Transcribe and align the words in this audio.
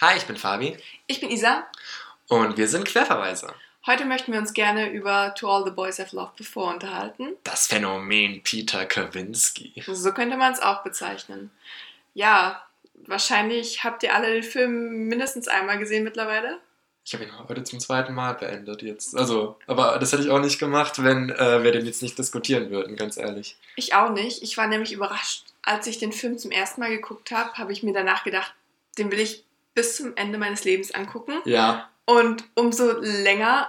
Hi, 0.00 0.16
ich 0.16 0.26
bin 0.26 0.36
Fabi. 0.36 0.78
Ich 1.08 1.18
bin 1.18 1.28
Isa. 1.28 1.66
Und 2.28 2.56
wir 2.56 2.68
sind 2.68 2.84
Querverweise. 2.84 3.52
Heute 3.84 4.04
möchten 4.04 4.30
wir 4.32 4.38
uns 4.38 4.52
gerne 4.52 4.92
über 4.92 5.34
To 5.34 5.50
All 5.50 5.64
the 5.64 5.72
Boys 5.72 5.98
I've 5.98 6.14
Loved 6.14 6.36
Before 6.36 6.72
unterhalten. 6.72 7.34
Das 7.42 7.66
Phänomen 7.66 8.44
Peter 8.44 8.86
Kawinski. 8.86 9.82
So 9.88 10.12
könnte 10.12 10.36
man 10.36 10.52
es 10.52 10.60
auch 10.60 10.84
bezeichnen. 10.84 11.50
Ja, 12.14 12.64
wahrscheinlich 13.08 13.82
habt 13.82 14.04
ihr 14.04 14.14
alle 14.14 14.32
den 14.34 14.44
Film 14.44 15.08
mindestens 15.08 15.48
einmal 15.48 15.78
gesehen 15.78 16.04
mittlerweile. 16.04 16.60
Ich 17.04 17.12
habe 17.14 17.24
ihn 17.24 17.32
heute 17.48 17.64
zum 17.64 17.80
zweiten 17.80 18.14
Mal 18.14 18.34
beendet 18.34 18.82
jetzt. 18.82 19.16
Also, 19.16 19.58
aber 19.66 19.98
das 19.98 20.12
hätte 20.12 20.22
ich 20.22 20.30
auch 20.30 20.38
nicht 20.38 20.60
gemacht, 20.60 21.02
wenn 21.02 21.30
äh, 21.30 21.64
wir 21.64 21.72
den 21.72 21.86
jetzt 21.86 22.02
nicht 22.02 22.16
diskutieren 22.16 22.70
würden, 22.70 22.94
ganz 22.94 23.16
ehrlich. 23.16 23.56
Ich 23.74 23.94
auch 23.94 24.10
nicht. 24.12 24.44
Ich 24.44 24.56
war 24.56 24.68
nämlich 24.68 24.92
überrascht. 24.92 25.46
Als 25.62 25.88
ich 25.88 25.98
den 25.98 26.12
Film 26.12 26.38
zum 26.38 26.52
ersten 26.52 26.82
Mal 26.82 26.90
geguckt 26.90 27.32
habe, 27.32 27.54
habe 27.54 27.72
ich 27.72 27.82
mir 27.82 27.92
danach 27.92 28.22
gedacht, 28.22 28.54
den 28.96 29.10
will 29.10 29.18
ich 29.18 29.44
bis 29.74 29.96
zum 29.96 30.16
Ende 30.16 30.38
meines 30.38 30.64
Lebens 30.64 30.92
angucken. 30.92 31.34
Ja. 31.44 31.88
Und 32.04 32.44
umso 32.54 32.98
länger, 33.00 33.68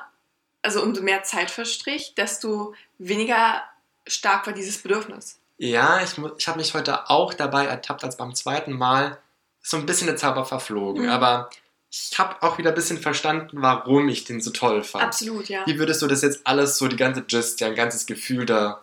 also 0.61 0.81
umso 0.81 1.01
mehr 1.01 1.23
Zeit 1.23 1.51
verstrich, 1.51 2.15
desto 2.15 2.73
weniger 2.97 3.63
stark 4.07 4.47
war 4.47 4.53
dieses 4.53 4.77
Bedürfnis. 4.79 5.39
Ja, 5.57 6.01
ich, 6.01 6.13
ich 6.37 6.47
habe 6.47 6.57
mich 6.57 6.73
heute 6.73 7.09
auch 7.09 7.33
dabei 7.33 7.65
ertappt, 7.65 8.03
als 8.03 8.17
beim 8.17 8.33
zweiten 8.33 8.73
Mal 8.73 9.19
so 9.61 9.77
ein 9.77 9.85
bisschen 9.85 10.07
der 10.07 10.15
Zauber 10.15 10.45
verflogen. 10.45 11.03
Mhm. 11.03 11.09
Aber 11.09 11.49
ich 11.91 12.17
habe 12.17 12.41
auch 12.41 12.57
wieder 12.57 12.69
ein 12.69 12.75
bisschen 12.75 12.99
verstanden, 12.99 13.61
warum 13.61 14.07
ich 14.09 14.23
den 14.23 14.41
so 14.41 14.51
toll 14.51 14.83
fand. 14.83 15.03
Absolut, 15.03 15.49
ja. 15.49 15.65
Wie 15.65 15.79
würdest 15.79 16.01
du 16.01 16.07
das 16.07 16.21
jetzt 16.21 16.45
alles, 16.45 16.77
so 16.77 16.87
die 16.87 16.95
ganze 16.95 17.23
Gist, 17.23 17.59
ja, 17.61 17.67
ein 17.67 17.75
ganzes 17.75 18.05
Gefühl 18.05 18.45
da 18.45 18.81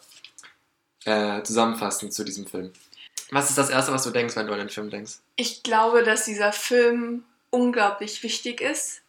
äh, 1.05 1.43
zusammenfassen 1.43 2.11
zu 2.11 2.25
diesem 2.25 2.47
Film? 2.47 2.73
Was 3.31 3.51
ist 3.51 3.59
das 3.59 3.71
Erste, 3.71 3.93
was 3.93 4.05
du 4.05 4.11
denkst, 4.11 4.37
wenn 4.37 4.47
du 4.47 4.53
an 4.53 4.61
den 4.61 4.69
Film 4.69 4.91
denkst? 4.91 5.15
Ich 5.37 5.63
glaube, 5.63 6.03
dass 6.03 6.25
dieser 6.25 6.53
Film 6.53 7.25
unglaublich 7.51 8.23
wichtig 8.23 8.61
ist. 8.61 9.03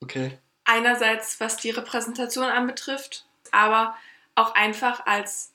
Okay. 0.00 0.38
Einerseits, 0.64 1.40
was 1.40 1.56
die 1.56 1.70
Repräsentation 1.70 2.44
anbetrifft, 2.44 3.26
aber 3.50 3.96
auch 4.34 4.54
einfach 4.54 5.06
als 5.06 5.52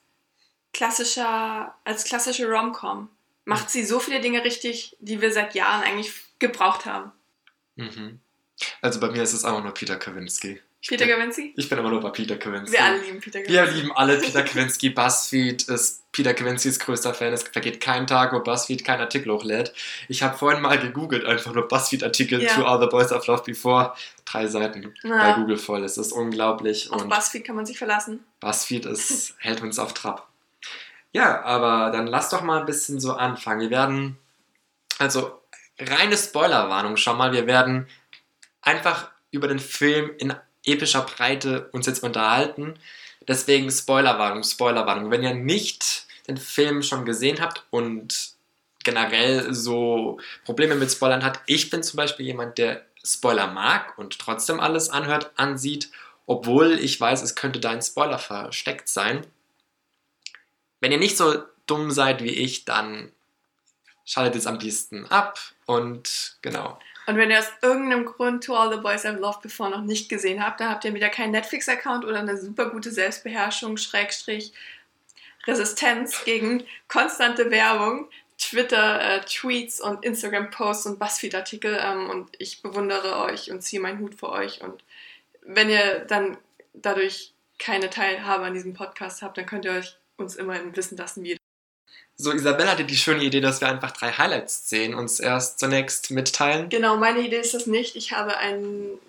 klassischer, 0.74 1.76
als 1.84 2.04
klassische 2.04 2.48
Rom-Com. 2.48 3.10
Macht 3.46 3.70
sie 3.70 3.84
so 3.84 4.00
viele 4.00 4.22
Dinge 4.22 4.44
richtig, 4.44 4.96
die 5.00 5.22
wir 5.22 5.34
seit 5.34 5.56
Jahren 5.56 5.82
eigentlich 5.82 6.14
gebraucht 6.38 6.86
haben. 6.86 7.12
Mhm. 7.76 8.20
Also 8.82 9.00
bei 9.00 9.10
mir 9.10 9.24
ist 9.24 9.34
es 9.34 9.46
auch 9.46 9.62
nur 9.64 9.74
Peter 9.74 9.98
Kawinski. 9.98 10.62
Peter 10.88 11.06
bin, 11.06 11.16
Gawinski? 11.18 11.54
Ich 11.58 11.68
bin 11.68 11.78
immer 11.78 11.90
nur 11.90 12.00
bei 12.00 12.10
Peter 12.10 12.38
Kawinski. 12.38 12.72
Wir 12.78 12.84
alle 12.86 13.00
lieben 13.02 13.20
Peter 13.20 13.40
Wir 13.40 13.46
Gawinski. 13.48 13.80
lieben 13.82 13.92
alle 13.98 14.18
Peter 14.18 14.44
Kawinski. 14.44 14.90
BuzzFeed 14.92 15.64
ist 15.64 16.10
Peter 16.14 16.34
Kawinskis 16.34 16.80
größter 16.80 17.14
Fan. 17.14 17.34
Es 17.34 17.44
vergeht 17.44 17.82
kein 17.82 18.08
Tag, 18.08 18.32
wo 18.34 18.40
BuzzFeed 18.40 18.86
keinen 18.86 19.02
Artikel 19.02 19.32
hochlädt. 19.34 19.74
Ich 20.08 20.24
habe 20.24 20.38
vorhin 20.38 20.62
mal 20.62 20.80
gegoogelt, 20.80 21.26
einfach 21.26 21.54
nur 21.54 21.68
BuzzFeed-Artikel 21.68 22.42
Ja. 22.42 22.56
to 22.56 22.64
All 22.66 22.80
the 22.80 22.88
Boys 22.88 23.12
I've 23.12 23.28
Loved 23.30 23.44
Before. 23.46 23.94
Drei 24.26 24.48
Seiten 24.48 24.94
bei 25.04 25.10
Ja. 25.10 25.36
Google 25.36 25.58
voll. 25.58 25.84
Es 25.84 25.98
ist 25.98 26.14
unglaublich. 26.14 26.92
Auf 26.92 27.02
und 27.02 27.10
BuzzFeed 27.10 27.44
kann 27.46 27.56
man 27.58 27.66
sich 27.66 27.78
verlassen. 27.78 28.24
BuzzFeed 28.40 28.86
ist, 28.86 29.36
hält 29.40 29.62
uns 29.62 29.80
auf 29.80 29.94
Trab. 29.94 30.28
Ja, 31.12 31.42
aber 31.44 31.92
dann 31.92 32.08
lass 32.08 32.30
doch 32.30 32.42
mal 32.42 32.60
ein 32.62 32.66
bisschen 32.66 33.00
so 33.02 33.14
anfangen. 33.14 33.60
Wir 33.62 33.70
werden, 33.72 34.18
also 34.98 35.42
reine 35.78 36.16
Spoilerwarnung 36.16 36.96
schon 36.98 37.18
mal, 37.18 37.34
wir 37.34 37.48
werden 37.48 37.88
einfach 38.62 39.10
über 39.32 39.48
den 39.48 39.60
Film 39.60 40.12
in 40.20 40.34
epischer 40.66 41.02
Breite 41.02 41.70
uns 41.72 41.86
jetzt 41.86 42.04
unterhalten. 42.04 42.76
Deswegen 43.28 43.70
Spoilerwarnung, 43.72 44.44
Spoilerwarnung. 44.44 45.12
Wenn 45.12 45.24
ihr 45.24 45.34
nicht 45.34 46.08
den 46.28 46.38
Film 46.38 46.84
schon 46.84 47.06
gesehen 47.06 47.40
habt 47.42 47.64
und 47.70 48.34
generell 48.84 49.54
so 49.54 50.20
Probleme 50.46 50.76
mit 50.76 50.92
Spoilern 50.92 51.24
hat, 51.24 51.42
ich 51.46 51.70
bin 51.70 51.84
zum 51.84 51.98
Beispiel 51.98 52.26
jemand, 52.26 52.58
der 52.58 52.86
Spoiler 53.04 53.48
mag 53.48 53.98
und 53.98 54.20
trotzdem 54.20 54.60
alles 54.60 54.90
anhört, 54.90 55.32
ansieht, 55.36 55.90
obwohl 56.26 56.74
ich 56.80 57.00
weiß, 57.00 57.22
es 57.22 57.36
könnte 57.36 57.60
da 57.60 57.72
ein 57.72 57.82
Spoiler 57.82 58.20
versteckt 58.20 58.88
sein. 58.88 59.26
Wenn 60.80 60.92
ihr 60.92 60.98
nicht 60.98 61.18
so 61.18 61.44
dumm 61.66 61.92
seid 61.92 62.24
wie 62.24 62.30
ich, 62.30 62.66
dann 62.66 63.12
schaltet 64.06 64.36
es 64.36 64.48
am 64.48 64.60
besten 64.60 65.06
ab 65.06 65.40
und 65.66 66.38
genau. 66.42 66.80
Und 67.10 67.18
wenn 67.18 67.32
ihr 67.32 67.40
aus 67.40 67.52
irgendeinem 67.64 68.06
Grund 68.06 68.44
To 68.44 68.56
All 68.56 68.72
the 68.72 68.80
Boys 68.80 69.04
I've 69.04 69.18
Loved 69.18 69.42
Before 69.42 69.72
noch 69.72 69.82
nicht 69.82 70.10
gesehen 70.10 70.46
habt, 70.46 70.60
dann 70.60 70.70
habt 70.70 70.86
ihr 70.86 70.94
wieder 70.94 71.10
keinen 71.10 71.32
Netflix-Account 71.32 72.06
oder 72.06 72.20
eine 72.20 72.38
super 72.38 72.70
gute 72.70 72.92
Selbstbeherrschung, 72.92 73.78
Schrägstrich, 73.78 74.54
Resistenz 75.48 76.24
gegen 76.24 76.64
konstante 76.88 77.50
Werbung, 77.50 78.08
Twitter, 78.38 79.02
äh, 79.02 79.82
und 79.82 80.06
Instagram-Posts 80.06 80.86
und 80.86 81.00
Buzzfeed-Artikel. 81.00 81.80
Ähm, 81.82 82.12
und 82.12 82.30
ich 82.38 82.62
bewundere 82.62 83.24
euch 83.24 83.50
und 83.50 83.64
ziehe 83.64 83.82
meinen 83.82 84.02
Hut 84.02 84.14
vor 84.14 84.30
euch. 84.30 84.62
Und 84.62 84.84
wenn 85.42 85.72
ihr 85.72 86.02
dann 86.02 86.38
dadurch 86.74 87.34
keine 87.58 87.90
Teilhabe 87.90 88.44
an 88.44 88.54
diesem 88.54 88.76
Podcast 88.76 89.24
habt, 89.24 89.40
dann 89.40 89.48
könnt 89.48 89.66
ihr 89.66 89.72
euch 89.72 89.98
uns 90.18 90.36
immerhin 90.36 90.76
wissen 90.76 90.96
lassen, 90.96 91.24
wie 91.24 91.32
ihr 91.32 91.39
So, 92.22 92.34
Isabelle 92.34 92.70
hatte 92.70 92.84
die 92.84 92.98
schöne 92.98 93.24
Idee, 93.24 93.40
dass 93.40 93.62
wir 93.62 93.70
einfach 93.70 93.92
drei 93.92 94.12
Highlights-Szenen 94.12 94.94
uns 94.94 95.22
erst 95.22 95.58
zunächst 95.58 96.12
mitteilen. 96.12 96.68
Genau, 96.68 96.98
meine 96.98 97.20
Idee 97.20 97.40
ist 97.40 97.54
das 97.54 97.66
nicht. 97.66 97.96
Ich 97.96 98.12
habe 98.12 98.36
einen 98.36 99.00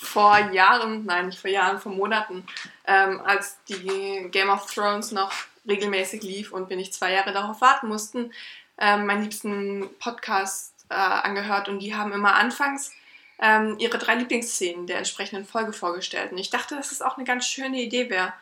vor 0.00 0.38
Jahren, 0.52 1.04
nein, 1.04 1.26
nicht 1.26 1.38
vor 1.38 1.50
Jahren, 1.50 1.80
vor 1.80 1.92
Monaten, 1.92 2.46
ähm, 2.86 3.20
als 3.20 3.58
die 3.68 4.28
Game 4.30 4.48
of 4.48 4.72
Thrones 4.72 5.12
noch 5.12 5.32
regelmäßig 5.68 6.22
lief 6.22 6.50
und 6.50 6.70
wir 6.70 6.78
nicht 6.78 6.94
zwei 6.94 7.12
Jahre 7.12 7.34
darauf 7.34 7.60
warten 7.60 7.88
mussten, 7.88 8.32
ähm, 8.78 9.04
meinen 9.04 9.24
liebsten 9.24 9.90
Podcast 10.00 10.72
äh, 10.88 10.94
angehört 10.94 11.68
und 11.68 11.80
die 11.80 11.94
haben 11.94 12.12
immer 12.12 12.36
anfangs 12.36 12.92
ähm, 13.38 13.76
ihre 13.78 13.98
drei 13.98 14.14
Lieblingsszenen 14.14 14.86
der 14.86 14.96
entsprechenden 14.96 15.44
Folge 15.44 15.74
vorgestellt. 15.74 16.32
Und 16.32 16.38
ich 16.38 16.48
dachte, 16.48 16.74
dass 16.74 16.90
es 16.90 17.02
auch 17.02 17.18
eine 17.18 17.26
ganz 17.26 17.46
schöne 17.46 17.82
Idee 17.82 18.08
wäre. 18.08 18.32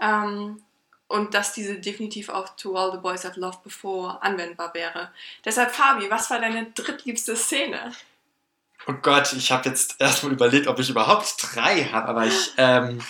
Ähm, 0.00 0.62
und 1.12 1.34
dass 1.34 1.52
diese 1.52 1.78
definitiv 1.78 2.30
auf 2.30 2.56
To 2.56 2.74
All 2.74 2.90
the 2.90 2.98
Boys 2.98 3.26
I've 3.26 3.38
Loved 3.38 3.62
Before 3.62 4.22
anwendbar 4.22 4.72
wäre. 4.72 5.10
Deshalb, 5.44 5.70
Fabi, 5.70 6.10
was 6.10 6.30
war 6.30 6.40
deine 6.40 6.70
drittliebste 6.72 7.36
Szene? 7.36 7.92
Oh 8.86 8.94
Gott, 8.94 9.32
ich 9.34 9.52
habe 9.52 9.68
jetzt 9.68 9.96
erstmal 9.98 10.32
überlegt, 10.32 10.66
ob 10.66 10.78
ich 10.78 10.88
überhaupt 10.88 11.34
drei 11.38 11.84
habe, 11.84 12.08
aber 12.08 12.26
ich. 12.26 12.52
Ähm, 12.56 13.00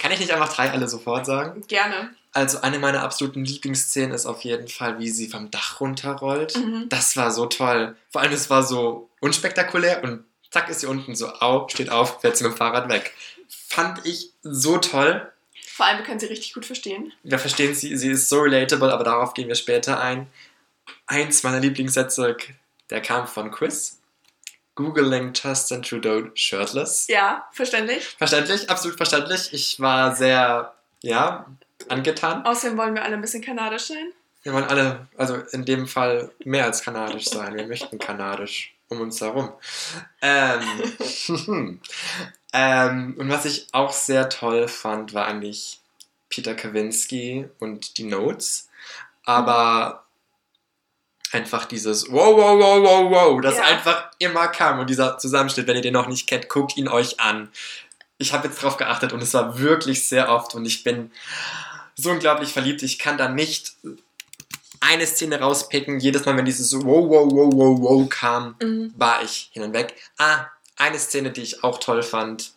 kann 0.00 0.10
ich 0.10 0.18
nicht 0.18 0.32
einfach 0.32 0.52
drei 0.52 0.70
alle 0.72 0.88
sofort 0.88 1.26
sagen? 1.26 1.62
Gerne. 1.68 2.10
Also, 2.32 2.60
eine 2.60 2.80
meiner 2.80 3.02
absoluten 3.02 3.44
Lieblingsszenen 3.44 4.12
ist 4.12 4.26
auf 4.26 4.42
jeden 4.42 4.68
Fall, 4.68 4.98
wie 4.98 5.08
sie 5.08 5.28
vom 5.28 5.50
Dach 5.50 5.80
runterrollt. 5.80 6.56
Mhm. 6.56 6.88
Das 6.88 7.16
war 7.16 7.30
so 7.30 7.46
toll. 7.46 7.96
Vor 8.10 8.20
allem, 8.20 8.32
es 8.32 8.50
war 8.50 8.64
so 8.64 9.08
unspektakulär 9.20 10.02
und 10.02 10.24
zack 10.50 10.68
ist 10.68 10.80
sie 10.80 10.86
unten 10.86 11.14
so 11.14 11.28
auf, 11.28 11.70
steht 11.70 11.88
auf, 11.88 12.20
fährt 12.20 12.36
sie 12.36 12.44
mit 12.44 12.54
dem 12.54 12.56
Fahrrad 12.56 12.88
weg. 12.88 13.14
Fand 13.48 14.04
ich 14.04 14.32
so 14.42 14.78
toll. 14.78 15.32
Vor 15.76 15.84
allem, 15.84 15.98
wir 15.98 16.06
können 16.06 16.18
sie 16.18 16.24
richtig 16.24 16.54
gut 16.54 16.64
verstehen. 16.64 17.12
Wir 17.22 17.38
verstehen 17.38 17.74
sie, 17.74 17.94
sie 17.98 18.12
ist 18.12 18.30
so 18.30 18.40
relatable, 18.40 18.90
aber 18.90 19.04
darauf 19.04 19.34
gehen 19.34 19.46
wir 19.46 19.54
später 19.54 20.00
ein. 20.00 20.26
Eins 21.06 21.42
meiner 21.42 21.60
Lieblingssätze, 21.60 22.34
der 22.88 23.02
kam 23.02 23.26
von 23.26 23.50
Chris. 23.50 24.00
Googling 24.74 25.34
Justin 25.34 25.82
Trudeau 25.82 26.30
shirtless. 26.32 27.08
Ja, 27.08 27.46
verständlich. 27.52 28.06
Verständlich, 28.16 28.70
absolut 28.70 28.96
verständlich. 28.96 29.52
Ich 29.52 29.78
war 29.78 30.16
sehr, 30.16 30.72
ja, 31.02 31.44
angetan. 31.90 32.46
Außerdem 32.46 32.78
wollen 32.78 32.94
wir 32.94 33.04
alle 33.04 33.16
ein 33.16 33.20
bisschen 33.20 33.42
kanadisch 33.42 33.84
sein. 33.88 34.12
Wir 34.44 34.54
wollen 34.54 34.64
alle, 34.64 35.08
also 35.18 35.36
in 35.52 35.66
dem 35.66 35.86
Fall 35.86 36.30
mehr 36.42 36.64
als 36.64 36.80
kanadisch 36.80 37.26
sein. 37.26 37.54
Wir 37.54 37.66
möchten 37.66 37.98
kanadisch 37.98 38.74
um 38.88 39.02
uns 39.02 39.20
herum. 39.20 39.52
Ähm, 40.22 40.62
ähm, 42.56 43.14
und 43.18 43.28
was 43.28 43.44
ich 43.44 43.66
auch 43.72 43.92
sehr 43.92 44.28
toll 44.30 44.66
fand, 44.66 45.12
war 45.12 45.26
eigentlich 45.26 45.80
Peter 46.30 46.54
Kawinski 46.54 47.48
und 47.60 47.98
die 47.98 48.04
Notes. 48.04 48.68
Aber 49.24 50.04
einfach 51.32 51.66
dieses 51.66 52.10
Wow, 52.10 52.36
wow, 52.36 52.58
wow, 52.58 52.82
wow, 52.82 53.10
wow, 53.10 53.40
das 53.42 53.58
Ja. 53.58 53.64
einfach 53.64 54.10
immer 54.18 54.48
kam. 54.48 54.78
Und 54.78 54.88
dieser 54.88 55.18
Zusammenschnitt, 55.18 55.66
wenn 55.66 55.76
ihr 55.76 55.82
den 55.82 55.92
noch 55.92 56.08
nicht 56.08 56.26
kennt, 56.26 56.48
guckt 56.48 56.76
ihn 56.76 56.88
euch 56.88 57.20
an. 57.20 57.50
Ich 58.18 58.32
habe 58.32 58.48
jetzt 58.48 58.62
drauf 58.62 58.78
geachtet 58.78 59.12
und 59.12 59.22
es 59.22 59.34
war 59.34 59.58
wirklich 59.58 60.06
sehr 60.08 60.30
oft 60.30 60.54
und 60.54 60.64
ich 60.64 60.82
bin 60.82 61.10
so 61.94 62.10
unglaublich 62.10 62.52
verliebt. 62.52 62.82
Ich 62.82 62.98
kann 62.98 63.18
da 63.18 63.28
nicht 63.28 63.74
eine 64.80 65.06
Szene 65.06 65.40
rauspicken. 65.40 66.00
Jedes 66.00 66.24
Mal, 66.24 66.36
wenn 66.36 66.44
dieses 66.46 66.72
Wow, 66.74 67.08
wow, 67.10 67.30
wow, 67.30 67.52
wow, 67.52 67.78
wow 67.80 68.08
kam, 68.08 68.54
Mhm. 68.62 68.94
war 68.96 69.22
ich 69.22 69.50
hin 69.52 69.62
und 69.64 69.74
weg. 69.74 69.94
Ah, 70.18 70.46
eine 70.76 70.98
Szene, 70.98 71.30
die 71.30 71.42
ich 71.42 71.64
auch 71.64 71.78
toll 71.78 72.02
fand, 72.02 72.52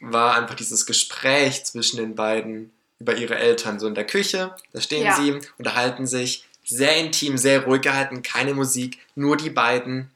war 0.00 0.34
einfach 0.36 0.54
dieses 0.56 0.86
Gespräch 0.86 1.64
zwischen 1.64 1.96
den 1.98 2.14
beiden 2.14 2.72
über 2.98 3.16
ihre 3.16 3.36
Eltern. 3.36 3.78
So 3.78 3.86
in 3.86 3.94
der 3.94 4.06
Küche, 4.06 4.54
da 4.72 4.80
stehen 4.80 5.04
Ja. 5.04 5.16
sie, 5.16 5.38
unterhalten 5.58 6.06
sich. 6.06 6.44
Sehr 6.64 6.96
intim, 6.96 7.36
sehr 7.38 7.64
ruhig 7.64 7.82
gehalten, 7.82 8.22
keine 8.22 8.54
Musik, 8.54 8.98
nur 9.16 9.36
die 9.36 9.50
beiden. 9.50 10.10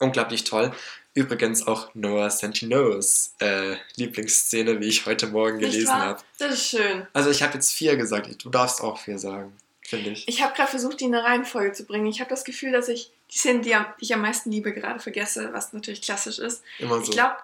Unglaublich 0.00 0.42
toll. 0.44 0.72
Übrigens 1.14 1.64
auch 1.68 1.94
Noah 1.94 2.28
Centinos 2.28 3.34
äh, 3.38 3.76
Lieblingsszene, 3.94 4.80
wie 4.80 4.88
ich 4.88 5.06
heute 5.06 5.28
Morgen 5.28 5.60
gelesen 5.60 5.94
habe. 5.94 6.20
Das 6.38 6.52
ist 6.54 6.68
schön. 6.70 7.06
Also 7.12 7.30
ich 7.30 7.44
habe 7.44 7.54
jetzt 7.54 7.72
vier 7.72 7.96
gesagt, 7.96 8.44
du 8.44 8.50
darfst 8.50 8.80
auch 8.80 8.98
vier 8.98 9.20
sagen, 9.20 9.52
finde 9.82 10.10
ich. 10.10 10.26
Ich 10.26 10.42
habe 10.42 10.52
gerade 10.54 10.70
versucht, 10.70 10.98
die 11.00 11.04
in 11.04 11.14
eine 11.14 11.22
Reihenfolge 11.24 11.72
zu 11.72 11.84
bringen. 11.84 12.06
Ich 12.06 12.18
habe 12.18 12.30
das 12.30 12.42
Gefühl, 12.42 12.72
dass 12.72 12.88
ich 12.88 13.12
die 13.34 13.38
Szene, 13.38 13.60
die, 13.60 13.76
ich 13.98 14.14
am 14.14 14.20
meisten 14.22 14.50
liebe, 14.50 14.72
gerade 14.72 15.00
vergesse, 15.00 15.52
was 15.52 15.72
natürlich 15.72 16.02
klassisch 16.02 16.38
ist. 16.38 16.62
Immer 16.78 16.98
Ich 17.00 17.06
so. 17.06 17.12
glaube, 17.12 17.36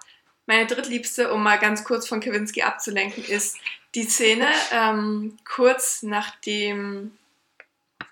meine 0.47 0.67
drittliebste, 0.67 1.33
um 1.33 1.43
mal 1.43 1.59
ganz 1.59 1.85
kurz 1.85 2.07
von 2.09 2.21
Kawinski 2.21 2.63
abzulenken, 2.63 3.25
ist 3.25 3.57
die 3.95 4.05
Szene 4.05 4.47
ähm, 4.73 5.37
kurz 5.45 6.03
nachdem 6.03 7.13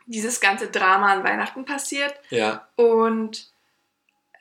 dieses 0.07 0.41
ganze 0.41 0.69
Drama 0.69 1.13
an 1.13 1.25
Weihnachten 1.25 1.65
passiert 1.65 2.15
ja, 2.31 2.67
und 2.77 3.49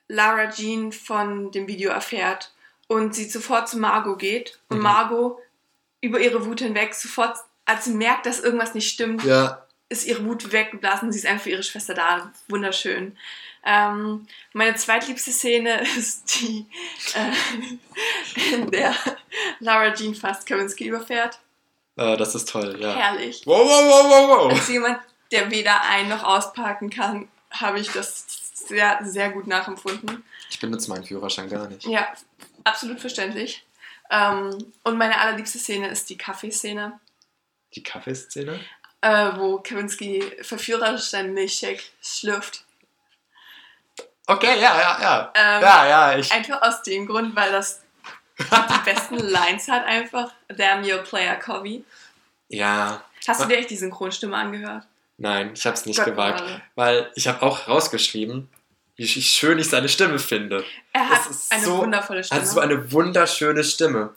Lara 0.08 0.50
Jean 0.50 0.92
von 0.92 1.52
dem 1.52 1.68
Video 1.68 1.92
erfährt 1.92 2.54
und 2.88 3.14
sie 3.14 3.26
sofort 3.30 3.68
zu 3.70 3.78
Margot 3.78 4.18
geht 4.18 4.60
und 4.70 4.78
Mhm. 4.78 4.84
Margot 4.84 5.38
über 6.02 6.20
ihre 6.20 6.46
Wut 6.46 6.62
hinweg 6.62 6.94
sofort, 6.96 7.38
als 7.66 7.86
sie 7.86 7.92
merkt, 7.94 8.26
dass 8.26 8.40
irgendwas 8.40 8.74
nicht 8.74 8.90
stimmt, 8.90 9.24
ja, 9.26 9.66
ist 9.90 10.06
ihre 10.06 10.24
Wut 10.26 10.52
weggeblasen. 10.52 11.12
Sie 11.12 11.20
ist 11.20 11.26
einfach 11.26 11.44
für 11.44 11.50
ihre 11.52 11.64
Schwester 11.64 11.94
da. 11.94 12.32
Wunderschön. 12.48 13.18
Ähm, 13.66 14.28
meine 14.54 14.76
zweitliebste 14.76 15.32
Szene 15.32 15.82
ist 15.98 16.40
die, 16.42 16.66
äh, 17.16 18.54
in 18.54 18.72
der 18.72 18.96
Lara 19.60 19.94
Jean 19.94 20.16
fast 20.16 20.46
Kawinski 20.48 20.86
überfährt. 20.88 21.40
äh, 21.98 22.16
das 22.18 22.36
ist 22.36 22.50
toll, 22.50 22.78
ja. 22.80 22.94
Herrlich. 22.96 23.42
Wow, 23.46 23.68
wow, 23.68 23.84
wow, 23.86 24.06
wow, 24.10 24.30
wow. 24.46 24.52
Als 24.54 24.68
jemand, 24.70 25.00
der 25.32 25.50
weder 25.52 25.82
ein- 25.84 26.10
noch 26.10 26.24
ausparken 26.24 26.90
kann, 26.90 27.28
habe 27.52 27.80
ich 27.80 27.90
das 27.92 28.26
sehr, 28.54 29.00
sehr 29.04 29.30
gut 29.32 29.48
nachempfunden. 29.48 30.24
Ich 30.50 30.60
benutze 30.60 30.90
meinen 30.90 31.04
Führerschein 31.06 31.50
gar 31.50 31.68
nicht. 31.68 31.86
Ja, 31.86 32.14
absolut 32.64 33.00
verständlich. 33.00 33.66
Ähm, 34.10 34.74
und 34.84 34.98
meine 34.98 35.20
allerliebste 35.20 35.60
Szene 35.60 35.88
ist 35.90 36.10
die 36.10 36.18
Kaffeeszene, 36.18 37.00
Die 37.76 37.84
Kaffeeszene? 37.84 38.60
Äh, 39.02 39.32
wo 39.36 39.60
Kawinski 39.60 40.24
verführerisch 40.42 41.04
seinen 41.10 41.34
Milchshake 41.34 41.82
schlürft. 42.02 42.64
Okay, 44.28 44.60
ja, 44.60 44.78
ja, 44.80 44.98
ja. 45.02 45.34
Ähm, 45.36 45.62
ja, 45.62 45.88
ja, 45.88 46.18
ich. 46.18 46.32
Einfach 46.32 46.62
aus 46.62 46.82
dem 46.84 47.06
Grund, 47.06 47.36
weil 47.36 47.52
das 47.52 47.82
die 48.40 48.84
besten 48.86 49.18
Lines 49.18 49.68
hat 49.68 49.86
einfach. 49.86 50.32
Damn 50.50 50.84
your 50.84 51.00
player, 51.00 51.36
Covey. 51.38 51.84
Ja, 52.50 53.04
Hast 53.28 53.42
du 53.42 53.46
dir 53.48 53.58
echt 53.58 53.70
die 53.70 53.78
Synchronstimme 53.78 54.36
angehört? 54.38 54.86
nein, 55.18 55.52
ich 55.56 55.66
habe 55.66 55.76
es 55.76 55.86
nicht 55.86 55.98
Gott 55.98 56.06
gewagt. 56.06 56.40
bewahre. 56.40 56.62
Weil 56.76 57.12
ich 57.16 57.28
habe 57.28 57.42
auch 57.42 57.68
rausgeschrieben, 57.68 58.48
wie 58.96 59.06
sch- 59.06 59.22
schön 59.22 59.58
ich 59.60 59.70
seine 59.70 59.90
Stimme 59.90 60.20
finde. 60.20 60.64
Er 60.94 61.10
hat 61.10 61.22
eine 61.50 61.64
so- 61.64 61.80
wundervolle 61.80 62.24
Stimme. 62.24 62.40
Also 62.42 62.54
so 62.56 62.60
eine 62.60 62.92
wunderschöne 62.92 63.64
Stimme. 63.64 64.14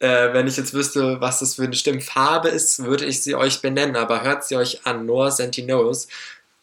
Äh, 0.00 0.32
wenn 0.32 0.46
ich 0.46 0.56
jetzt 0.56 0.72
wüsste, 0.72 1.20
was 1.20 1.40
das 1.40 1.56
für 1.56 1.64
eine 1.64 1.74
Stimmfarbe 1.74 2.48
ist, 2.48 2.82
würde 2.82 3.04
ich 3.04 3.22
sie 3.22 3.34
euch 3.34 3.60
benennen, 3.60 3.96
aber 3.96 4.22
hört 4.22 4.44
sie 4.44 4.56
euch 4.56 4.86
an, 4.86 5.06
Noah 5.06 5.30
Sentinos. 5.30 6.08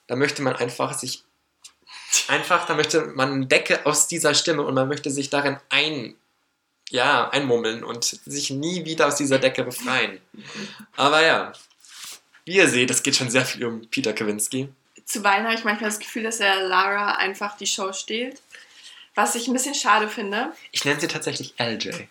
Da 0.07 0.15
möchte 0.15 0.41
man 0.41 0.55
einfach 0.55 0.97
sich 0.97 1.23
einfach, 2.27 2.65
da 2.65 2.73
möchte 2.73 3.01
man 3.01 3.31
eine 3.31 3.45
Decke 3.45 3.85
aus 3.85 4.07
dieser 4.07 4.33
Stimme 4.33 4.63
und 4.63 4.73
man 4.73 4.87
möchte 4.87 5.11
sich 5.11 5.29
darin 5.29 5.57
ein, 5.69 6.15
ja, 6.89 7.29
einmummeln 7.29 7.83
und 7.83 8.03
sich 8.03 8.49
nie 8.49 8.85
wieder 8.85 9.07
aus 9.07 9.15
dieser 9.15 9.39
Decke 9.39 9.63
befreien. 9.63 10.19
Aber 10.95 11.23
ja, 11.23 11.53
wie 12.45 12.55
ihr 12.55 12.67
seht, 12.67 12.89
es 12.89 13.03
geht 13.03 13.15
schon 13.15 13.29
sehr 13.29 13.45
viel 13.45 13.65
um 13.65 13.87
Peter 13.87 14.13
Kawinski. 14.13 14.69
Zuweilen 15.05 15.45
habe 15.45 15.55
ich 15.55 15.63
manchmal 15.63 15.89
das 15.89 15.99
Gefühl, 15.99 16.23
dass 16.23 16.39
er 16.39 16.63
Lara 16.63 17.15
einfach 17.17 17.55
die 17.57 17.67
Show 17.67 17.93
stiehlt. 17.93 18.41
Was 19.15 19.35
ich 19.35 19.47
ein 19.47 19.53
bisschen 19.53 19.75
schade 19.75 20.07
finde. 20.09 20.53
Ich 20.71 20.85
nenne 20.85 20.99
sie 20.99 21.07
tatsächlich 21.07 21.55
LJ. 21.57 22.07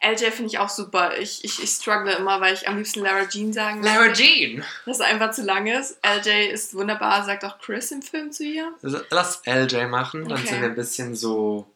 LJ 0.00 0.30
finde 0.32 0.46
ich 0.46 0.58
auch 0.58 0.68
super. 0.68 1.18
Ich, 1.18 1.44
ich, 1.44 1.62
ich 1.62 1.70
struggle 1.70 2.12
immer, 2.14 2.40
weil 2.40 2.54
ich 2.54 2.66
am 2.68 2.76
liebsten 2.76 3.00
Lara 3.00 3.26
Jean 3.28 3.52
sagen 3.52 3.80
möchte, 3.80 3.94
Lara 3.98 4.12
Jean! 4.12 4.64
dass 4.86 4.96
es 4.98 5.00
einfach 5.00 5.30
zu 5.32 5.42
lang 5.42 5.66
ist. 5.66 5.98
LJ 6.04 6.50
ist 6.52 6.74
wunderbar, 6.74 7.24
sagt 7.24 7.44
auch 7.44 7.58
Chris 7.58 7.90
im 7.90 8.02
Film 8.02 8.32
zu 8.32 8.44
ihr. 8.44 8.72
Also, 8.82 8.98
Lass 9.10 9.42
LJ 9.46 9.86
machen, 9.86 10.28
dann 10.28 10.38
Okay. 10.38 10.48
sind 10.48 10.60
wir 10.60 10.68
ein 10.68 10.74
bisschen 10.74 11.14
so 11.14 11.66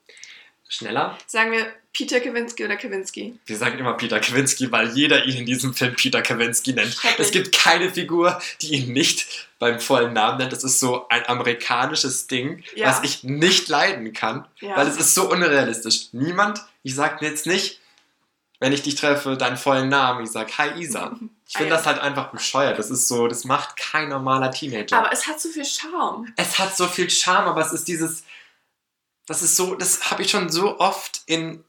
schneller. 0.69 1.17
Sagen 1.27 1.53
wir 1.53 1.67
Peter 1.95 2.21
Kawinski 2.21 2.65
oder 2.65 2.77
Kawinski? 2.77 3.39
Wir 3.47 3.57
sagen 3.57 3.79
immer 3.79 3.95
Peter 3.95 4.21
Kawinski, 4.21 4.71
weil 4.71 4.89
jeder 4.91 5.25
ihn 5.25 5.37
in 5.39 5.47
diesem 5.47 5.73
Film 5.75 5.95
Peter 5.97 6.21
Kawinski 6.23 6.75
nennt. 6.75 6.97
Es 7.19 7.31
gibt 7.31 7.53
keine 7.57 7.91
Figur, 7.91 8.41
die 8.61 8.75
ihn 8.75 8.93
nicht 8.93 9.49
beim 9.59 9.81
vollen 9.81 10.13
Namen 10.13 10.39
nennt. 10.39 10.53
Das 10.53 10.63
ist 10.63 10.79
so 10.79 11.09
ein 11.09 11.27
amerikanisches 11.27 12.27
Ding, 12.27 12.63
Ja. 12.77 12.89
was 12.89 13.03
ich 13.03 13.25
nicht 13.25 13.69
leiden 13.69 14.13
kann, 14.13 14.47
Ja. 14.61 14.77
weil 14.77 14.87
es 14.87 14.97
ist 14.99 15.15
so 15.15 15.31
unrealistisch. 15.31 16.09
Niemand, 16.13 16.61
ich 16.83 16.95
sag 16.95 17.23
jetzt 17.23 17.47
nicht, 17.47 17.81
wenn 18.61 18.73
ich 18.73 18.83
dich 18.83 18.95
treffe, 18.97 19.37
deinen 19.37 19.57
vollen 19.57 19.89
Namen. 19.89 20.25
Ich 20.25 20.59
Hi 20.59 20.81
Isa. 20.81 21.17
Ich 21.51 21.57
finde 21.57 21.73
Ah, 21.73 21.77
ja. 21.77 21.77
das 21.79 21.87
halt 21.87 21.99
einfach 22.01 22.31
bescheuert. 22.31 22.79
Das 22.79 22.91
ist 22.91 23.09
so, 23.09 23.27
das 23.27 23.45
macht 23.47 23.75
kein 23.79 24.11
normaler 24.11 24.51
Teenager. 24.51 24.99
Aber 24.99 25.11
es 25.11 25.27
hat 25.27 25.41
so 25.41 25.49
viel 25.49 25.65
Charme. 25.65 26.31
es 26.37 26.59
hat 26.59 26.77
so 26.77 26.87
viel 26.87 27.09
Charme, 27.09 27.47
aber 27.49 27.63
es 27.63 27.73
ist 27.73 27.89
dieses, 27.89 28.25
das 29.25 29.41
ist 29.41 29.57
so, 29.57 29.75
das 29.75 30.11
habe 30.11 30.21
ich 30.21 30.31
schon 30.31 30.51
so 30.51 30.79
oft 30.79 31.23
in 31.25 31.65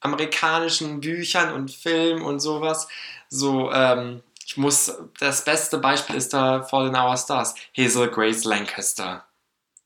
amerikanischen 0.00 1.00
Büchern 1.00 1.52
und 1.52 1.70
Filmen 1.70 2.22
und 2.22 2.40
sowas. 2.40 2.88
So, 3.28 3.70
ähm, 3.72 4.24
ich 4.44 4.56
muss, 4.56 4.92
das 5.20 5.44
beste 5.44 5.78
Beispiel 5.78 6.16
ist 6.16 6.34
da 6.34 6.64
Fallen 6.64 6.96
Our 6.96 7.16
Stars. 7.16 7.54
Hazel 7.76 8.08
Grace 8.08 8.42
Lancaster. 8.42 9.24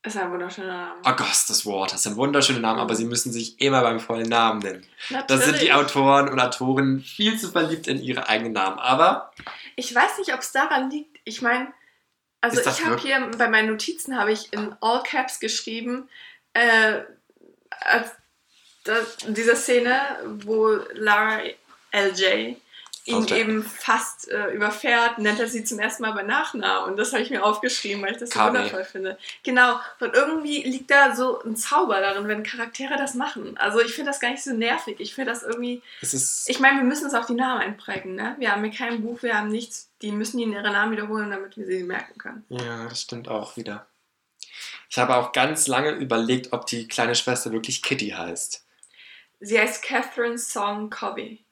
Ist 0.01 0.15
ein 0.15 0.31
wunderschöner 0.31 0.67
Name. 0.67 1.05
Augustus 1.05 1.65
Waters 1.65 2.03
sind 2.03 2.15
wunderschöne 2.15 2.61
Namen, 2.61 2.79
aber 2.79 2.95
sie 2.95 3.03
müssen 3.03 3.33
sich 3.33 3.59
immer 3.59 3.81
beim 3.81 3.99
vollen 3.99 4.29
Namen 4.29 4.59
nennen. 4.59 4.87
Da 5.09 5.17
Natürlich. 5.17 5.43
sind 5.43 5.61
die 5.61 5.73
Autoren 5.73 6.29
und 6.29 6.39
Autoren 6.39 7.01
viel 7.01 7.37
zu 7.37 7.51
verliebt 7.51 7.87
in 7.87 8.01
ihre 8.01 8.29
eigenen 8.29 8.53
Namen. 8.53 8.79
Aber 8.79 9.33
Ich 9.75 9.93
weiß 9.93 10.17
nicht, 10.19 10.33
ob 10.33 10.39
es 10.39 10.53
daran 10.53 10.89
liegt. 10.89 11.19
Ich 11.25 11.41
meine, 11.41 11.73
also 12.39 12.57
Ist 12.57 12.65
das 12.65 12.79
ich 12.79 12.85
habe 12.85 12.97
hier 12.97 13.29
bei 13.37 13.49
meinen 13.49 13.69
Notizen 13.69 14.17
habe 14.17 14.31
ich 14.31 14.53
in 14.53 14.73
All 14.79 15.03
Caps 15.03 15.41
geschrieben, 15.41 16.07
äh, 16.53 17.01
als 17.81 18.11
das, 18.85 19.17
diese 19.27 19.57
Szene, 19.57 19.99
wo 20.25 20.79
Lara 20.93 21.41
LJ 21.91 22.55
ihn 23.09 23.27
eben 23.27 23.63
fast 23.63 24.29
äh, 24.29 24.53
überfährt, 24.53 25.17
nennt 25.17 25.39
er 25.39 25.47
sie 25.47 25.63
zum 25.63 25.79
ersten 25.79 26.03
Mal 26.03 26.13
bei 26.13 26.23
Nachnamen. 26.23 26.91
Und 26.91 26.97
das 26.97 27.11
habe 27.11 27.21
ich 27.21 27.29
mir 27.29 27.43
aufgeschrieben, 27.43 28.01
weil 28.01 28.13
ich 28.13 28.17
das 28.17 28.29
so 28.29 28.39
wundervoll 28.39 28.83
finde. 28.83 29.17
Genau. 29.43 29.79
Und 29.99 30.13
irgendwie 30.13 30.63
liegt 30.63 30.89
da 30.91 31.15
so 31.15 31.41
ein 31.43 31.55
Zauber 31.55 31.99
darin, 31.99 32.27
wenn 32.27 32.43
Charaktere 32.43 32.97
das 32.97 33.13
machen. 33.13 33.57
Also 33.57 33.81
ich 33.81 33.93
finde 33.93 34.11
das 34.11 34.19
gar 34.19 34.31
nicht 34.31 34.43
so 34.43 34.53
nervig. 34.53 34.97
Ich 34.99 35.15
finde 35.15 35.31
das 35.31 35.43
irgendwie 35.43 35.81
ich 36.01 36.59
meine, 36.59 36.77
wir 36.77 36.83
müssen 36.83 37.05
uns 37.05 37.13
auch 37.13 37.25
die 37.25 37.33
Namen 37.33 37.61
einprägen, 37.61 38.15
ne? 38.15 38.35
Wir 38.39 38.51
haben 38.51 38.63
hier 38.63 38.73
kein 38.73 39.01
Buch, 39.01 39.21
wir 39.21 39.37
haben 39.37 39.49
nichts. 39.49 39.89
Die 40.01 40.11
müssen 40.11 40.39
ihnen 40.39 40.53
ihre 40.53 40.71
Namen 40.71 40.91
wiederholen, 40.91 41.29
damit 41.29 41.57
wir 41.57 41.65
sie 41.65 41.83
merken 41.83 42.17
können. 42.17 42.45
Ja, 42.49 42.87
das 42.87 43.01
stimmt 43.01 43.27
auch 43.27 43.57
wieder. 43.57 43.87
Ich 44.89 44.97
habe 44.97 45.15
auch 45.15 45.31
ganz 45.31 45.67
lange 45.67 45.91
überlegt, 45.91 46.53
ob 46.53 46.65
die 46.65 46.87
kleine 46.87 47.15
Schwester 47.15 47.51
wirklich 47.51 47.81
Kitty 47.81 48.09
heißt. 48.09 48.65
Sie 49.39 49.59
heißt 49.59 49.83
Catherine 49.83 50.37
Song 50.37 50.89
Cobby. 50.89 51.45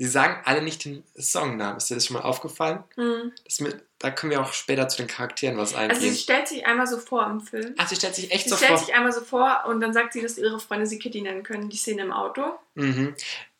Sie 0.00 0.06
sagen 0.06 0.40
alle 0.44 0.62
nicht 0.62 0.84
den 0.84 1.02
Songnamen. 1.20 1.76
Ist 1.78 1.90
dir 1.90 1.94
das 1.96 2.06
schon 2.06 2.14
mal 2.14 2.22
aufgefallen? 2.22 2.84
Hm. 2.94 3.32
Das 3.44 3.58
mit, 3.60 3.82
da 3.98 4.12
können 4.12 4.30
wir 4.30 4.40
auch 4.40 4.52
später 4.52 4.88
zu 4.88 4.98
den 4.98 5.08
Charakteren 5.08 5.56
was 5.58 5.74
Also 5.74 5.92
eingehen. 5.94 6.12
sie 6.12 6.18
stellt 6.18 6.46
sich 6.46 6.64
einmal 6.66 6.86
so 6.86 6.98
vor 6.98 7.26
im 7.26 7.40
Film. 7.40 7.74
Ach, 7.76 7.88
sie 7.88 7.96
stellt 7.96 8.14
sich 8.14 8.30
echt 8.30 8.44
Sie 8.44 8.50
so 8.50 8.56
stellt 8.56 8.70
vor. 8.70 8.78
sich 8.78 8.94
einmal 8.94 9.12
so 9.12 9.20
vor 9.22 9.64
und 9.66 9.80
dann 9.80 9.92
sagt 9.92 10.12
sie, 10.12 10.22
dass 10.22 10.38
ihre 10.38 10.60
Freunde 10.60 10.86
sie 10.86 11.00
Kitty 11.00 11.20
nennen 11.20 11.42
können. 11.42 11.68
Die 11.68 11.76
Szene 11.76 12.02
im 12.02 12.12
Auto. 12.12 12.42
Mhm. 12.74 13.14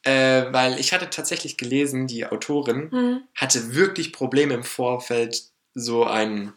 Äh, 0.05 0.53
weil 0.53 0.79
ich 0.79 0.93
hatte 0.93 1.11
tatsächlich 1.11 1.57
gelesen, 1.57 2.07
die 2.07 2.25
Autorin 2.25 2.91
Hm. 2.93 3.23
hatte 3.35 3.75
wirklich 3.75 4.13
Probleme 4.13 4.55
im 4.55 4.63
Vorfeld, 4.65 5.43
so 5.75 6.05
einen 6.05 6.53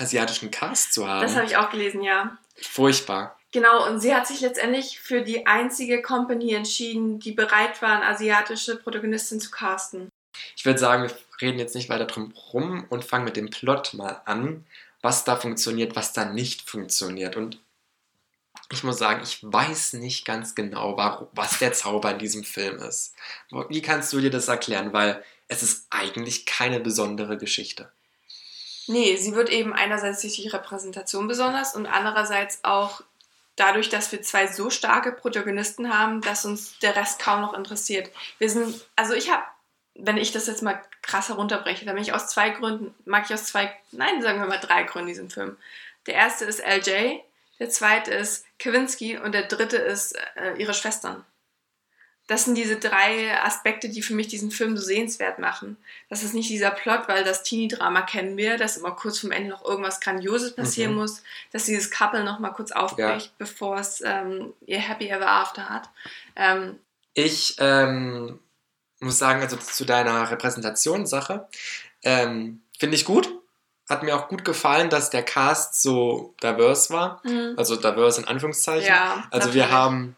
asiatischen 0.00 0.50
Cast 0.50 0.92
zu 0.92 1.06
haben. 1.08 1.22
Das 1.22 1.36
habe 1.36 1.46
ich 1.46 1.56
auch 1.56 1.70
gelesen, 1.70 2.02
ja. 2.02 2.36
Furchtbar. 2.60 3.35
Genau, 3.52 3.86
und 3.86 4.00
sie 4.00 4.14
hat 4.14 4.26
sich 4.26 4.40
letztendlich 4.40 5.00
für 5.00 5.22
die 5.22 5.46
einzige 5.46 6.02
Company 6.02 6.52
entschieden, 6.54 7.20
die 7.20 7.32
bereit 7.32 7.80
war, 7.80 7.96
eine 7.96 8.06
asiatische 8.06 8.76
Protagonistin 8.76 9.40
zu 9.40 9.50
casten. 9.50 10.10
Ich 10.56 10.64
würde 10.64 10.78
sagen, 10.78 11.04
wir 11.04 11.16
reden 11.40 11.58
jetzt 11.58 11.74
nicht 11.74 11.88
weiter 11.88 12.04
drum 12.06 12.32
rum 12.52 12.86
und 12.90 13.04
fangen 13.04 13.24
mit 13.24 13.36
dem 13.36 13.48
Plot 13.48 13.94
mal 13.94 14.20
an, 14.26 14.66
was 15.00 15.24
da 15.24 15.36
funktioniert, 15.36 15.96
was 15.96 16.12
da 16.12 16.24
nicht 16.24 16.68
funktioniert. 16.68 17.36
Und 17.36 17.58
ich 18.72 18.82
muss 18.82 18.98
sagen, 18.98 19.22
ich 19.22 19.38
weiß 19.42 19.94
nicht 19.94 20.24
ganz 20.24 20.54
genau, 20.54 20.96
was 21.32 21.58
der 21.58 21.72
Zauber 21.72 22.10
in 22.10 22.18
diesem 22.18 22.44
Film 22.44 22.78
ist. 22.78 23.14
Wie 23.68 23.82
kannst 23.82 24.12
du 24.12 24.20
dir 24.20 24.30
das 24.30 24.48
erklären? 24.48 24.92
Weil 24.92 25.22
es 25.48 25.62
ist 25.62 25.86
eigentlich 25.90 26.46
keine 26.46 26.80
besondere 26.80 27.38
Geschichte. 27.38 27.90
Nee, 28.88 29.16
sie 29.16 29.34
wird 29.34 29.48
eben 29.50 29.72
einerseits 29.72 30.20
durch 30.22 30.36
die 30.36 30.48
Repräsentation 30.48 31.28
besonders 31.28 31.74
und 31.74 31.86
andererseits 31.86 32.60
auch 32.62 33.02
dadurch, 33.56 33.88
dass 33.88 34.12
wir 34.12 34.22
zwei 34.22 34.46
so 34.46 34.70
starke 34.70 35.12
Protagonisten 35.12 35.92
haben, 35.92 36.20
dass 36.20 36.44
uns 36.44 36.78
der 36.78 36.94
Rest 36.94 37.18
kaum 37.20 37.40
noch 37.40 37.54
interessiert. 37.54 38.10
Wir 38.38 38.50
sind, 38.50 38.86
also 38.94 39.14
ich 39.14 39.30
habe, 39.30 39.42
wenn 39.94 40.18
ich 40.18 40.32
das 40.32 40.46
jetzt 40.46 40.62
mal 40.62 40.80
krass 41.02 41.28
herunterbreche, 41.28 41.84
dann 41.84 41.94
bin 41.94 42.04
ich 42.04 42.12
aus 42.12 42.28
zwei 42.28 42.50
Gründen, 42.50 42.94
mag 43.04 43.24
ich 43.26 43.34
aus 43.34 43.46
zwei, 43.46 43.74
nein, 43.92 44.22
sagen 44.22 44.40
wir 44.40 44.46
mal 44.46 44.60
drei 44.60 44.82
Gründen 44.84 45.08
diesen 45.08 45.30
Film. 45.30 45.56
Der 46.06 46.14
erste 46.14 46.44
ist 46.44 46.60
LJ, 46.60 47.20
der 47.58 47.70
zweite 47.70 48.12
ist 48.12 48.44
Kawinski 48.58 49.16
und 49.16 49.32
der 49.32 49.44
dritte 49.44 49.78
ist 49.78 50.16
äh, 50.36 50.54
ihre 50.58 50.74
Schwestern. 50.74 51.24
Das 52.28 52.44
sind 52.44 52.56
diese 52.56 52.76
drei 52.76 53.40
Aspekte, 53.42 53.88
die 53.88 54.02
für 54.02 54.14
mich 54.14 54.26
diesen 54.28 54.50
Film 54.50 54.76
so 54.76 54.82
sehenswert 54.82 55.38
machen. 55.38 55.76
Das 56.08 56.22
ist 56.24 56.34
nicht 56.34 56.50
dieser 56.50 56.70
Plot, 56.70 57.06
weil 57.06 57.22
das 57.22 57.42
Teenie-Drama 57.44 58.02
kennen 58.02 58.36
wir, 58.36 58.56
dass 58.58 58.76
immer 58.76 58.90
kurz 58.92 59.20
vom 59.20 59.30
Ende 59.30 59.50
noch 59.50 59.64
irgendwas 59.64 60.00
Grandioses 60.00 60.54
passieren 60.56 60.92
Mhm. 60.92 60.98
muss, 60.98 61.22
dass 61.52 61.64
dieses 61.64 61.90
Couple 61.90 62.24
noch 62.24 62.38
mal 62.40 62.50
kurz 62.50 62.72
aufbricht, 62.72 63.32
bevor 63.38 63.78
es 63.78 64.02
ähm, 64.04 64.52
ihr 64.66 64.80
Happy 64.80 65.08
Ever 65.08 65.30
After 65.30 65.68
hat. 65.68 65.88
Ähm, 66.34 66.78
Ich 67.14 67.56
ähm, 67.60 68.38
muss 69.00 69.18
sagen, 69.18 69.40
also 69.40 69.56
zu 69.56 69.84
deiner 69.84 70.30
Repräsentationssache, 70.30 71.46
ähm, 72.02 72.60
finde 72.78 72.96
ich 72.96 73.04
gut. 73.04 73.28
Hat 73.88 74.02
mir 74.02 74.16
auch 74.16 74.28
gut 74.28 74.44
gefallen, 74.44 74.90
dass 74.90 75.10
der 75.10 75.22
Cast 75.22 75.80
so 75.80 76.34
diverse 76.42 76.92
war. 76.92 77.22
Also 77.56 77.76
diverse 77.76 78.20
in 78.20 78.26
Anführungszeichen. 78.26 78.88
ja, 78.88 79.24
Also 79.30 79.54
wir 79.54 79.70
haben, 79.70 80.16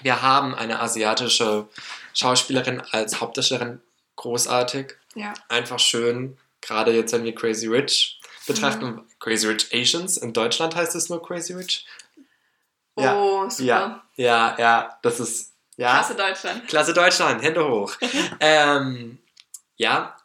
wir 0.00 0.22
haben 0.22 0.54
eine 0.54 0.80
asiatische 0.80 1.68
Schauspielerin 2.14 2.82
als 2.90 3.20
Hauptdarstellerin 3.20 3.80
großartig. 4.16 4.94
Ja. 5.14 5.34
Einfach 5.48 5.78
schön. 5.78 6.38
Gerade 6.60 6.92
jetzt, 6.92 7.12
wenn 7.12 7.24
wir 7.24 7.34
Crazy 7.34 7.66
Rich 7.66 8.20
betrachten. 8.46 8.86
Mhm. 8.86 9.04
Crazy 9.20 9.46
Rich 9.46 9.68
Asians. 9.72 10.16
In 10.16 10.32
Deutschland 10.32 10.74
heißt 10.74 10.94
es 10.94 11.08
nur 11.08 11.22
Crazy 11.22 11.52
Rich. 11.52 11.86
Oh, 12.94 13.48
super. 13.48 13.64
Ja, 13.64 14.02
ja, 14.16 14.56
ja. 14.58 14.98
Das 15.02 15.20
ist, 15.20 15.52
ja. 15.76 15.92
Klasse 15.92 16.14
Deutschland. 16.14 16.68
Klasse 16.68 16.94
Deutschland, 16.94 17.42
Hände 17.42 17.66
hoch. 17.66 17.94
ähm, 18.40 19.18
ja, 19.76 20.16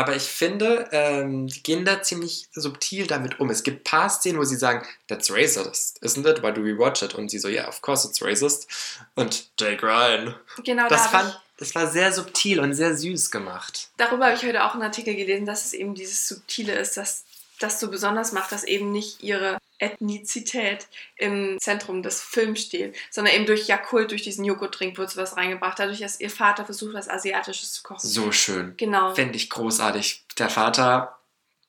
aber 0.00 0.16
ich 0.16 0.22
finde, 0.24 0.88
ähm, 0.92 1.46
die 1.46 1.62
gehen 1.62 1.84
da 1.84 2.02
ziemlich 2.02 2.48
subtil 2.52 3.06
damit 3.06 3.38
um. 3.38 3.50
Es 3.50 3.62
gibt 3.62 3.80
ein 3.80 3.84
paar 3.84 4.08
Szenen, 4.08 4.38
wo 4.38 4.44
sie 4.44 4.56
sagen, 4.56 4.86
that's 5.08 5.30
racist, 5.30 6.02
isn't 6.02 6.26
it? 6.26 6.42
Why 6.42 6.52
do 6.52 6.64
we 6.64 6.76
watch 6.76 7.02
it? 7.02 7.14
Und 7.14 7.30
sie 7.30 7.38
so, 7.38 7.48
yeah, 7.48 7.68
of 7.68 7.82
course 7.82 8.08
it's 8.08 8.22
racist. 8.22 8.66
Und 9.14 9.50
Jake 9.58 9.86
Ryan. 9.86 10.34
Genau, 10.64 10.88
Das, 10.88 11.04
da 11.04 11.08
fand, 11.10 11.40
das 11.58 11.74
war 11.74 11.86
sehr 11.86 12.12
subtil 12.12 12.58
und 12.60 12.72
sehr 12.72 12.96
süß 12.96 13.30
gemacht. 13.30 13.88
darüber 13.98 14.26
habe 14.26 14.36
ich 14.36 14.42
heute 14.42 14.64
auch 14.64 14.72
einen 14.72 14.82
Artikel 14.82 15.14
gelesen, 15.14 15.44
dass 15.44 15.66
es 15.66 15.74
eben 15.74 15.94
dieses 15.94 16.26
Subtile 16.26 16.72
ist, 16.74 16.96
dass 16.96 17.24
das 17.60 17.78
so 17.78 17.90
besonders 17.90 18.32
macht, 18.32 18.52
dass 18.52 18.64
eben 18.64 18.90
nicht 18.90 19.22
ihre 19.22 19.58
Ethnizität 19.78 20.88
im 21.16 21.58
Zentrum 21.58 22.02
des 22.02 22.20
Films 22.20 22.60
steht, 22.60 22.96
sondern 23.10 23.34
eben 23.34 23.46
durch 23.46 23.66
Jakult, 23.66 24.10
durch 24.10 24.22
diesen 24.22 24.44
Joghurtdrink 24.44 24.98
wird 24.98 25.16
was 25.16 25.36
reingebracht, 25.36 25.78
dadurch, 25.78 26.00
dass 26.00 26.20
ihr 26.20 26.30
Vater 26.30 26.64
versucht, 26.64 26.94
was 26.94 27.08
Asiatisches 27.08 27.72
zu 27.72 27.82
kochen. 27.82 28.06
So 28.06 28.32
schön. 28.32 28.74
Genau. 28.76 29.14
Fände 29.14 29.36
ich 29.36 29.48
großartig. 29.48 30.24
Der 30.38 30.50
Vater, 30.50 31.18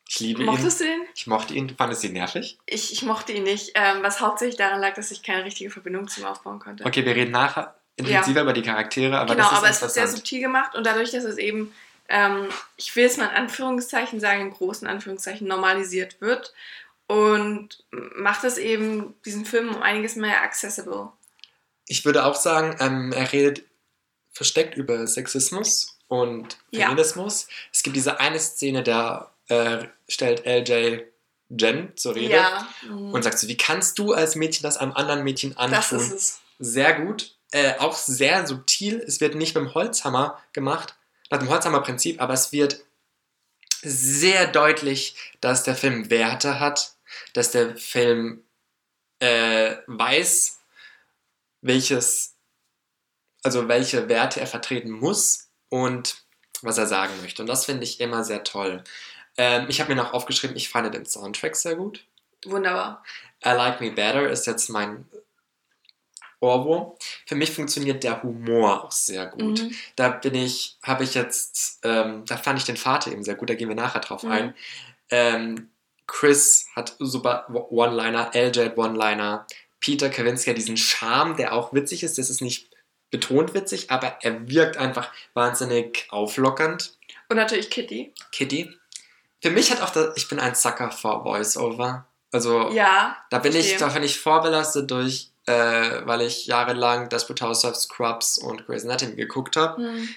ich 0.10 0.20
liebe 0.20 0.42
ihn. 0.42 0.46
Mochtest 0.46 0.82
du 0.82 0.86
den? 0.86 1.02
Ich 1.16 1.28
mochte 1.28 1.54
ihn. 1.54 1.74
Fandest 1.78 2.04
du 2.04 2.08
ihn 2.08 2.14
nervig? 2.14 2.58
Ich, 2.66 2.92
ich 2.92 3.04
mochte 3.04 3.32
ihn 3.32 3.44
nicht, 3.44 3.72
ähm, 3.76 4.02
was 4.02 4.20
hauptsächlich 4.20 4.58
daran 4.58 4.82
lag, 4.82 4.94
dass 4.96 5.12
ich 5.12 5.24
keine 5.24 5.46
richtige 5.46 5.70
Verbindung 5.70 6.08
zu 6.08 6.20
ihm 6.20 6.26
aufbauen 6.26 6.60
konnte. 6.60 6.86
Okay, 6.86 7.06
wir 7.06 7.16
reden 7.16 7.32
nachher 7.32 7.76
intensiver 7.96 8.42
über 8.42 8.54
die 8.54 8.62
Charaktere, 8.62 9.18
aber 9.18 9.36
genau, 9.36 9.50
das 9.50 9.54
ist 9.54 9.58
aber 9.58 9.70
es 9.70 9.82
wird 9.82 9.92
sehr 9.92 10.08
subtil 10.08 10.42
gemacht 10.42 10.76
und 10.76 10.86
dadurch, 10.86 11.12
dass 11.12 11.24
es 11.24 11.38
eben, 11.38 11.74
ähm, 12.12 12.48
ich 12.78 12.96
will 12.96 13.06
es 13.06 13.18
mal 13.18 13.26
in 13.30 13.36
Anführungszeichen 13.36 14.20
sagen, 14.20 14.42
in 14.42 14.52
großen 14.52 14.88
Anführungszeichen 14.88 15.48
normalisiert 15.48 16.22
wird 16.22 16.54
und 17.08 17.84
macht 17.92 18.44
es 18.44 18.58
eben 18.58 19.16
diesen 19.26 19.46
Film 19.46 19.70
um 19.76 19.82
einiges 19.82 20.16
mehr 20.16 20.42
accessible. 20.44 21.10
Ich 21.88 22.06
würde 22.06 22.26
auch 22.26 22.36
sagen, 22.36 22.76
ähm, 22.80 23.12
er 23.14 23.32
redet 23.32 23.64
versteckt 24.32 24.76
über 24.78 25.08
Sexismus 25.08 25.98
und 26.08 26.58
Ja. 26.72 26.88
Feminismus. 26.88 27.48
Es 27.74 27.84
gibt 27.84 27.96
diese 27.96 28.20
eine 28.20 28.40
Szene, 28.40 28.84
da 28.84 29.32
äh, 29.48 29.86
stellt 30.08 30.46
LJ 30.46 31.00
Jen 31.50 31.92
zur 31.98 32.16
Rede 32.16 32.36
Ja, 32.36 32.68
mhm. 32.88 33.14
und 33.14 33.24
sagt 33.24 33.40
so, 33.40 33.48
wie 33.50 33.58
kannst 33.58 34.00
du 34.00 34.14
als 34.14 34.36
Mädchen 34.36 34.64
das 34.64 34.78
einem 34.78 34.94
anderen 34.94 35.24
Mädchen 35.24 35.52
das 35.52 35.92
antun? 35.92 36.00
ist 36.00 36.12
es. 36.12 36.40
Sehr 36.60 36.94
gut. 36.94 37.36
Äh, 37.52 37.74
auch 37.80 37.98
sehr 37.98 38.48
subtil. 38.48 39.04
Es 39.06 39.20
wird 39.20 39.36
nicht 39.36 39.56
mit 39.56 39.66
dem 39.66 39.74
Holzhammer 39.74 40.40
gemacht, 40.54 40.96
nach 41.32 41.40
dem 41.40 41.50
Holzhammer-Prinzip, 41.50 42.22
aber 42.22 42.34
es 42.34 42.52
wird 42.52 42.84
sehr 43.82 44.48
deutlich, 44.48 45.16
dass 45.40 45.64
der 45.64 45.76
Film 45.76 46.10
Werte 46.10 46.60
hat, 46.60 46.94
dass 47.34 47.52
der 47.52 47.76
Film 47.78 48.44
äh, 49.20 49.78
weiß, 49.88 50.60
welches, 51.62 52.36
also 53.44 53.68
welche 53.68 54.08
Werte 54.08 54.40
er 54.40 54.48
vertreten 54.48 54.92
muss 54.92 55.50
und 55.70 56.24
was 56.62 56.78
er 56.78 56.86
sagen 56.86 57.14
möchte. 57.22 57.42
Und 57.42 57.48
das 57.48 57.66
finde 57.66 57.84
ich 57.84 58.00
immer 58.00 58.24
sehr 58.24 58.44
toll. 58.44 58.84
Ähm, 59.38 59.66
ich 59.70 59.80
habe 59.80 59.96
mir 59.96 60.02
noch 60.02 60.14
aufgeschrieben, 60.14 60.56
ich 60.56 60.70
fand 60.70 60.94
den 60.94 61.06
Soundtrack 61.06 61.56
sehr 61.56 61.76
gut. 61.76 62.06
Wunderbar. 62.46 63.04
I 63.44 63.50
Like 63.50 63.82
Me 63.82 63.92
Better 63.92 64.30
ist 64.30 64.46
jetzt 64.46 64.70
mein 64.70 65.08
Ohrwurm. 66.42 66.92
Für 67.28 67.36
mich 67.36 67.52
funktioniert 67.52 68.04
der 68.04 68.22
Humor 68.24 68.84
auch 68.86 68.92
sehr 68.92 69.28
gut. 69.28 69.62
Mhm. 69.62 69.76
Da 69.96 70.10
bin 70.10 70.36
ich, 70.36 70.78
habe 70.84 71.04
ich 71.04 71.14
jetzt, 71.14 71.80
ähm, 71.84 72.26
da 72.26 72.36
fand 72.38 72.60
ich 72.60 72.66
den 72.66 72.78
Vater 72.78 73.12
eben 73.12 73.24
sehr 73.24 73.36
gut, 73.36 73.50
da 73.50 73.54
gehen 73.56 73.70
wir 73.70 73.76
nachher 73.76 74.02
drauf 74.02 74.24
Mhm. 74.24 74.32
ein. 74.32 74.56
Ähm, 75.10 75.70
Chris 76.08 76.68
hat 76.76 76.96
super 77.00 77.46
One-Liner, 77.70 78.32
LJ 78.34 78.66
hat 78.66 78.78
One-Liner, 78.78 79.46
Peter 79.80 80.10
Kavinsky 80.10 80.50
hat 80.50 80.58
diesen 80.58 80.78
Charme, 80.78 81.38
der 81.38 81.54
auch 81.54 81.74
witzig 81.74 82.04
ist. 82.04 82.18
Das 82.18 82.30
ist 82.30 82.42
nicht 82.42 82.70
betont 83.12 83.54
witzig, 83.54 83.92
aber 83.92 84.18
er 84.22 84.48
wirkt 84.50 84.78
einfach 84.78 85.12
wahnsinnig 85.34 86.08
auflockernd. 86.10 86.98
Und 87.30 87.38
natürlich 87.38 87.70
Kitty. 87.70 88.14
Kitty. 88.32 88.70
Für 89.42 89.50
mich 89.52 89.72
hat 89.72 89.82
auch 89.82 89.90
das, 89.90 90.16
ich 90.18 90.28
bin 90.28 90.40
ein 90.40 90.54
Sucker 90.56 90.92
for 90.92 91.24
Voice-Over. 91.24 92.06
Also 92.32 92.70
Ja. 92.72 93.18
da 93.30 93.40
bin 93.40 93.56
ich, 93.56 93.76
da 93.78 93.88
bin 93.88 94.04
ich 94.04 94.20
vorbelastet 94.20 94.90
durch, 94.92 95.31
äh, 95.48 96.02
weil 96.06 96.22
ich 96.22 96.46
jahrelang 96.48 97.10
Desperate 97.10 97.46
Housewives, 97.46 97.82
Scrubs 97.84 98.38
und 98.38 98.66
Grey's 98.66 98.84
Anatomy 98.86 99.16
geguckt 99.16 99.56
habe. 99.58 99.82
Mhm. 99.82 100.10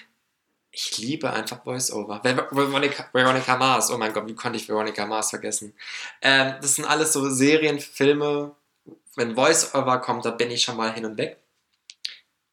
Ich 0.71 0.97
liebe 0.97 1.31
einfach 1.31 1.63
Voice-Over. 1.63 2.21
Ver- 2.21 2.49
Veronica, 2.51 3.07
Veronica 3.13 3.55
Mars, 3.55 3.89
oh 3.91 3.97
mein 3.97 4.11
Gott, 4.13 4.27
wie 4.27 4.35
konnte 4.35 4.57
ich 4.57 4.67
Veronica 4.67 5.05
Mars 5.05 5.29
vergessen? 5.29 5.73
Ähm, 6.21 6.55
das 6.61 6.75
sind 6.75 6.85
alles 6.85 7.13
so 7.13 7.29
Serien, 7.29 7.79
Filme. 7.79 8.53
Wenn 9.15 9.35
Voice-Over 9.35 9.99
kommt, 9.99 10.25
da 10.25 10.31
bin 10.31 10.51
ich 10.51 10.61
schon 10.63 10.75
mal 10.75 10.91
hin 10.93 11.05
und 11.05 11.17
weg. 11.17 11.37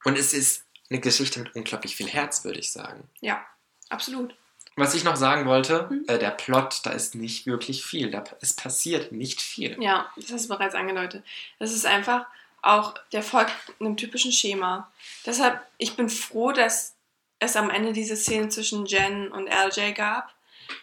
Und 0.05 0.17
es 0.17 0.33
ist 0.33 0.64
eine 0.91 1.00
Geschichte 1.00 1.41
mit 1.41 1.55
unglaublich 1.57 1.97
viel 1.97 2.07
Herz, 2.09 2.45
würde 2.45 2.61
ich 2.61 2.71
sagen. 2.73 3.09
Ja, 3.21 3.45
absolut. 3.88 4.35
Was 4.76 4.95
ich 4.95 5.05
noch 5.05 5.17
sagen 5.17 5.47
wollte, 5.47 5.88
Mhm. 5.91 6.05
äh, 6.07 6.19
der 6.19 6.31
Plot, 6.31 6.81
da 6.85 6.91
ist 6.91 7.14
nicht 7.17 7.47
wirklich 7.47 7.85
viel. 7.85 8.11
Da, 8.11 8.23
es 8.41 8.55
passiert 8.55 9.11
nicht 9.12 9.43
viel. 9.43 9.76
Ja, 9.83 10.11
das 10.17 10.33
hast 10.33 10.45
du 10.45 10.49
bereits 10.49 10.75
angedeutet. 10.75 11.25
Das 11.59 11.73
ist 11.73 11.85
einfach 11.87 12.25
auch, 12.62 12.95
der 13.12 13.23
folgt 13.23 13.52
einem 13.81 13.97
typischen 13.97 14.33
Schema. 14.33 14.90
Deshalb, 15.26 15.61
ich 15.78 15.97
bin 15.97 16.09
froh, 16.09 16.52
dass 16.52 16.95
es 17.40 17.57
am 17.57 17.71
Ende 17.71 17.92
diese 17.92 18.16
Szene 18.16 18.49
zwischen 18.49 18.87
Jen 18.87 19.31
und 19.31 19.49
LJ 19.49 19.92
gab, 19.92 20.33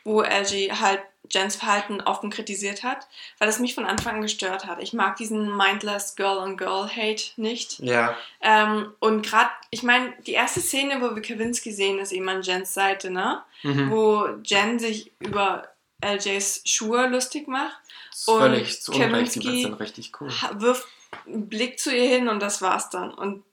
wo 0.03 0.21
LJ 0.21 0.71
halt 0.79 1.01
Jens 1.31 1.55
Verhalten 1.55 2.01
offen 2.01 2.31
kritisiert 2.31 2.83
hat, 2.83 3.07
weil 3.38 3.50
es 3.50 3.59
mich 3.59 3.75
von 3.75 3.86
Anfang 3.86 4.15
an 4.15 4.21
gestört 4.21 4.65
hat. 4.65 4.81
Ich 4.81 4.93
mag 4.93 5.15
diesen 5.17 5.55
mindless 5.55 6.15
Girl-on-Girl-Hate 6.15 7.24
nicht. 7.38 7.79
Ja, 7.79 8.17
Ähm, 8.41 8.93
und 9.00 9.25
gerade, 9.25 9.51
ich 9.69 9.83
meine, 9.83 10.13
die 10.25 10.31
erste 10.33 10.59
Szene, 10.59 11.01
wo 11.01 11.15
wir 11.15 11.21
Kavinsky 11.21 11.71
sehen, 11.71 12.00
ist 12.00 12.12
eben 12.12 12.27
an 12.27 12.41
Jens 12.41 12.74
Seite, 12.74 13.12
ne? 13.12 13.43
mhm. 13.62 13.91
Wo 13.91 14.27
Jen 14.43 14.79
sich 14.79 15.12
über 15.19 15.69
LJs 16.03 16.62
Schuhe 16.65 17.07
lustig 17.07 17.48
macht 17.48 17.77
und 18.25 18.39
völlig 18.39 18.81
zu 18.81 18.93
Unrecht. 18.93 19.36
Die 19.36 19.63
sind 19.63 19.79
richtig 19.79 20.12
cool. 20.19 20.31
wirft 20.53 20.88
einen 21.29 21.50
Blick 21.50 21.79
zu 21.79 21.95
ihr 21.95 22.07
hin 22.07 22.27
und 22.27 22.41
das 22.41 22.62
war's 22.62 22.89
dann. 22.89 23.13
Und 23.13 23.43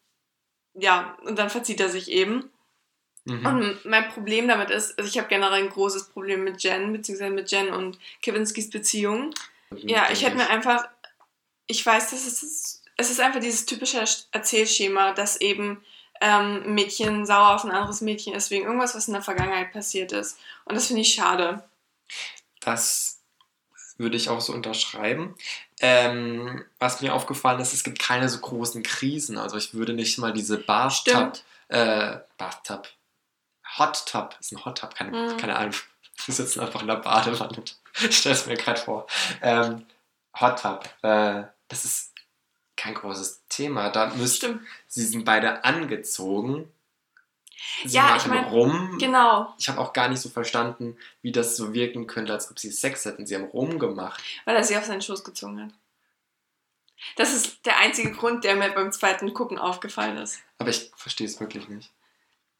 ja, 0.74 1.16
und 1.24 1.38
dann 1.38 1.50
verzieht 1.50 1.80
er 1.80 1.88
sich 1.88 2.10
eben. 2.10 2.50
Mhm. 3.24 3.46
Und 3.46 3.84
mein 3.84 4.08
Problem 4.08 4.46
damit 4.46 4.70
ist, 4.70 4.98
also 4.98 5.08
ich 5.08 5.18
habe 5.18 5.28
generell 5.28 5.64
ein 5.64 5.70
großes 5.70 6.08
Problem 6.10 6.44
mit 6.44 6.62
Jen, 6.62 6.92
beziehungsweise 6.92 7.32
mit 7.32 7.50
Jen 7.50 7.70
und 7.70 7.98
Kavinskys 8.22 8.70
Beziehung. 8.70 9.34
Ja, 9.70 10.10
ich 10.12 10.24
hätte 10.24 10.36
mir 10.36 10.48
einfach, 10.48 10.88
ich 11.66 11.84
weiß, 11.84 12.10
dass 12.10 12.26
es 12.26 12.42
ist, 12.42 12.82
es 12.96 13.10
ist 13.10 13.20
einfach 13.20 13.40
dieses 13.40 13.66
typische 13.66 14.04
Erzählschema, 14.30 15.12
dass 15.12 15.40
eben 15.40 15.84
ähm, 16.20 16.74
Mädchen 16.74 17.26
sauer 17.26 17.56
auf 17.56 17.64
ein 17.64 17.72
anderes 17.72 18.00
Mädchen 18.00 18.34
ist 18.34 18.50
wegen 18.50 18.64
irgendwas, 18.64 18.94
was 18.94 19.08
in 19.08 19.14
der 19.14 19.22
Vergangenheit 19.22 19.72
passiert 19.72 20.12
ist. 20.12 20.38
Und 20.64 20.76
das 20.76 20.86
finde 20.86 21.02
ich 21.02 21.12
schade. 21.12 21.64
Das 22.60 23.15
würde 23.98 24.16
ich 24.16 24.28
auch 24.28 24.40
so 24.40 24.52
unterschreiben. 24.52 25.34
Ähm, 25.80 26.64
was 26.78 27.00
mir 27.00 27.14
aufgefallen 27.14 27.60
ist, 27.60 27.72
es 27.72 27.84
gibt 27.84 27.98
keine 27.98 28.28
so 28.28 28.38
großen 28.38 28.82
Krisen. 28.82 29.38
Also 29.38 29.56
ich 29.56 29.74
würde 29.74 29.92
nicht 29.92 30.18
mal 30.18 30.32
diese 30.32 30.58
Bathtub, 30.58 31.38
äh, 31.68 32.18
Bathtub, 32.38 32.88
Hot 33.78 34.06
Tub, 34.06 34.36
ist 34.40 34.52
ein 34.52 34.64
Hot 34.64 34.78
Tub, 34.78 34.94
keine, 34.94 35.10
Mhm. 35.32 35.36
keine 35.36 35.56
Ahnung. 35.56 35.74
Wir 36.24 36.34
sitzen 36.34 36.60
einfach 36.60 36.80
in 36.80 36.86
der 36.88 36.96
Badewanne. 36.96 37.62
Ich 38.08 38.18
stelle 38.18 38.34
es 38.34 38.44
mir 38.46 38.56
gerade 38.56 38.78
vor. 38.80 39.06
Ähm, 39.40 39.86
Hot 40.38 40.60
Tub, 40.60 40.84
äh, 41.02 41.44
das 41.68 41.84
ist 41.86 42.12
kein 42.76 42.92
großes 42.94 43.44
Thema. 43.48 43.88
Da 43.88 44.08
müsst, 44.14 44.36
Stimmt. 44.36 44.60
sie 44.86 45.04
sind 45.06 45.24
beide 45.24 45.64
angezogen. 45.64 46.70
Sie 47.84 47.96
Ja, 47.96 48.16
ich 48.16 48.26
machen 48.26 48.42
mein, 48.42 48.44
rum. 48.44 48.98
Genau, 48.98 49.54
Ich 49.58 49.68
habe 49.68 49.80
auch 49.80 49.92
gar 49.92 50.08
nicht 50.08 50.20
so 50.20 50.28
verstanden, 50.28 50.96
wie 51.22 51.32
das 51.32 51.56
so 51.56 51.72
wirken 51.72 52.06
könnte, 52.06 52.32
als 52.32 52.50
ob 52.50 52.58
sie 52.58 52.70
Sex 52.70 53.04
hätten. 53.04 53.26
Sie 53.26 53.34
haben 53.34 53.44
rumgemacht. 53.44 54.22
weil 54.44 54.56
er 54.56 54.64
sie 54.64 54.76
auf 54.76 54.84
seinen 54.84 55.02
Schoß 55.02 55.24
gezogen 55.24 55.62
hat. 55.62 55.70
Das 57.16 57.32
ist 57.32 57.64
der 57.66 57.78
einzige 57.78 58.12
Grund, 58.12 58.44
der 58.44 58.56
mir 58.56 58.70
beim 58.70 58.90
zweiten 58.92 59.34
Gucken 59.34 59.58
aufgefallen 59.58 60.16
ist. 60.16 60.40
Aber 60.58 60.70
ich 60.70 60.90
verstehe 60.96 61.26
es 61.26 61.38
wirklich 61.40 61.68
nicht. 61.68 61.90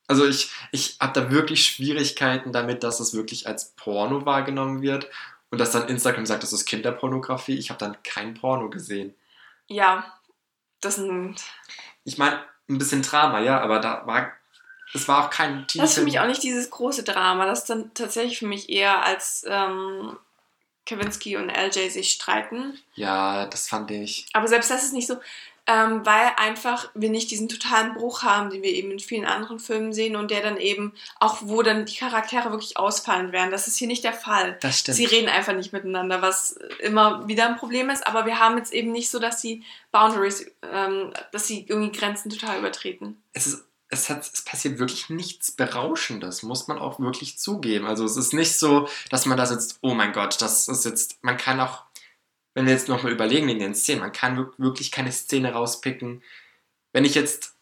Also 0.09 0.26
ich, 0.26 0.53
ich 0.73 0.99
habe 1.00 1.21
da 1.21 1.31
wirklich 1.31 1.65
Schwierigkeiten 1.67 2.53
damit, 2.53 2.83
dass 2.85 3.00
es 3.00 3.12
wirklich 3.15 3.47
als 3.49 3.73
Porno 3.73 4.25
wahrgenommen 4.25 4.83
wird 4.83 5.09
und 5.50 5.59
dass 5.59 5.73
dann 5.73 5.88
Instagram 5.88 6.26
sagt, 6.26 6.43
das 6.43 6.53
ist 6.53 6.67
Kinderpornografie. 6.67 7.57
Ich 7.59 7.71
habe 7.71 7.79
dann 7.79 7.97
kein 8.03 8.35
Porno 8.35 8.71
gesehen. 8.71 9.15
Ja, 9.69 10.12
das 10.81 10.97
sind. 10.97 11.43
Ich 12.05 12.19
meine, 12.19 12.41
ein 12.69 12.79
bisschen 12.79 13.03
Drama, 13.03 13.41
ja, 13.41 13.61
aber 13.61 13.81
da 13.81 14.07
war. 14.07 14.33
Es 14.95 15.09
war 15.09 15.25
auch 15.25 15.31
kein 15.31 15.66
Das 15.75 15.90
ist 15.90 15.99
für 15.99 16.05
mich 16.05 16.21
auch 16.21 16.26
nicht 16.26 16.43
dieses 16.43 16.71
große 16.71 17.02
Drama. 17.02 17.47
Das 17.47 17.61
ist 17.61 17.71
dann 17.71 17.93
tatsächlich 17.95 18.38
für 18.38 18.47
mich 18.47 18.69
eher 18.69 19.05
als 19.05 19.45
ähm, 19.49 20.16
Kavinsky 20.87 21.37
und 21.37 21.50
LJ 21.50 21.90
sich 21.90 22.11
streiten. 22.11 22.78
Ja, 22.95 23.47
das 23.47 23.69
fand 23.69 23.90
ich. 23.90 24.26
Aber 24.33 24.49
selbst 24.49 24.71
das 24.71 24.85
ist 24.85 24.93
nicht 24.93 25.09
so, 25.09 25.19
ähm, 25.69 26.07
weil 26.07 26.31
einfach 26.37 26.90
wir 26.95 27.11
nicht 27.11 27.31
diesen 27.31 27.49
totalen 27.49 27.95
Bruch 27.95 28.23
haben, 28.23 28.50
den 28.50 28.62
wir 28.62 28.71
eben 28.71 28.93
in 28.93 29.00
vielen 29.00 29.25
anderen 29.25 29.59
Filmen 29.59 29.93
sehen 29.93 30.14
und 30.14 30.31
der 30.31 30.40
dann 30.40 30.59
eben 30.59 30.93
auch, 31.19 31.38
wo 31.43 31.62
dann 31.62 31.87
die 31.87 31.97
Charaktere 31.97 32.50
wirklich 32.52 32.76
ausfallen 32.76 33.33
werden. 33.33 33.50
Das 33.50 33.66
ist 33.66 33.76
hier 33.76 33.88
nicht 33.88 34.05
der 34.05 34.12
Fall. 34.12 34.57
Das 34.61 34.78
stimmt. 34.78 34.97
Sie 34.97 35.05
reden 35.05 35.28
einfach 35.28 35.55
nicht 35.55 35.73
miteinander, 35.73 36.23
was 36.23 36.52
immer 36.78 37.26
wieder 37.26 37.49
ein 37.49 37.57
Problem 37.57 37.90
ist, 37.90 38.07
aber 38.07 38.26
wir 38.26 38.38
haben 38.38 38.57
jetzt 38.59 38.73
eben 38.73 38.93
nicht 38.93 39.11
so, 39.11 39.19
dass 39.19 39.40
sie 39.40 39.64
Boundaries, 39.90 40.47
ähm, 40.73 41.12
dass 41.33 41.49
sie 41.49 41.66
irgendwie 41.69 41.99
Grenzen 41.99 42.31
total 42.31 42.59
übertreten. 42.59 43.21
Es 43.33 43.49
ist 43.49 43.64
es, 43.88 44.11
hat, 44.11 44.28
es 44.33 44.43
passiert 44.43 44.78
wirklich 44.78 45.11
nichts 45.11 45.52
Berauschendes, 45.52 46.43
muss 46.43 46.69
man 46.69 46.78
auch 46.78 46.99
wirklich 46.99 47.38
zugeben. 47.38 47.87
Also 47.87 48.05
es 48.05 48.16
ist 48.16 48.33
nicht 48.33 48.57
so, 48.57 48.88
dass 49.11 49.26
man 49.26 49.38
da 49.38 49.47
sitzt, 49.47 49.78
oh 49.81 49.95
mein 49.95 50.12
Gott, 50.12 50.40
das 50.40 50.69
ist 50.69 50.85
jetzt, 50.85 51.23
man 51.23 51.37
kann 51.37 51.61
auch, 51.61 51.85
wenn 52.55 52.66
wir 52.66 52.73
jetzt 52.73 52.88
nochmal 52.88 53.12
überlegen 53.12 53.49
in 53.49 53.59
den 53.59 53.75
Szenen, 53.75 54.00
man 54.00 54.12
kann 54.12 54.50
wirklich 54.59 54.90
keine 54.90 55.12
Szene 55.12 55.52
rauspicken. 55.52 56.23
Wenn 56.93 57.05
ich 57.05 57.14
jetzt 57.14 57.55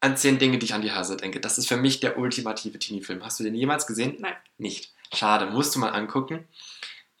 an 0.00 0.16
zehn 0.16 0.38
Dinge, 0.38 0.58
die 0.58 0.66
ich 0.66 0.74
an 0.74 0.82
die 0.82 0.92
Hase 0.92 1.16
denke, 1.16 1.40
das 1.40 1.56
ist 1.56 1.68
für 1.68 1.78
mich 1.78 2.00
der 2.00 2.18
ultimative 2.18 2.78
Teenie-Film. 2.78 3.24
Hast 3.24 3.40
du 3.40 3.44
den 3.44 3.54
jemals 3.54 3.86
gesehen? 3.86 4.16
Nein. 4.18 4.36
Nicht. 4.58 4.92
Schade, 5.14 5.46
musst 5.46 5.74
du 5.74 5.78
mal 5.78 5.90
angucken. 5.90 6.46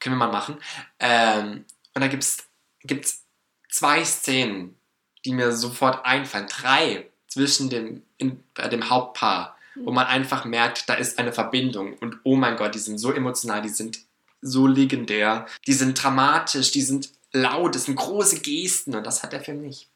Können 0.00 0.16
wir 0.16 0.26
mal 0.26 0.32
machen. 0.32 0.58
Ähm, 0.98 1.64
und 1.94 2.02
da 2.02 2.08
gibt 2.08 2.24
es 2.24 3.24
zwei 3.70 4.04
Szenen, 4.04 4.76
die 5.24 5.32
mir 5.32 5.52
sofort 5.52 6.04
einfallen. 6.04 6.48
Drei 6.48 7.10
zwischen 7.34 7.70
dem, 7.70 8.02
in, 8.24 8.44
äh, 8.58 8.68
dem 8.68 8.88
Hauptpaar, 8.90 9.56
wo 9.76 9.90
man 9.90 10.06
einfach 10.06 10.44
merkt, 10.44 10.88
da 10.88 10.94
ist 10.94 11.18
eine 11.18 11.32
Verbindung. 11.32 11.94
Und 11.98 12.18
oh 12.24 12.36
mein 12.36 12.56
Gott, 12.56 12.74
die 12.74 12.78
sind 12.78 12.98
so 12.98 13.12
emotional, 13.12 13.62
die 13.62 13.68
sind 13.68 13.98
so 14.40 14.66
legendär, 14.66 15.46
die 15.66 15.72
sind 15.72 16.00
dramatisch, 16.02 16.70
die 16.70 16.82
sind 16.82 17.10
laut, 17.32 17.74
das 17.74 17.84
sind 17.84 17.96
große 17.96 18.40
Gesten 18.40 18.94
und 18.94 19.04
das 19.04 19.22
hat 19.22 19.32
der 19.32 19.40
Film 19.40 19.60
nicht. 19.62 19.88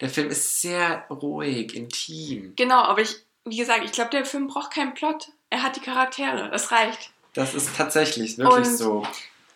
Der 0.00 0.08
Film 0.08 0.28
ist 0.30 0.60
sehr 0.60 1.04
ruhig, 1.10 1.74
intim. 1.74 2.52
Genau, 2.56 2.82
aber 2.82 3.00
ich, 3.02 3.16
wie 3.44 3.56
gesagt, 3.56 3.84
ich 3.84 3.92
glaube, 3.92 4.10
der 4.10 4.24
Film 4.24 4.46
braucht 4.46 4.72
keinen 4.72 4.94
Plot. 4.94 5.28
Er 5.50 5.62
hat 5.62 5.76
die 5.76 5.80
Charaktere, 5.80 6.48
das 6.50 6.70
reicht. 6.72 7.10
Das 7.34 7.54
ist 7.54 7.76
tatsächlich 7.76 8.38
wirklich 8.38 8.68
Und- 8.68 8.76
so. 8.76 9.06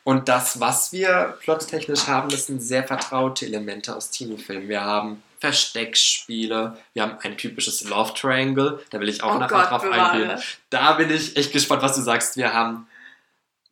Und 0.02 0.28
das, 0.28 0.58
was 0.60 0.92
wir 0.92 1.36
plottechnisch 1.42 2.06
haben, 2.06 2.30
das 2.30 2.46
sind 2.46 2.60
sehr 2.60 2.84
vertraute 2.84 3.44
Elemente 3.46 3.94
aus 3.94 4.10
Teenie-Filmen. 4.10 4.68
Wir 4.68 4.82
haben 4.82 5.22
Versteckspiele, 5.40 6.76
wir 6.92 7.02
haben 7.02 7.18
ein 7.23 7.38
typisches 7.38 7.82
Love 7.88 8.12
Triangle, 8.14 8.85
da 8.90 9.00
will 9.00 9.09
ich 9.09 9.23
auch 9.23 9.37
oh 9.37 9.38
nachher 9.38 9.62
Gott, 9.62 9.70
drauf 9.70 9.82
bewahre. 9.82 10.11
eingehen. 10.12 10.42
Da 10.68 10.92
bin 10.92 11.11
ich 11.11 11.35
echt 11.37 11.52
gespannt, 11.52 11.82
was 11.82 11.97
du 11.97 12.02
sagst. 12.02 12.37
Wir 12.37 12.52
haben 12.52 12.87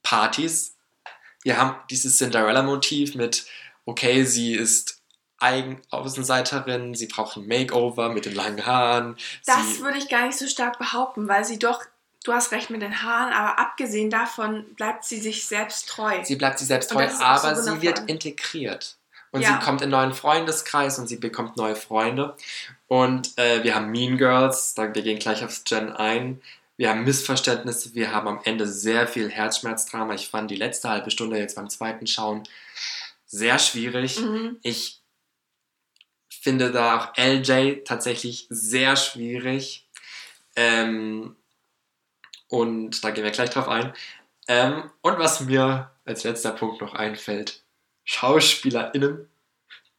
Partys, 0.02 0.74
wir 1.42 1.58
haben 1.58 1.76
dieses 1.90 2.16
Cinderella-Motiv 2.16 3.14
mit, 3.14 3.46
okay, 3.84 4.24
sie 4.24 4.54
ist 4.54 4.98
Eigen 5.40 5.80
Außenseiterin, 5.90 6.94
sie 6.94 7.06
braucht 7.06 7.36
ein 7.36 7.46
Makeover 7.46 8.08
mit 8.08 8.24
den 8.24 8.34
langen 8.34 8.66
Haaren. 8.66 9.16
Das 9.46 9.80
würde 9.80 9.98
ich 9.98 10.08
gar 10.08 10.26
nicht 10.26 10.38
so 10.38 10.48
stark 10.48 10.78
behaupten, 10.78 11.28
weil 11.28 11.44
sie 11.44 11.60
doch, 11.60 11.84
du 12.24 12.32
hast 12.32 12.50
recht 12.50 12.70
mit 12.70 12.82
den 12.82 13.02
Haaren, 13.02 13.32
aber 13.32 13.58
abgesehen 13.58 14.10
davon 14.10 14.64
bleibt 14.74 15.04
sie 15.04 15.20
sich 15.20 15.46
selbst 15.46 15.88
treu. 15.88 16.24
Sie 16.24 16.34
bleibt 16.34 16.58
sie 16.58 16.64
selbst 16.64 16.90
treu, 16.90 17.06
auch 17.06 17.38
so 17.38 17.48
aber 17.48 17.54
sie 17.54 17.82
wird 17.82 18.00
integriert. 18.08 18.97
Und 19.30 19.42
Ja. 19.42 19.58
sie 19.58 19.64
kommt 19.64 19.82
in 19.82 19.92
einen 19.94 20.02
neuen 20.08 20.14
Freundeskreis 20.14 20.98
und 20.98 21.06
sie 21.06 21.16
bekommt 21.16 21.56
neue 21.56 21.76
Freunde. 21.76 22.36
Und 22.86 23.36
äh, 23.38 23.62
wir 23.62 23.74
haben 23.74 23.90
Mean 23.90 24.16
Girls, 24.16 24.74
da, 24.74 24.94
wir 24.94 25.02
gehen 25.02 25.18
gleich 25.18 25.44
aufs 25.44 25.64
Gen 25.64 25.92
ein. 25.92 26.40
Wir 26.76 26.90
haben 26.90 27.04
Missverständnisse, 27.04 27.94
wir 27.94 28.12
haben 28.12 28.28
am 28.28 28.40
Ende 28.44 28.66
sehr 28.66 29.06
viel 29.08 29.30
Herzschmerzdrama. 29.30 30.14
Ich 30.14 30.28
fand 30.28 30.50
die 30.50 30.56
letzte 30.56 30.88
halbe 30.88 31.10
Stunde 31.10 31.36
jetzt 31.36 31.56
beim 31.56 31.68
zweiten 31.68 32.06
Schauen 32.06 32.44
sehr 33.26 33.58
schwierig. 33.58 34.20
Mhm. 34.20 34.58
Ich 34.62 35.02
finde 36.28 36.70
da 36.70 36.96
auch 36.96 37.16
LJ 37.18 37.82
tatsächlich 37.84 38.46
sehr 38.48 38.96
schwierig. 38.96 39.86
Ähm, 40.56 41.36
und 42.48 43.04
da 43.04 43.10
gehen 43.10 43.24
wir 43.24 43.30
gleich 43.32 43.50
drauf 43.50 43.68
ein. 43.68 43.92
Ähm, 44.46 44.90
und 45.02 45.18
was 45.18 45.40
mir 45.40 45.90
als 46.06 46.24
letzter 46.24 46.52
Punkt 46.52 46.80
noch 46.80 46.94
einfällt, 46.94 47.62
SchauspielerInnen, 48.08 49.28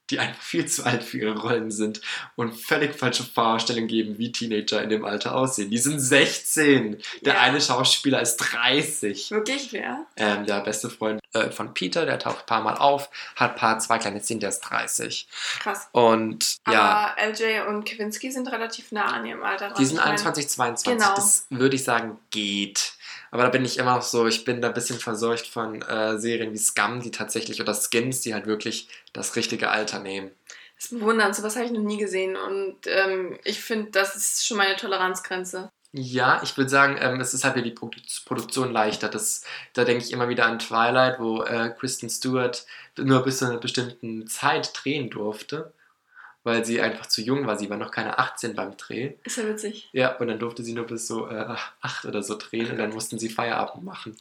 die 0.09 0.17
einfach 0.17 0.41
viel 0.41 0.65
zu 0.65 0.83
alt 0.85 1.03
für 1.03 1.19
ihre 1.19 1.37
Rollen 1.37 1.69
sind 1.69 2.01
und 2.35 2.53
völlig 2.55 2.95
falsche 2.95 3.23
Vorstellungen 3.23 3.87
geben, 3.87 4.17
wie 4.17 4.31
Teenager 4.31 4.81
in 4.81 4.89
dem 4.89 5.05
Alter 5.05 5.35
aussehen. 5.35 5.69
Die 5.69 5.77
sind 5.77 5.99
16. 5.99 6.97
Der 7.21 7.35
Ja. 7.35 7.41
eine 7.41 7.61
Schauspieler 7.61 8.19
ist 8.19 8.37
30. 8.37 9.29
Wirklich, 9.29 9.71
wer? 9.71 10.07
Ähm, 10.17 10.47
der 10.47 10.61
beste 10.61 10.89
Freund 10.89 11.21
äh, 11.33 11.51
von 11.51 11.75
Peter, 11.75 12.07
der 12.07 12.17
taucht 12.17 12.39
ein 12.39 12.45
paar 12.47 12.63
Mal 12.63 12.77
auf, 12.77 13.11
hat 13.35 13.51
ein 13.51 13.55
paar 13.57 13.77
zwei 13.77 13.99
kleine 13.99 14.19
Szenen, 14.19 14.39
der 14.39 14.49
ist 14.49 14.61
30. 14.61 15.27
Krass. 15.59 15.87
Und 15.91 16.55
ja, 16.67 17.13
Aber 17.15 17.21
LJ 17.31 17.67
und 17.67 17.85
Kavinsky 17.85 18.31
sind 18.31 18.51
relativ 18.51 18.91
nah 18.91 19.05
an 19.13 19.27
ihrem 19.27 19.43
Alter 19.43 19.67
dran. 19.67 19.77
die 19.77 19.85
sind 19.85 19.97
Ich 19.97 20.03
mein, 20.03 20.09
21, 20.13 20.49
22. 20.49 20.97
Genau. 20.97 21.13
Das 21.13 21.45
würde 21.51 21.75
ich 21.75 21.83
sagen, 21.83 22.17
geht. 22.31 22.93
Aber 23.31 23.43
da 23.43 23.49
bin 23.49 23.65
ich 23.65 23.77
immer 23.77 23.95
noch 23.95 24.01
so, 24.01 24.27
ich 24.27 24.45
bin 24.45 24.61
da 24.61 24.69
ein 24.69 24.73
bisschen 24.73 24.99
verseucht 24.99 25.47
von 25.47 25.81
äh, 25.81 26.17
Serien 26.17 26.53
wie 26.53 26.57
Scum, 26.57 27.01
die 27.01 27.11
tatsächlich, 27.11 27.61
oder 27.61 27.73
Skins, 27.73 28.21
die 28.21 28.33
halt 28.33 28.45
wirklich 28.45 28.87
das 29.13 29.35
richtige 29.35 29.69
Alter 29.69 29.99
nehmen. 29.99 30.31
Das 30.75 30.85
ist 30.85 30.99
bewundernd, 30.99 31.35
sowas 31.35 31.55
habe 31.55 31.65
ich 31.65 31.71
noch 31.71 31.81
nie 31.81 31.97
gesehen 31.97 32.37
und 32.37 32.77
ähm, 32.85 33.37
ich 33.43 33.61
finde, 33.61 33.91
das 33.91 34.15
ist 34.15 34.47
schon 34.47 34.57
meine 34.57 34.77
Toleranzgrenze. 34.77 35.69
Ja, 35.91 36.39
ich 36.43 36.55
würde 36.55 36.69
sagen, 36.69 36.97
ähm, 37.01 37.19
es 37.19 37.33
ist 37.33 37.43
halt 37.43 37.55
wieder 37.55 37.65
die 37.65 37.75
Produ- 37.75 38.25
Produktion 38.25 38.71
leichter. 38.71 39.09
Das, 39.09 39.43
da 39.73 39.83
denke 39.83 40.03
ich 40.03 40.11
immer 40.11 40.29
wieder 40.29 40.45
an 40.45 40.59
Twilight, 40.59 41.19
wo 41.19 41.41
äh, 41.41 41.73
Kristen 41.77 42.09
Stewart 42.09 42.65
nur 42.95 43.23
bis 43.23 43.39
zu 43.39 43.45
einer 43.45 43.57
bestimmten 43.57 44.27
Zeit 44.27 44.71
drehen 44.73 45.09
durfte, 45.09 45.73
weil 46.43 46.65
sie 46.65 46.81
einfach 46.81 47.05
zu 47.07 47.21
jung 47.21 47.45
war. 47.47 47.57
Sie 47.57 47.69
war 47.69 47.77
noch 47.77 47.91
keine 47.91 48.17
18 48.17 48.55
beim 48.55 48.77
Dreh. 48.77 49.13
Ist 49.23 49.37
ja 49.37 49.47
witzig. 49.47 49.89
Ja, 49.91 50.15
und 50.17 50.27
dann 50.27 50.39
durfte 50.39 50.63
sie 50.63 50.73
nur 50.73 50.85
bis 50.85 51.07
so 51.07 51.27
äh, 51.27 51.55
8 51.81 52.05
oder 52.05 52.23
so 52.23 52.37
drehen 52.37 52.71
und 52.71 52.77
dann 52.77 52.91
mussten 52.91 53.19
sie 53.19 53.29
Feierabend 53.29 53.83
machen. 53.83 54.15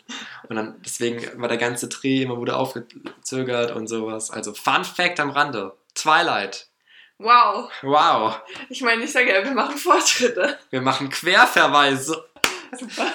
Und 0.48 0.56
dann, 0.56 0.80
deswegen 0.84 1.40
war 1.40 1.48
der 1.48 1.58
ganze 1.58 1.88
Dreh 1.88 2.22
immer 2.22 2.36
wurde 2.36 2.56
aufgezögert 2.56 3.70
und 3.70 3.86
sowas. 3.86 4.30
Also 4.30 4.54
Fun 4.54 4.84
Fact 4.84 5.20
am 5.20 5.30
Rande. 5.30 5.72
Twilight. 5.94 6.68
Wow. 7.18 7.70
Wow. 7.82 8.40
Ich 8.68 8.80
meine, 8.82 9.02
ich 9.02 9.12
sage 9.12 9.32
ja, 9.32 9.44
wir 9.44 9.52
machen 9.52 9.76
Fortschritte. 9.76 10.58
Wir 10.70 10.80
machen 10.80 11.10
Querverweise. 11.10 12.28
Super. 12.78 13.06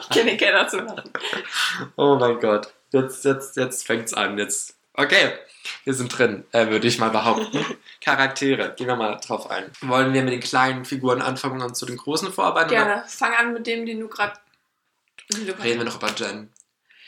Ich 0.00 0.08
kenne 0.08 0.36
keiner 0.36 0.66
zu 0.66 0.78
machen. 0.78 1.10
Oh 1.96 2.16
mein 2.16 2.40
Gott. 2.40 2.72
Jetzt, 2.92 3.24
jetzt, 3.24 3.56
jetzt 3.56 3.86
fängt's 3.86 4.14
an. 4.14 4.38
Jetzt. 4.38 4.75
Okay, 4.96 5.32
wir 5.84 5.94
sind 5.94 6.16
drin, 6.16 6.44
äh, 6.52 6.68
würde 6.68 6.88
ich 6.88 6.98
mal 6.98 7.10
behaupten. 7.10 7.64
Charaktere, 8.00 8.74
gehen 8.76 8.86
wir 8.86 8.96
mal 8.96 9.16
drauf 9.16 9.50
ein. 9.50 9.70
Wollen 9.82 10.12
wir 10.14 10.22
mit 10.22 10.32
den 10.32 10.40
kleinen 10.40 10.84
Figuren 10.84 11.20
anfangen 11.20 11.60
und 11.60 11.76
zu 11.76 11.86
den 11.86 11.96
großen 11.96 12.32
vorarbeiten? 12.32 12.70
oder 12.70 12.84
Gerne. 12.84 13.04
Fang 13.06 13.34
an 13.34 13.52
mit 13.52 13.66
dem, 13.66 13.84
den 13.84 14.00
du 14.00 14.08
gerade. 14.08 14.34
Reden 15.32 15.78
wir 15.78 15.84
noch 15.84 15.96
über 15.96 16.12
Jen. 16.16 16.50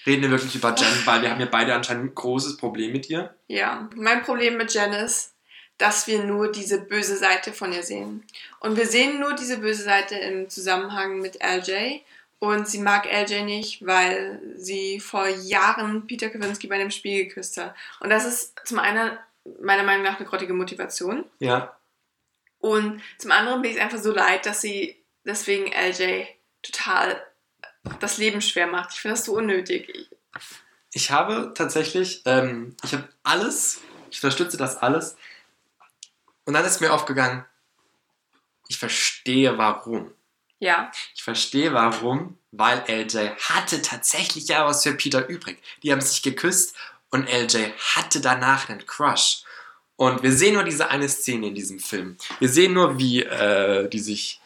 Reden 0.05 0.23
wir 0.23 0.31
wirklich 0.31 0.55
über 0.55 0.75
Jen, 0.75 1.07
weil 1.07 1.23
wir 1.23 1.31
haben 1.31 1.41
ja 1.41 1.49
beide 1.51 1.75
anscheinend 1.75 2.05
ein 2.05 2.15
großes 2.15 2.57
Problem 2.57 2.93
mit 2.93 3.09
ihr. 3.09 3.35
Ja, 3.47 3.89
mein 3.95 4.23
Problem 4.23 4.57
mit 4.57 4.75
Jen 4.75 4.93
ist, 4.93 5.35
dass 5.79 6.07
wir 6.07 6.25
nur 6.25 6.51
diese 6.51 6.81
böse 6.81 7.17
Seite 7.17 7.53
von 7.53 7.73
ihr 7.73 7.85
sehen. 7.85 8.25
Und 8.61 8.77
wir 8.77 8.87
sehen 8.87 9.21
nur 9.21 9.35
diese 9.35 9.59
böse 9.59 9.85
Seite 9.85 10.17
im 10.17 10.51
Zusammenhang 10.51 11.21
mit 11.21 11.39
LJ. 11.43 12.01
Und 12.41 12.69
sie 12.69 12.79
mag 12.79 13.07
LJ 13.07 13.43
nicht, 13.43 13.85
weil 13.85 14.41
sie 14.57 15.01
vor 15.01 15.27
Jahren 15.27 16.07
Peter 16.07 16.31
Kavinsky 16.31 16.69
bei 16.69 16.77
einem 16.77 16.93
Spiel 16.93 17.25
geküsst 17.25 17.57
hat. 17.57 17.75
Und 18.01 18.11
das 18.11 18.25
ist 18.25 18.61
zum 18.65 18.79
einen 18.79 19.19
meiner 19.61 19.83
Meinung 19.83 20.05
nach 20.05 20.19
eine 20.19 20.29
grottige 20.29 20.53
Motivation. 20.53 21.25
Ja, 21.41 21.77
Und 22.59 23.01
zum 23.19 23.31
anderen 23.31 23.63
bin 23.63 23.73
ich 23.73 23.81
einfach 23.81 23.99
so 23.99 24.13
leid, 24.13 24.47
dass 24.47 24.61
sie 24.61 24.97
deswegen 25.25 25.73
LJ 25.73 26.25
total 26.63 27.23
das 28.01 28.19
Leben 28.19 28.41
schwer 28.41 28.67
macht. 28.67 28.93
Ich 28.93 29.01
finde 29.01 29.17
das 29.17 29.25
so 29.25 29.35
unnötig. 29.35 29.89
Ich, 29.89 30.11
ich 30.93 31.11
habe 31.11 31.53
tatsächlich, 31.55 32.23
ähm, 32.25 32.77
ich 32.85 32.93
habe 32.93 33.09
alles, 33.23 33.81
ich 34.11 34.23
unterstütze 34.23 34.57
das 34.57 34.77
alles. 34.77 35.17
Und 36.45 36.55
dann 36.55 36.65
ist 36.65 36.81
mir 36.81 36.93
aufgegangen, 36.93 37.45
ich 38.69 38.79
verstehe 38.79 39.57
warum. 39.57 40.13
Ja, 40.59 40.91
Ich 41.15 41.23
verstehe 41.23 41.73
warum, 41.73 42.37
weil 42.53 42.83
LJ 42.89 43.31
hatte 43.41 43.83
tatsächlich 43.83 44.49
ja 44.49 44.67
was 44.67 44.83
für 44.83 44.95
Peter 44.95 45.29
übrig. 45.29 45.59
Die 45.83 45.93
haben 45.93 46.01
sich 46.01 46.23
geküsst 46.23 46.75
und 47.11 47.29
LJ 47.29 47.71
hatte 47.95 48.21
danach 48.21 48.69
einen 48.69 48.85
Crush. 48.87 49.43
Und 49.97 50.23
wir 50.23 50.33
sehen 50.33 50.55
nur 50.55 50.65
diese 50.65 50.91
eine 50.91 51.09
Szene 51.09 51.49
in 51.49 51.55
diesem 51.55 51.81
Film. 51.81 52.17
Wir 52.39 52.49
sehen 52.49 52.73
nur, 52.73 52.99
wie 52.99 53.23
äh, 53.23 53.89
die 53.89 53.99
sich, 53.99 54.41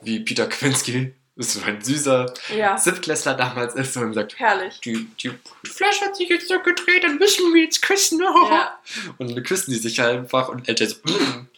wie 0.00 0.20
Peter 0.20 0.48
Kwinski, 0.48 1.14
das 1.36 1.48
ist 1.48 1.52
so 1.54 1.62
ein 1.62 1.80
süßer 1.80 2.32
Ja, 2.56 2.76
Siebtklässler 2.78 3.34
damals 3.34 3.74
ist 3.74 3.96
und 3.96 4.14
sagt, 4.14 4.38
herrlich. 4.38 4.80
die, 4.80 5.06
die 5.22 5.30
Flash 5.64 6.00
hat 6.00 6.16
sich 6.16 6.28
jetzt 6.28 6.48
so 6.48 6.58
gedreht, 6.60 7.04
dann 7.04 7.18
müssen 7.18 7.52
wir 7.54 7.62
jetzt 7.62 7.82
küssen. 7.82 8.20
Ja. 8.20 8.80
Und 9.18 9.34
dann 9.36 9.44
küssen 9.44 9.70
die 9.72 9.78
sich 9.78 10.00
halt 10.00 10.18
einfach 10.18 10.48
und 10.48 10.66
LJ 10.66 10.86
so, 10.86 10.96
mm. 11.04 11.48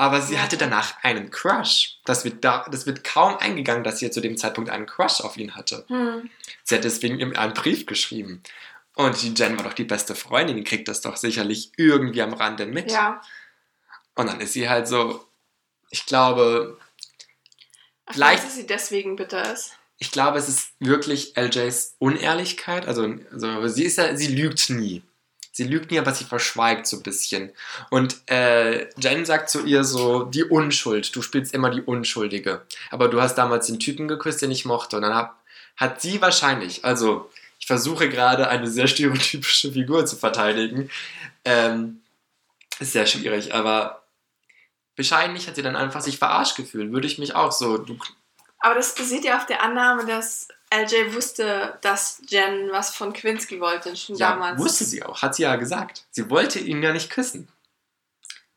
Aber 0.00 0.22
sie 0.22 0.40
hatte 0.40 0.56
danach 0.56 0.94
einen 1.04 1.30
Crush. 1.30 1.98
Das 2.06 2.24
wird, 2.24 2.42
da, 2.42 2.66
das 2.70 2.86
wird 2.86 3.04
kaum 3.04 3.36
eingegangen, 3.36 3.84
dass 3.84 3.98
sie 3.98 4.10
zu 4.10 4.22
dem 4.22 4.38
Zeitpunkt 4.38 4.70
einen 4.70 4.86
Crush 4.86 5.20
auf 5.20 5.36
ihn 5.36 5.54
hatte. 5.56 5.84
Hm. 5.88 6.30
Sie 6.64 6.74
hat 6.74 6.84
deswegen 6.84 7.18
ihm 7.20 7.36
einen 7.36 7.52
Brief 7.52 7.84
geschrieben. 7.84 8.42
Und 8.94 9.20
die 9.20 9.34
Jen 9.34 9.58
war 9.58 9.64
doch 9.64 9.74
die 9.74 9.84
beste 9.84 10.14
Freundin, 10.14 10.56
die 10.56 10.64
kriegt 10.64 10.88
das 10.88 11.02
doch 11.02 11.18
sicherlich 11.18 11.72
irgendwie 11.76 12.22
am 12.22 12.32
Rande 12.32 12.64
mit. 12.64 12.90
Ja. 12.90 13.20
Und 14.14 14.28
dann 14.28 14.40
ist 14.40 14.54
sie 14.54 14.70
halt 14.70 14.88
so, 14.88 15.22
ich 15.90 16.06
glaube, 16.06 16.78
Ach, 18.06 18.14
Vielleicht- 18.14 18.42
dass 18.44 18.54
sie 18.56 18.66
deswegen 18.66 19.16
bitter 19.16 19.52
ist? 19.52 19.72
ich 19.98 20.10
glaube, 20.12 20.38
es 20.38 20.48
ist 20.48 20.70
wirklich 20.78 21.36
LJs 21.36 21.96
Unehrlichkeit. 21.98 22.88
Also, 22.88 23.16
also 23.32 23.68
sie 23.68 23.84
ist 23.84 23.98
ja, 23.98 24.16
sie 24.16 24.28
lügt 24.34 24.70
nie. 24.70 25.02
Sie 25.52 25.64
lügt 25.64 25.90
nie, 25.90 25.98
aber 25.98 26.14
sie 26.14 26.24
verschweigt 26.24 26.86
so 26.86 26.98
ein 26.98 27.02
bisschen. 27.02 27.50
Und 27.90 28.20
äh, 28.30 28.88
Jen 28.98 29.24
sagt 29.24 29.50
zu 29.50 29.64
ihr 29.64 29.82
so, 29.82 30.24
die 30.24 30.44
Unschuld, 30.44 31.14
du 31.14 31.22
spielst 31.22 31.52
immer 31.52 31.70
die 31.70 31.82
Unschuldige. 31.82 32.62
Aber 32.90 33.08
du 33.08 33.20
hast 33.20 33.34
damals 33.34 33.66
den 33.66 33.80
Typen 33.80 34.06
geküsst, 34.06 34.42
den 34.42 34.52
ich 34.52 34.64
mochte. 34.64 34.96
Und 34.96 35.02
dann 35.02 35.14
hab, 35.14 35.42
hat 35.76 36.00
sie 36.00 36.20
wahrscheinlich, 36.20 36.84
also 36.84 37.30
ich 37.58 37.66
versuche 37.66 38.08
gerade 38.08 38.48
eine 38.48 38.68
sehr 38.68 38.86
stereotypische 38.86 39.72
Figur 39.72 40.06
zu 40.06 40.16
verteidigen. 40.16 40.88
Ähm, 41.44 42.00
ist 42.78 42.92
sehr 42.92 43.06
schwierig, 43.06 43.52
aber 43.54 44.02
wahrscheinlich 44.96 45.48
hat 45.48 45.56
sie 45.56 45.62
dann 45.62 45.76
einfach 45.76 46.00
sich 46.00 46.18
verarscht 46.18 46.56
gefühlt. 46.56 46.92
Würde 46.92 47.06
ich 47.06 47.18
mich 47.18 47.34
auch 47.34 47.52
so, 47.52 47.84
Aber 48.60 48.74
das 48.74 48.94
basiert 48.94 49.24
ja 49.24 49.36
auf 49.36 49.46
der 49.46 49.62
Annahme, 49.62 50.06
dass 50.06 50.48
LJ 50.72 51.14
wusste, 51.14 51.78
dass 51.82 52.22
Jen 52.28 52.70
was 52.70 52.94
von 52.94 53.12
Quincy 53.12 53.60
wollte, 53.60 53.96
schon 53.96 54.16
Ja, 54.16 54.30
damals. 54.30 54.58
wusste 54.60 54.84
sie 54.84 55.02
auch, 55.02 55.20
hat 55.22 55.34
sie 55.34 55.42
ja 55.42 55.56
gesagt. 55.56 56.04
Sie 56.10 56.30
wollte 56.30 56.58
ihn 56.60 56.82
ja 56.82 56.92
nicht 56.92 57.10
küssen. 57.10 57.48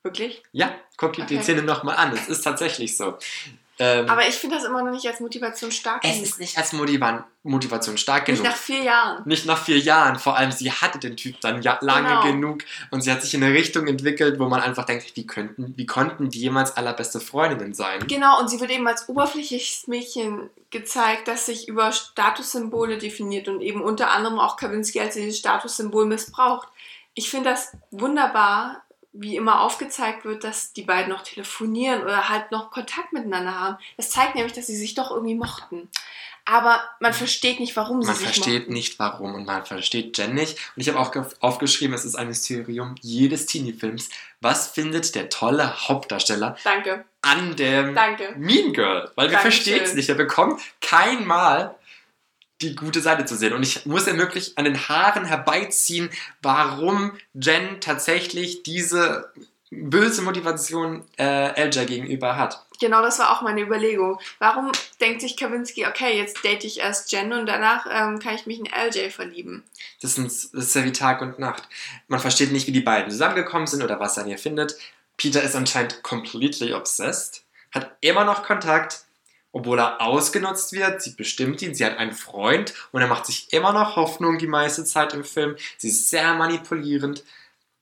Wirklich? 0.04 0.44
Ja, 0.52 0.76
guck 0.98 1.14
dir 1.14 1.26
die 1.26 1.36
Okay. 1.36 1.44
Szene 1.44 1.64
nochmal 1.64 1.96
an, 1.96 2.14
es 2.14 2.28
ist 2.28 2.42
tatsächlich 2.44 2.96
so. 2.98 3.18
Ähm, 3.80 4.08
Aber 4.08 4.28
ich 4.28 4.36
finde 4.36 4.56
das 4.58 4.66
immer 4.66 4.84
noch 4.84 4.92
nicht 4.92 5.08
als 5.08 5.20
Motivation 5.20 5.72
stark 5.72 6.04
es 6.04 6.12
genug. 6.12 6.24
ist 6.26 6.40
nicht 6.40 6.58
als 6.60 6.74
Motivan 6.74 7.24
Motivation 7.42 7.98
stark 7.98 8.28
Nicht 8.28 8.38
genug. 8.38 8.52
nach 8.54 8.58
vier 8.58 8.84
Jahren. 8.84 9.22
nicht 9.26 9.46
nach 9.48 9.58
vier 9.62 9.80
Jahren, 9.80 10.20
vor 10.20 10.38
allem 10.38 10.52
sie 10.52 10.72
hatte 10.72 11.00
den 11.00 11.18
Typ 11.18 11.42
dann 11.42 11.62
ja 11.64 11.80
lange 11.82 12.08
Genau. 12.08 12.22
genug 12.22 12.64
und 12.92 13.02
sie 13.02 13.12
hat 13.12 13.22
sich 13.24 13.34
in 13.34 13.44
eine 13.44 13.54
Richtung 13.54 13.88
entwickelt, 13.88 14.40
wo 14.40 14.48
man 14.48 14.62
einfach 14.62 14.86
denkt, 14.86 15.16
wie 15.16 15.26
könnten, 15.26 15.74
wie 15.76 15.88
konnten 15.88 16.30
die 16.30 16.40
jemals 16.40 16.78
allerbeste 16.78 17.20
Freundinnen 17.20 17.74
sein? 17.74 18.06
Genau, 18.08 18.40
und 18.40 18.48
sie 18.50 18.60
wird 18.62 18.70
eben 18.70 18.88
als 18.88 19.10
oberflächliches 19.10 19.88
Mädchen 19.88 20.52
gezeigt, 20.70 21.28
das 21.28 21.48
sich 21.48 21.68
über 21.68 21.92
Statussymbole 21.92 22.98
definiert 23.00 23.48
und 23.48 23.62
eben 23.62 23.82
unter 23.82 24.12
anderem 24.12 24.40
auch 24.40 24.56
Kawinski 24.56 25.00
als 25.00 25.16
dieses 25.16 25.38
Statussymbol 25.40 26.06
missbraucht. 26.06 26.68
Ich 27.16 27.30
finde 27.30 27.50
das 27.50 27.72
wunderbar, 27.92 28.84
wie 29.14 29.36
immer 29.36 29.62
aufgezeigt 29.62 30.26
wird, 30.26 30.44
dass 30.44 30.74
die 30.74 30.82
beiden 30.84 31.10
noch 31.12 31.22
telefonieren 31.24 32.02
oder 32.02 32.30
halt 32.30 32.52
noch 32.52 32.72
Kontakt 32.72 33.14
miteinander 33.14 33.60
haben. 33.60 33.78
Das 33.96 34.10
zeigt 34.10 34.36
nämlich, 34.36 34.54
dass 34.54 34.68
sie 34.68 34.76
sich 34.76 34.96
doch 34.96 35.12
irgendwie 35.12 35.36
mochten. 35.36 35.88
Aber 36.46 36.84
man 37.00 37.14
versteht 37.14 37.62
nicht, 37.62 37.76
warum 37.78 38.02
sie 38.02 38.08
Man 38.08 38.18
sich 38.18 38.26
versteht 38.26 38.62
mochten. 38.64 38.74
nicht 38.74 39.00
warum 39.00 39.34
und 39.34 39.46
man 39.46 39.66
versteht 39.66 40.18
Jen 40.18 40.34
nicht. 40.34 40.58
Und 40.76 40.82
ich 40.82 40.90
habe 40.90 41.00
auch 41.00 41.12
ge- 41.14 41.24
aufgeschrieben, 41.40 41.94
es 41.96 42.04
ist 42.04 42.16
ein 42.16 42.28
Mysterium 42.28 42.96
jedes 43.02 43.46
Teenie-Films. 43.46 44.10
Was 44.42 44.68
findet 44.68 45.16
der 45.16 45.30
tolle 45.30 45.88
Hauptdarsteller 45.88 46.58
Danke, 46.66 47.06
an 47.22 47.56
dem 47.56 47.96
danke. 47.96 48.34
Mean 48.38 48.74
Girl, 48.74 49.10
weil 49.16 49.32
wir 49.32 49.38
verstehen 49.40 49.84
es 49.84 49.94
nicht. 49.94 50.10
Wir 50.10 50.16
bekommen 50.16 50.60
kein 50.82 51.26
Mal 51.26 51.76
die 52.64 52.76
gute 52.76 53.02
Seite 53.02 53.26
zu 53.26 53.36
sehen. 53.36 53.54
Und 53.54 53.64
ich 53.64 53.86
muss 53.86 54.06
ja 54.06 54.18
wirklich 54.18 54.58
an 54.58 54.66
den 54.66 54.88
Haaren 54.88 55.26
herbeiziehen, 55.26 56.10
warum 56.42 57.14
Jen 57.34 57.80
tatsächlich 57.82 58.64
diese 58.64 59.32
böse 59.70 60.22
Motivation 60.22 61.04
äh, 61.18 61.68
LJ 61.68 61.86
gegenüber 61.86 62.38
hat. 62.38 62.64
Genau, 62.80 63.02
das 63.02 63.20
war 63.20 63.32
auch 63.32 63.42
meine 63.42 63.62
Überlegung. 63.62 64.20
Warum 64.40 64.72
denkt 65.00 65.22
sich 65.22 65.38
Kawinski, 65.38 65.86
okay, 65.86 66.18
jetzt 66.18 66.44
date 66.44 66.64
ich 66.64 66.80
erst 66.80 67.12
Jen 67.12 67.32
und 67.34 67.46
danach 67.46 67.86
ähm, 67.90 68.20
kann 68.20 68.36
ich 68.36 68.46
mich 68.46 68.60
in 68.60 68.66
LJ 68.66 69.10
verlieben? 69.10 69.64
Das 70.02 70.18
ist, 70.18 70.54
das 70.54 70.66
ist 70.66 70.76
ja 70.76 70.84
wie 70.84 70.92
Tag 70.92 71.22
und 71.22 71.40
Nacht. 71.40 71.68
Man 72.08 72.20
versteht 72.20 72.52
nicht, 72.52 72.68
wie 72.68 72.72
die 72.72 72.82
beiden 72.82 73.10
zusammengekommen 73.10 73.68
sind 73.68 73.84
oder 73.84 74.00
was 74.00 74.18
er 74.18 74.24
an 74.24 74.30
ihr 74.30 74.38
findet. 74.38 74.76
Peter 75.18 75.42
ist 75.42 75.56
anscheinend 75.56 76.04
completely 76.04 76.74
obsessed, 76.74 77.44
hat 77.72 77.96
immer 78.02 78.26
noch 78.26 78.44
Kontakt, 78.44 79.06
obwohl 79.54 79.80
er 79.80 80.02
ausgenutzt 80.02 80.74
wird. 80.74 81.02
Sie 81.02 81.12
bestimmt 81.12 81.62
ihn, 81.62 81.74
sie 81.74 81.86
hat 81.86 81.98
einen 81.98 82.12
Freund 82.12 82.74
und 82.92 83.02
er 83.02 83.08
macht 83.08 83.26
sich 83.26 83.54
immer 83.54 83.72
noch 83.72 83.96
Hoffnung 83.96 84.38
die 84.38 84.48
meiste 84.48 84.84
Zeit 84.84 85.14
im 85.14 85.24
Film. 85.24 85.56
Sie 85.78 85.88
ist 85.90 86.10
sehr 86.10 86.34
manipulierend. 86.34 87.24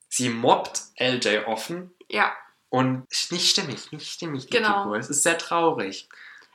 Sie 0.08 0.28
mobbt 0.28 0.82
LJ 1.00 1.38
offen 1.46 1.90
Ja, 2.08 2.32
und 2.68 3.06
nicht 3.30 3.48
stimmig, 3.50 3.90
nicht 3.90 4.06
stimmig. 4.12 4.46
Die 4.46 4.50
Genau. 4.58 4.82
Figur. 4.84 4.96
Es 4.98 5.10
ist 5.10 5.24
sehr 5.24 5.38
traurig. 5.38 6.08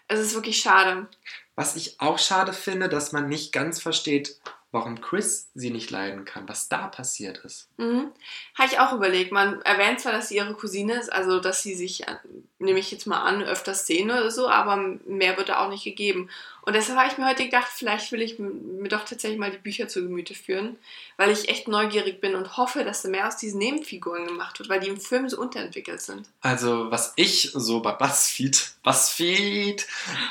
es 0.07 0.19
ist 0.21 0.35
wirklich 0.35 0.61
schade. 0.61 1.07
Was 1.55 1.75
ich 1.75 1.99
auch 1.99 2.19
schade 2.19 2.53
finde, 2.53 2.87
dass 2.87 3.11
man 3.11 3.27
nicht 3.27 3.51
ganz 3.51 3.81
versteht, 3.81 4.37
warum 4.71 4.99
Chris 4.99 5.49
sie 5.53 5.69
nicht 5.69 5.91
leiden 5.91 6.25
kann, 6.25 6.47
was 6.47 6.67
da 6.67 6.87
passiert 6.87 7.37
ist. 7.39 7.69
Mhm. 7.77 8.11
Habe 8.55 8.69
ich 8.69 8.79
auch 8.79 8.93
überlegt. 8.93 9.31
Man 9.31 9.61
erwähnt 9.61 10.01
zwar, 10.01 10.11
dass 10.11 10.29
sie 10.29 10.35
ihre 10.35 10.53
Cousine 10.53 10.99
ist, 10.99 11.11
also 11.11 11.39
dass 11.39 11.63
sie 11.63 11.73
sich, 11.73 12.07
äh, 12.07 12.15
nehme 12.59 12.79
ich 12.79 12.91
jetzt 12.91 13.07
mal 13.07 13.21
an, 13.21 13.43
öfters 13.43 13.87
sehen 13.87 14.11
oder 14.11 14.29
so, 14.29 14.49
aber 14.49 14.75
mehr 15.05 15.37
wird 15.37 15.49
da 15.49 15.59
auch 15.59 15.69
nicht 15.69 15.85
gegeben. 15.85 16.29
Und 16.63 16.73
deshalb 16.75 16.99
habe 16.99 17.09
ich 17.09 17.17
mir 17.17 17.25
heute 17.25 17.45
gedacht, 17.45 17.69
vielleicht 17.73 18.11
will 18.11 18.21
ich 18.21 18.39
mir 18.39 18.89
doch 18.89 19.05
tatsächlich 19.05 19.39
mal 19.39 19.51
die 19.51 19.57
Bücher 19.57 19.87
zu 19.87 20.01
Gemüte 20.01 20.33
führen, 20.33 20.77
weil 21.15 21.31
ich 21.31 21.47
echt 21.47 21.69
neugierig 21.69 22.19
bin 22.19 22.35
und 22.35 22.57
hoffe, 22.57 22.83
dass 22.83 23.01
da 23.01 23.09
mehr 23.09 23.25
aus 23.25 23.37
diesen 23.37 23.59
Nebenfiguren 23.59 24.27
gemacht 24.27 24.59
wird, 24.59 24.67
weil 24.67 24.81
die 24.81 24.89
im 24.89 24.99
Film 24.99 25.29
so 25.29 25.39
unterentwickelt 25.39 26.01
sind. 26.01 26.27
Also, 26.41 26.91
was 26.91 27.13
ich 27.15 27.51
so 27.53 27.79
bei 27.79 27.93
BuzzFeed, 27.93 28.73
BuzzFeed 28.83 29.87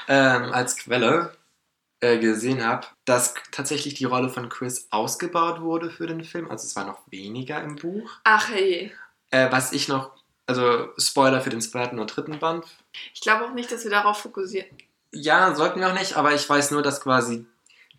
ähm, 0.09 0.53
als 0.53 0.77
Quelle 0.77 1.35
äh, 2.01 2.19
gesehen 2.19 2.65
habe, 2.65 2.87
dass 3.05 3.35
tatsächlich 3.53 3.95
die 3.95 4.05
Rolle 4.05 4.29
von 4.29 4.49
Chris 4.49 4.89
ausgebaut 4.91 5.61
wurde 5.61 5.91
für 5.91 6.07
den 6.07 6.25
Film. 6.25 6.51
Also, 6.51 6.67
es 6.67 6.77
war 6.77 6.87
noch 6.87 7.01
weniger 7.11 7.63
im 7.63 7.77
Buch. 7.77 8.11
Ach 8.25 8.51
hey. 8.51 8.93
Äh, 9.31 9.51
was 9.51 9.73
ich 9.73 9.89
noch, 9.89 10.13
also 10.47 10.89
Spoiler 10.99 11.41
für 11.41 11.51
den 11.51 11.61
zweiten 11.61 11.99
und 11.99 12.15
dritten 12.15 12.39
Band. 12.39 12.65
Ich 13.15 13.21
glaube 13.21 13.45
auch 13.45 13.55
nicht, 13.55 13.71
dass 13.73 13.85
wir 13.85 13.91
darauf 13.91 14.19
fokussieren. 14.19 14.69
Ja, 15.13 15.55
sollten 15.55 15.81
wir 15.81 15.89
auch 15.89 15.99
nicht, 15.99 16.17
aber 16.17 16.35
ich 16.35 16.49
weiß 16.49 16.71
nur, 16.71 16.83
dass 16.83 17.01
quasi 17.01 17.47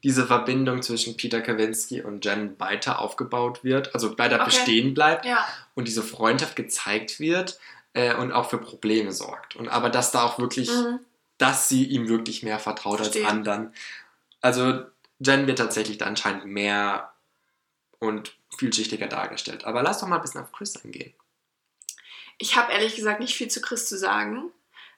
diese 0.04 0.28
Verbindung 0.28 0.82
zwischen 0.82 1.18
Peter 1.18 1.42
Kavinsky 1.42 2.02
und 2.02 2.24
Jen 2.24 2.60
weiter 2.60 3.00
aufgebaut 3.00 3.64
wird, 3.64 3.94
also 3.94 4.18
weiter 4.18 4.36
Okay. 4.36 4.46
bestehen 4.46 4.94
bleibt. 4.94 5.26
Ja, 5.26 5.46
und 5.76 5.88
diese 5.88 6.04
Freundschaft 6.04 6.56
gezeigt 6.56 7.20
wird 7.20 7.60
äh, 7.94 8.14
und 8.16 8.32
auch 8.32 8.50
für 8.50 8.58
Probleme 8.60 9.12
sorgt. 9.12 9.56
Und 9.56 9.68
aber 9.70 9.90
dass 9.90 10.12
da 10.12 10.24
auch 10.24 10.38
wirklich, 10.40 10.70
mhm. 10.70 11.00
Dass 11.38 11.70
sie 11.70 11.86
ihm 11.86 12.08
wirklich 12.08 12.44
mehr 12.44 12.60
vertraut 12.60 12.98
Verstehe. 12.98 13.24
als 13.24 13.32
anderen. 13.32 13.74
Also 14.42 14.86
Jen 15.20 15.48
wird 15.48 15.58
tatsächlich 15.58 16.04
anscheinend 16.04 16.46
mehr 16.46 17.12
und 18.00 18.36
vielschichtiger 18.58 19.08
dargestellt. 19.08 19.66
Aber 19.66 19.84
lass 19.84 20.00
doch 20.00 20.08
mal 20.08 20.18
ein 20.18 20.22
bisschen 20.22 20.42
auf 20.42 20.52
Chris 20.52 20.84
eingehen. 20.84 21.14
Ich 22.38 22.56
habe 22.56 22.72
ehrlich 22.72 22.96
gesagt 22.96 23.20
nicht 23.20 23.36
viel 23.36 23.48
zu 23.48 23.62
Chris 23.62 23.88
zu 23.88 23.98
sagen, 23.98 24.52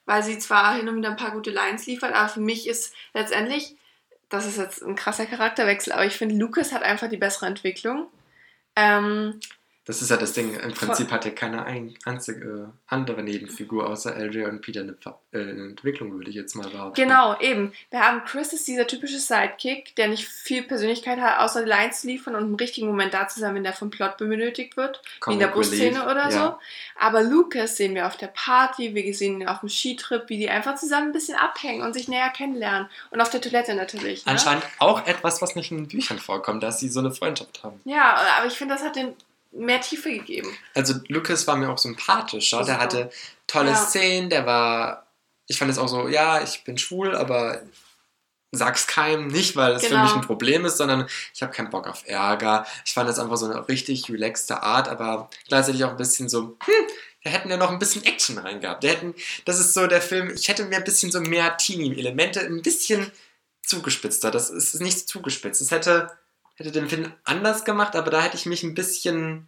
weil 0.06 0.24
sie 0.24 0.40
zwar 0.40 0.76
hin 0.76 0.90
und 0.90 0.98
wieder 0.98 1.10
ein 1.10 1.18
paar 1.18 1.32
gute 1.32 1.52
Lines 1.52 1.86
liefert, 1.86 2.14
aber 2.14 2.28
für 2.28 2.42
mich 2.42 2.68
ist 2.68 2.94
letztendlich, 3.14 3.76
das 4.28 4.46
ist 4.46 4.58
jetzt 4.58 4.82
ein 4.82 4.96
krasser 4.96 5.26
Charakterwechsel, 5.26 5.94
aber 5.94 6.06
ich 6.06 6.18
finde, 6.18 6.36
Lucas 6.36 6.74
hat 6.74 6.84
einfach 6.84 7.10
die 7.10 7.18
bessere 7.18 7.46
Entwicklung. 7.46 8.08
Ähm, 8.76 9.40
Das 9.90 10.04
ist 10.04 10.12
ja 10.12 10.18
das 10.18 10.34
Ding. 10.34 10.54
Im 10.54 10.72
Prinzip 10.72 11.12
hat 11.12 11.26
er 11.26 11.32
keine 11.32 11.66
ein, 11.66 11.96
einzige 12.06 12.74
andere 12.86 13.24
Nebenfigur 13.24 13.90
außer 13.90 14.16
LJ 14.16 14.44
und 14.44 14.62
Peter 14.62 14.82
eine, 14.82 14.96
äh, 15.34 15.40
Entwicklung, 15.40 16.14
würde 16.14 16.30
ich 16.30 16.36
jetzt 16.36 16.54
mal 16.54 16.70
behaupten. 16.70 17.02
genau, 17.02 17.36
eben. 17.40 17.74
Wir 17.90 18.02
haben 18.02 18.24
Chris 18.24 18.54
ist 18.54 18.68
dieser 18.68 18.86
typische 18.86 19.18
Sidekick, 19.18 19.96
der 19.96 20.10
nicht 20.10 20.28
viel 20.28 20.62
Persönlichkeit 20.62 21.20
hat, 21.20 21.40
außer 21.40 21.66
Lines 21.66 22.02
zu 22.02 22.08
liefern 22.08 22.36
und 22.36 22.44
im 22.44 22.54
richtigen 22.54 22.86
Moment 22.86 23.16
da 23.16 23.28
zu 23.28 23.40
sein, 23.40 23.56
wenn 23.56 23.64
der 23.64 23.74
vom 23.74 23.90
Plot 23.90 24.18
benötigt 24.18 24.78
wird. 24.78 25.02
wie 25.26 25.34
in 25.34 25.40
der 25.40 25.50
Comic 25.50 25.72
Busszene 25.72 26.04
oder 26.04 26.30
ja. 26.30 26.32
so. 26.32 26.56
Aber 27.00 27.24
Lucas 27.24 27.76
sehen 27.76 27.96
wir 27.96 28.06
auf 28.06 28.16
der 28.16 28.28
Party, 28.28 28.94
wir 28.94 29.16
sehen 29.16 29.42
ihn 29.42 29.48
auf 29.48 29.62
dem 29.62 29.70
Skitrip, 29.70 30.30
wie 30.30 30.38
die 30.38 30.52
einfach 30.52 30.76
zusammen 30.76 31.08
ein 31.08 31.14
bisschen 31.14 31.36
abhängen 31.36 31.82
und 31.82 31.94
sich 31.94 32.08
näher 32.08 32.30
kennenlernen. 32.30 32.88
Und 33.10 33.22
auf 33.22 33.32
der 33.32 33.42
Toilette 33.42 33.74
natürlich. 33.74 34.24
Ne? 34.28 34.34
Anscheinend 34.34 34.66
auch 34.78 35.08
etwas, 35.08 35.42
was 35.42 35.56
nicht 35.56 35.72
in 35.72 35.78
den 35.78 35.88
Büchern 35.88 36.20
vorkommt, 36.20 36.62
dass 36.62 36.80
sie 36.80 36.90
so 36.90 37.00
eine 37.00 37.12
Freundschaft 37.12 37.64
haben. 37.64 37.82
Ja, 37.86 38.20
aber 38.38 38.46
ich 38.46 38.54
finde, 38.54 38.76
das 38.76 38.84
hat 38.84 38.96
den 38.96 39.16
mehr 39.52 39.82
Tiefe 39.82 40.12
gegeben. 40.12 40.56
Also 40.76 40.96
Lucas 41.08 41.48
war 41.48 41.56
mir 41.56 41.70
auch 41.70 41.78
sympathischer. 41.78 42.58
Der 42.58 42.66
Super. 42.76 42.80
hatte 42.80 43.12
tolle 43.48 43.72
Ja. 43.72 43.76
Szenen, 43.76 44.30
der 44.30 44.46
war. 44.46 45.08
Ich 45.48 45.58
fand 45.58 45.72
es 45.72 45.78
auch 45.80 45.88
so, 45.88 46.08
ja, 46.08 46.44
ich 46.44 46.64
bin 46.64 46.78
schwul, 46.78 47.16
aber 47.16 47.64
sag's 48.52 48.88
keinem, 48.88 49.28
nicht 49.28 49.56
weil 49.56 49.74
es 49.74 49.84
Genau. 49.84 49.98
für 49.98 50.04
mich 50.04 50.14
ein 50.14 50.22
Problem 50.28 50.66
ist, 50.66 50.78
sondern 50.78 51.08
ich 51.34 51.42
habe 51.42 51.52
keinen 51.52 51.70
Bock 51.70 51.88
auf 51.88 52.04
Ärger. 52.08 52.66
Ich 52.86 52.94
fand 52.94 53.10
das 53.10 53.20
einfach 53.20 53.38
so 53.38 53.46
eine 53.46 53.68
richtig 53.68 54.10
relaxte 54.10 54.62
Art, 54.64 54.88
aber 54.88 55.30
gleichzeitig 55.48 55.84
auch 55.84 55.92
ein 55.92 55.98
bisschen 55.98 56.30
so, 56.30 56.58
hm, 56.64 56.88
da 57.24 57.30
hätten 57.32 57.50
wir 57.50 57.58
noch 57.58 57.70
ein 57.72 57.80
bisschen 57.80 58.04
Action 58.06 58.38
reingehabt. 58.38 58.84
Da 58.84 58.88
hätten, 58.90 59.14
das 59.46 59.60
ist 59.60 59.74
so 59.74 59.86
der 59.88 60.02
Film, 60.02 60.32
ich 60.34 60.48
hätte 60.48 60.66
mir 60.66 60.78
ein 60.78 60.84
bisschen 60.84 61.12
so 61.12 61.20
mehr 61.22 61.58
Teenie-Elemente, 61.58 62.40
ein 62.42 62.62
bisschen 62.62 63.12
zugespitzter. 63.64 64.32
Das 64.32 64.50
ist 64.50 64.80
nicht 64.82 65.08
zugespitzt. 65.08 65.62
Das 65.62 65.70
hätte, 65.72 66.12
hätte 66.60 66.72
den 66.72 66.90
Film 66.90 67.12
anders 67.24 67.66
gemacht, 67.66 67.96
aber 67.96 68.12
da 68.12 68.22
hätte 68.22 68.36
ich 68.38 68.46
mich 68.46 68.64
ein 68.64 68.76
bisschen, 68.76 69.48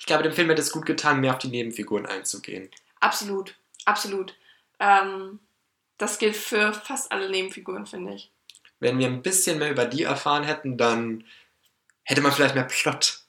ich 0.00 0.06
glaube, 0.06 0.22
dem 0.24 0.32
Film 0.32 0.48
hätte 0.48 0.62
es 0.62 0.72
gut 0.72 0.86
getan, 0.86 1.20
mehr 1.20 1.32
auf 1.32 1.38
die 1.38 1.48
Nebenfiguren 1.48 2.06
einzugehen. 2.06 2.70
Absolut, 3.00 3.54
absolut. 3.84 4.34
Ähm, 4.80 5.38
das 5.98 6.18
gilt 6.18 6.36
für 6.36 6.72
fast 6.72 7.10
alle 7.12 7.30
Nebenfiguren, 7.30 7.86
finde 7.86 8.14
ich. 8.14 8.30
Wenn 8.80 8.98
wir 8.98 9.06
ein 9.08 9.22
bisschen 9.22 9.58
mehr 9.58 9.70
über 9.70 9.84
die 9.86 10.04
erfahren 10.04 10.44
hätten, 10.44 10.76
dann 10.78 11.24
hätte 12.04 12.20
man 12.20 12.32
vielleicht 12.32 12.54
mehr 12.54 12.64
Plot. 12.64 13.20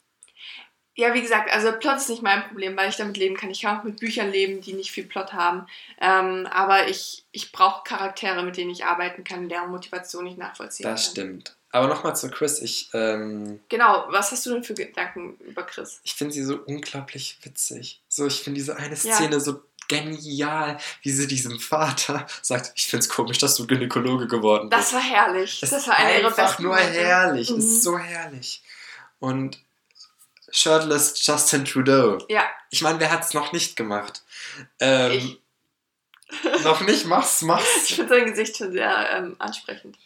Ja, 0.95 1.13
wie 1.13 1.21
gesagt, 1.21 1.49
also 1.51 1.71
Plot 1.71 1.95
ist 1.97 2.09
nicht 2.09 2.21
mein 2.21 2.45
Problem, 2.47 2.75
weil 2.75 2.89
ich 2.89 2.97
damit 2.97 3.15
leben 3.15 3.37
kann. 3.37 3.49
Ich 3.49 3.61
kann 3.61 3.79
auch 3.79 3.83
mit 3.83 3.99
Büchern 3.99 4.31
leben, 4.31 4.59
die 4.61 4.73
nicht 4.73 4.91
viel 4.91 5.05
Plot 5.05 5.31
haben. 5.33 5.65
Ähm, 6.01 6.45
aber 6.51 6.89
ich, 6.89 7.23
ich 7.31 7.51
brauche 7.53 7.83
Charaktere, 7.83 8.43
mit 8.43 8.57
denen 8.57 8.69
ich 8.69 8.83
arbeiten 8.85 9.23
kann, 9.23 9.47
deren 9.49 9.71
Motivation 9.71 10.27
ich 10.27 10.35
nachvollziehen 10.35 10.83
Das 10.83 11.05
kann. 11.05 11.11
stimmt. 11.11 11.55
Aber 11.71 11.87
nochmal 11.87 12.15
zu 12.15 12.29
Chris. 12.31 12.61
Ich, 12.61 12.89
ähm, 12.93 13.59
Genau, 13.69 14.05
was 14.09 14.31
hast 14.31 14.45
du 14.45 14.51
denn 14.53 14.63
für 14.63 14.73
Gedanken 14.73 15.35
über 15.41 15.63
Chris? 15.63 15.99
ich 16.03 16.15
finde 16.15 16.33
sie 16.33 16.43
so 16.43 16.57
unglaublich 16.65 17.37
witzig. 17.43 18.01
So, 18.09 18.25
ich 18.25 18.41
finde 18.41 18.57
diese 18.59 18.75
eine 18.77 18.95
Ja. 18.95 19.15
Szene 19.15 19.39
so 19.39 19.61
genial, 19.87 20.77
wie 21.03 21.11
sie 21.11 21.27
diesem 21.27 21.59
Vater 21.59 22.25
sagt, 22.41 22.71
ich 22.75 22.87
finde 22.87 23.03
es 23.03 23.09
komisch, 23.09 23.37
dass 23.39 23.55
du 23.55 23.67
Gynäkologe 23.67 24.27
geworden 24.27 24.69
bist. 24.69 24.81
Das 24.81 24.93
war 24.93 25.01
herrlich. 25.01 25.59
Das 25.61 25.71
ist 25.71 25.87
war 25.87 25.97
eine 25.97 26.19
ihrer 26.19 26.27
einfach 26.29 26.47
besten 26.47 26.63
nur 26.63 26.75
Momente. 26.75 26.99
herrlich. 27.05 27.49
Es 27.49 27.55
Mhm. 27.55 27.59
ist 27.59 27.83
so 27.83 27.97
herrlich. 27.99 28.61
Und 29.19 29.59
Shirtless 30.51 31.23
Justin 31.25 31.65
Trudeau. 31.65 32.17
Ja, 32.29 32.43
Ich 32.71 32.81
meine, 32.81 32.99
wer 32.99 33.11
hat 33.11 33.23
es 33.23 33.33
noch 33.33 33.51
nicht 33.51 33.75
gemacht? 33.75 34.23
Ähm, 34.79 35.11
Ich. 35.11 36.63
noch 36.63 36.81
nicht? 36.81 37.05
Mach's, 37.05 37.37
ich 37.41 37.47
mach's. 37.47 37.87
finde 37.91 38.15
sein 38.15 38.25
Gesicht 38.25 38.57
schon 38.57 38.71
sehr 38.71 39.09
ähm, 39.11 39.35
ansprechend. 39.39 39.97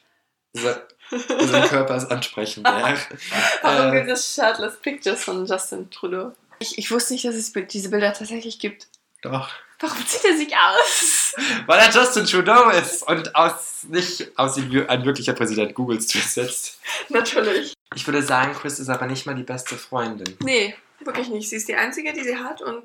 Se- 0.54 0.88
Sein 1.10 1.68
Körper 1.68 1.96
ist 1.98 2.10
ansprechend. 2.12 2.68
ja. 2.68 2.96
Warum 3.62 3.92
gibt 3.94 4.10
es 4.10 4.34
Shirtless 4.36 4.78
Pictures 4.82 5.24
von 5.24 5.46
Justin 5.46 5.90
Trudeau? 5.92 6.32
Ich, 6.60 6.78
ich 6.78 6.92
wusste 6.92 7.14
nicht, 7.14 7.26
dass 7.26 7.36
es 7.36 7.52
diese 7.54 7.90
Bilder 7.90 8.14
tatsächlich 8.14 8.60
gibt. 8.60 8.88
Doch. 9.22 9.50
Warum 9.80 10.06
zieht 10.08 10.24
er 10.24 10.38
sich 10.38 10.54
aus? 10.56 11.34
Weil 11.66 11.80
er 11.80 11.90
Justin 11.92 12.26
Trudeau 12.26 12.70
ist 12.70 13.04
und 13.08 13.36
aus, 13.36 13.84
nicht 13.90 14.32
aus 14.38 14.56
wie 14.58 14.88
ein 14.88 15.04
wirklicher 15.04 15.34
Präsident 15.34 15.74
Googles 15.76 16.08
durchsetzt. 16.08 16.80
Natürlich. 17.10 17.74
Ich 17.96 18.08
würde 18.08 18.22
sagen, 18.24 18.54
Chris 18.54 18.80
ist 18.80 18.90
aber 18.90 19.08
nicht 19.08 19.26
mal 19.26 19.36
die 19.36 19.44
beste 19.44 19.76
Freundin. 19.76 20.38
Nee, 20.42 20.76
wirklich 21.04 21.28
nicht. 21.30 21.50
Sie 21.50 21.58
ist 21.58 21.68
die 21.68 21.76
einzige, 21.76 22.14
die 22.14 22.24
sie 22.24 22.38
hat 22.38 22.62
und 22.62 22.84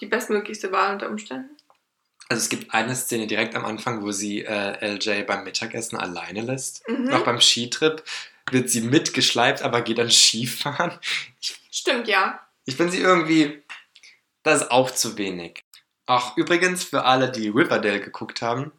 die 0.00 0.06
bestmöglichste 0.06 0.70
Wahl 0.72 0.92
unter 0.92 1.08
Umständen. 1.08 1.56
Also 2.30 2.42
es 2.42 2.48
gibt 2.48 2.72
eine 2.72 2.94
Szene 2.94 3.26
direkt 3.26 3.56
am 3.56 3.64
Anfang, 3.64 4.02
wo 4.02 4.12
sie 4.12 4.44
äh, 4.44 4.86
LJ 4.94 5.24
beim 5.24 5.42
Mittagessen 5.42 5.98
alleine 5.98 6.42
lässt. 6.42 6.88
Mhm. 6.88 7.06
Noch 7.06 7.24
beim 7.24 7.40
Skitrip 7.40 8.04
wird 8.52 8.70
sie 8.70 8.82
mitgeschleift, 8.82 9.62
aber 9.62 9.82
geht 9.82 9.98
dann 9.98 10.10
Skifahren. 10.12 10.92
Stimmt, 11.72 12.06
ja. 12.06 12.40
Ich 12.66 12.76
finde 12.76 12.92
sie 12.92 13.00
irgendwie, 13.00 13.64
das 14.44 14.62
ist 14.62 14.70
auch 14.70 14.92
zu 14.92 15.18
wenig. 15.18 15.64
Auch 16.06 16.36
übrigens 16.36 16.84
für 16.84 17.04
alle, 17.04 17.32
die 17.32 17.48
Riverdale 17.48 18.00
geguckt 18.00 18.42
haben, 18.42 18.70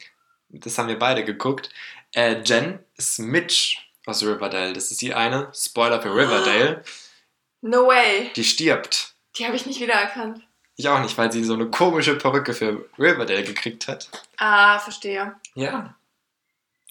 das 0.47 0.77
haben 0.77 0.87
wir 0.87 0.97
beide 0.99 1.25
geguckt, 1.25 1.69
äh, 2.15 2.41
Jen 2.43 2.79
ist 2.95 3.19
Mitch 3.19 3.79
aus 4.05 4.23
Riverdale. 4.23 4.71
Das 4.71 4.91
ist 4.91 5.01
die 5.01 5.13
eine, 5.13 5.51
Spoiler 5.53 6.01
für 6.01 6.15
Riverdale, 6.15 6.83
No 7.61 7.87
way. 7.87 8.31
die 8.33 8.45
stirbt. 8.45 9.13
Die 9.37 9.45
habe 9.45 9.57
ich 9.57 9.65
nicht 9.65 9.81
wiedererkannt. 9.81 10.41
Ich 10.81 10.89
auch 10.89 10.99
nicht, 10.99 11.15
weil 11.15 11.31
sie 11.31 11.43
so 11.43 11.53
eine 11.53 11.67
komische 11.67 12.15
Perücke 12.15 12.55
für 12.55 12.89
Riverdale 12.97 13.43
gekriegt 13.43 13.87
hat. 13.87 14.09
Ah, 14.37 14.79
verstehe. 14.79 15.35
Ja. 15.53 15.93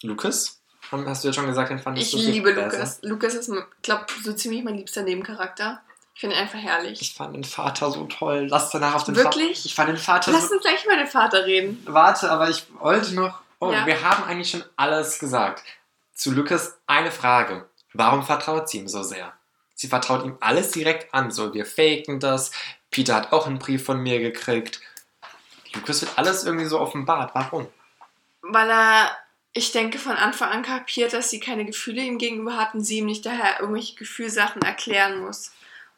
Lukas? 0.02 0.60
Haben- 0.92 1.08
Hast 1.08 1.24
du 1.24 1.28
ja 1.28 1.34
schon 1.34 1.46
gesagt, 1.46 1.70
den 1.70 1.80
fandest 1.80 2.14
Ich 2.14 2.24
du 2.24 2.30
liebe 2.30 2.52
besser. 2.54 2.70
Lukas. 2.76 2.98
Lukas 3.02 3.34
ist, 3.34 3.52
glaube 3.82 4.06
so 4.22 4.32
ziemlich 4.32 4.62
mein 4.62 4.76
liebster 4.76 5.02
Nebencharakter. 5.02 5.82
Ich 6.14 6.20
finde 6.20 6.36
ihn 6.36 6.42
einfach 6.42 6.58
herrlich. 6.60 7.00
Ich 7.02 7.14
fand 7.14 7.34
den 7.34 7.42
Vater 7.42 7.90
so 7.90 8.04
toll. 8.04 8.46
Lass 8.48 8.70
danach 8.70 8.94
auf 8.94 9.02
den 9.04 9.16
Wirklich? 9.16 9.56
Vater. 9.58 9.66
Ich 9.66 9.74
fand 9.74 9.88
den 9.88 9.96
Vater 9.96 10.30
Lass 10.30 10.48
so. 10.48 10.54
uns 10.54 10.62
gleich 10.62 10.84
über 10.84 10.94
den 10.96 11.06
Vater 11.08 11.44
reden. 11.46 11.82
Warte, 11.86 12.30
aber 12.30 12.48
ich 12.48 12.66
wollte 12.78 13.12
noch. 13.14 13.40
Oh, 13.58 13.72
Ja. 13.72 13.86
wir 13.86 14.00
haben 14.02 14.22
eigentlich 14.24 14.50
schon 14.50 14.62
alles 14.76 15.18
gesagt. 15.18 15.64
Zu 16.14 16.30
Lukas 16.30 16.78
eine 16.86 17.10
Frage. 17.10 17.68
Warum 17.92 18.22
vertraut 18.22 18.68
sie 18.68 18.78
ihm 18.78 18.86
so 18.88 19.02
sehr? 19.02 19.32
Sie 19.74 19.88
vertraut 19.88 20.24
ihm 20.24 20.36
alles 20.40 20.70
direkt 20.70 21.12
an. 21.12 21.30
So, 21.32 21.52
wir 21.54 21.66
faken 21.66 22.20
das. 22.20 22.52
Peter 22.90 23.14
hat 23.14 23.32
auch 23.32 23.46
einen 23.46 23.58
Brief 23.58 23.84
von 23.84 24.00
mir 24.00 24.18
gekriegt. 24.20 24.80
Lukas 25.74 26.02
wird 26.02 26.18
alles 26.18 26.44
irgendwie 26.44 26.66
so 26.66 26.80
offenbart. 26.80 27.34
Warum? 27.34 27.68
Weil 28.42 28.70
er, 28.70 29.16
ich 29.52 29.72
denke, 29.72 29.98
von 29.98 30.16
Anfang 30.16 30.50
an 30.50 30.62
kapiert, 30.62 31.12
dass 31.12 31.30
sie 31.30 31.40
keine 31.40 31.64
Gefühle 31.64 32.02
ihm 32.02 32.18
gegenüber 32.18 32.56
hat 32.56 32.74
und 32.74 32.82
sie 32.82 32.98
ihm 32.98 33.06
nicht 33.06 33.24
daher 33.24 33.60
irgendwelche 33.60 33.94
Gefühlsachen 33.94 34.62
erklären 34.62 35.20
muss. 35.20 35.52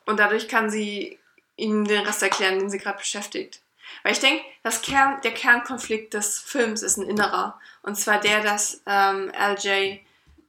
Und 0.04 0.18
dadurch 0.18 0.48
kann 0.48 0.70
sie 0.70 1.18
ihm 1.56 1.86
den 1.86 2.04
Rest 2.04 2.22
erklären, 2.22 2.58
den 2.58 2.70
sie 2.70 2.78
gerade 2.78 2.98
beschäftigt. 2.98 3.60
Weil 4.02 4.12
ich 4.12 4.20
denke, 4.20 4.44
Kern, 4.82 5.20
der 5.22 5.32
Kernkonflikt 5.32 6.14
des 6.14 6.38
Films 6.38 6.82
ist 6.82 6.96
ein 6.96 7.08
innerer. 7.08 7.58
Und 7.82 7.96
zwar 7.96 8.20
der, 8.20 8.42
dass 8.42 8.82
ähm, 8.86 9.30
LJ 9.30 10.00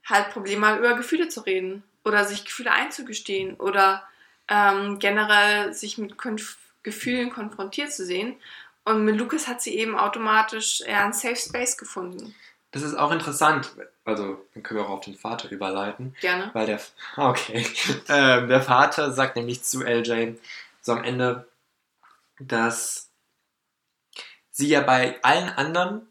halt 0.05 0.31
Probleme 0.31 0.67
hat, 0.67 0.79
über 0.79 0.95
Gefühle 0.95 1.29
zu 1.29 1.41
reden. 1.41 1.83
Oder 2.03 2.25
sich 2.25 2.45
Gefühle 2.45 2.71
einzugestehen. 2.71 3.55
Oder 3.55 4.03
ähm, 4.47 4.99
generell 4.99 5.73
sich 5.73 5.97
mit 5.97 6.17
Konf 6.17 6.57
Gefühlen 6.83 7.29
konfrontiert 7.31 7.93
zu 7.93 8.05
sehen. 8.05 8.35
Und 8.83 9.05
mit 9.05 9.15
Lucas 9.15 9.47
hat 9.47 9.61
sie 9.61 9.77
eben 9.77 9.97
automatisch 9.97 10.81
eher 10.81 11.03
einen 11.03 11.13
Safe 11.13 11.37
Space 11.37 11.77
gefunden. 11.77 12.35
Das 12.71 12.81
ist 12.81 12.95
auch 12.95 13.11
interessant. 13.11 13.71
Also, 14.03 14.45
dann 14.53 14.63
können 14.63 14.79
wir 14.81 14.85
auch 14.85 14.97
auf 14.97 15.05
den 15.05 15.15
Vater 15.15 15.49
überleiten. 15.49 16.15
Gerne. 16.19 16.49
Weil 16.53 16.65
der, 16.65 16.81
okay, 17.17 17.65
ähm, 18.09 18.49
der 18.49 18.61
Vater 18.61 19.13
sagt 19.13 19.37
nämlich 19.37 19.63
zu 19.63 19.83
LJ 19.83 20.33
so 20.81 20.91
am 20.91 21.03
Ende, 21.03 21.47
dass 22.39 23.09
sie 24.51 24.67
ja 24.67 24.81
bei 24.81 25.23
allen 25.23 25.49
anderen 25.49 26.07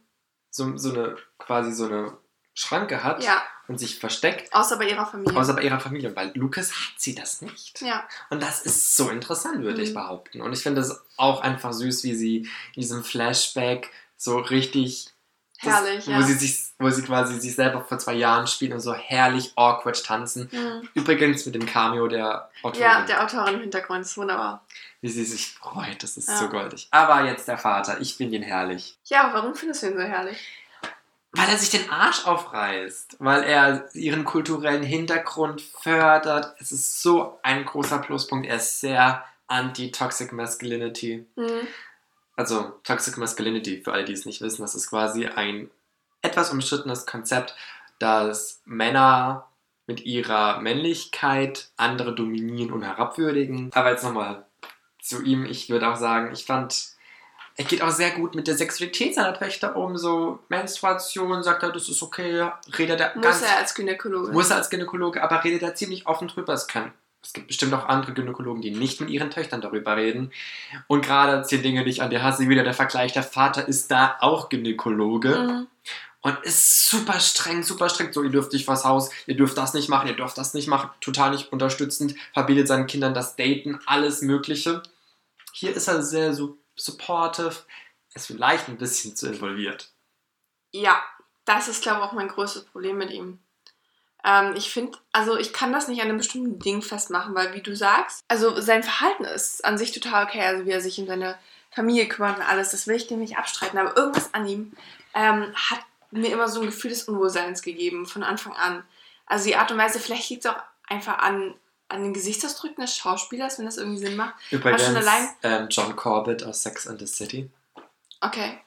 so, 0.51 0.77
so 0.79 0.95
eine, 0.95 1.17
quasi 1.39 1.73
so 1.73 1.87
eine 1.87 2.17
Schranke 2.55 3.03
hat 3.03 3.23
Ja, 3.23 3.43
und 3.73 3.79
sich 3.79 3.99
versteckt, 3.99 4.53
außer 4.55 4.77
bei 4.77 4.89
ihrer 4.89 5.07
Familie. 5.07 5.37
außer 5.39 5.55
bei 5.55 5.63
ihrer 5.63 5.81
Familie, 5.81 6.15
weil 6.15 6.31
Lukas 6.35 6.71
hat 6.73 6.95
sie 6.99 7.15
das 7.15 7.41
nicht. 7.43 7.81
ja, 7.81 8.07
Und 8.31 8.43
das 8.43 8.63
ist 8.63 8.97
so 8.97 9.09
interessant, 9.11 9.63
würde 9.63 9.83
ich 9.83 9.91
Mhm. 9.91 9.95
behaupten. 9.95 10.41
Und 10.43 10.53
ich 10.53 10.63
finde 10.63 10.81
es 10.83 11.01
auch 11.17 11.41
einfach 11.43 11.73
süß, 11.73 12.05
wie 12.05 12.15
sie 12.15 12.37
in 12.75 12.83
diesem 12.83 13.03
Flashback 13.05 13.91
so 14.17 14.39
richtig 14.39 15.09
das- 15.63 15.73
herrlich, 15.73 16.07
wo 16.09 16.11
ja. 16.13 16.23
sie 16.23 16.35
sich, 16.35 16.59
wo 16.79 16.91
sie 16.91 17.03
quasi 17.03 17.39
sich 17.41 17.55
selber 17.55 17.83
vor 17.85 17.97
zwei 17.99 18.15
Jahren 18.15 18.47
spielen 18.49 18.73
und 18.73 18.81
so 18.81 18.93
herrlich 18.95 19.53
awkward 19.57 20.05
tanzen. 20.05 20.49
Mhm. 20.51 20.89
Übrigens 20.95 21.47
mit 21.47 21.55
dem 21.55 21.67
Cameo 21.67 22.09
der 22.09 22.51
Autorin, 22.63 22.83
Ja, 22.83 23.03
der 23.03 23.23
Autorin 23.25 23.55
im 23.55 23.61
Hintergrund 23.61 24.01
ist 24.03 24.17
wunderbar. 24.17 24.65
wie 25.01 25.09
sie 25.09 25.25
sich 25.25 25.51
freut, 25.53 26.03
das 26.03 26.17
ist 26.17 26.29
Ja. 26.29 26.37
so 26.39 26.49
goldig. 26.49 26.89
Aber 26.91 27.25
jetzt 27.25 27.47
der 27.49 27.59
Vater, 27.59 28.01
ich 28.01 28.17
finde 28.17 28.37
ihn 28.37 28.43
herrlich. 28.43 28.99
Ja, 29.05 29.31
warum 29.33 29.55
findest 29.55 29.83
du 29.83 29.87
ihn 29.89 29.97
so 29.97 30.03
herrlich? 30.03 30.39
Weil 31.35 31.49
er 31.49 31.57
sich 31.57 31.71
den 31.71 31.89
Arsch 31.91 32.27
aufreißt, 32.27 33.17
weil 33.19 33.43
er 33.45 33.89
ihren 33.95 34.25
kulturellen 34.25 34.83
Hintergrund 34.83 35.63
fördert. 35.63 36.55
Es 36.59 36.73
ist 36.73 37.01
so 37.01 37.39
ein 37.43 37.65
großer 37.65 37.99
Pluspunkt. 37.99 38.47
Er 38.47 38.57
ist 38.57 38.81
sehr 38.81 39.25
anti-toxic 39.47 40.33
masculinity. 40.33 41.27
Mhm. 41.37 41.67
Also 42.37 42.73
Toxic 42.85 43.19
Masculinity, 43.19 43.83
für 43.83 43.93
alle, 43.93 44.05
die 44.05 44.13
es 44.13 44.25
nicht 44.25 44.41
wissen, 44.41 44.63
das 44.63 44.75
ist 44.75 44.89
quasi 44.89 45.27
ein 45.27 45.71
etwas 46.23 46.51
umstrittenes 46.51 47.07
Konzept, 47.07 47.55
dass 47.99 48.63
Männer 48.65 49.49
mit 49.87 50.05
ihrer 50.07 50.61
Männlichkeit 50.61 51.71
andere 51.77 52.15
dominieren 52.15 52.73
und 52.73 52.83
herabwürdigen. 52.83 53.71
Aber 53.75 53.91
jetzt 53.91 54.05
nochmal 54.05 54.47
zu 55.01 55.23
ihm, 55.23 55.45
ich 55.45 55.69
würde 55.69 55.89
auch 55.89 55.97
sagen, 55.97 56.33
ich 56.33 56.45
fand, 56.45 56.92
er 57.57 57.65
geht 57.65 57.83
auch 57.83 57.91
sehr 57.91 58.11
gut 58.13 58.35
mit 58.35 58.47
der 58.47 58.57
Sexualität 58.57 59.15
seiner 59.15 59.35
Töchter 59.39 59.77
um, 59.77 59.97
so 59.97 60.39
Menstruation, 60.49 61.43
sagt 61.43 61.63
er, 61.63 61.71
das 61.73 61.89
ist 61.89 62.03
okay, 62.03 62.49
redet 62.79 63.01
er 63.01 63.15
Muss 63.15 63.25
ganz 63.25 63.43
er 63.43 63.59
als 63.59 63.75
Gynäkologe. 63.75 64.33
muss 64.33 64.51
er 64.51 64.57
als 64.57 64.71
Gynäkologe, 64.71 65.23
aber 65.23 65.45
redet 65.45 65.63
er 65.63 65.75
ziemlich 65.75 66.07
offen 66.07 66.29
drüber. 66.29 66.53
Es, 66.55 66.67
kann, 66.67 66.93
es 67.23 67.33
gibt 67.33 67.49
bestimmt 67.49 67.75
auch 67.75 67.87
andere 67.89 68.13
Gynäkologen, 68.15 68.63
die 68.63 68.71
nicht 68.71 69.01
mit 69.01 69.11
ihren 69.11 69.31
Töchtern 69.31 69.61
darüber 69.61 69.97
reden. 69.97 70.33
Und 70.87 71.05
gerade 71.05 71.43
zehn 71.45 71.63
Dinge, 71.63 71.85
die 71.85 71.91
ich 71.91 72.03
an 72.03 72.11
dir 72.11 72.23
hasse, 72.23 72.49
wieder 72.49 72.65
der 72.65 72.75
Vergleich, 72.75 73.13
der 73.13 73.23
Vater 73.23 73.69
ist 73.69 73.91
da 73.91 74.17
auch 74.21 74.49
Gynäkologe 74.49 75.29
Mhm. 75.29 75.67
und 76.23 76.39
ist 76.45 76.89
super 76.89 77.21
streng, 77.21 77.63
super 77.63 77.89
streng. 77.91 78.13
So, 78.13 78.23
ihr 78.23 78.31
dürft 78.31 78.53
nicht 78.53 78.65
vors 78.65 78.85
Haus, 78.85 79.11
ihr 79.27 79.37
dürft 79.37 79.59
das 79.59 79.75
nicht 79.75 79.89
machen, 79.89 80.09
ihr 80.09 80.17
dürft 80.17 80.39
das 80.39 80.55
nicht 80.55 80.69
machen. 80.69 80.89
Total 81.01 81.31
nicht 81.33 81.53
unterstützend, 81.53 82.15
verbietet 82.33 82.67
seinen 82.69 82.87
Kindern 82.87 83.13
das 83.13 83.37
Daten, 83.37 83.79
alles 83.87 84.23
Mögliche. 84.23 84.83
Hier 85.53 85.77
ist 85.77 85.87
er 85.89 86.03
sehr 86.03 86.33
so 86.33 86.57
supportive, 86.85 87.65
ist 88.15 88.27
vielleicht 88.27 88.69
ein 88.69 88.77
bisschen 88.77 89.17
zu 89.17 89.29
involviert. 89.29 89.91
Ja, 90.73 91.03
Das 91.45 91.67
ist, 91.67 91.83
glaube 91.83 91.99
ich, 92.01 92.05
auch 92.05 92.13
mein 92.13 92.29
größtes 92.29 92.65
Problem 92.67 92.99
mit 92.99 93.11
ihm. 93.11 93.41
Ähm, 94.25 94.55
ich 94.55 94.73
finde, 94.73 94.97
also 95.11 95.37
ich 95.37 95.53
kann 95.53 95.73
das 95.73 95.89
nicht 95.89 96.01
an 96.01 96.09
einem 96.09 96.19
bestimmten 96.19 96.59
Ding 96.61 96.83
festmachen, 96.83 97.35
weil 97.35 97.55
wie 97.55 97.63
du 97.63 97.75
sagst, 97.75 98.23
also 98.29 98.61
sein 98.61 98.85
Verhalten 98.85 99.25
ist 99.25 99.65
an 99.65 99.77
sich 99.77 99.91
total 99.91 100.25
okay, 100.25 100.41
also 100.41 100.65
wie 100.65 100.71
er 100.71 100.81
sich 100.81 101.01
um 101.01 101.07
seine 101.07 101.37
Familie 101.73 102.07
kümmert 102.07 102.37
und 102.37 102.45
alles, 102.45 102.71
das 102.71 102.87
will 102.87 102.95
ich 102.95 103.09
dem 103.09 103.19
nicht 103.19 103.37
abstreiten, 103.39 103.79
aber 103.79 103.97
irgendwas 103.97 104.33
an 104.35 104.47
ihm 104.47 104.73
ähm, 105.15 105.53
hat 105.57 105.81
mir 106.13 106.31
immer 106.31 106.49
so 106.49 106.61
ein 106.61 106.67
Gefühl 106.67 106.91
des 106.91 107.09
Unwohlseins 107.09 107.63
gegeben, 107.63 108.07
von 108.07 108.23
Anfang 108.23 108.53
an. 108.53 108.85
Also 109.27 109.47
die 109.47 109.57
Art 109.57 109.73
und 109.73 109.79
Weise, 109.79 109.99
vielleicht 109.99 110.31
liegt 110.31 110.45
es 110.45 110.51
auch 110.51 110.63
einfach 110.87 111.19
an, 111.19 111.55
an 111.93 112.03
den 112.03 112.15
Gesichtsausdrücken 112.15 112.83
des 112.85 112.97
Schauspielers, 112.97 113.59
wenn 113.59 113.67
das 113.67 113.77
irgendwie 113.77 113.99
Sinn 114.05 114.17
macht. 114.17 114.35
Übrigens, 114.51 114.85
schon 114.85 114.97
allein- 114.97 115.29
ähm, 115.43 115.67
John 115.71 115.95
Corbett 115.97 116.43
aus 116.45 116.63
Sex 116.63 116.87
and 116.87 116.99
the 116.99 117.07
City. 117.07 117.51
Okay. 118.21 118.59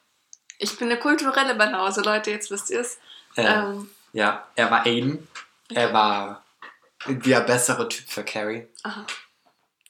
Ich 0.57 0.77
bin 0.77 0.89
eine 0.89 0.99
kulturelle 0.99 1.55
Banause, 1.55 2.01
Leute, 2.01 2.31
jetzt 2.31 2.49
wisst 2.51 2.69
ihr 2.69 2.79
es. 2.81 2.97
Äh, 3.35 3.43
Ähm, 3.43 3.89
Ja, 4.13 4.47
er 4.55 4.71
war 4.71 4.85
Aiden. 4.85 5.27
Er 5.69 5.91
war 5.93 6.43
der 7.07 7.41
bessere 7.41 7.89
Typ 7.89 8.07
für 8.09 8.23
Carrie. 8.23 8.67
aha. 8.83 9.05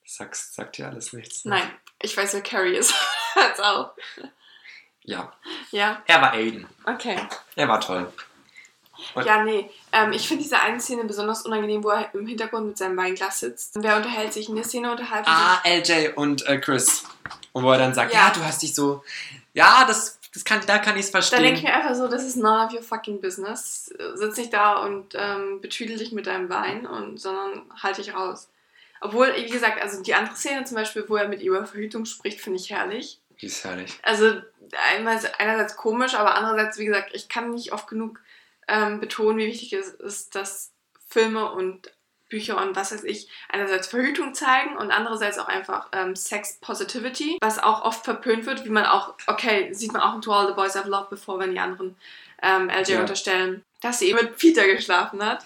Sagst, 0.08 0.56
sagt 0.56 0.78
dir 0.78 0.88
alles 0.88 1.13
nichts? 1.13 1.45
ne? 1.45 1.52
Nein, 1.52 1.71
ich 2.02 2.15
weiß, 2.15 2.34
wer 2.34 2.41
Carrie 2.41 2.76
ist. 2.76 2.93
Als 3.36 3.60
auch. 3.60 3.91
Ja, 5.04 5.32
Ja, 5.71 6.02
er 6.08 6.21
war 6.21 6.32
Aiden. 6.34 6.67
okay. 6.86 7.19
Er 7.56 7.67
war 7.67 7.80
toll. 7.82 8.12
Und- 9.13 9.25
Ja, 9.25 9.43
nee. 9.43 9.69
Ähm, 9.91 10.12
ich 10.13 10.27
finde 10.27 10.43
diese 10.43 10.60
eine 10.60 10.79
Szene 10.79 11.03
besonders 11.05 11.43
unangenehm, 11.45 11.84
wo 11.84 11.89
er 11.89 12.13
im 12.13 12.25
Hintergrund 12.27 12.67
mit 12.67 12.77
seinem 12.77 12.97
Weinglas 12.97 13.39
sitzt. 13.39 13.75
Wer 13.81 13.97
unterhält 13.97 14.34
sich 14.34 14.49
in 14.49 14.55
der 14.55 14.63
Szene? 14.63 14.91
Unterhalten 14.91 15.29
Ah, 15.29 15.62
LJ 15.65 16.10
und 16.15 16.45
äh, 16.47 16.58
Chris. 16.60 17.03
Und 17.53 17.63
wo 17.63 17.71
er 17.71 17.77
dann 17.77 17.93
sagt, 17.93 18.13
Ja. 18.13 18.27
ja, 18.27 18.34
du 18.34 18.43
hast 18.43 18.62
dich 18.62 18.73
so. 18.75 19.03
Ja, 19.53 19.86
das, 19.88 20.19
das 20.34 20.43
kann, 20.43 20.60
da 20.67 20.77
kann 20.79 20.95
ich 20.95 21.05
es 21.05 21.12
Da 21.12 21.19
verstehen. 21.19 21.43
denke 21.43 21.60
ich 21.60 21.63
mir 21.65 21.73
einfach 21.73 21.95
so, 21.95 22.08
das 22.08 22.23
ist 22.25 22.36
none 22.36 22.65
of 22.65 22.73
your 22.73 22.81
fucking 22.84 23.21
business. 23.21 23.93
Sitz 24.15 24.38
nicht 24.38 24.53
da 24.53 24.84
und 24.84 25.15
ähm, 25.15 25.62
betüdel 25.62 25.97
dich 25.97 26.12
mit 26.12 26.27
deinem 26.27 26.49
Wein, 26.49 26.86
und, 26.86 27.19
sondern 27.19 27.63
halt 27.81 27.97
dich 27.97 28.13
raus. 28.13 28.49
Obwohl, 29.01 29.34
wie 29.36 29.49
gesagt, 29.49 29.81
also 29.81 30.01
die 30.01 30.13
andere 30.15 30.36
Szene 30.36 30.63
zum 30.65 30.75
Beispiel, 30.75 31.05
wo 31.08 31.15
er 31.15 31.27
mit 31.27 31.41
ihr 31.41 31.51
über 31.51 31.65
Verhütung 31.65 32.05
spricht, 32.05 32.41
finde 32.41 32.60
ich 32.60 32.69
herrlich. 32.71 33.19
Die 33.41 33.45
ist 33.47 33.63
herrlich. 33.63 33.93
Also 34.03 34.41
einmal, 34.93 35.19
einerseits 35.38 35.75
komisch, 35.75 36.15
aber 36.15 36.36
andererseits, 36.36 36.77
wie 36.79 36.86
gesagt, 36.86 37.12
ich 37.13 37.29
kann 37.29 37.51
nicht 37.51 37.71
oft 37.71 37.88
genug 37.88 38.19
ähm, 38.67 38.99
betonen, 38.99 39.38
wie 39.38 39.47
wichtig 39.47 39.73
es 39.73 39.89
ist, 39.89 40.36
dass 40.36 40.71
Filme 41.08 41.51
und 41.51 41.91
Bücher 42.30 42.60
und 42.62 42.75
was 42.75 42.91
weiß 42.91 43.04
ich 43.04 43.30
einerseits 43.49 43.88
Verhütung 43.88 44.34
zeigen 44.34 44.75
und 44.78 44.91
andererseits 44.91 45.38
auch 45.38 45.47
einfach 45.47 45.88
ähm, 45.91 46.15
Sex 46.15 46.58
Positivity, 46.60 47.38
was 47.41 47.62
auch 47.62 47.84
oft 47.84 48.04
verpönt 48.04 48.45
wird, 48.45 48.65
wie 48.65 48.69
man 48.69 48.86
auch, 48.86 49.13
okay, 49.28 49.71
sieht 49.73 49.93
man 49.93 50.01
auch 50.01 50.15
in 50.15 50.21
To 50.21 50.34
All 50.34 50.47
the 50.47 50.54
Boys 50.54 50.75
I've 50.75 50.88
Loved 50.88 51.12
Before, 51.12 51.39
wenn 51.39 51.51
die 51.51 51.60
anderen 51.60 51.95
ähm, 52.41 52.69
LJ 52.69 52.93
Ja. 52.93 53.01
unterstellen, 53.01 53.63
dass 53.82 53.99
sie 53.99 54.10
eben 54.10 54.19
mit 54.19 54.38
Peter 54.38 54.65
geschlafen 54.65 55.23
hat. 55.23 55.45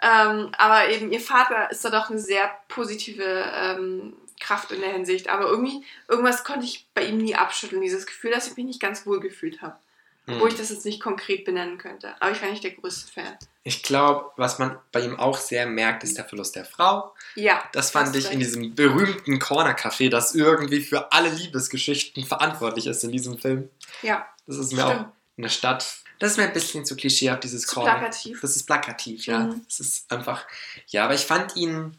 Ähm, 0.00 0.50
aber 0.56 0.88
eben 0.88 1.12
ihr 1.12 1.20
Vater 1.20 1.70
ist 1.70 1.84
da 1.84 1.90
doch 1.90 2.10
eine 2.10 2.18
sehr 2.18 2.50
positive 2.68 3.24
ähm, 3.24 4.14
Kraft 4.40 4.72
in 4.72 4.80
der 4.80 4.92
Hinsicht. 4.92 5.28
Aber 5.28 5.46
irgendwie, 5.46 5.84
irgendwas 6.08 6.44
konnte 6.44 6.64
ich 6.64 6.86
bei 6.94 7.04
ihm 7.04 7.18
nie 7.18 7.34
abschütteln, 7.34 7.82
dieses 7.82 8.06
Gefühl, 8.06 8.30
dass 8.30 8.46
ich 8.48 8.56
mich 8.56 8.66
nicht 8.66 8.80
ganz 8.80 9.04
wohl 9.04 9.20
gefühlt 9.20 9.62
habe. 9.62 9.76
Hm. 10.32 10.40
Wo 10.40 10.46
ich 10.46 10.54
das 10.54 10.70
jetzt 10.70 10.84
nicht 10.84 11.00
konkret 11.00 11.44
benennen 11.44 11.78
könnte. 11.78 12.14
Aber 12.20 12.30
ich 12.30 12.40
war 12.42 12.50
nicht 12.50 12.64
der 12.64 12.72
größte 12.72 13.10
Fan. 13.12 13.36
Ich 13.62 13.82
glaube, 13.82 14.30
was 14.36 14.58
man 14.58 14.78
bei 14.92 15.00
ihm 15.00 15.18
auch 15.18 15.36
sehr 15.38 15.66
merkt, 15.66 16.02
ist 16.04 16.16
der 16.16 16.24
Verlust 16.24 16.56
der 16.56 16.64
Frau. 16.64 17.14
Ja. 17.34 17.62
Das 17.72 17.90
fand 17.90 18.14
ich 18.16 18.24
recht. 18.24 18.34
in 18.34 18.40
diesem 18.40 18.74
berühmten 18.74 19.38
Corner-Café, 19.38 20.08
das 20.10 20.34
irgendwie 20.34 20.80
für 20.80 21.12
alle 21.12 21.28
Liebesgeschichten 21.28 22.24
verantwortlich 22.24 22.86
ist 22.86 23.04
in 23.04 23.12
diesem 23.12 23.38
Film. 23.38 23.68
Ja, 24.02 24.26
Das 24.46 24.56
ist 24.56 24.72
mir 24.72 24.82
Stimmt. 24.82 25.00
auch 25.00 25.04
eine 25.38 25.50
Stadt. 25.50 25.86
Das 26.18 26.32
ist 26.32 26.36
mir 26.36 26.44
ein 26.44 26.52
bisschen 26.52 26.84
zu 26.84 26.96
klischeehaft, 26.96 27.44
dieses 27.44 27.62
zu 27.66 27.76
Corner. 27.76 27.92
plakativ. 27.94 28.40
Das 28.40 28.56
ist 28.56 28.66
plakativ, 28.66 29.26
ja. 29.26 29.40
Mhm. 29.40 29.62
Das 29.66 29.80
ist 29.80 30.10
einfach. 30.12 30.46
Ja, 30.88 31.04
aber 31.04 31.14
ich 31.14 31.22
fand 31.26 31.56
ihn. 31.56 31.96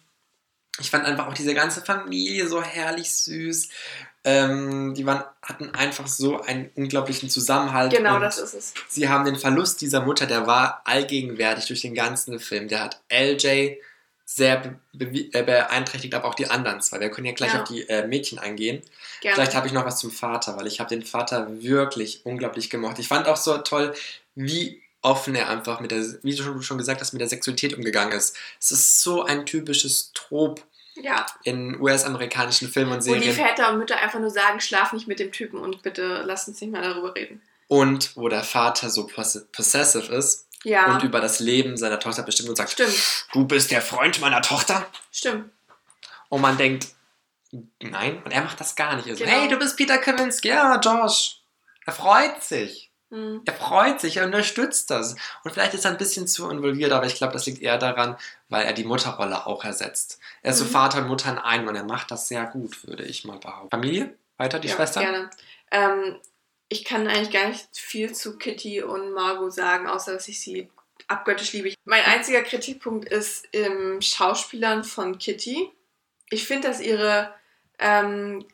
Ich 0.79 0.89
fand 0.89 1.05
einfach 1.05 1.27
auch 1.27 1.33
diese 1.33 1.53
ganze 1.53 1.81
Familie 1.83 2.47
so 2.47 2.61
herrlich 2.61 3.11
süß. 3.13 3.69
Ähm, 4.23 4.93
die 4.93 5.05
waren, 5.05 5.23
hatten 5.41 5.71
einfach 5.73 6.05
so 6.07 6.41
einen 6.41 6.69
unglaublichen 6.75 7.29
Zusammenhalt. 7.29 7.91
Genau, 7.91 8.19
das 8.19 8.37
ist 8.37 8.53
es. 8.53 8.73
Sie 8.87 9.09
haben 9.09 9.25
den 9.25 9.35
Verlust 9.35 9.81
dieser 9.81 10.01
Mutter, 10.01 10.27
der 10.27 10.45
war 10.45 10.81
allgegenwärtig 10.85 11.65
durch 11.65 11.81
den 11.81 11.95
ganzen 11.95 12.39
Film. 12.39 12.67
Der 12.67 12.83
hat 12.83 13.01
LJ 13.11 13.77
sehr 14.25 14.75
be 14.93 15.05
äh, 15.33 15.43
beeinträchtigt, 15.43 16.13
aber 16.13 16.27
auch 16.27 16.35
die 16.35 16.47
anderen 16.47 16.81
zwei. 16.81 16.99
Wir 16.99 17.09
können 17.09 17.25
ja 17.27 17.33
gleich 17.33 17.53
Ja. 17.53 17.63
auf 17.63 17.67
die 17.67 17.81
äh, 17.89 18.05
Mädchen 18.07 18.37
eingehen. 18.39 18.81
Gerne. 19.21 19.35
Vielleicht 19.35 19.55
habe 19.55 19.67
ich 19.67 19.73
noch 19.73 19.85
was 19.85 19.97
zum 19.99 20.11
Vater, 20.11 20.55
weil 20.55 20.67
ich 20.67 20.79
habe 20.79 20.89
den 20.89 21.03
Vater 21.03 21.47
wirklich 21.61 22.21
unglaublich 22.25 22.69
gemocht. 22.69 22.99
Ich 22.99 23.07
fand 23.07 23.27
auch 23.27 23.37
so 23.37 23.57
toll, 23.57 23.93
wie 24.35 24.81
offen 25.01 25.33
er 25.35 25.49
einfach 25.49 25.79
mit 25.79 25.89
der, 25.91 26.05
wie 26.21 26.35
du 26.35 26.43
schon- 26.43 26.61
schon 26.61 26.77
gesagt 26.77 27.01
hast, 27.01 27.11
mit 27.11 27.19
der 27.21 27.27
Sexualität 27.27 27.73
umgegangen 27.73 28.13
ist. 28.13 28.37
Es 28.61 28.69
ist 28.71 29.01
so 29.01 29.23
ein 29.23 29.45
typisches 29.47 30.11
Trop 30.13 30.63
ja. 31.03 31.25
in 31.43 31.79
US-amerikanischen 31.79 32.69
Filmen 32.69 32.93
und 32.93 33.05
Wo 33.07 33.13
die 33.15 33.19
Serien. 33.31 33.35
Väter 33.47 33.71
und 33.71 33.77
Mütter 33.79 33.97
einfach 33.97 34.19
nur 34.19 34.29
sagen, 34.29 34.59
schlaf 34.59 34.93
nicht 34.93 35.07
mit 35.07 35.19
dem 35.19 35.31
Typen 35.31 35.59
und 35.59 35.81
bitte 35.81 36.23
lass 36.25 36.47
uns 36.47 36.59
nicht 36.61 36.71
mehr 36.71 36.81
darüber 36.81 37.15
reden. 37.15 37.41
Und 37.67 38.15
wo 38.17 38.27
der 38.29 38.43
Vater 38.43 38.89
so 38.89 39.07
poss 39.07 39.45
possessive 39.51 40.13
ist 40.13 40.47
Ja. 40.63 40.93
und 40.93 41.03
über 41.03 41.21
das 41.21 41.39
Leben 41.39 41.77
seiner 41.77 41.99
Tochter 41.99 42.23
bestimmt 42.23 42.49
und 42.49 42.55
sagt, 42.57 42.71
Stimmt. 42.71 43.25
du 43.33 43.45
bist 43.45 43.71
der 43.71 43.81
Freund 43.81 44.19
meiner 44.21 44.41
Tochter. 44.41 44.85
Stimmt. 45.11 45.49
Und 46.29 46.41
man 46.41 46.57
denkt, 46.57 46.87
nein, 47.81 48.21
und 48.23 48.31
er 48.31 48.41
macht 48.43 48.59
das 48.59 48.75
gar 48.75 48.95
nicht. 48.95 49.07
Er 49.07 49.15
so, 49.15 49.23
Genau. 49.23 49.35
hey, 49.37 49.47
du 49.47 49.57
bist 49.57 49.77
Peter 49.77 49.97
Kavinsky. 49.97 50.49
Ja, 50.49 50.79
Josh. 50.79 51.37
Er 51.85 51.93
freut 51.93 52.43
sich. 52.43 52.90
Hm. 53.11 53.41
Er 53.45 53.53
freut 53.53 53.99
sich, 53.99 54.17
er 54.17 54.25
unterstützt 54.25 54.89
das. 54.89 55.15
Und 55.43 55.51
vielleicht 55.51 55.73
ist 55.73 55.85
er 55.85 55.91
ein 55.91 55.97
bisschen 55.97 56.27
zu 56.27 56.49
involviert, 56.49 56.93
aber 56.93 57.05
ich 57.05 57.15
glaube, 57.15 57.33
das 57.33 57.45
liegt 57.45 57.61
eher 57.61 57.77
daran, 57.77 58.17
weil 58.49 58.65
er 58.65 58.73
die 58.73 58.85
Mutterrolle 58.85 59.45
auch 59.45 59.63
ersetzt. 59.63 60.19
Er 60.41 60.51
ist 60.51 60.59
so 60.59 60.65
Mhm. 60.65 60.69
Vater 60.69 60.97
und 60.99 61.07
Mutter 61.07 61.31
in 61.31 61.37
einem 61.37 61.67
und 61.67 61.75
er 61.75 61.83
macht 61.83 62.09
das 62.09 62.27
sehr 62.27 62.45
gut, 62.45 62.87
würde 62.87 63.03
ich 63.03 63.25
mal 63.25 63.37
behaupten. 63.37 63.69
Familie? 63.69 64.15
Weiter, 64.37 64.59
die 64.59 64.69
ja, 64.69 64.75
Schwester? 64.75 65.01
Gerne. 65.01 65.29
Ähm, 65.71 66.19
ich 66.69 66.85
kann 66.85 67.07
eigentlich 67.07 67.31
gar 67.31 67.49
nicht 67.49 67.67
viel 67.73 68.13
zu 68.13 68.37
Kitty 68.37 68.81
und 68.81 69.11
Margot 69.11 69.53
sagen, 69.53 69.87
außer 69.87 70.13
dass 70.13 70.29
ich 70.29 70.39
sie 70.39 70.69
abgöttisch 71.07 71.51
liebe. 71.51 71.73
Mein 71.83 72.05
einziger 72.05 72.41
Kritikpunkt 72.43 73.09
ist 73.09 73.45
im 73.51 74.01
Schauspielern 74.01 74.85
von 74.85 75.17
Kitty. 75.17 75.69
Ich 76.29 76.47
finde, 76.47 76.69
dass 76.69 76.79
ihre 76.79 77.33
ähm, 77.77 78.45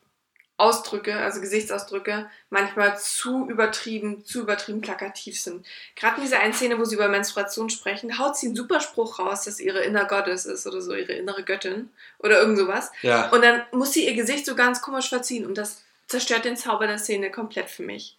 Ausdrücke, 0.58 1.16
also 1.16 1.40
Gesichtsausdrücke, 1.40 2.30
manchmal 2.50 3.00
zu 3.00 3.48
übertrieben, 3.48 4.26
zu 4.26 4.42
übertrieben 4.42 4.82
plakativ 4.82 5.40
sind. 5.40 5.66
Gerade 5.96 6.18
in 6.18 6.24
dieser 6.24 6.40
einen 6.40 6.54
Szene, 6.54 6.80
wo 6.80 6.84
sie 6.84 6.96
über 6.96 7.08
Menstruation 7.08 7.70
sprechen, 7.70 8.18
haut 8.18 8.36
sie 8.36 8.48
einen 8.48 8.56
super 8.56 8.82
Spruch 8.82 9.20
raus, 9.20 9.44
dass 9.44 9.60
ihre 9.60 9.84
Inner 9.84 10.06
Goddess 10.06 10.46
ist 10.46 10.66
oder 10.66 10.82
so, 10.82 10.96
ihre 10.96 11.14
innere 11.14 11.44
Göttin 11.44 11.92
oder 12.18 12.40
irgend 12.40 12.58
sowas. 12.58 12.92
Ja. 13.04 13.30
Und 13.30 13.44
dann 13.44 13.62
muss 13.72 13.94
sie 13.94 14.08
ihr 14.08 14.16
Gesicht 14.16 14.48
so 14.48 14.56
ganz 14.56 14.82
komisch 14.82 15.10
verziehen 15.10 15.46
und 15.46 15.56
das 15.60 15.84
zerstört 16.08 16.46
den 16.46 16.58
Zauber 16.58 16.88
der 16.88 16.98
Szene 16.98 17.30
komplett 17.30 17.70
für 17.70 17.84
mich. 17.84 18.18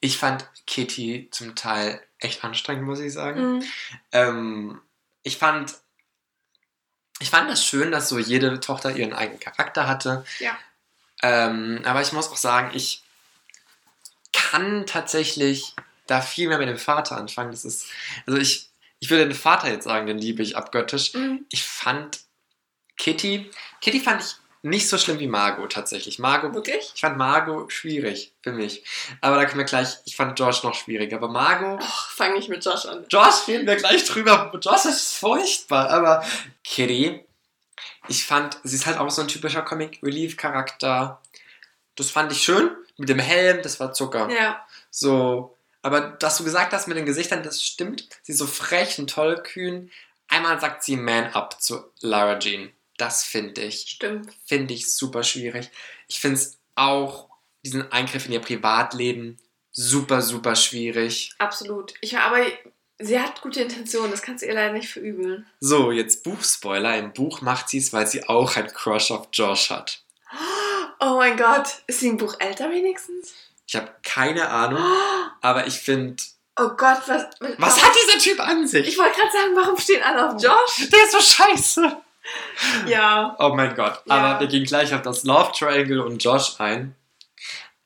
Ich 0.00 0.18
fand 0.18 0.48
Kitty 0.66 1.28
zum 1.30 1.54
Teil 1.54 2.00
echt 2.18 2.44
anstrengend, 2.44 2.84
muss 2.84 3.00
ich 3.00 3.12
sagen. 3.12 3.56
Mhm. 3.56 3.64
Ähm, 4.12 4.80
ich 5.22 5.38
fand. 5.38 5.74
Ich 7.20 7.30
fand 7.30 7.50
das 7.50 7.64
schön, 7.64 7.90
dass 7.90 8.08
so 8.08 8.18
jede 8.18 8.60
Tochter 8.60 8.94
ihren 8.94 9.12
eigenen 9.12 9.40
Charakter 9.40 9.88
hatte. 9.88 10.24
Ja. 10.38 10.56
Ähm, 11.22 11.80
aber 11.84 12.00
ich 12.00 12.12
muss 12.12 12.30
auch 12.30 12.36
sagen, 12.36 12.70
ich 12.74 13.02
kann 14.32 14.86
tatsächlich 14.86 15.74
da 16.06 16.20
viel 16.20 16.48
mehr 16.48 16.58
mit 16.58 16.68
dem 16.68 16.78
Vater 16.78 17.16
anfangen. 17.16 17.50
Das 17.50 17.64
ist, 17.64 17.86
also 18.26 18.38
ich, 18.38 18.70
ich 18.98 19.10
würde 19.10 19.26
den 19.26 19.34
Vater 19.34 19.70
jetzt 19.70 19.84
sagen, 19.84 20.06
den 20.06 20.18
liebe 20.18 20.42
ich 20.42 20.56
abgöttisch. 20.56 21.14
Mhm. 21.14 21.44
Ich 21.50 21.64
fand 21.64 22.20
Kitty, 22.96 23.50
Kitty 23.80 24.00
fand 24.00 24.22
ich 24.22 24.36
nicht 24.62 24.88
so 24.88 24.98
schlimm 24.98 25.20
wie 25.20 25.28
Margot 25.28 25.70
tatsächlich. 25.72 26.18
Margot, 26.18 26.52
Wirklich? 26.52 26.92
ich 26.94 27.00
fand 27.00 27.16
Margot 27.16 27.72
schwierig 27.72 28.34
für 28.42 28.52
mich. 28.52 28.84
Aber 29.20 29.36
da 29.36 29.44
können 29.44 29.58
wir 29.58 29.64
gleich, 29.64 29.98
ich 30.04 30.16
fand 30.16 30.36
George 30.36 30.60
noch 30.64 30.74
schwieriger. 30.74 31.16
Aber 31.18 31.28
Margot, 31.28 31.80
Och, 31.80 32.10
fang 32.10 32.34
nicht 32.34 32.48
mit 32.48 32.64
Josh 32.64 32.86
an. 32.86 33.06
Josh 33.08 33.46
reden 33.46 33.66
wir 33.66 33.76
gleich 33.76 34.04
drüber. 34.04 34.52
Josh 34.60 34.84
ist 34.86 35.14
furchtbar, 35.14 35.90
aber 35.90 36.24
Kitty, 36.64 37.24
ich 38.08 38.24
fand, 38.24 38.58
sie 38.64 38.76
ist 38.76 38.86
halt 38.86 38.98
auch 38.98 39.10
so 39.10 39.22
ein 39.22 39.28
typischer 39.28 39.62
Comic 39.62 40.00
Relief 40.02 40.36
Charakter. 40.36 41.20
Das 41.96 42.10
fand 42.10 42.32
ich 42.32 42.42
schön 42.42 42.70
mit 42.96 43.08
dem 43.08 43.18
Helm, 43.18 43.62
das 43.62 43.80
war 43.80 43.92
Zucker. 43.92 44.28
Ja, 44.30 44.66
So, 44.90 45.56
aber 45.82 46.00
dass 46.00 46.38
du 46.38 46.44
gesagt 46.44 46.72
hast 46.72 46.88
mit 46.88 46.96
den 46.96 47.06
Gesichtern, 47.06 47.42
das 47.42 47.62
stimmt. 47.62 48.08
Sie 48.22 48.32
ist 48.32 48.38
so 48.38 48.46
frech 48.46 48.98
und 48.98 49.10
tollkühn. 49.10 49.90
Einmal 50.28 50.60
sagt 50.60 50.84
sie 50.84 50.96
Man 50.96 51.32
up 51.32 51.60
zu 51.60 51.84
Lara 52.00 52.38
Jean. 52.38 52.70
Das 52.96 53.24
finde 53.24 53.62
ich, 53.62 53.80
stimmt. 53.88 54.30
finde 54.44 54.74
ich 54.74 54.92
super 54.92 55.22
schwierig. 55.22 55.70
Ich 56.08 56.20
finde 56.20 56.36
es 56.36 56.58
auch 56.74 57.28
diesen 57.64 57.90
Eingriff 57.92 58.26
in 58.26 58.32
ihr 58.32 58.40
Privatleben 58.40 59.38
super, 59.72 60.22
super 60.22 60.56
schwierig. 60.56 61.32
Absolut. 61.38 61.94
Ich, 62.00 62.18
aber 62.18 62.38
sie 62.98 63.20
hat 63.20 63.40
gute 63.40 63.60
Intentionen, 63.62 64.10
das 64.10 64.22
kannst 64.22 64.42
du 64.42 64.46
ihr 64.48 64.54
leider 64.54 64.72
nicht 64.72 64.92
verübeln. 64.92 65.46
So, 65.60 65.92
jetzt 65.92 66.24
Buchspoiler. 66.24 66.96
Im 66.98 67.12
Buch 67.12 67.40
macht 67.40 67.68
sie 67.68 67.78
es, 67.78 67.92
weil 67.92 68.06
sie 68.06 68.28
auch 68.28 68.56
einen 68.56 68.72
Crush 68.72 69.10
auf 69.10 69.28
Josh 69.32 69.70
hat. 69.70 70.02
Oh 71.00 71.16
mein 71.18 71.36
Gott, 71.36 71.82
ist 71.86 72.00
sie 72.00 72.08
im 72.08 72.16
Buch 72.16 72.36
älter 72.40 72.70
wenigstens? 72.70 73.34
Ich 73.66 73.76
habe 73.76 73.90
keine 74.02 74.48
Ahnung, 74.48 74.82
aber 75.40 75.66
ich 75.66 75.78
finde, 75.78 76.22
Oh 76.60 76.70
Gott, 76.70 76.98
was. 77.06 77.24
Was 77.58 77.82
hat 77.82 77.92
dieser 78.04 78.18
Typ 78.18 78.40
an 78.40 78.66
sich? 78.66 78.88
Ich 78.88 78.98
wollte 78.98 79.14
gerade 79.14 79.30
sagen, 79.30 79.54
warum 79.54 79.78
stehen 79.78 80.02
alle 80.02 80.28
auf 80.28 80.42
Josh? 80.42 80.88
Der 80.90 81.04
ist 81.04 81.12
so 81.12 81.20
scheiße. 81.20 81.96
Ja. 82.86 83.36
Oh 83.38 83.50
mein 83.54 83.74
Gott. 83.76 84.02
Ja. 84.06 84.14
Aber 84.14 84.40
wir 84.40 84.48
gehen 84.48 84.64
gleich 84.64 84.92
auf 84.92 85.02
das 85.02 85.22
Love 85.22 85.52
Triangle 85.56 86.00
und 86.00 86.22
Josh 86.22 86.58
ein. 86.58 86.94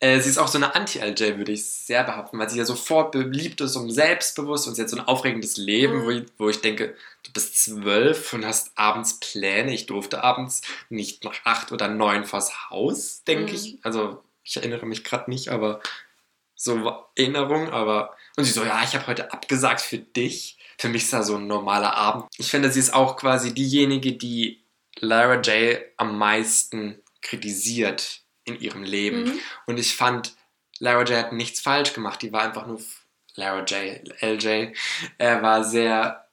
Äh, 0.03 0.21
sie 0.21 0.31
ist 0.31 0.39
auch 0.39 0.49
so 0.49 0.59
eine 0.59 0.75
Anti-LJ, 0.75 1.37
würde 1.39 1.53
ich 1.53 1.65
sehr 1.65 2.03
behaupten, 2.03 2.37
weil 2.37 2.51
sie 2.51 2.59
ja 2.59 2.65
sofort 2.65 3.13
beliebt 3.13 3.61
ist 3.61 3.77
und 3.77 3.89
selbstbewusst 3.93 4.67
und 4.67 4.75
sie 4.75 4.83
hat 4.83 4.89
so 4.91 4.97
ein 4.97 5.07
aufregendes 5.07 5.57
Leben, 5.59 5.99
Mhm. 6.01 6.05
wo, 6.05 6.11
ich, 6.11 6.25
wo 6.39 6.49
ich 6.49 6.61
denke, 6.61 6.97
du 7.23 7.33
bist 7.33 7.63
zwölf 7.65 8.33
und 8.33 8.45
hast 8.45 8.73
abends 8.77 9.21
Pläne. 9.21 9.73
Ich 9.73 9.87
durfte 9.87 10.25
abends 10.25 10.63
nicht 10.89 11.23
nach 11.23 11.37
acht 11.45 11.71
oder 11.71 11.87
neun 11.87 12.25
vors 12.25 12.69
Haus, 12.69 13.23
denke 13.23 13.53
Mhm. 13.53 13.55
ich. 13.55 13.79
Also 13.83 14.21
ich 14.43 14.57
erinnere 14.57 14.87
mich 14.87 15.05
gerade 15.05 15.31
nicht, 15.31 15.51
aber 15.51 15.81
so 16.57 17.05
Erinnerung, 17.15 17.71
aber 17.71 18.17
und 18.37 18.43
sie 18.45 18.51
so, 18.51 18.65
ja, 18.65 18.83
ich 18.83 18.95
habe 18.97 19.07
heute 19.07 19.33
abgesagt 19.33 19.83
für 19.83 19.99
dich. 19.99 20.59
Für 20.79 20.89
mich 20.89 21.05
ist 21.05 21.13
das 21.13 21.29
so 21.29 21.37
ein 21.37 21.47
normaler 21.47 21.95
Abend. 21.95 22.25
Ich 22.39 22.51
finde, 22.51 22.73
sie 22.73 22.81
ist 22.81 22.93
auch 22.93 23.17
quasi 23.17 23.55
diejenige, 23.55 24.15
die 24.15 24.65
Lara 24.99 25.41
J 25.41 25.79
am 25.97 26.19
meisten 26.19 27.01
kritisiert 27.21 28.22
in 28.45 28.61
ihrem 28.61 28.83
Leben. 28.83 29.25
Mhm. 29.25 29.41
Und 29.67 29.79
ich 29.79 29.97
fand, 29.97 30.35
Lara 30.79 31.05
J 31.05 31.19
hat 31.19 31.33
nichts 31.33 31.61
falsch 31.61 31.93
gemacht. 31.93 32.23
Die 32.23 32.33
war 32.33 32.43
einfach 32.43 32.67
nur 32.67 32.81
Lara 33.35 33.65
J, 33.65 34.03
LJ. 34.21 34.75
Er 35.19 35.43
war 35.43 35.65
sehr 35.65 36.29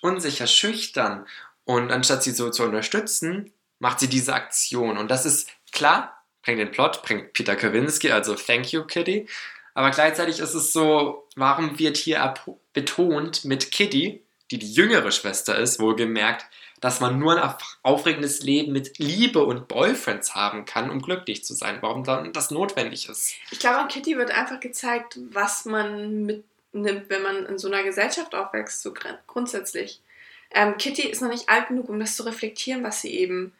unsicher, 0.00 0.46
schüchtern. 0.46 1.26
Und 1.64 1.90
anstatt 1.90 2.22
sie 2.22 2.32
so 2.32 2.50
zu 2.50 2.64
unterstützen, 2.64 3.52
macht 3.78 4.00
sie 4.00 4.08
diese 4.08 4.34
Aktion. 4.34 4.98
Und 4.98 5.10
das 5.10 5.26
ist 5.26 5.48
klar, 5.72 6.24
bringt 6.42 6.58
den 6.58 6.70
Plot, 6.70 7.02
bringt 7.02 7.32
Peter 7.32 7.56
Kawinski, 7.56 8.10
also 8.10 8.34
Thank 8.34 8.72
you, 8.72 8.84
Kitty. 8.84 9.26
Aber 9.74 9.90
gleichzeitig 9.90 10.38
ist 10.38 10.54
es 10.54 10.72
so, 10.72 11.28
warum 11.34 11.78
wird 11.78 11.96
hier 11.96 12.34
betont 12.72 13.44
mit 13.44 13.72
Kitty, 13.72 14.24
die 14.50 14.58
die 14.58 14.72
jüngere 14.72 15.10
Schwester 15.10 15.58
ist, 15.58 15.80
wohlgemerkt, 15.80 16.46
dass 16.84 17.00
man 17.00 17.18
nur 17.18 17.32
ein 17.32 17.42
auf- 17.42 17.78
aufregendes 17.82 18.42
Leben 18.42 18.72
mit 18.72 18.98
Liebe 18.98 19.42
und 19.42 19.68
Boyfriends 19.68 20.34
haben 20.34 20.66
kann, 20.66 20.90
um 20.90 21.00
glücklich 21.00 21.42
zu 21.42 21.54
sein. 21.54 21.78
Warum 21.80 22.04
dann 22.04 22.32
das 22.34 22.50
notwendig 22.50 23.08
ist. 23.08 23.34
Ich 23.50 23.58
glaube, 23.58 23.78
an 23.78 23.88
Kitty 23.88 24.18
wird 24.18 24.30
einfach 24.30 24.60
gezeigt, 24.60 25.18
was 25.30 25.64
man 25.64 26.24
mitnimmt, 26.26 27.08
wenn 27.08 27.22
man 27.22 27.46
in 27.46 27.58
so 27.58 27.68
einer 27.68 27.82
Gesellschaft 27.84 28.34
aufwächst, 28.34 28.82
so 28.82 28.92
gr- 28.92 29.18
grundsätzlich. 29.26 30.02
Ähm, 30.50 30.76
Kitty 30.76 31.08
ist 31.08 31.22
noch 31.22 31.30
nicht 31.30 31.48
alt 31.48 31.68
genug, 31.68 31.88
um 31.88 31.98
das 31.98 32.16
zu 32.16 32.22
reflektieren, 32.24 32.84
was 32.84 33.00
sie 33.00 33.14
eben 33.14 33.52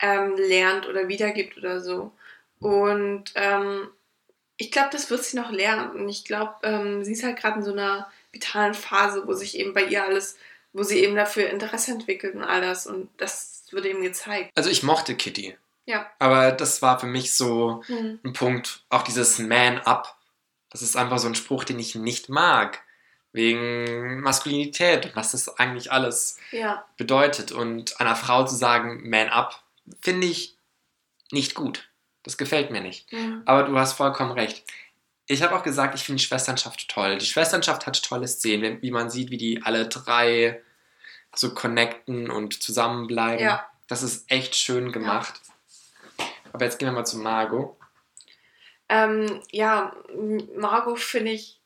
ähm, 0.00 0.34
lernt 0.36 0.88
oder 0.88 1.06
wiedergibt 1.06 1.56
oder 1.58 1.80
so. 1.80 2.10
Und 2.58 3.26
ähm, 3.36 3.86
ich 4.56 4.72
glaube, 4.72 4.88
das 4.90 5.08
wird 5.08 5.22
sie 5.22 5.36
noch 5.36 5.52
lernen. 5.52 5.90
Und 5.92 6.08
ich 6.08 6.24
glaube, 6.24 6.54
ähm, 6.64 7.04
sie 7.04 7.12
ist 7.12 7.22
halt 7.22 7.38
gerade 7.38 7.58
in 7.60 7.64
so 7.64 7.72
einer 7.72 8.10
vitalen 8.32 8.74
Phase, 8.74 9.22
wo 9.26 9.32
sich 9.34 9.56
eben 9.56 9.72
bei 9.72 9.84
ihr 9.84 10.04
alles, 10.04 10.36
wo 10.72 10.82
sie 10.82 11.00
eben 11.00 11.16
dafür 11.16 11.48
Interesse 11.50 11.92
entwickelt 11.92 12.34
und 12.34 12.44
all 12.44 12.60
das. 12.60 12.86
Und 12.86 13.08
das 13.18 13.64
wird 13.70 13.86
eben 13.86 14.02
gezeigt. 14.02 14.50
Also 14.54 14.70
ich 14.70 14.82
mochte 14.82 15.14
Kitty. 15.16 15.56
Ja. 15.86 16.10
Aber 16.18 16.52
das 16.52 16.80
war 16.82 16.98
für 17.00 17.06
mich 17.06 17.34
so 17.34 17.82
Hm. 17.86 18.20
ein 18.24 18.32
Punkt, 18.32 18.84
auch 18.88 19.02
dieses 19.02 19.38
Man 19.38 19.78
Up. 19.80 20.16
Das 20.70 20.80
ist 20.82 20.96
einfach 20.96 21.18
so 21.18 21.26
ein 21.28 21.34
Spruch, 21.34 21.64
den 21.64 21.78
ich 21.78 21.94
nicht 21.94 22.28
mag. 22.28 22.80
Wegen 23.34 24.20
Maskulinität 24.20 25.06
und 25.06 25.16
was 25.16 25.32
das 25.32 25.58
eigentlich 25.58 25.90
alles 25.90 26.38
Ja. 26.50 26.84
bedeutet. 26.98 27.50
Und 27.50 27.98
einer 28.00 28.14
Frau 28.16 28.44
zu 28.44 28.54
sagen, 28.54 29.08
Man 29.08 29.28
Up, 29.30 29.62
finde 30.02 30.26
ich 30.26 30.56
nicht 31.30 31.54
gut. 31.54 31.88
Das 32.24 32.36
gefällt 32.36 32.70
mir 32.70 32.82
nicht. 32.82 33.10
Mhm. 33.12 33.42
Aber 33.46 33.62
du 33.64 33.78
hast 33.78 33.94
vollkommen 33.94 34.32
recht. 34.32 34.64
Ich 35.32 35.42
habe 35.42 35.56
auch 35.56 35.62
gesagt, 35.62 35.94
ich 35.94 36.04
finde 36.04 36.20
die 36.20 36.26
Schwesternschaft 36.26 36.88
toll. 36.88 37.16
Die 37.16 37.24
Schwesternschaft 37.24 37.86
hat 37.86 38.02
tolle 38.02 38.28
Szenen, 38.28 38.82
wie 38.82 38.90
man 38.90 39.08
sieht, 39.08 39.30
wie 39.30 39.38
die 39.38 39.62
alle 39.62 39.88
drei 39.88 40.62
so 41.34 41.54
connecten 41.54 42.30
und 42.30 42.62
zusammenbleiben. 42.62 43.42
Ja. 43.42 43.66
Das 43.88 44.02
ist 44.02 44.30
echt 44.30 44.54
schön 44.54 44.92
gemacht. 44.92 45.40
Aber 46.52 46.66
jetzt 46.66 46.78
gehen 46.78 46.88
wir 46.88 46.92
mal 46.92 47.06
zu 47.06 47.16
Margot. 47.16 47.78
Ähm, 48.90 49.40
ja, 49.50 49.96
Margot 50.54 51.00
finde 51.00 51.32
ich, 51.32 51.62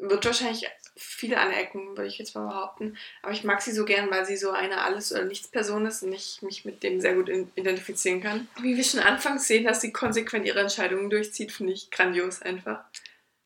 wird 0.00 0.24
wahrscheinlich 0.24 0.66
viele 0.96 1.38
anecken, 1.38 1.96
würde 1.96 2.06
ich 2.06 2.18
jetzt 2.18 2.34
mal 2.34 2.46
behaupten. 2.46 2.96
Aber 3.22 3.32
ich 3.32 3.44
mag 3.44 3.60
sie 3.60 3.72
so 3.72 3.84
gern, 3.84 4.10
weil 4.10 4.24
sie 4.24 4.36
so 4.36 4.50
eine 4.50 4.82
Alles- 4.82 5.12
oder 5.12 5.24
Nichts-Person 5.24 5.86
ist 5.86 6.02
und 6.02 6.12
ich 6.12 6.40
mich 6.42 6.64
mit 6.64 6.82
dem 6.82 7.00
sehr 7.00 7.14
gut 7.14 7.28
identifizieren 7.28 8.22
kann. 8.22 8.48
Wie 8.60 8.76
wir 8.76 8.84
schon 8.84 9.00
anfangs 9.00 9.46
sehen, 9.46 9.64
dass 9.64 9.80
sie 9.80 9.92
konsequent 9.92 10.46
ihre 10.46 10.60
Entscheidungen 10.60 11.10
durchzieht, 11.10 11.52
finde 11.52 11.74
ich 11.74 11.90
grandios 11.90 12.42
einfach. 12.42 12.84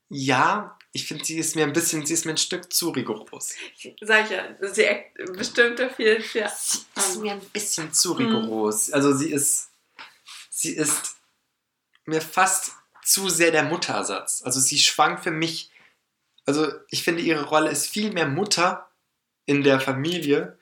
Ja, 0.09 0.77
ich 0.93 1.07
finde, 1.07 1.25
sie 1.25 1.39
ist 1.39 1.55
mir 1.55 1.65
ein 1.65 1.73
bisschen, 1.73 2.05
sie 2.05 2.15
ist 2.15 2.25
mir 2.25 2.33
ein 2.33 2.37
Stück 2.37 2.73
zu 2.73 2.91
rigoros. 2.91 3.55
Sag 4.01 4.25
ich 4.25 4.31
ja, 4.31 4.57
sie 4.61 4.85
eckt 4.85 5.15
bestimmt 5.37 5.79
dafür 5.79 6.21
für 6.21 6.51
Sie 6.57 6.81
ist 6.97 7.21
mir 7.21 7.33
ein 7.33 7.41
bisschen 7.53 7.93
zu 7.93 8.13
rigoros. 8.13 8.91
Also 8.91 9.15
sie 9.15 9.31
ist, 9.31 9.71
sie 10.51 10.75
ist 10.75 11.15
mir 12.07 12.21
fast 12.21 12.73
zu 13.05 13.29
sehr 13.29 13.53
der 13.53 13.63
Muttersatz. 13.63 14.43
Also 14.45 14.59
sie 14.59 14.79
schwankt 14.79 15.23
für 15.23 15.31
mich, 15.31 15.71
also 16.47 16.69
ich 16.91 17.03
finde 17.03 17.23
ihre 17.23 17.45
Rolle 17.45 17.71
ist 17.71 17.87
viel 17.87 18.13
mehr 18.13 18.27
Mutter 18.27 18.89
in 19.47 19.63
der 19.63 19.81
Familie 19.81 20.59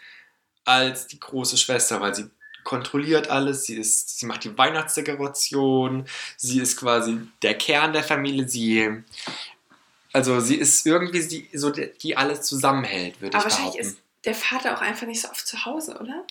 als 0.64 1.06
die 1.06 1.18
große 1.18 1.56
Schwester, 1.56 2.00
weil 2.00 2.14
sie 2.14 2.30
kontrolliert 2.64 3.30
alles, 3.30 3.64
sie 3.64 3.76
ist, 3.76 4.18
sie 4.18 4.26
macht 4.26 4.44
die 4.44 4.56
Weihnachtsdekoration, 4.58 6.06
sie 6.36 6.60
ist 6.60 6.76
quasi 6.76 7.20
der 7.40 7.56
Kern 7.56 7.94
der 7.94 8.02
Familie, 8.02 8.46
sie, 8.46 9.02
also 10.12 10.40
sie 10.40 10.56
ist 10.56 10.84
irgendwie 10.84 11.26
die, 11.26 11.48
so 11.56 11.70
die, 11.70 11.90
die 12.02 12.16
alles 12.16 12.42
zusammenhält, 12.42 13.20
würde 13.20 13.38
ich 13.38 13.42
Aber 13.42 13.50
wahrscheinlich 13.50 13.78
ist 13.78 13.98
der 14.24 14.34
Vater 14.34 14.76
auch 14.76 14.82
einfach 14.82 15.06
nicht 15.06 15.22
so 15.22 15.30
oft 15.30 15.46
zu 15.46 15.64
Hause, 15.64 15.98
oder? 15.98 16.26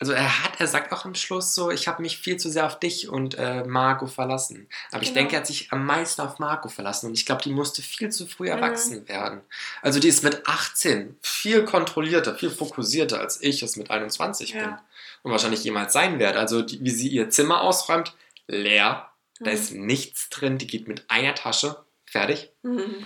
Also 0.00 0.12
er 0.12 0.44
hat, 0.44 0.60
er 0.60 0.68
sagt 0.68 0.92
auch 0.92 1.04
am 1.04 1.16
Schluss 1.16 1.54
so, 1.56 1.72
ich 1.72 1.88
habe 1.88 2.02
mich 2.02 2.18
viel 2.18 2.36
zu 2.36 2.48
sehr 2.50 2.66
auf 2.66 2.78
dich 2.78 3.08
und 3.08 3.34
äh, 3.36 3.64
Marco 3.64 4.06
verlassen. 4.06 4.68
Aber 4.92 5.02
ich 5.02 5.08
Genau. 5.08 5.20
denke, 5.22 5.34
er 5.34 5.40
hat 5.40 5.46
sich 5.48 5.72
am 5.72 5.84
meisten 5.84 6.20
auf 6.22 6.38
Marco 6.38 6.68
verlassen 6.68 7.06
und 7.06 7.14
ich 7.14 7.26
glaube, 7.26 7.42
die 7.42 7.50
musste 7.50 7.82
viel 7.82 8.10
zu 8.10 8.26
früh 8.26 8.44
Mhm. 8.46 8.52
erwachsen 8.52 9.08
werden. 9.08 9.40
Also 9.82 9.98
die 9.98 10.06
ist 10.08 10.22
mit 10.22 10.46
18 10.46 11.18
viel 11.20 11.64
kontrollierter, 11.64 12.36
viel 12.36 12.50
fokussierter, 12.50 13.18
als 13.20 13.42
ich 13.42 13.60
es 13.62 13.74
mit 13.76 13.90
21 13.90 14.50
Ja. 14.50 14.60
bin. 14.66 14.78
Und 15.24 15.32
wahrscheinlich 15.32 15.64
jemals 15.64 15.92
sein 15.92 16.20
werde. 16.20 16.38
Also 16.38 16.62
die, 16.62 16.80
wie 16.84 16.90
sie 16.90 17.08
ihr 17.08 17.28
Zimmer 17.30 17.62
ausräumt, 17.62 18.14
leer, 18.46 19.10
da 19.40 19.50
Mhm. 19.50 19.56
ist 19.56 19.72
nichts 19.72 20.28
drin, 20.30 20.58
die 20.58 20.68
geht 20.68 20.86
mit 20.86 21.10
einer 21.10 21.34
Tasche, 21.34 21.76
fertig. 22.06 22.50
Mhm. 22.62 23.04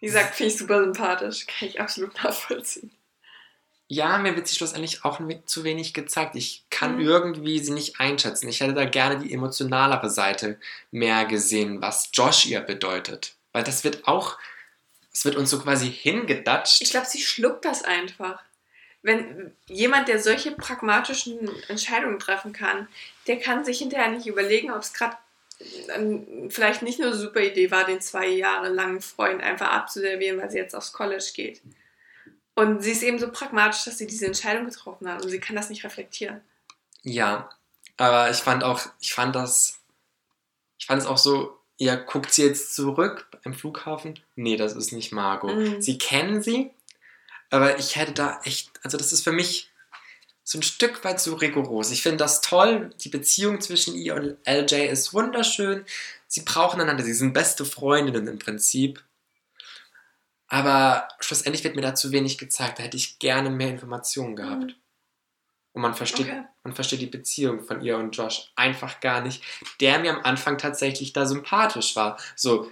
Wie 0.00 0.06
gesagt, 0.06 0.34
finde 0.34 0.52
ich 0.52 0.58
super 0.58 0.80
sympathisch. 0.82 1.46
Kann 1.46 1.68
ich 1.68 1.80
absolut 1.80 2.22
nachvollziehen. 2.24 2.90
Ja, 3.88 4.18
mir 4.18 4.34
wird 4.34 4.48
sie 4.48 4.56
schlussendlich 4.56 5.04
auch 5.04 5.20
zu 5.44 5.62
wenig 5.62 5.92
gezeigt. 5.92 6.36
Ich 6.36 6.64
kann 6.70 6.96
Mhm. 6.96 7.02
irgendwie 7.02 7.58
sie 7.58 7.72
nicht 7.72 8.00
einschätzen. 8.00 8.48
Ich 8.48 8.60
hätte 8.60 8.72
da 8.74 8.84
gerne 8.86 9.18
die 9.18 9.32
emotionalere 9.32 10.08
Seite 10.08 10.58
mehr 10.90 11.26
gesehen, 11.26 11.82
was 11.82 12.08
Josh 12.12 12.46
ihr 12.46 12.60
bedeutet. 12.60 13.34
Weil 13.52 13.62
das 13.62 13.84
wird 13.84 14.08
auch, 14.08 14.38
es 15.12 15.24
wird 15.24 15.36
uns 15.36 15.50
so 15.50 15.60
quasi 15.60 15.90
hingedatscht. 15.90 16.80
Ich 16.82 16.90
glaube, 16.90 17.06
sie 17.06 17.20
schluckt 17.20 17.64
das 17.64 17.84
einfach. 17.84 18.42
Wenn 19.02 19.52
jemand, 19.66 20.08
der 20.08 20.18
solche 20.18 20.52
pragmatischen 20.52 21.50
Entscheidungen 21.68 22.18
treffen 22.18 22.54
kann, 22.54 22.88
der 23.26 23.38
kann 23.38 23.64
sich 23.66 23.78
hinterher 23.78 24.08
nicht 24.10 24.26
überlegen, 24.26 24.72
ob 24.72 24.80
es 24.80 24.94
gerade 24.94 25.16
ähm, 25.94 26.50
vielleicht 26.50 26.80
nicht 26.82 26.98
nur 26.98 27.08
eine 27.08 27.16
super 27.16 27.40
Idee 27.40 27.70
war, 27.70 27.84
den 27.84 28.00
zwei 28.00 28.26
Jahre 28.28 28.70
langen 28.70 29.02
Freund 29.02 29.42
einfach 29.42 29.70
abzuservieren, 29.70 30.40
weil 30.40 30.50
sie 30.50 30.56
jetzt 30.58 30.74
aufs 30.74 30.92
College 30.92 31.30
geht. 31.34 31.60
Und 32.54 32.82
sie 32.82 32.92
ist 32.92 33.02
eben 33.02 33.18
so 33.18 33.30
pragmatisch, 33.30 33.84
dass 33.84 33.98
sie 33.98 34.06
diese 34.06 34.26
Entscheidung 34.26 34.66
getroffen 34.66 35.08
hat 35.08 35.22
und 35.22 35.30
sie 35.30 35.40
kann 35.40 35.56
das 35.56 35.70
nicht 35.70 35.84
reflektieren. 35.84 36.40
Ja, 37.02 37.48
aber 37.96 38.30
ich 38.30 38.38
fand 38.38 38.64
auch, 38.64 38.80
ich 39.00 39.12
fand 39.12 39.34
das, 39.34 39.80
ich 40.78 40.86
fand 40.86 41.02
es 41.02 41.08
auch 41.08 41.18
so, 41.18 41.58
ja, 41.76 41.96
guckt 41.96 42.32
sie 42.32 42.44
jetzt 42.44 42.74
zurück 42.74 43.26
im 43.42 43.54
Flughafen? 43.54 44.20
Nee, 44.36 44.56
das 44.56 44.74
ist 44.74 44.92
nicht 44.92 45.12
Margot. 45.12 45.56
Mhm. 45.56 45.82
Sie 45.82 45.98
kennen 45.98 46.42
sie, 46.42 46.70
aber 47.50 47.78
ich 47.78 47.96
hätte 47.96 48.12
da 48.12 48.40
echt, 48.44 48.70
also 48.82 48.96
das 48.96 49.12
ist 49.12 49.24
für 49.24 49.32
mich 49.32 49.70
so 50.44 50.58
ein 50.58 50.62
Stück 50.62 51.04
weit 51.04 51.20
zu 51.20 51.34
rigoros. 51.34 51.90
Ich 51.90 52.02
finde 52.02 52.18
das 52.18 52.42
toll, 52.42 52.90
die 53.00 53.08
Beziehung 53.08 53.60
zwischen 53.60 53.94
ihr 53.94 54.14
und 54.14 54.36
LJ 54.46 54.86
ist 54.86 55.14
wunderschön. 55.14 55.84
Sie 56.28 56.42
brauchen 56.42 56.80
einander, 56.80 57.02
sie 57.02 57.14
sind 57.14 57.32
beste 57.32 57.64
Freundinnen 57.64 58.28
im 58.28 58.38
Prinzip. 58.38 59.02
Aber 60.48 61.08
schlussendlich 61.20 61.64
wird 61.64 61.74
mir 61.76 61.82
da 61.82 61.94
zu 61.94 62.12
wenig 62.12 62.38
gezeigt. 62.38 62.78
Da 62.78 62.82
hätte 62.82 62.96
ich 62.96 63.18
gerne 63.18 63.50
mehr 63.50 63.70
Informationen 63.70 64.36
gehabt. 64.36 64.62
Mhm. 64.66 64.74
Und 65.72 65.82
man 65.82 65.94
versteht, 65.94 66.26
Okay. 66.26 66.44
man 66.62 66.72
versteht 66.72 67.00
die 67.00 67.06
Beziehung 67.06 67.60
von 67.60 67.80
ihr 67.82 67.98
und 67.98 68.16
Josh 68.16 68.52
einfach 68.54 69.00
gar 69.00 69.20
nicht, 69.22 69.42
der 69.80 69.98
mir 69.98 70.14
am 70.14 70.22
Anfang 70.22 70.56
tatsächlich 70.56 71.12
da 71.12 71.26
sympathisch 71.26 71.96
war. 71.96 72.16
So, 72.36 72.70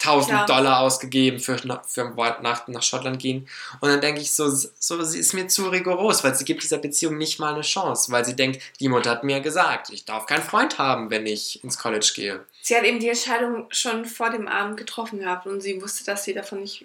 1000 0.00 0.30
Ja. 0.30 0.46
Dollar 0.46 0.80
ausgegeben 0.80 1.40
für, 1.40 1.58
für 1.58 2.16
Weihnachten 2.16 2.72
nach 2.72 2.82
Schottland 2.82 3.18
gehen. 3.18 3.48
Und 3.80 3.88
dann 3.88 4.00
denke 4.00 4.20
ich 4.20 4.32
so, 4.32 4.48
so, 4.48 5.02
sie 5.02 5.18
ist 5.18 5.34
mir 5.34 5.48
zu 5.48 5.68
rigoros, 5.68 6.22
weil 6.22 6.34
sie 6.34 6.44
gibt 6.44 6.62
dieser 6.62 6.78
Beziehung 6.78 7.18
nicht 7.18 7.38
mal 7.40 7.54
eine 7.54 7.62
Chance, 7.62 8.12
weil 8.12 8.24
sie 8.24 8.36
denkt, 8.36 8.62
die 8.80 8.88
Mutter 8.88 9.10
hat 9.10 9.24
mir 9.24 9.40
gesagt, 9.40 9.90
ich 9.90 10.04
darf 10.04 10.26
keinen 10.26 10.42
Freund 10.42 10.78
haben, 10.78 11.10
wenn 11.10 11.26
ich 11.26 11.62
ins 11.64 11.78
College 11.78 12.12
gehe. 12.14 12.44
Sie 12.62 12.76
hat 12.76 12.84
eben 12.84 13.00
die 13.00 13.08
Entscheidung 13.08 13.66
schon 13.70 14.04
vor 14.04 14.30
dem 14.30 14.46
Abend 14.46 14.76
getroffen 14.76 15.18
gehabt 15.18 15.46
und 15.46 15.60
sie 15.60 15.82
wusste, 15.82 16.04
dass 16.04 16.24
sie 16.24 16.34
davon 16.34 16.60
nicht, 16.60 16.84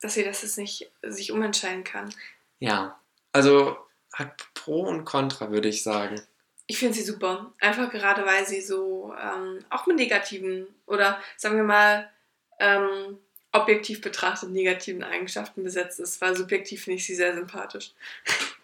dass 0.00 0.14
sie 0.14 0.24
das 0.24 0.42
jetzt 0.42 0.58
nicht 0.58 0.90
sich 1.02 1.32
umentscheiden 1.32 1.84
kann. 1.84 2.14
Ja, 2.60 2.98
also 3.32 3.76
hat 4.12 4.46
Pro 4.54 4.82
und 4.82 5.04
Contra, 5.04 5.50
würde 5.50 5.68
ich 5.68 5.82
sagen. 5.82 6.20
Ich 6.68 6.78
finde 6.78 6.94
sie 6.94 7.02
super. 7.02 7.52
Einfach 7.60 7.90
gerade, 7.90 8.24
weil 8.26 8.46
sie 8.46 8.60
so 8.60 9.14
ähm, 9.20 9.64
auch 9.70 9.86
mit 9.86 9.96
negativen 9.96 10.66
oder 10.86 11.18
sagen 11.36 11.56
wir 11.56 11.64
mal 11.64 12.10
ähm, 12.58 13.18
objektiv 13.52 14.00
betrachtet 14.00 14.50
negativen 14.50 15.02
Eigenschaften 15.02 15.62
besetzt 15.64 15.98
ist, 16.00 16.20
weil 16.20 16.36
subjektiv 16.36 16.84
finde 16.84 16.98
ich 16.98 17.06
sie 17.06 17.14
sehr 17.14 17.34
sympathisch. 17.34 17.92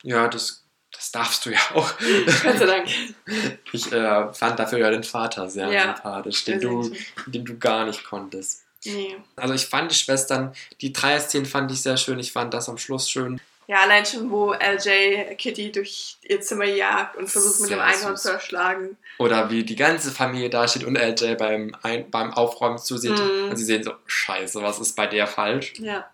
Ja, 0.02 0.28
das, 0.28 0.64
das 0.90 1.10
darfst 1.12 1.46
du 1.46 1.50
ja 1.50 1.60
auch. 1.74 1.92
Gott 2.42 2.58
sei 2.58 2.66
Dank. 2.66 2.88
Ich 3.72 3.90
äh, 3.92 4.32
fand 4.34 4.58
dafür 4.58 4.78
ja 4.78 4.90
den 4.90 5.04
Vater 5.04 5.48
sehr 5.48 5.68
Ja. 5.72 5.94
sympathisch, 5.94 6.44
den 6.44 6.60
du, 6.60 6.94
den 7.26 7.44
du 7.44 7.58
gar 7.58 7.86
nicht 7.86 8.04
konntest. 8.04 8.64
Nee. 8.84 9.16
Also 9.36 9.54
ich 9.54 9.66
fand 9.66 9.90
die 9.92 9.96
Schwestern, 9.96 10.54
die 10.80 10.92
Dreier-Szenen 10.92 11.46
fand 11.46 11.70
ich 11.70 11.80
sehr 11.82 11.96
schön. 11.96 12.18
Ich 12.18 12.32
fand 12.32 12.52
das 12.52 12.68
am 12.68 12.78
Schluss 12.78 13.08
schön. 13.08 13.40
Ja, 13.72 13.84
allein 13.84 14.04
schon, 14.04 14.30
wo 14.30 14.52
LJ 14.52 15.34
Kitty 15.36 15.72
durch 15.72 16.18
ihr 16.20 16.42
Zimmer 16.42 16.66
jagt 16.66 17.16
und 17.16 17.26
versucht 17.30 17.58
mit 17.62 17.70
dem 17.70 17.80
Einhorn 17.80 18.18
zu 18.18 18.30
erschlagen. 18.30 18.98
Oder 19.18 19.48
wie 19.48 19.64
die 19.64 19.76
ganze 19.76 20.10
Familie 20.10 20.50
da 20.50 20.68
steht 20.68 20.84
und 20.84 20.94
LJ 20.94 21.36
beim, 21.36 21.74
Ein 21.82 22.10
beim 22.10 22.34
Aufräumen 22.34 22.76
zusieht. 22.76 23.18
Mhm. 23.18 23.48
Und 23.48 23.56
sie 23.56 23.64
sehen 23.64 23.82
so, 23.82 23.94
scheiße, 24.04 24.62
was 24.62 24.78
ist 24.78 24.94
bei 24.94 25.06
der 25.06 25.26
falsch? 25.26 25.72
Ja. 25.78 26.06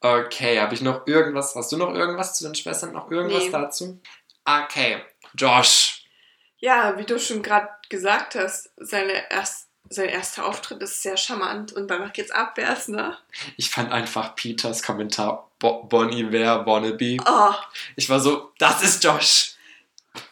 Okay, 0.00 0.58
habe 0.58 0.72
ich 0.72 0.80
noch 0.80 1.06
irgendwas? 1.06 1.54
Hast 1.54 1.70
du 1.70 1.76
noch 1.76 1.94
irgendwas 1.94 2.38
zu 2.38 2.44
den 2.44 2.54
Schwestern? 2.54 2.92
Noch 2.92 3.10
irgendwas 3.10 3.44
Nee. 3.44 3.50
dazu? 3.50 4.00
Okay, 4.46 5.02
Josh. 5.34 6.06
Ja, 6.60 6.96
wie 6.96 7.04
du 7.04 7.18
schon 7.18 7.42
gerade 7.42 7.68
gesagt 7.90 8.36
hast, 8.36 8.70
seine 8.78 9.30
erst, 9.30 9.63
sein 9.90 10.08
erster 10.08 10.46
Auftritt 10.46 10.82
ist 10.82 11.02
sehr 11.02 11.16
charmant 11.16 11.72
und 11.72 11.88
danach 11.88 12.12
geht's 12.12 12.30
abwärts, 12.30 12.88
ne? 12.88 13.16
Ich 13.56 13.70
fand 13.70 13.92
einfach 13.92 14.34
Peters 14.34 14.82
Kommentar 14.82 15.48
Bo 15.58 15.84
Bonnie 15.84 16.32
Ware 16.32 16.64
Wannabe. 16.66 17.18
Oh, 17.26 17.54
Ich 17.96 18.08
war 18.08 18.20
so, 18.20 18.52
das 18.58 18.82
ist 18.82 19.04
Josh. 19.04 19.54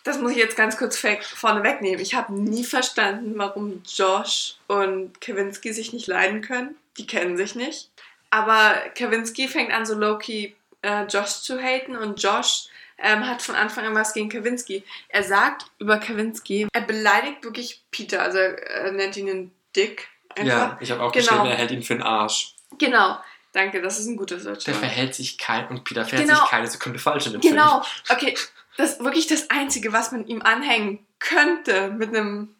das 0.04 0.18
muss 0.18 0.32
ich 0.32 0.38
jetzt 0.38 0.56
ganz 0.56 0.76
kurz 0.76 0.98
vorne 0.98 1.62
wegnehmen. 1.62 2.00
Ich 2.00 2.14
habe 2.14 2.32
nie 2.34 2.64
verstanden, 2.64 3.34
warum 3.36 3.82
Josh 3.86 4.54
und 4.68 5.20
Kawinski 5.20 5.72
sich 5.72 5.92
nicht 5.92 6.06
leiden 6.06 6.40
können. 6.40 6.76
Die 6.98 7.06
kennen 7.06 7.36
sich 7.36 7.54
nicht. 7.54 7.90
Aber 8.30 8.74
Kawinski 8.96 9.48
fängt 9.48 9.72
an, 9.72 9.84
so 9.86 9.94
low-key 9.94 10.52
äh, 10.82 11.04
Josh 11.04 11.42
zu 11.42 11.60
haten 11.60 11.96
und 11.96 12.22
Josh 12.22 12.64
ähm, 12.98 13.26
hat 13.26 13.42
von 13.42 13.54
Anfang 13.54 13.84
an 13.86 13.94
was 13.94 14.12
gegen 14.14 14.28
Kawinski. 14.28 14.84
Er 15.08 15.22
sagt 15.22 15.66
über 15.78 15.98
Kawinski, 15.98 16.68
er 16.72 16.80
beleidigt 16.82 17.42
wirklich 17.44 17.82
Peter, 17.90 18.22
also 18.22 18.38
er 18.38 18.92
nennt 18.92 19.16
ihn 19.16 19.28
einen 19.28 19.52
Dick. 19.74 20.08
Einfach. 20.34 20.46
Ja, 20.46 20.78
ich 20.80 20.90
habe 20.90 21.02
auch 21.02 21.12
Genau. 21.12 21.24
geschrieben, 21.26 21.46
er 21.46 21.56
hält 21.56 21.70
ihn 21.72 21.82
für 21.82 21.94
den 21.94 22.02
Arsch. 22.02 22.54
Genau. 22.78 23.18
Danke, 23.52 23.82
das 23.82 23.98
ist 24.00 24.06
ein 24.06 24.16
gutes 24.16 24.44
Deutsch. 24.44 24.64
Der 24.64 24.74
verhält 24.74 25.14
sich 25.14 25.36
kein 25.36 25.68
und 25.68 25.84
Peter 25.84 26.06
fährt 26.06 26.22
Genau. 26.22 26.40
sich 26.40 26.48
keine 26.48 26.66
Sekunde 26.66 26.98
falsch 26.98 27.26
in 27.26 27.32
dem 27.32 27.42
Film. 27.42 27.54
Genau, 27.54 27.82
okay. 28.08 28.34
Das 28.78 28.92
ist 28.92 29.00
wirklich 29.04 29.26
das 29.26 29.50
Einzige, 29.50 29.92
was 29.92 30.10
man 30.12 30.26
ihm 30.26 30.40
anhängen 30.40 31.06
könnte 31.18 31.90
mit 31.90 32.08
einem 32.08 32.54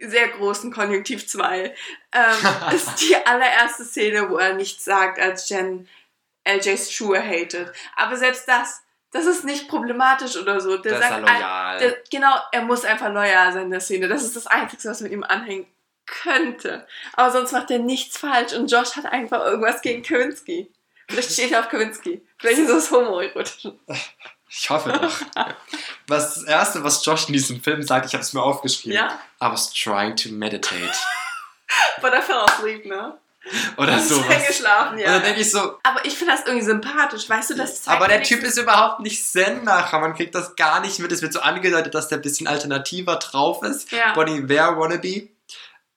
sehr 0.00 0.26
großen 0.28 0.72
Konjunktiv 0.72 1.28
2, 1.28 1.66
ähm, 1.66 1.74
ist 2.74 2.96
die 3.00 3.14
allererste 3.24 3.84
Szene, 3.84 4.28
wo 4.28 4.36
er 4.38 4.54
nichts 4.54 4.84
sagt, 4.84 5.20
als 5.20 5.48
Jen 5.48 5.88
LJs 6.44 6.92
Schuhe 6.92 7.22
hatet. 7.22 7.72
Aber 7.94 8.16
selbst 8.16 8.48
das, 8.48 8.82
das 9.14 9.26
ist 9.26 9.44
nicht 9.44 9.68
problematisch 9.68 10.36
oder 10.36 10.60
so. 10.60 10.76
Der 10.76 10.92
Der 10.92 10.98
ist 10.98 11.04
er 11.04 11.10
sagt, 11.10 11.22
loyal. 11.22 11.78
der, 11.78 11.96
genau, 12.10 12.34
er 12.50 12.62
muss 12.62 12.84
einfach 12.84 13.10
loyal 13.12 13.52
sein 13.52 13.66
in 13.66 13.70
der 13.70 13.78
Szene. 13.80 14.08
Das 14.08 14.24
ist 14.24 14.34
das 14.34 14.48
Einzige, 14.48 14.88
was 14.90 15.00
man 15.00 15.12
ihm 15.12 15.22
anhängen 15.22 15.68
könnte. 16.04 16.84
Aber 17.12 17.30
sonst 17.30 17.52
macht 17.52 17.70
er 17.70 17.78
nichts 17.78 18.18
falsch 18.18 18.52
und 18.54 18.70
Josh 18.70 18.96
hat 18.96 19.06
einfach 19.06 19.44
irgendwas 19.44 19.82
gegen 19.82 20.02
Kawinski. 20.02 20.68
Vielleicht 21.08 21.30
steht 21.30 21.52
er 21.52 21.60
auf 21.60 21.68
Kawinski. 21.68 22.26
Vielleicht 22.38 22.58
ist 22.58 22.70
es 22.70 22.90
homoerotisch. 22.90 23.68
Ich 24.48 24.68
hoffe 24.68 24.90
doch. 24.90 25.12
was 26.08 26.34
das 26.34 26.42
Erste, 26.44 26.82
was 26.82 27.04
Josh 27.06 27.28
in 27.28 27.34
diesem 27.34 27.62
Film 27.62 27.82
sagt, 27.84 28.06
ich 28.06 28.14
habe 28.14 28.22
es 28.22 28.32
mir 28.32 28.42
aufgeschrieben. 28.42 28.96
Ja, 28.96 29.20
I 29.40 29.46
was 29.46 29.72
trying 29.72 30.16
to 30.16 30.30
meditate. 30.30 30.98
but 32.02 32.12
I 32.12 32.20
fell 32.20 32.44
asleep, 32.48 32.84
ne? 32.84 33.16
Oder 33.76 33.98
Ist 33.98 34.08
sowas. 34.08 34.30
eingeschlafen, 34.30 34.94
Und 34.94 35.00
ja. 35.00 35.12
dann 35.12 35.22
denke 35.22 35.40
ich 35.40 35.50
so, 35.50 35.78
Aber 35.82 36.04
ich 36.04 36.14
finde 36.16 36.32
das 36.34 36.46
irgendwie 36.46 36.64
sympathisch, 36.64 37.28
weißt 37.28 37.50
du, 37.50 37.54
das 37.54 37.82
zeigt 37.82 37.96
aber 37.96 38.08
der 38.08 38.22
Typ 38.22 38.42
ist 38.42 38.56
überhaupt 38.56 39.00
nicht 39.00 39.22
Zen-Macher. 39.24 39.98
Man 39.98 40.14
kriegt 40.14 40.34
das 40.34 40.56
gar 40.56 40.80
nicht 40.80 40.98
mit. 40.98 41.12
Es 41.12 41.20
wird 41.22 41.32
so 41.32 41.40
angedeutet, 41.40 41.94
dass 41.94 42.08
der 42.08 42.18
ein 42.18 42.22
bisschen 42.22 42.46
alternativer 42.46 43.16
drauf 43.16 43.62
ist. 43.62 43.90
Ja. 43.92 44.14
Bonnie 44.14 44.48
Ware 44.48 44.78
Wannabe. 44.78 45.28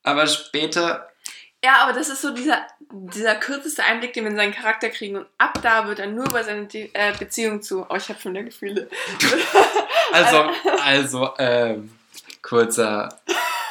Aber 0.04 0.28
später, 0.28 1.10
Ja, 1.64 1.84
aber 1.84 1.94
das 1.94 2.10
ist 2.10 2.22
so 2.22 2.32
dieser, 2.32 2.62
dieser 2.92 3.36
kürzeste 3.36 3.84
Einblick, 3.84 4.14
den 4.14 4.24
wir 4.26 4.32
in 4.32 4.38
seinen 4.38 4.54
Charakter 4.54 4.90
kriegen. 4.90 5.18
Und 5.18 5.28
ab 5.38 5.60
da 5.62 5.88
wird 5.88 6.00
er 6.00 6.08
nur 6.08 6.26
über 6.26 6.44
seine 6.44 6.68
äh, 6.74 7.14
Beziehung 7.18 7.62
zu. 7.62 7.86
Oh, 7.90 7.96
ich 7.96 8.10
habe 8.10 8.20
schon 8.20 8.34
wieder 8.34 8.44
Gefühle. 8.44 8.90
also, 10.12 10.50
also, 10.84 11.34
ähm, 11.40 11.92
kurzer 12.42 13.10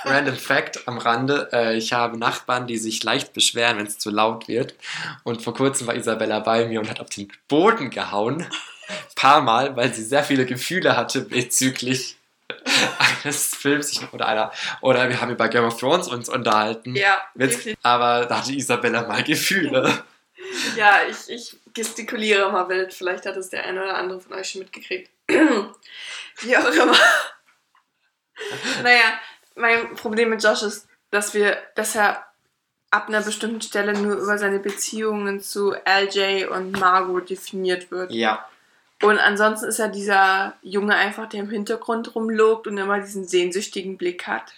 Random 0.07 0.37
Fact 0.37 0.87
am 0.87 0.99
Rande. 0.99 1.49
Äh, 1.53 1.77
ich 1.77 1.93
habe 1.93 2.17
Nachbarn, 2.17 2.67
die 2.67 2.79
sich 2.79 3.03
leicht 3.03 3.33
beschweren, 3.33 3.79
wenn 3.79 3.87
es 3.87 3.99
zu 3.99 4.11
laut 4.11 4.49
wird. 4.49 4.75
Und 5.25 5.43
vor 5.43 5.55
kurzem 5.55 5.87
war 5.87 5.95
Isabella 5.95 6.39
bei 6.41 6.67
mir 6.67 6.81
und 6.81 6.89
hat 6.89 7.01
auf 7.01 7.11
den 7.11 7.31
Boden 7.49 7.91
gehauen. 7.91 8.47
Paar 9.17 9.41
Mal, 9.41 9.77
weil 9.77 9.93
sie 9.93 10.05
sehr 10.05 10.23
viele 10.23 10.47
Gefühle 10.47 10.97
hatte 10.97 11.23
bezüglich 11.23 12.17
eines 13.25 13.55
Films 13.55 14.01
oder 14.13 14.29
einer. 14.29 14.53
Oder 14.81 15.09
wir 15.09 15.21
haben 15.21 15.33
über 15.33 15.49
Game 15.49 15.65
of 15.65 15.79
Thrones 15.79 16.09
uns 16.09 16.29
unterhalten. 16.29 16.95
Ja, 16.95 17.21
Witz, 17.35 17.67
aber 17.83 18.27
da 18.27 18.39
hatte 18.39 18.53
Isabella 18.53 19.03
mal 19.07 19.25
Gefühle. 19.25 20.05
ja 20.77 21.01
ich, 21.11 21.29
ich 21.29 21.57
gestikuliere 21.75 22.51
mal 22.53 22.69
wild. 22.69 22.95
Vielleicht 22.95 23.27
hat 23.27 23.37
es 23.37 23.51
der 23.51 23.65
eine 23.65 23.83
oder 23.83 23.97
andere 23.97 24.21
von 24.21 24.35
euch 24.35 24.51
schon 24.51 24.61
mitgekriegt. 24.61 25.11
Wie 25.29 26.57
auch 26.57 26.71
immer. 26.71 26.97
naja, 28.83 29.19
mein 29.57 29.95
Problem 29.97 30.31
mit 30.31 30.43
Josh 30.43 30.63
ist, 30.63 30.87
dass 31.11 31.35
wir, 31.35 31.57
dass 31.75 31.97
er 31.97 32.25
ab 32.91 33.09
einer 33.09 33.23
bestimmten 33.23 33.61
Stelle 33.61 33.99
nur 33.99 34.17
über 34.17 34.39
seine 34.39 34.59
Beziehungen 34.59 35.41
zu 35.41 35.73
LJ 35.73 36.47
und 36.47 36.73
Margot 36.79 37.29
definiert 37.29 37.91
wird. 37.91 38.13
Ja. 38.13 38.49
Und 39.03 39.19
ansonsten 39.19 39.67
ist 39.67 39.79
er 39.79 39.89
dieser 39.89 40.55
Junge 40.63 40.97
einfach, 40.97 41.29
der 41.29 41.41
im 41.41 41.51
Hintergrund 41.51 42.15
rumlobt 42.15 42.67
und 42.67 42.79
immer 42.79 43.01
diesen 43.01 43.27
sehnsüchtigen 43.27 43.99
Blick 43.99 44.27
hat. 44.27 44.55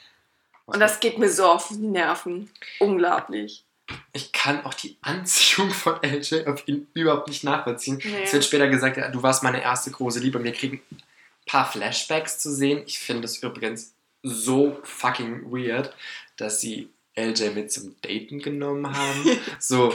Und 0.66 0.80
das 0.80 1.00
geht 1.00 1.18
mir 1.18 1.30
so 1.30 1.46
auf 1.46 1.68
die 1.68 1.78
Nerven. 1.78 2.50
Unglaublich. 2.78 3.64
Ich 4.12 4.32
kann 4.32 4.64
auch 4.64 4.74
die 4.74 4.96
Anziehung 5.00 5.70
von 5.70 5.98
LJ 6.02 6.46
auf 6.46 6.68
ihn 6.68 6.86
überhaupt 6.92 7.28
nicht 7.28 7.42
nachvollziehen. 7.42 8.00
Nee. 8.04 8.22
Es 8.24 8.32
wird 8.32 8.44
später 8.44 8.68
gesagt, 8.68 8.98
du 9.12 9.22
warst 9.22 9.42
meine 9.42 9.62
erste 9.62 9.90
große 9.90 10.20
Liebe 10.20 10.38
und 10.38 10.44
wir 10.44 10.52
kriegen 10.52 10.82
ein 10.92 11.02
paar 11.46 11.70
Flashbacks 11.70 12.38
zu 12.38 12.52
sehen. 12.52 12.82
Ich 12.86 12.98
finde 12.98 13.24
es 13.24 13.42
übrigens 13.42 13.94
so 14.22 14.78
fucking 14.82 15.50
weird, 15.52 15.94
dass 16.36 16.60
sie 16.60 16.90
LJ 17.16 17.50
mit 17.54 17.72
zum 17.72 17.96
Daten 18.02 18.38
genommen 18.40 18.94
haben. 18.96 19.24
so. 19.58 19.92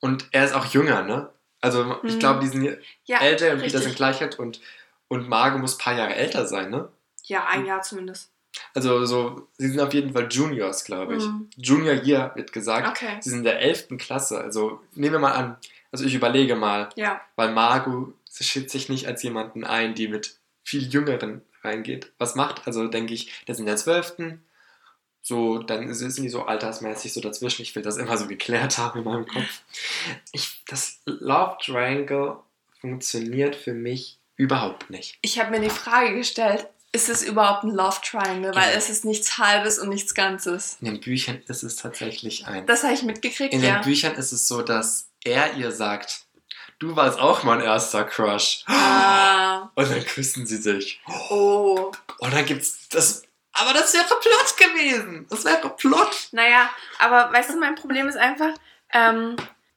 Und 0.00 0.26
er 0.32 0.44
ist 0.44 0.54
auch 0.54 0.66
jünger, 0.66 1.02
ne? 1.02 1.30
Also 1.60 1.96
ich 2.04 2.14
Mhm. 2.14 2.18
glaube, 2.18 2.40
die 2.40 2.48
sind 2.48 2.62
hier, 2.62 2.78
Ja, 3.04 3.18
LJ 3.20 3.52
und 3.52 3.60
Peter 3.60 3.80
sind 3.80 3.96
gleich 3.96 4.20
alt 4.20 4.38
und, 4.38 4.60
und 5.08 5.28
Margot 5.28 5.60
muss 5.60 5.74
ein 5.76 5.78
paar 5.78 5.96
Jahre 5.96 6.14
älter 6.14 6.46
sein, 6.46 6.70
ne? 6.70 6.88
Ja, 7.24 7.46
ein 7.46 7.66
Jahr 7.66 7.82
zumindest. 7.82 8.30
Also 8.74 9.04
so, 9.04 9.48
sie 9.58 9.68
sind 9.68 9.80
auf 9.80 9.92
jeden 9.92 10.12
Fall 10.12 10.28
Juniors, 10.30 10.84
glaube 10.84 11.16
ich. 11.16 11.24
Mhm. 11.24 11.50
Junior 11.56 11.94
Year 11.94 12.32
wird 12.36 12.52
gesagt. 12.52 12.88
Okay. 12.88 13.18
Sie 13.20 13.30
sind 13.30 13.40
in 13.40 13.44
der 13.44 13.60
11. 13.60 13.98
Klasse. 13.98 14.38
Also 14.40 14.80
nehmen 14.94 15.12
wir 15.14 15.18
mal 15.18 15.32
an, 15.32 15.56
also 15.92 16.04
ich 16.04 16.14
überlege 16.14 16.56
mal, 16.56 16.88
Ja. 16.94 17.20
weil 17.36 17.52
Margot 17.52 18.14
schätzt 18.38 18.70
sich 18.72 18.88
nicht 18.88 19.06
als 19.06 19.22
jemanden 19.22 19.64
ein, 19.64 19.94
die 19.94 20.08
mit 20.08 20.36
viel 20.62 20.82
Jüngeren 20.88 21.42
reingeht. 21.66 22.12
Was 22.18 22.34
macht? 22.34 22.66
Also 22.66 22.86
denke 22.88 23.12
ich, 23.14 23.30
ist 23.46 23.60
in 23.60 23.66
der 23.66 23.76
12. 23.76 24.14
So, 25.22 25.58
dann 25.58 25.92
sind 25.92 26.16
die 26.18 26.28
so 26.28 26.44
altersmäßig 26.44 27.12
so 27.12 27.20
dazwischen. 27.20 27.62
Ich 27.62 27.74
will 27.74 27.82
das 27.82 27.96
immer 27.96 28.16
so 28.16 28.26
geklärt 28.28 28.78
haben 28.78 29.00
in 29.00 29.04
meinem 29.04 29.26
Kopf. 29.26 29.60
Ich, 30.32 30.62
das 30.68 31.00
Love 31.04 31.56
Triangle 31.60 32.36
funktioniert 32.80 33.56
für 33.56 33.74
mich 33.74 34.18
überhaupt 34.36 34.88
nicht. 34.90 35.18
Ich 35.22 35.38
habe 35.40 35.50
mir 35.50 35.60
die 35.60 35.70
Frage 35.70 36.14
gestellt, 36.14 36.66
ist 36.92 37.08
es 37.08 37.22
überhaupt 37.24 37.64
ein 37.64 37.70
Love 37.74 37.98
Triangle? 38.04 38.54
Weil 38.54 38.70
Ja. 38.70 38.76
es 38.76 38.88
ist 38.88 39.04
nichts 39.04 39.36
Halbes 39.38 39.78
und 39.80 39.88
nichts 39.88 40.14
Ganzes. 40.14 40.76
In 40.80 40.86
den 40.86 41.00
Büchern 41.00 41.42
ist 41.48 41.64
es 41.64 41.74
tatsächlich 41.76 42.46
ein. 42.46 42.64
Das 42.66 42.84
habe 42.84 42.94
ich 42.94 43.02
mitgekriegt, 43.02 43.52
In 43.52 43.62
ja. 43.62 43.78
den 43.80 43.84
Büchern 43.84 44.14
ist 44.14 44.30
es 44.32 44.46
so, 44.46 44.62
dass 44.62 45.08
er 45.24 45.54
ihr 45.56 45.72
sagt, 45.72 46.25
du 46.78 46.94
warst 46.96 47.18
auch 47.18 47.42
mein 47.42 47.60
erster 47.60 48.04
Crush. 48.04 48.64
Ah, 48.66 49.70
Und 49.74 49.90
dann 49.90 50.04
küssen 50.04 50.46
sie 50.46 50.56
sich. 50.58 51.00
oh. 51.30 51.92
Und 52.18 52.34
dann 52.34 52.44
gibt's 52.46 52.88
das 52.88 53.22
Aber 53.52 53.72
das 53.72 53.92
wäre 53.94 54.04
Plot 54.04 54.56
gewesen. 54.58 55.26
Das 55.30 55.44
wäre 55.44 55.68
Plot. 55.70 56.28
Naja, 56.32 56.68
aber 56.98 57.32
weißt 57.32 57.50
du, 57.50 57.58
mein 57.58 57.74
Problem 57.74 58.08
ist 58.08 58.16
einfach, 58.16 58.50
ähm, 58.92 59.36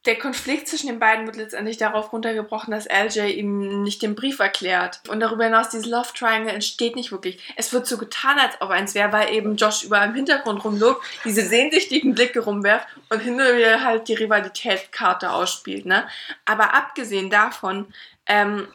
der 0.09 0.17
Konflikt 0.17 0.67
zwischen 0.67 0.87
den 0.87 0.97
beiden 0.97 1.27
wird 1.27 1.35
letztendlich 1.35 1.77
darauf 1.77 2.11
runtergebrochen, 2.11 2.71
dass 2.71 2.87
LJ 2.87 3.29
ihm 3.29 3.83
nicht 3.83 4.01
den 4.01 4.15
Brief 4.15 4.39
erklärt. 4.39 5.01
Und 5.07 5.19
darüber 5.19 5.43
hinaus, 5.43 5.69
dieses 5.69 5.85
Love 5.85 6.09
Triangle 6.17 6.51
entsteht 6.51 6.95
nicht 6.95 7.11
wirklich. 7.11 7.39
Es 7.57 7.73
wird 7.73 7.85
so 7.85 7.99
getan, 7.99 8.39
als 8.39 8.59
ob 8.59 8.71
eins 8.71 8.95
wäre, 8.95 9.11
weil 9.11 9.31
eben 9.35 9.55
Josh 9.55 9.83
überall 9.83 10.09
im 10.09 10.15
Hintergrund 10.15 10.63
rumlobt, 10.63 11.05
diese 11.25 11.45
sehnsüchtigen 11.45 12.15
Blicke 12.15 12.39
rumwerft 12.39 12.87
und 13.09 13.19
hinter 13.19 13.53
mir 13.53 13.83
halt 13.83 14.07
die 14.07 14.15
Rivalitätskarte 14.15 15.31
ausspielt. 15.31 15.85
Ne? 15.85 16.07
Aber 16.43 16.73
abgesehen 16.73 17.29
davon 17.29 17.93
ähm, 18.25 18.67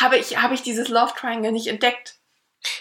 habe 0.00 0.18
ich, 0.18 0.40
hab 0.40 0.52
ich 0.52 0.62
dieses 0.62 0.86
Love 0.86 1.14
Triangle 1.16 1.50
nicht 1.50 1.66
entdeckt. 1.66 2.14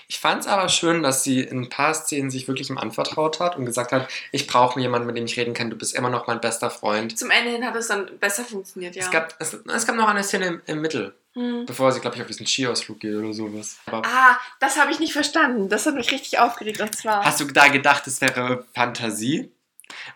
Ich 0.07 0.19
fand 0.19 0.41
es 0.41 0.47
aber 0.47 0.69
schön, 0.69 1.01
dass 1.03 1.23
sie 1.23 1.39
in 1.41 1.61
ein 1.61 1.69
paar 1.69 1.93
Szenen 1.93 2.29
sich 2.29 2.47
wirklich 2.47 2.69
ihm 2.69 2.77
anvertraut 2.77 3.39
hat 3.39 3.55
und 3.57 3.65
gesagt 3.65 3.91
hat, 3.91 4.07
ich 4.31 4.45
brauche 4.47 4.79
jemanden, 4.79 5.07
mit 5.07 5.17
dem 5.17 5.25
ich 5.25 5.37
reden 5.37 5.53
kann, 5.53 5.69
du 5.69 5.75
bist 5.75 5.95
immer 5.95 6.09
noch 6.09 6.27
mein 6.27 6.39
bester 6.41 6.69
Freund. 6.69 7.17
Zum 7.17 7.31
Ende 7.31 7.51
hin 7.51 7.65
hat 7.65 7.75
es 7.75 7.87
dann 7.87 8.19
besser 8.19 8.43
funktioniert, 8.43 8.95
ja. 8.95 9.03
Es, 9.03 9.11
gab, 9.11 9.33
es, 9.39 9.53
es 9.53 9.85
gab 9.87 9.95
noch 9.95 10.07
eine 10.07 10.23
Szene 10.23 10.45
im, 10.47 10.61
im 10.65 10.81
Mittel, 10.81 11.15
Hm. 11.33 11.65
bevor 11.65 11.91
sie, 11.93 12.01
glaube 12.01 12.17
ich, 12.17 12.21
auf 12.21 12.27
diesen 12.27 12.45
Skiausflug 12.45 12.99
geht 12.99 13.15
oder 13.15 13.31
sowas. 13.33 13.77
Aber 13.85 14.01
Ah, 14.05 14.37
das 14.59 14.77
habe 14.77 14.91
ich 14.91 14.99
nicht 14.99 15.13
verstanden. 15.13 15.69
Das 15.69 15.85
hat 15.85 15.95
mich 15.95 16.11
richtig 16.11 16.39
aufgeregt. 16.39 16.81
Und 16.81 16.93
zwar. 16.93 17.23
hast 17.23 17.39
du 17.39 17.45
da 17.45 17.69
gedacht, 17.69 18.05
es 18.05 18.19
wäre 18.19 18.65
Fantasie? 18.75 19.49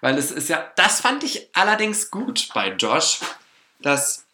Weil 0.02 0.18
es 0.18 0.30
ist 0.32 0.50
ja, 0.50 0.70
das 0.76 1.00
fand 1.00 1.24
ich 1.24 1.48
allerdings 1.54 2.12
gut 2.12 2.50
bei 2.54 2.70
Josh, 2.72 3.20
dass 3.80 4.25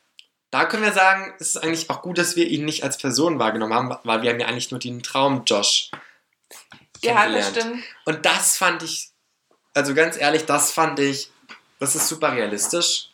da 0.51 0.65
können 0.65 0.83
wir 0.83 0.93
sagen, 0.93 1.33
es 1.39 1.55
ist 1.55 1.63
eigentlich 1.63 1.89
auch 1.89 2.01
gut, 2.01 2.17
dass 2.17 2.35
wir 2.35 2.47
ihn 2.47 2.65
nicht 2.65 2.83
als 2.83 2.97
Person 2.97 3.39
wahrgenommen 3.39 3.73
haben, 3.73 3.95
weil 4.03 4.21
wir 4.21 4.29
haben 4.29 4.39
ja 4.39 4.47
eigentlich 4.47 4.71
nur 4.71 4.79
den 4.79 5.01
Traum 5.01 5.43
Josh 5.45 5.91
ja, 7.03 7.29
das 7.29 7.49
stimmt. 7.49 7.83
Und 8.05 8.25
das 8.25 8.57
fand 8.57 8.83
ich, 8.83 9.09
also 9.73 9.93
ganz 9.93 10.17
ehrlich, 10.17 10.45
das 10.45 10.71
fand 10.71 10.99
ich, 10.99 11.31
das 11.79 11.95
ist 11.95 12.07
super 12.07 12.33
realistisch. 12.33 13.07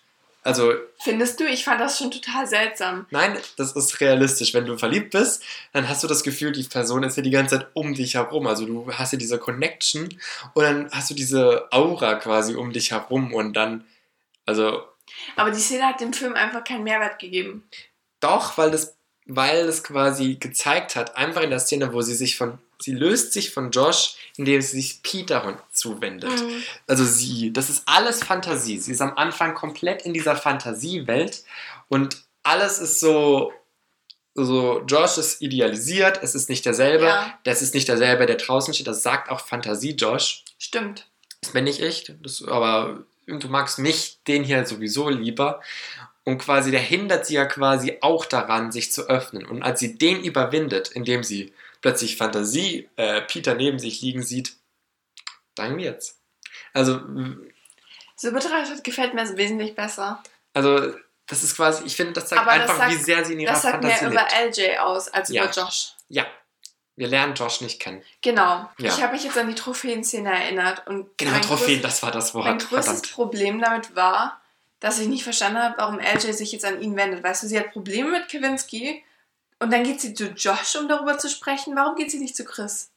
Also, 0.43 0.73
Findest 0.99 1.39
du? 1.39 1.45
Ich 1.45 1.65
fand 1.65 1.81
das 1.81 1.97
schon 1.97 2.09
total 2.09 2.47
seltsam. 2.47 3.05
nein, 3.11 3.37
das 3.57 3.73
ist 3.73 3.99
realistisch. 3.99 4.53
Wenn 4.53 4.65
du 4.65 4.77
verliebt 4.77 5.11
bist, 5.11 5.43
dann 5.73 5.89
hast 5.89 6.03
du 6.03 6.07
das 6.07 6.23
Gefühl, 6.23 6.53
die 6.53 6.63
Person 6.63 7.03
ist 7.03 7.17
ja 7.17 7.23
die 7.23 7.31
ganze 7.31 7.59
Zeit 7.59 7.67
um 7.73 7.93
dich 7.93 8.15
herum. 8.15 8.47
Also 8.47 8.65
du 8.65 8.89
hast 8.93 9.11
ja 9.11 9.19
diese 9.19 9.39
Connection 9.39 10.07
und 10.53 10.63
dann 10.63 10.89
hast 10.91 11.09
du 11.09 11.15
diese 11.15 11.67
Aura 11.71 12.15
quasi 12.15 12.55
um 12.55 12.71
dich 12.71 12.91
herum 12.91 13.33
und 13.33 13.53
dann, 13.53 13.85
also 14.45 14.83
Aber 15.35 15.51
die 15.51 15.59
Szene 15.59 15.85
hat 15.87 15.99
dem 16.01 16.13
Film 16.13 16.33
einfach 16.35 16.63
keinen 16.63 16.83
Mehrwert 16.83 17.19
gegeben. 17.19 17.67
doch, 18.19 18.57
weil 18.57 18.71
das, 18.71 18.95
weil 19.25 19.59
es 19.67 19.83
quasi 19.83 20.35
gezeigt 20.35 20.95
hat, 20.95 21.15
einfach 21.17 21.41
in 21.41 21.49
der 21.49 21.59
Szene, 21.59 21.93
wo 21.93 22.01
sie 22.01 22.15
sich 22.15 22.37
von, 22.37 22.57
sie 22.79 22.93
löst 22.93 23.33
sich 23.33 23.51
von 23.51 23.71
Josh, 23.71 24.15
indem 24.37 24.61
sie 24.61 24.79
sich 24.81 25.01
Peter 25.03 25.61
zuwendet. 25.71 26.29
Mhm. 26.41 26.63
also 26.87 27.03
sie, 27.03 27.51
das 27.53 27.69
ist 27.69 27.83
alles 27.85 28.23
Fantasie. 28.23 28.77
Sie 28.79 28.91
ist 28.91 29.01
am 29.01 29.17
Anfang 29.17 29.53
komplett 29.53 30.03
in 30.03 30.13
dieser 30.13 30.35
Fantasiewelt 30.35 31.43
und 31.89 32.23
alles 32.43 32.79
ist 32.79 32.99
so, 32.99 33.51
so 34.35 34.81
Josh 34.87 35.17
ist 35.17 35.41
idealisiert, 35.41 36.19
es 36.21 36.35
ist 36.35 36.47
nicht 36.49 36.65
derselbe, 36.65 37.05
Ja. 37.05 37.37
das 37.43 37.61
ist 37.61 37.73
nicht 37.73 37.87
derselbe, 37.87 38.25
der 38.27 38.37
draußen 38.37 38.73
steht, 38.73 38.87
das 38.87 39.03
sagt 39.03 39.29
auch 39.29 39.39
Fantasie 39.41 39.91
Josh. 39.95 40.43
Stimmt. 40.59 41.07
Das 41.41 41.51
bin 41.53 41.67
ich 41.67 41.81
echt, 41.81 42.13
das, 42.23 42.43
aber 42.43 43.03
du 43.27 43.47
magst 43.49 43.77
mich, 43.79 44.19
den 44.27 44.43
hier 44.43 44.65
sowieso 44.65 45.09
lieber. 45.09 45.61
Und 46.23 46.39
quasi, 46.39 46.71
der 46.71 46.79
hindert 46.81 47.25
sie 47.25 47.35
ja 47.35 47.45
quasi 47.45 47.97
auch 48.01 48.25
daran, 48.25 48.71
sich 48.71 48.91
zu 48.91 49.07
öffnen. 49.09 49.45
Und 49.45 49.63
als 49.63 49.79
sie 49.79 49.97
den 49.97 50.23
überwindet, 50.23 50.89
indem 50.89 51.23
sie 51.23 51.53
plötzlich 51.81 52.17
Fantasie 52.17 52.89
äh, 52.97 53.21
Peter 53.21 53.53
neben 53.55 53.79
sich 53.79 54.01
liegen 54.01 54.23
sieht, 54.23 54.53
dann 55.55 55.77
wird's. 55.77 56.19
Also, 56.73 56.99
So 58.15 58.31
betrachtet 58.31 58.83
gefällt 58.83 59.13
mir 59.13 59.21
es 59.23 59.37
wesentlich 59.37 59.75
besser. 59.75 60.21
also 60.53 60.93
das 61.29 61.43
ist 61.43 61.55
quasi, 61.57 61.83
ich 61.85 61.95
finde, 61.95 62.13
das 62.13 62.27
zeigt 62.27 62.41
Aber 62.41 62.53
das 62.57 62.61
einfach, 62.69 62.77
sagt- 62.77 62.91
wie 62.91 62.95
sehr 63.03 63.25
sie 63.25 63.33
in 63.33 63.41
ihrer 63.41 63.51
Das 63.53 63.61
sagt 63.61 63.75
Fantasie 63.83 64.05
mehr 64.05 64.11
über 64.13 64.27
lebt. 64.45 64.57
LJ 64.57 64.77
aus 64.79 65.07
als 65.09 65.29
Ja. 65.29 65.43
über 65.43 65.51
Josh. 65.53 65.93
Ja, 66.09 66.25
wir 66.97 67.07
lernen 67.07 67.35
Josh 67.35 67.61
nicht 67.61 67.79
kennen. 67.79 68.01
Genau. 68.21 68.67
Ja. 68.79 68.89
Ich 68.89 69.01
habe 69.01 69.13
mich 69.13 69.23
jetzt 69.23 69.37
an 69.37 69.47
die 69.47 69.55
Trophäenszene 69.55 70.29
erinnert. 70.29 70.85
Und 70.87 71.15
Genau, 71.17 71.39
Trophäen, 71.39 71.81
das 71.81 72.01
war 72.01 72.11
das 72.11 72.33
Wort. 72.33 72.45
Mein 72.45 72.57
größtes 72.57 72.85
Verdammt. 72.85 73.11
Problem 73.13 73.61
damit 73.61 73.95
war, 73.95 74.41
dass 74.79 74.99
ich 74.99 75.07
nicht 75.07 75.23
verstanden 75.23 75.59
habe, 75.59 75.75
warum 75.77 75.99
LJ 75.99 76.31
sich 76.33 76.51
jetzt 76.51 76.65
an 76.65 76.81
ihn 76.81 76.95
wendet. 76.97 77.23
Weißt 77.23 77.43
du, 77.43 77.47
sie 77.47 77.57
hat 77.57 77.71
Probleme 77.71 78.09
mit 78.09 78.27
Kawinski 78.29 79.03
und 79.59 79.71
dann 79.71 79.83
geht 79.83 80.01
sie 80.01 80.15
zu 80.15 80.29
Josh, 80.29 80.75
um 80.75 80.87
darüber 80.87 81.19
zu 81.19 81.29
sprechen. 81.29 81.75
Warum 81.75 81.95
geht 81.95 82.09
sie 82.09 82.19
nicht 82.19 82.35
zu 82.35 82.43
Chris? 82.43 82.89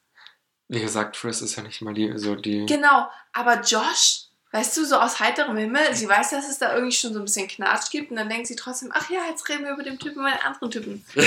Wie 0.69 0.81
gesagt, 0.81 1.17
Chris 1.17 1.43
ist 1.43 1.57
ja 1.57 1.63
nicht 1.63 1.83
mal 1.83 1.93
die, 1.93 2.13
so 2.17 2.37
die. 2.37 2.65
Genau, 2.65 3.07
aber 3.35 3.61
Josh, 3.61 4.29
weißt 4.53 4.77
du, 4.77 4.85
so 4.85 4.97
aus 4.97 5.21
heiterem 5.21 5.57
Himmel, 5.57 5.95
sie 5.95 6.09
weiß, 6.09 6.31
dass 6.31 6.49
es 6.49 6.59
da 6.59 6.75
irgendwie 6.75 6.97
schon 6.97 7.13
so 7.13 7.21
ein 7.21 7.25
bisschen 7.25 7.49
Knatsch 7.49 7.91
gibt 7.91 8.11
und 8.11 8.17
dann 8.17 8.29
denkt 8.29 8.47
sie 8.47 8.57
trotzdem, 8.57 8.91
ach 8.93 9.11
ja, 9.11 9.21
jetzt 9.31 9.49
reden 9.49 9.65
wir 9.65 9.73
über 9.73 9.83
den 9.83 9.99
Typen, 9.99 10.21
über 10.21 10.31
den 10.31 10.41
anderen 10.41 10.71
Typen. 10.71 11.05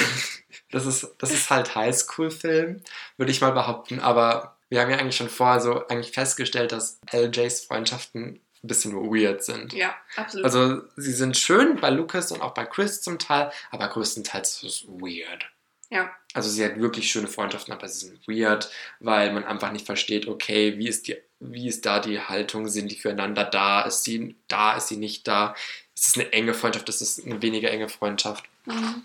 Das 0.72 0.86
ist, 0.88 1.08
das 1.20 1.32
ist 1.32 1.50
halt 1.52 1.76
Highschool-Film, 1.76 2.82
würde 3.18 3.32
ich 3.32 3.42
mal 3.42 3.52
behaupten. 3.52 4.00
Aber 4.00 4.58
wir 4.70 4.82
haben 4.82 4.90
ja 4.90 4.98
eigentlich 4.98 5.16
schon 5.18 5.30
vorher 5.30 5.60
so 5.62 5.88
eigentlich 5.88 6.12
festgestellt, 6.12 6.72
dass 6.72 7.00
LJs 7.12 7.66
Freundschaften 7.66 8.40
ein 8.64 8.68
bisschen 8.68 8.94
weird 8.96 9.44
sind. 9.44 9.74
Ja, 9.74 9.96
absolut. 10.16 10.46
Also 10.46 10.82
sie 10.96 11.12
sind 11.14 11.38
schön 11.38 11.80
bei 11.80 11.90
Lucas 11.92 12.32
und 12.32 12.42
auch 12.42 12.54
bei 12.56 12.66
Chris 12.66 13.02
zum 13.02 13.20
Teil, 13.20 13.52
aber 13.70 13.88
größtenteils 13.88 14.64
ist 14.64 14.64
es 14.64 14.88
weird. 14.88 15.46
ja, 15.90 16.12
Also 16.34 16.50
sie 16.50 16.66
hat 16.66 16.80
wirklich 16.80 17.12
schöne 17.12 17.28
Freundschaften, 17.28 17.74
aber 17.74 17.88
sie 17.88 18.08
sind 18.08 18.28
weird, 18.28 18.72
weil 19.00 19.32
man 19.32 19.44
einfach 19.44 19.72
nicht 19.72 19.86
versteht, 19.86 20.28
okay, 20.28 20.78
wie 20.80 20.88
ist, 20.88 21.08
die, 21.08 21.18
wie 21.52 21.68
ist 21.68 21.86
da 21.86 22.00
die 22.00 22.20
Haltung, 22.20 22.68
sind 22.68 22.92
die 22.92 22.96
füreinander 22.96 23.44
da, 23.44 23.82
ist 23.82 24.04
sie 24.04 24.36
da, 24.48 24.76
ist 24.76 24.88
sie 24.88 24.98
nicht 24.98 25.28
da, 25.28 25.56
ist 25.96 26.08
es 26.08 26.16
eine 26.16 26.32
enge 26.32 26.54
Freundschaft, 26.54 26.90
ist 26.90 27.02
es 27.02 27.24
eine 27.24 27.42
weniger 27.42 27.72
enge 27.72 27.90
Freundschaft? 27.90 28.46
mhm. 28.66 29.04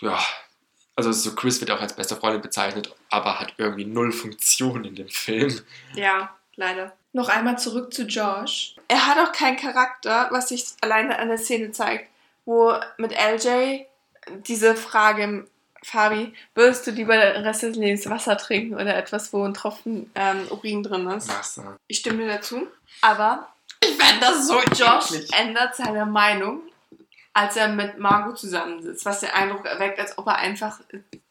ja, 0.00 0.18
also 0.96 1.10
so 1.12 1.34
Chris 1.34 1.60
wird 1.60 1.70
auch 1.70 1.80
als 1.80 1.96
beste 1.96 2.16
Freundin 2.16 2.42
bezeichnet, 2.42 2.94
aber 3.10 3.40
hat 3.40 3.54
irgendwie 3.58 3.84
null 3.84 4.12
Funktion 4.12 4.84
in 4.84 4.94
dem 4.94 5.08
Film. 5.08 5.60
ja, 5.94 6.36
leider. 6.56 6.96
Noch 7.12 7.28
einmal 7.28 7.58
zurück 7.58 7.92
zu 7.94 8.04
Josh. 8.04 8.74
Er 8.88 9.06
hat 9.06 9.18
auch 9.18 9.32
keinen 9.32 9.56
Charakter, 9.56 10.28
was 10.30 10.48
sich 10.48 10.64
alleine 10.80 11.18
an 11.18 11.28
der 11.28 11.38
Szene 11.38 11.70
zeigt, 11.72 12.08
wo 12.44 12.74
mit 12.98 13.12
LJ 13.12 13.86
diese 14.46 14.74
Frage, 14.74 15.46
Fabi, 15.84 16.32
würdest 16.54 16.86
du 16.86 16.90
lieber 16.92 17.16
den 17.16 17.42
Rest 17.44 17.62
des 17.62 17.76
Lebens 17.76 18.08
Wasser 18.08 18.36
trinken 18.38 18.74
oder 18.74 18.96
etwas, 18.96 19.32
wo 19.32 19.44
ein 19.44 19.54
Tropfen 19.54 20.10
ähm, 20.14 20.46
Urin 20.50 20.82
drin 20.82 21.08
ist? 21.10 21.28
Wasser. 21.28 21.76
Ich 21.88 21.98
stimme 21.98 22.24
dir 22.24 22.32
dazu. 22.34 22.66
Aber 23.02 23.48
Ich 23.80 23.90
fände 23.96 24.20
das 24.20 24.46
so 24.46 24.60
Josh 24.74 25.12
eklig. 25.12 25.32
ändert 25.34 25.76
seine 25.76 26.06
Meinung, 26.06 26.60
als 27.34 27.56
er 27.56 27.68
mit 27.68 27.98
Margot 27.98 28.38
zusammensitzt, 28.38 29.04
was 29.04 29.20
den 29.20 29.30
Eindruck 29.30 29.66
erweckt, 29.66 29.98
als 30.00 30.16
ob 30.16 30.26
er 30.28 30.36
einfach 30.36 30.80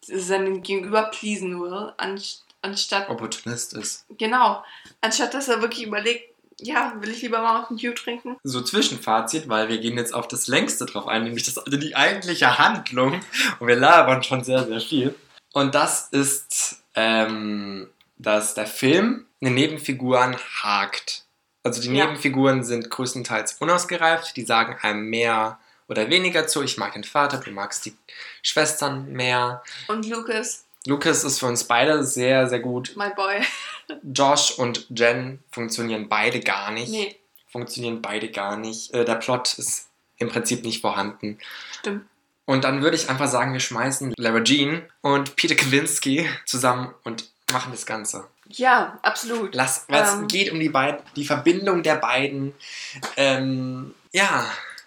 seinen 0.01 0.61
Gegenüber 0.61 1.03
pleasen 1.03 1.59
will, 1.61 1.93
anst- 1.97 2.43
anstatt, 2.61 3.09
Opportunist 3.09 3.73
ist. 3.73 4.05
genau, 4.17 4.63
anstatt 5.01 5.33
dass 5.33 5.47
er 5.47 5.61
wirklich 5.61 5.85
überlegt, 5.87 6.32
ja, 6.63 6.93
will 6.99 7.09
ich 7.11 7.21
lieber 7.21 7.41
Mountain 7.41 7.77
Dew 7.77 7.93
trinken? 7.93 8.37
So 8.43 8.61
Zwischenfazit, 8.61 9.49
weil 9.49 9.69
wir 9.69 9.77
gehen 9.79 9.97
jetzt 9.97 10.13
auf 10.13 10.27
das 10.27 10.47
längste 10.47 10.85
drauf 10.85 11.07
ein, 11.07 11.23
nämlich 11.23 11.43
das, 11.43 11.63
die 11.67 11.95
eigentliche 11.95 12.57
Handlung. 12.57 13.21
Und 13.59 13.67
wir 13.67 13.75
labern 13.75 14.23
schon 14.23 14.43
sehr, 14.43 14.63
sehr 14.65 14.81
viel. 14.81 15.15
Und 15.53 15.75
das 15.75 16.09
ist, 16.09 16.83
ähm, 16.95 17.89
dass 18.17 18.53
der 18.53 18.67
Film 18.67 19.25
eine 19.41 19.51
Nebenfiguren 19.51 20.35
hakt. 20.63 21.23
Also 21.63 21.81
die 21.81 21.87
Ja. 21.87 22.05
Nebenfiguren 22.05 22.63
sind 22.63 22.89
größtenteils 22.89 23.53
unausgereift, 23.59 24.35
die 24.35 24.43
sagen 24.45 24.77
einem 24.81 25.09
mehr 25.09 25.59
oder 25.87 26.09
weniger 26.09 26.47
zu. 26.47 26.61
Ich 26.63 26.77
mag 26.77 26.93
den 26.93 27.03
Vater, 27.03 27.37
du 27.37 27.51
magst 27.51 27.85
die 27.85 27.95
Schwestern 28.41 29.11
mehr. 29.11 29.63
Und 29.87 30.07
Lucas, 30.07 30.65
Lucas 30.85 31.23
ist 31.23 31.39
für 31.39 31.45
uns 31.47 31.63
beide 31.65 32.03
sehr, 32.03 32.49
sehr 32.49 32.59
gut. 32.59 32.93
my 32.95 33.09
boy. 33.15 33.41
Josh 34.03 34.51
und 34.57 34.87
Jen 34.89 35.39
funktionieren 35.51 36.09
beide 36.09 36.39
gar 36.39 36.71
nicht. 36.71 36.89
Nee, 36.91 37.15
Funktionieren 37.49 38.01
beide 38.01 38.29
gar 38.31 38.57
nicht. 38.57 38.93
Äh, 38.93 39.05
der 39.05 39.15
Plot 39.15 39.53
ist 39.59 39.89
im 40.17 40.29
Prinzip 40.29 40.63
nicht 40.63 40.81
vorhanden. 40.81 41.37
stimmt. 41.79 42.05
Und 42.45 42.63
dann 42.65 42.81
würde 42.81 42.97
ich 42.97 43.09
einfach 43.09 43.27
sagen, 43.29 43.53
wir 43.53 43.59
schmeißen 43.61 44.13
Lara 44.17 44.41
Jean 44.43 44.81
und 45.01 45.35
Peter 45.37 45.55
Kavinsky 45.55 46.27
zusammen 46.45 46.93
und 47.03 47.29
machen 47.53 47.71
das 47.71 47.85
Ganze. 47.85 48.27
Ja, 48.49 48.99
absolut. 49.01 49.55
Lass, 49.55 49.85
weil 49.87 50.01
Ähm. 50.01 50.23
es 50.25 50.27
geht 50.33 50.51
um 50.51 50.59
die 50.59 50.67
beiden, 50.69 50.99
die 51.15 51.23
Verbindung 51.25 51.83
der 51.83 51.95
beiden. 51.95 52.53
Ähm, 53.15 53.93
ja, 54.11 54.45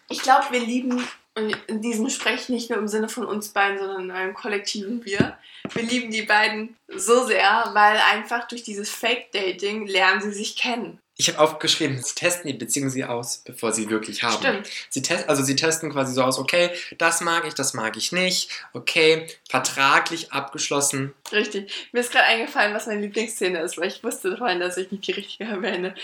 Ich 0.09 0.20
glaube, 0.22 0.44
wir 0.51 0.61
lieben 0.61 1.03
Und 1.37 1.55
in 1.66 1.82
diesem 1.82 2.09
spreche 2.09 2.45
ich 2.45 2.49
nicht 2.49 2.70
nur 2.70 2.78
im 2.78 2.89
Sinne 2.89 3.11
von 3.11 3.26
uns 3.26 3.51
beiden, 3.51 3.78
sondern 3.78 4.05
in 4.05 4.11
einem 4.11 4.32
kollektiven 4.32 5.05
Wir. 5.05 5.37
Wir 5.74 5.82
lieben 5.82 6.11
die 6.11 6.22
beiden 6.22 6.76
so 6.89 7.26
sehr, 7.26 7.70
weil 7.74 7.99
einfach 8.11 8.49
durch 8.49 8.62
dieses 8.62 8.89
Fake-Dating 8.89 9.87
lernen 9.87 10.22
sie 10.22 10.32
sich 10.32 10.57
kennen. 10.57 10.99
Ich 11.18 11.28
habe 11.28 11.39
aufgeschrieben, 11.39 12.03
sie 12.03 12.14
testen 12.14 12.51
die 12.51 12.57
Beziehung 12.57 12.89
sie 12.89 13.05
aus, 13.05 13.43
bevor 13.45 13.72
sie 13.72 13.91
wirklich 13.91 14.22
haben. 14.22 14.39
Stimmt. 14.39 14.70
Sie 14.89 15.03
test, 15.03 15.28
also 15.28 15.43
sie 15.43 15.57
testen 15.57 15.93
quasi 15.93 16.14
so 16.14 16.22
aus, 16.22 16.39
okay, 16.39 16.70
das 16.97 17.20
mag 17.20 17.47
ich, 17.47 17.53
das 17.53 17.74
mag 17.74 17.99
ich 17.99 18.12
nicht, 18.12 18.51
okay, 18.72 19.26
vertraglich 19.49 20.32
abgeschlossen. 20.32 21.12
Richtig. 21.32 21.70
Mir 21.93 22.01
ist 22.01 22.12
gerade 22.12 22.26
eingefallen, 22.26 22.74
was 22.74 22.87
meine 22.87 23.03
Lieblingsszene 23.03 23.61
ist, 23.61 23.76
weil 23.76 23.89
ich 23.89 24.03
wusste 24.03 24.37
vorhin, 24.39 24.61
dass 24.61 24.78
ich 24.78 24.91
nicht 24.91 25.07
die 25.07 25.12
richtige 25.12 25.45
erwähne. 25.45 25.95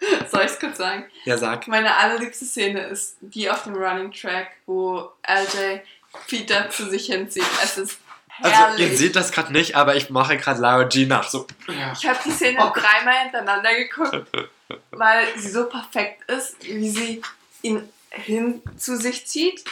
Soll 0.30 0.40
ich 0.44 0.52
es 0.52 0.58
kurz 0.60 0.78
sagen? 0.78 1.04
Ja, 1.24 1.36
sag. 1.36 1.66
Meine 1.68 1.94
allerliebste 1.96 2.44
Szene 2.44 2.82
ist 2.86 3.16
die 3.20 3.50
auf 3.50 3.64
dem 3.64 3.74
Running 3.74 4.12
Track, 4.12 4.48
wo 4.66 5.10
LJ 5.26 5.80
Peter 6.28 6.70
zu 6.70 6.88
sich 6.88 7.06
hinzieht. 7.06 7.44
Es 7.62 7.76
ist 7.78 7.98
herrlich. 8.28 8.58
Also 8.58 8.82
ihr 8.82 8.96
seht 8.96 9.16
das 9.16 9.30
gerade 9.32 9.52
nicht, 9.52 9.76
aber 9.76 9.96
ich 9.96 10.10
mache 10.10 10.36
gerade 10.38 10.60
Laura 10.60 10.84
G 10.84 11.06
nach. 11.06 11.28
So. 11.28 11.46
Ich 11.68 12.06
habe 12.08 12.18
die 12.24 12.30
Szene 12.30 12.58
Oh. 12.60 12.72
dreimal 12.74 13.18
hintereinander 13.24 13.74
geguckt, 13.74 14.26
weil 14.90 15.26
sie 15.36 15.50
so 15.50 15.66
perfekt 15.66 16.28
ist, 16.30 16.56
wie 16.64 16.90
sie 16.90 17.22
ihn 17.62 17.88
hin 18.10 18.62
zu 18.78 18.96
sich 18.96 19.26
zieht 19.26 19.62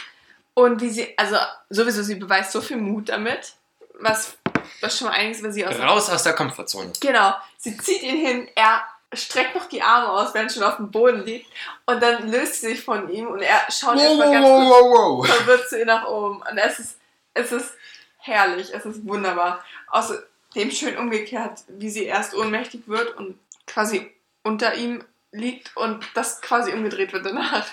und 0.53 0.79
wie 0.81 0.89
sie, 0.89 1.17
also 1.17 1.35
sowieso, 1.69 2.03
sie 2.03 2.15
beweist 2.15 2.51
so 2.51 2.61
viel 2.61 2.77
Mut 2.77 3.09
damit, 3.09 3.53
was, 3.99 4.37
was 4.81 4.97
schon 4.97 5.07
mal 5.07 5.13
einiges 5.15 5.39
über 5.39 5.51
sie 5.51 5.65
aus. 5.65 5.77
Raus 5.79 6.09
aus 6.09 6.23
der 6.23 6.33
Komfortzone. 6.33 6.93
Genau, 7.01 7.33
sie 7.57 7.75
zieht 7.77 8.03
ihn 8.03 8.17
hin, 8.17 8.47
er 8.55 8.83
streckt 9.13 9.55
noch 9.55 9.65
die 9.67 9.81
Arme 9.81 10.09
aus, 10.09 10.33
während 10.33 10.51
schon 10.51 10.63
auf 10.63 10.77
dem 10.77 10.91
Boden 10.91 11.25
liegt 11.25 11.47
und 11.85 12.01
dann 12.01 12.29
löst 12.29 12.61
sie 12.61 12.67
sich 12.67 12.83
von 12.83 13.09
ihm 13.09 13.27
und 13.27 13.41
er 13.41 13.59
schaut 13.69 13.97
erstmal 13.97 14.31
ganz 14.31 14.45
kurz 14.45 14.69
wow. 14.69 15.27
verwirrt 15.27 15.69
zu 15.69 15.79
ihr 15.79 15.85
nach 15.85 16.07
oben. 16.07 16.41
Und 16.41 16.57
es 16.57 16.79
ist, 16.79 16.97
es 17.33 17.51
ist 17.51 17.73
herrlich, 18.17 18.73
es 18.73 18.85
ist 18.85 19.07
wunderbar. 19.07 19.63
Außerdem 19.87 20.71
schön 20.71 20.97
umgekehrt, 20.97 21.63
wie 21.67 21.89
sie 21.89 22.05
erst 22.05 22.35
ohnmächtig 22.35 22.87
wird 22.87 23.17
und 23.17 23.39
quasi 23.65 24.11
unter 24.43 24.75
ihm 24.75 25.03
liegt 25.31 25.75
und 25.75 26.05
das 26.13 26.41
quasi 26.41 26.71
umgedreht 26.71 27.13
wird 27.13 27.25
danach. 27.25 27.67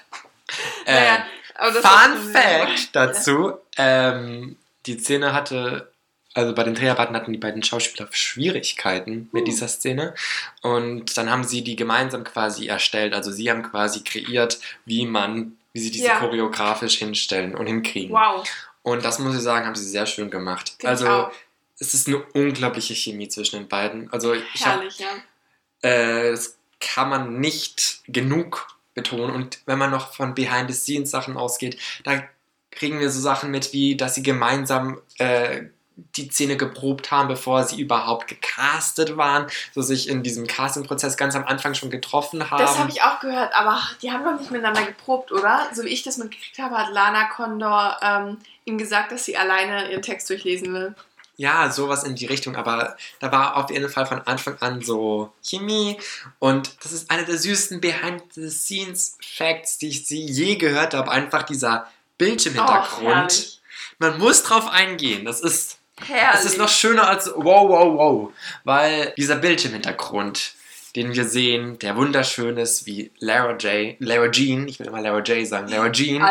Äh, 0.84 1.18
aber 1.56 1.72
das 1.72 1.84
Fun 1.84 2.32
Fact 2.32 2.94
dazu: 2.94 3.58
ähm, 3.76 4.56
Die 4.86 4.98
Szene 4.98 5.32
hatte, 5.32 5.90
also 6.36 6.54
bei 6.54 6.62
den 6.64 6.74
Dreharbeiten 6.74 7.16
hatten 7.16 7.32
die 7.32 7.38
beiden 7.38 7.62
Schauspieler 7.62 8.08
Schwierigkeiten 8.12 9.28
mit 9.32 9.40
Hm. 9.42 9.44
dieser 9.46 9.68
Szene. 9.68 10.14
Und 10.62 11.16
dann 11.16 11.30
haben 11.30 11.44
sie 11.44 11.64
die 11.64 11.76
gemeinsam 11.76 12.24
quasi 12.24 12.66
erstellt. 12.66 13.14
Also 13.14 13.32
sie 13.32 13.50
haben 13.50 13.62
quasi 13.62 14.04
kreiert, 14.04 14.58
wie 14.84 15.06
man, 15.06 15.56
wie 15.72 15.80
sie 15.80 15.90
diese 15.90 16.06
Ja. 16.06 16.18
choreografisch 16.18 16.98
hinstellen 16.98 17.54
und 17.54 17.66
hinkriegen. 17.66 18.14
Wow, 18.14 18.46
Und 18.82 19.04
das 19.04 19.18
muss 19.18 19.34
ich 19.34 19.42
sagen, 19.42 19.66
haben 19.66 19.74
sie 19.74 19.88
sehr 19.88 20.06
schön 20.06 20.30
gemacht. 20.30 20.74
Finde 20.78 20.82
ich 20.82 20.88
also 21.08 21.30
es 21.78 21.92
ist 21.94 22.06
eine 22.08 22.22
unglaubliche 22.34 22.94
Chemie 22.94 23.28
zwischen 23.28 23.56
den 23.58 23.68
beiden. 23.68 24.12
Also 24.12 24.32
ich 24.34 24.64
herrlich, 24.64 24.98
ja. 24.98 25.88
äh, 25.90 26.30
das 26.30 26.56
kann 26.80 27.08
man 27.08 27.40
nicht 27.40 28.00
genug 28.06 28.68
betonen. 28.94 29.34
Und 29.34 29.60
wenn 29.66 29.78
man 29.78 29.90
noch 29.90 30.14
von 30.14 30.34
Behind-the-Scenes-Sachen 30.34 31.36
ausgeht, 31.36 31.78
da 32.04 32.22
kriegen 32.70 33.00
wir 33.00 33.10
so 33.10 33.20
Sachen 33.20 33.50
mit, 33.50 33.72
wie 33.72 33.96
dass 33.96 34.14
sie 34.14 34.22
gemeinsam 34.22 35.00
äh, 35.18 35.64
die 35.96 36.28
Szene 36.28 36.56
geprobt 36.56 37.10
haben, 37.10 37.28
bevor 37.28 37.64
sie 37.64 37.80
überhaupt 37.80 38.28
gecastet 38.28 39.16
waren, 39.16 39.46
so 39.74 39.80
sich 39.82 40.08
in 40.08 40.22
diesem 40.22 40.46
Casting-Prozess 40.46 41.16
ganz 41.16 41.34
am 41.34 41.44
Anfang 41.44 41.74
schon 41.74 41.90
getroffen 41.90 42.50
haben. 42.50 42.58
Das 42.60 42.78
habe 42.78 42.90
ich 42.90 43.02
auch 43.02 43.18
gehört, 43.20 43.54
aber 43.54 43.80
die 44.02 44.12
haben 44.12 44.24
doch 44.24 44.38
nicht 44.38 44.50
miteinander 44.50 44.84
geprobt, 44.84 45.32
oder? 45.32 45.66
So 45.72 45.84
wie 45.84 45.88
ich 45.88 46.02
das 46.02 46.18
mitgekriegt 46.18 46.58
habe, 46.58 46.76
hat 46.76 46.92
Lana 46.92 47.24
Condor 47.28 47.96
ähm, 48.02 48.38
ihm 48.66 48.76
gesagt, 48.78 49.10
dass 49.12 49.24
sie 49.24 49.36
alleine 49.36 49.90
ihren 49.90 50.02
Text 50.02 50.28
durchlesen 50.28 50.72
will. 50.74 50.94
Ja, 51.38 51.70
sowas 51.70 52.02
in 52.04 52.14
die 52.14 52.24
Richtung, 52.24 52.56
aber 52.56 52.96
da 53.20 53.30
war 53.30 53.56
auf 53.56 53.70
jeden 53.70 53.90
Fall 53.90 54.06
von 54.06 54.22
Anfang 54.22 54.56
an 54.60 54.80
so 54.82 55.32
Chemie 55.42 55.98
und 56.38 56.82
das 56.82 56.92
ist 56.92 57.10
einer 57.10 57.24
der 57.24 57.36
süßesten 57.36 57.80
Behind-the-Scenes-Facts, 57.82 59.78
die 59.78 59.88
ich 59.88 60.06
sie 60.06 60.24
je 60.24 60.56
gehört 60.56 60.94
habe. 60.94 61.10
Einfach 61.10 61.42
dieser 61.42 61.86
Oh, 61.86 62.18
Bildschirmhintergrund. 62.18 63.04
herrlich. 63.14 63.60
Man 63.98 64.18
muss 64.18 64.42
drauf 64.42 64.68
eingehen. 64.68 65.26
Das 65.26 65.40
ist, 65.42 65.76
Herrlich. 66.04 66.30
das 66.32 66.44
ist 66.44 66.58
noch 66.58 66.68
schöner 66.68 67.08
als 67.08 67.30
wow, 67.34 67.68
wow, 67.68 67.98
wow. 67.98 68.32
Weil 68.64 69.14
dieser 69.16 69.36
Bildschirmhintergrund, 69.36 70.52
den 70.94 71.14
wir 71.14 71.24
sehen, 71.24 71.78
der 71.78 71.96
wunderschön 71.96 72.56
ist, 72.56 72.86
wie 72.86 73.10
Lara 73.18 73.56
J, 73.56 73.96
Lara 73.98 74.30
Jean, 74.30 74.66
ich 74.66 74.78
will 74.78 74.86
immer 74.86 75.00
Lara 75.00 75.20
J 75.20 75.46
sagen, 75.46 75.68
Lara 75.68 75.90
Jean, 75.90 76.22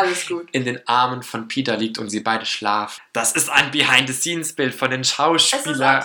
in 0.50 0.64
den 0.64 0.86
Armen 0.88 1.22
von 1.22 1.46
Peter 1.46 1.76
liegt 1.76 1.98
und 1.98 2.10
sie 2.10 2.20
beide 2.20 2.44
schlafen. 2.46 3.00
Das 3.12 3.32
ist 3.32 3.48
ein 3.48 3.70
Behind-the-Scenes-Bild 3.70 4.74
von 4.74 4.90
den 4.90 5.02
Es 5.02 5.10
Schauspielern 5.10 6.04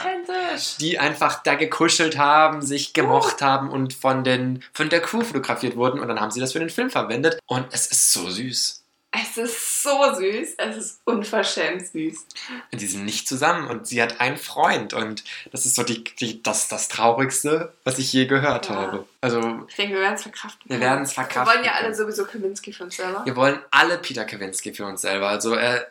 die 0.79 0.99
einfach 0.99 1.41
da 1.43 1.55
gekuschelt 1.55 2.17
haben, 2.17 2.61
sich 2.61 2.93
gemocht 2.93 3.41
haben 3.41 3.69
und 3.69 3.93
von, 3.93 4.23
den, 4.23 4.63
von 4.73 4.89
der 4.89 5.01
Crew 5.01 5.21
fotografiert 5.21 5.75
wurden 5.75 5.99
und 5.99 6.07
dann 6.07 6.19
haben 6.19 6.31
sie 6.31 6.39
das 6.39 6.53
für 6.53 6.59
den 6.59 6.69
Film 6.69 6.89
verwendet 6.89 7.39
und 7.45 7.65
es 7.71 7.87
ist 7.87 8.11
so 8.11 8.29
süß. 8.29 8.80
Es 9.13 9.37
ist 9.37 9.83
so 9.83 10.13
süß. 10.15 10.53
Es 10.57 10.77
ist 10.77 11.01
unverschämt 11.03 11.85
süß. 11.85 12.27
Und 12.71 12.79
die 12.81 12.87
sind 12.87 13.03
nicht 13.03 13.27
zusammen 13.27 13.67
und 13.67 13.85
sie 13.85 14.01
hat 14.01 14.21
einen 14.21 14.37
Freund 14.37 14.93
und 14.93 15.25
das 15.51 15.65
ist 15.65 15.75
so 15.75 15.83
die, 15.83 16.03
die, 16.05 16.41
das, 16.41 16.69
das 16.69 16.87
Traurigste, 16.87 17.73
was 17.83 17.99
ich 17.99 18.13
je 18.13 18.25
gehört 18.25 18.69
Ja. 18.69 18.75
habe. 18.75 19.05
Also 19.19 19.65
Ich 19.67 19.75
denke, 19.75 19.95
wir 19.95 20.01
werden 20.01 20.13
es 20.15 20.21
verkraften. 20.23 20.69
wir 20.71 20.79
werden 20.79 21.03
es 21.03 21.09
Wir 21.11 21.15
verkraften. 21.15 21.53
wollen 21.55 21.65
ja 21.65 21.73
alle 21.73 21.93
sowieso 21.93 22.23
Kaminski 22.23 22.71
für 22.71 22.85
uns 22.85 22.95
selber. 22.95 23.25
Wir 23.25 23.35
wollen 23.35 23.59
alle 23.71 23.97
Peter 23.97 24.23
Kavinsky 24.23 24.73
für 24.73 24.85
uns 24.85 25.01
selber. 25.01 25.27
Also 25.27 25.55
äh, 25.55 25.81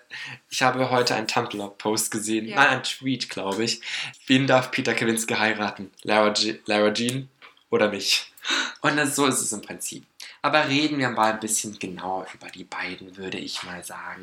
ich 0.49 0.63
habe 0.63 0.89
heute 0.91 1.15
einen 1.15 1.29
Tumblr-Post 1.29 2.11
gesehen, 2.11 2.47
Ja. 2.47 2.57
nein, 2.57 2.69
einen 2.69 2.83
Tweet, 2.85 3.29
glaube 3.29 3.65
ich. 3.65 3.83
Wen 4.29 4.47
darf 4.47 4.71
Peter 4.71 4.95
Kavinsky 4.95 5.35
heiraten? 5.35 5.91
Lara, 6.05 6.31
G 6.31 6.59
Lara 6.65 6.91
Jean 6.93 7.29
oder 7.69 7.91
mich? 7.91 8.33
Und 8.81 8.97
das, 8.97 9.15
so 9.15 9.27
ist 9.27 9.41
es 9.43 9.53
im 9.53 9.61
Prinzip. 9.61 10.05
Aber 10.43 10.69
reden 10.69 10.99
wir 10.99 11.11
mal 11.11 11.33
ein 11.33 11.41
bisschen 11.41 11.79
genauer 11.79 12.27
über 12.35 12.49
die 12.49 12.65
beiden, 12.65 13.17
würde 13.19 13.37
ich 13.39 13.63
mal 13.63 13.85
sagen. 13.85 14.23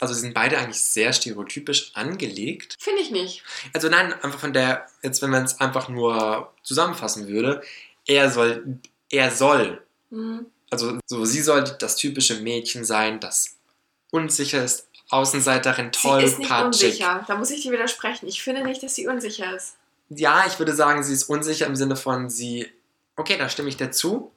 Also 0.00 0.12
sie 0.12 0.20
sind 0.20 0.34
beide 0.34 0.58
eigentlich 0.58 0.82
sehr 0.82 1.12
stereotypisch 1.12 1.90
angelegt. 1.94 2.76
Finde 2.78 3.00
ich 3.00 3.10
nicht. 3.10 3.42
Also 3.72 3.88
nein, 3.88 4.12
einfach 4.12 4.38
von 4.40 4.52
der, 4.52 4.86
jetzt 5.02 5.22
wenn 5.22 5.30
man 5.30 5.44
es 5.44 5.60
einfach 5.60 5.88
nur 5.88 6.52
zusammenfassen 6.62 7.28
würde, 7.28 7.62
er 8.06 8.30
soll, 8.30 8.78
er 9.10 9.30
soll 9.30 9.80
Mhm. 10.10 10.46
also 10.70 10.98
so, 11.06 11.24
sie 11.24 11.40
soll 11.40 11.64
das 11.78 11.96
typische 11.96 12.36
Mädchen 12.40 12.84
sein, 12.84 13.18
das 13.20 13.56
unsicher 14.10 14.62
ist, 14.62 14.86
Außenseiterin, 15.10 15.92
toll, 15.92 16.20
sie 16.20 16.26
ist 16.26 16.38
nicht 16.38 16.48
patschig. 16.48 16.86
unsicher. 16.90 17.24
Da 17.26 17.36
muss 17.36 17.50
ich 17.50 17.62
dir 17.62 17.72
widersprechen. 17.72 18.26
Ich 18.28 18.42
finde 18.42 18.62
nicht, 18.64 18.82
dass 18.82 18.94
sie 18.94 19.06
unsicher 19.08 19.54
ist. 19.56 19.76
Ja, 20.08 20.44
ich 20.46 20.58
würde 20.58 20.74
sagen, 20.74 21.02
sie 21.02 21.12
ist 21.12 21.24
unsicher 21.24 21.66
im 21.66 21.74
Sinne 21.76 21.96
von 21.96 22.30
sie, 22.30 22.70
okay, 23.16 23.36
da 23.38 23.48
stimme 23.48 23.68
ich 23.70 23.76
dazu. 23.76 24.30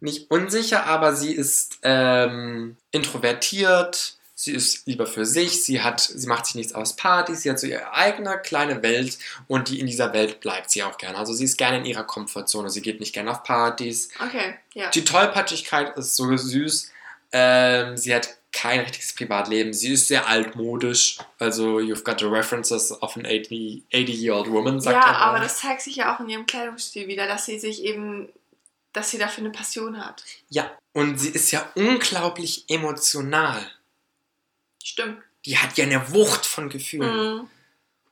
Nicht 0.00 0.30
unsicher, 0.30 0.86
aber 0.86 1.14
sie 1.14 1.32
ist 1.32 1.78
ähm, 1.82 2.76
introvertiert, 2.92 4.14
sie 4.34 4.52
ist 4.52 4.86
lieber 4.86 5.06
für 5.06 5.26
sich, 5.26 5.64
sie 5.64 5.82
hat, 5.82 6.00
sie 6.00 6.26
macht 6.28 6.46
sich 6.46 6.54
nichts 6.54 6.72
aus 6.74 6.94
Partys, 6.94 7.42
sie 7.42 7.50
hat 7.50 7.58
so 7.58 7.66
ihre 7.66 7.92
eigene 7.92 8.38
kleine 8.38 8.82
Welt 8.82 9.18
und 9.48 9.68
die 9.68 9.80
in 9.80 9.86
dieser 9.88 10.12
Welt 10.12 10.38
bleibt 10.40 10.70
sie 10.70 10.84
auch 10.84 10.96
gerne. 10.98 11.18
Also 11.18 11.32
sie 11.32 11.44
ist 11.44 11.56
gerne 11.58 11.78
in 11.78 11.84
ihrer 11.84 12.04
Komfortzone, 12.04 12.70
sie 12.70 12.80
geht 12.82 13.00
nicht 13.00 13.12
gerne 13.12 13.32
auf 13.32 13.42
Partys, 13.42 14.10
Okay, 14.24 14.54
ja. 14.74 14.90
Die 14.90 15.04
Tollpatschigkeit 15.04 15.96
ist 15.98 16.14
so 16.14 16.36
süß. 16.36 16.92
Ähm, 17.32 17.96
sie 17.96 18.14
hat 18.14 18.36
kein 18.52 18.80
richtiges 18.80 19.12
Privatleben. 19.14 19.74
Sie 19.74 19.92
ist 19.92 20.08
sehr 20.08 20.26
altmodisch. 20.26 21.18
Also, 21.38 21.78
you've 21.78 22.02
got 22.02 22.18
the 22.20 22.24
references 22.26 22.90
of 23.02 23.14
an 23.16 23.26
80 23.26 23.82
80-year-old 23.92 24.50
woman, 24.50 24.80
sagt 24.80 24.96
Ja, 24.96 25.10
er. 25.10 25.18
aber 25.18 25.40
das 25.40 25.58
zeigt 25.58 25.82
sich 25.82 25.96
ja 25.96 26.14
auch 26.14 26.20
in 26.20 26.28
ihrem 26.30 26.46
Kleidungsstil 26.46 27.06
wieder, 27.08 27.26
dass 27.26 27.44
sie 27.44 27.58
sich 27.58 27.84
eben, 27.84 28.28
dass 28.98 29.10
sie 29.10 29.18
dafür 29.18 29.44
eine 29.44 29.52
Passion 29.52 30.04
hat. 30.04 30.24
Ja, 30.48 30.76
und 30.92 31.18
sie 31.18 31.28
ist 31.28 31.52
ja 31.52 31.70
unglaublich 31.76 32.64
emotional. 32.68 33.64
Stimmt. 34.82 35.22
Die 35.44 35.56
hat 35.56 35.78
ja 35.78 35.84
eine 35.84 36.12
Wucht 36.12 36.44
von 36.44 36.68
Gefühlen. 36.68 37.36
Mhm. 37.36 37.50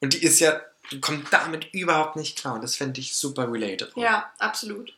Und 0.01 0.13
die 0.13 0.23
ist 0.23 0.39
ja, 0.39 0.61
die 0.93 1.01
kommt 1.01 1.33
damit 1.33 1.75
überhaupt 1.75 2.15
nicht 2.15 2.39
klar. 2.39 2.55
Und 2.55 2.63
das 2.63 2.77
fände 2.77 3.01
ich 3.01 3.17
super 3.17 3.51
relatable. 3.51 4.01
Ja, 4.01 4.33
absolut. 4.39 4.97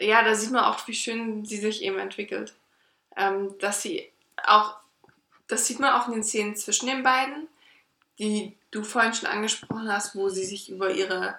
Ja, 0.00 0.24
da 0.24 0.34
sieht 0.34 0.50
man 0.50 0.64
auch, 0.64 0.88
wie 0.88 0.94
schön 0.94 1.44
sie 1.44 1.58
sich 1.58 1.82
eben 1.82 2.00
entwickelt. 2.00 2.54
Ähm, 3.16 3.56
dass 3.60 3.82
sie 3.82 4.10
auch, 4.42 4.78
das 5.46 5.64
sieht 5.68 5.78
man 5.78 5.92
auch 5.92 6.08
in 6.08 6.14
den 6.14 6.24
Szenen 6.24 6.56
zwischen 6.56 6.86
den 6.86 7.04
beiden, 7.04 7.46
die 8.18 8.56
du 8.72 8.82
vorhin 8.82 9.14
schon 9.14 9.28
angesprochen 9.28 9.92
hast, 9.92 10.16
wo 10.16 10.28
sie 10.28 10.44
sich 10.44 10.68
über 10.68 10.90
ihre 10.90 11.38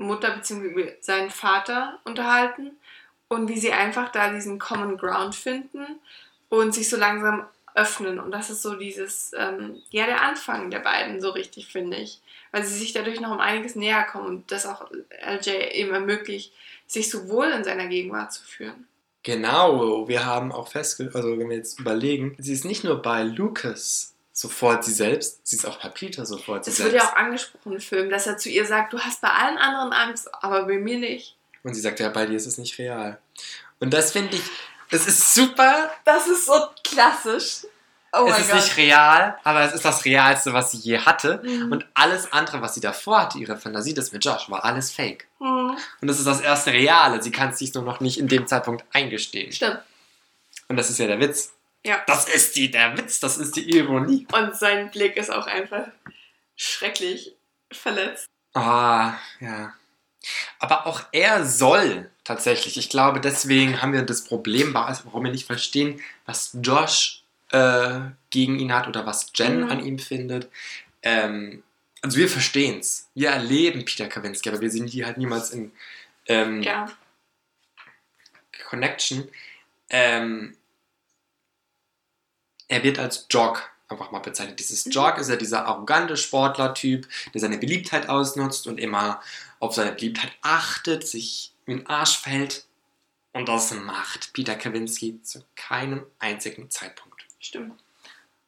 Mutter 0.00 0.30
bzw. 0.30 0.94
seinen 1.00 1.30
Vater 1.30 1.98
unterhalten 2.04 2.72
und 3.28 3.48
wie 3.48 3.58
sie 3.58 3.72
einfach 3.72 4.10
da 4.10 4.32
diesen 4.32 4.58
Common 4.58 4.96
Ground 4.96 5.34
finden 5.34 6.00
und 6.48 6.74
sich 6.74 6.88
so 6.88 6.96
langsam 6.96 7.46
öffnen. 7.74 8.18
Und 8.18 8.32
das 8.32 8.50
ist 8.50 8.62
so 8.62 8.74
dieses, 8.74 9.32
ähm, 9.36 9.76
ja, 9.90 10.06
der 10.06 10.22
Anfang 10.22 10.70
der 10.70 10.80
beiden, 10.80 11.20
so 11.20 11.30
richtig, 11.30 11.68
finde 11.68 11.96
ich. 11.98 12.20
Weil 12.50 12.64
sie 12.64 12.76
sich 12.76 12.92
dadurch 12.92 13.20
noch 13.20 13.30
um 13.30 13.40
einiges 13.40 13.76
näher 13.76 14.02
kommen 14.04 14.26
und 14.26 14.50
das 14.50 14.66
auch 14.66 14.90
LJ 15.24 15.50
eben 15.72 15.92
ermöglicht, 15.92 16.52
sich 16.86 17.08
so 17.08 17.28
wohl 17.28 17.46
in 17.46 17.62
seiner 17.62 17.86
Gegenwart 17.86 18.32
zu 18.32 18.42
führen. 18.42 18.88
Genau, 19.22 20.08
wir 20.08 20.24
haben 20.24 20.50
auch 20.50 20.68
festgestellt, 20.68 21.14
also 21.14 21.38
wenn 21.38 21.50
wir 21.50 21.56
jetzt 21.56 21.78
überlegen, 21.78 22.34
sie 22.38 22.54
ist 22.54 22.64
nicht 22.64 22.84
nur 22.84 23.02
bei 23.02 23.22
Lucas 23.22 24.14
sofort 24.40 24.84
sie 24.84 24.92
selbst, 24.92 25.46
sie 25.46 25.56
ist 25.56 25.66
auch 25.66 25.78
Peter 25.92 26.24
sofort 26.24 26.64
sie 26.64 26.70
selbst. 26.70 26.94
wird 26.94 27.02
ja 27.02 27.10
auch 27.10 27.16
angesprochen 27.16 27.72
im 27.74 27.80
Film, 27.80 28.08
dass 28.08 28.26
er 28.26 28.38
zu 28.38 28.48
ihr 28.48 28.64
sagt, 28.64 28.94
du 28.94 28.98
hast 28.98 29.20
bei 29.20 29.28
allen 29.28 29.58
anderen 29.58 29.92
Angst, 29.92 30.30
aber 30.42 30.64
bei 30.64 30.78
mir 30.78 30.98
nicht. 30.98 31.36
Und 31.62 31.74
sie 31.74 31.80
sagt, 31.82 32.00
ja, 32.00 32.08
bei 32.08 32.24
dir 32.24 32.36
ist 32.36 32.46
es 32.46 32.56
nicht 32.56 32.78
real. 32.78 33.18
Und 33.80 33.92
das 33.92 34.12
finde 34.12 34.36
ich, 34.36 34.42
das 34.90 35.06
ist 35.06 35.34
super. 35.34 35.90
Das 36.06 36.26
ist 36.26 36.46
so 36.46 36.54
klassisch. 36.82 37.66
Oh 38.12 38.26
es 38.28 38.38
ist 38.38 38.46
Gott. 38.50 38.56
nicht 38.56 38.76
real, 38.78 39.38
aber 39.44 39.60
es 39.60 39.74
ist 39.74 39.84
das 39.84 40.06
Realste, 40.06 40.54
was 40.54 40.72
sie 40.72 40.78
je 40.78 40.98
hatte. 40.98 41.42
Mhm. 41.44 41.70
Und 41.70 41.86
alles 41.92 42.32
andere, 42.32 42.62
was 42.62 42.74
sie 42.74 42.80
davor 42.80 43.20
hatte, 43.20 43.38
ihre 43.38 43.58
Fantasie, 43.58 43.92
das 43.92 44.10
mit 44.10 44.24
Josh, 44.24 44.48
war 44.48 44.64
alles 44.64 44.90
fake. 44.90 45.28
Mhm. 45.38 45.76
Und 46.00 46.08
das 46.08 46.18
ist 46.18 46.26
das 46.26 46.40
erste 46.40 46.72
Reale. 46.72 47.22
Sie 47.22 47.30
kann 47.30 47.50
es 47.50 47.58
sich 47.58 47.74
nur 47.74 47.84
noch 47.84 48.00
nicht 48.00 48.18
in 48.18 48.26
dem 48.26 48.46
Zeitpunkt 48.46 48.84
eingestehen. 48.92 49.52
Stimmt. 49.52 49.80
Und 50.68 50.76
das 50.76 50.88
ist 50.88 50.98
ja 50.98 51.06
der 51.06 51.20
Witz. 51.20 51.52
Ja. 51.84 52.02
Das 52.06 52.28
ist 52.28 52.56
die, 52.56 52.70
der 52.70 52.96
Witz, 52.98 53.20
das 53.20 53.38
ist 53.38 53.56
die 53.56 53.70
Ironie. 53.76 54.26
Und 54.32 54.54
sein 54.56 54.90
Blick 54.90 55.16
ist 55.16 55.30
auch 55.30 55.46
einfach 55.46 55.86
schrecklich 56.56 57.34
verletzt. 57.72 58.26
Ah, 58.54 59.14
ja. 59.40 59.72
Aber 60.58 60.86
auch 60.86 61.02
er 61.12 61.46
soll 61.46 62.10
tatsächlich. 62.24 62.76
Ich 62.76 62.90
glaube, 62.90 63.20
deswegen 63.20 63.80
haben 63.80 63.94
wir 63.94 64.02
das 64.02 64.24
Problem, 64.24 64.74
warum 64.74 65.24
wir 65.24 65.30
nicht 65.32 65.46
verstehen, 65.46 66.00
was 66.26 66.56
Josh 66.62 67.22
äh, 67.52 68.00
gegen 68.28 68.58
ihn 68.58 68.74
hat 68.74 68.86
oder 68.86 69.06
was 69.06 69.32
Jen 69.34 69.62
Mhm. 69.64 69.70
an 69.70 69.80
ihm 69.84 69.98
findet. 69.98 70.50
Ähm, 71.02 71.62
also 72.02 72.18
wir 72.18 72.28
verstehen 72.28 72.80
es. 72.80 73.08
Wir 73.14 73.30
erleben 73.30 73.84
Peter 73.86 74.06
Kavinsky, 74.08 74.50
aber 74.50 74.60
wir 74.60 74.70
sehen 74.70 74.86
die 74.86 75.04
halt 75.06 75.16
niemals 75.16 75.50
in 75.50 75.72
ähm, 76.26 76.62
Ja. 76.62 76.90
Connection. 78.68 79.28
Ähm, 79.88 80.56
er 82.70 82.82
wird 82.84 82.98
als 82.98 83.26
Jock 83.28 83.68
einfach 83.88 84.12
mal 84.12 84.20
bezeichnet. 84.20 84.60
Dieses 84.60 84.86
Mhm. 84.86 84.92
Jock 84.92 85.18
ist 85.18 85.28
ja 85.28 85.36
dieser 85.36 85.66
arrogante 85.66 86.16
Sportlertyp, 86.16 87.08
der 87.34 87.40
seine 87.40 87.58
Beliebtheit 87.58 88.08
ausnutzt 88.08 88.66
und 88.68 88.78
immer 88.78 89.20
auf 89.58 89.74
seine 89.74 89.92
Beliebtheit 89.92 90.30
achtet, 90.40 91.06
sich 91.06 91.52
in 91.66 91.78
den 91.78 91.86
Arsch 91.88 92.16
fällt. 92.18 92.64
Und 93.32 93.48
das 93.48 93.72
macht 93.72 94.32
Peter 94.32 94.54
Kavinsky 94.54 95.20
zu 95.22 95.44
keinem 95.56 96.06
einzigen 96.18 96.70
Zeitpunkt. 96.70 97.24
Stimmt. 97.40 97.70
Und 97.72 97.80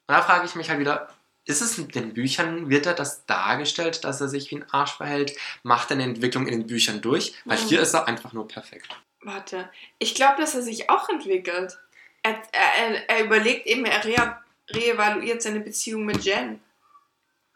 da 0.06 0.22
frage 0.22 0.46
ich 0.46 0.54
mich 0.54 0.70
halt 0.70 0.78
wieder, 0.80 1.08
ist 1.44 1.60
es 1.60 1.76
in 1.76 1.88
den 1.88 2.14
Büchern, 2.14 2.70
wird 2.70 2.86
er 2.86 2.94
das 2.94 3.26
dargestellt, 3.26 4.04
dass 4.04 4.20
er 4.20 4.28
sich 4.28 4.50
wie 4.52 4.56
ein 4.56 4.70
Arsch 4.70 4.92
verhält? 4.92 5.36
Macht 5.64 5.90
er 5.90 5.94
eine 5.94 6.04
Entwicklung 6.04 6.46
in 6.46 6.60
den 6.60 6.66
Büchern 6.68 7.00
durch? 7.00 7.34
Weil 7.44 7.58
Mhm. 7.58 7.66
hier 7.66 7.80
ist 7.80 7.94
er 7.94 8.06
einfach 8.06 8.32
nur 8.32 8.46
perfekt. 8.46 8.88
Warte. 9.22 9.68
Ich 9.98 10.14
glaube, 10.14 10.40
dass 10.40 10.54
er 10.54 10.62
sich 10.62 10.88
auch 10.90 11.08
entwickelt. 11.08 11.78
Er, 12.22 12.42
er, 12.52 13.08
er 13.08 13.24
überlegt 13.24 13.66
eben, 13.66 13.84
er 13.84 14.04
re 14.04 14.36
reevaluiert 14.70 15.42
seine 15.42 15.60
Beziehung 15.60 16.04
mit 16.04 16.24
Jen. 16.24 16.60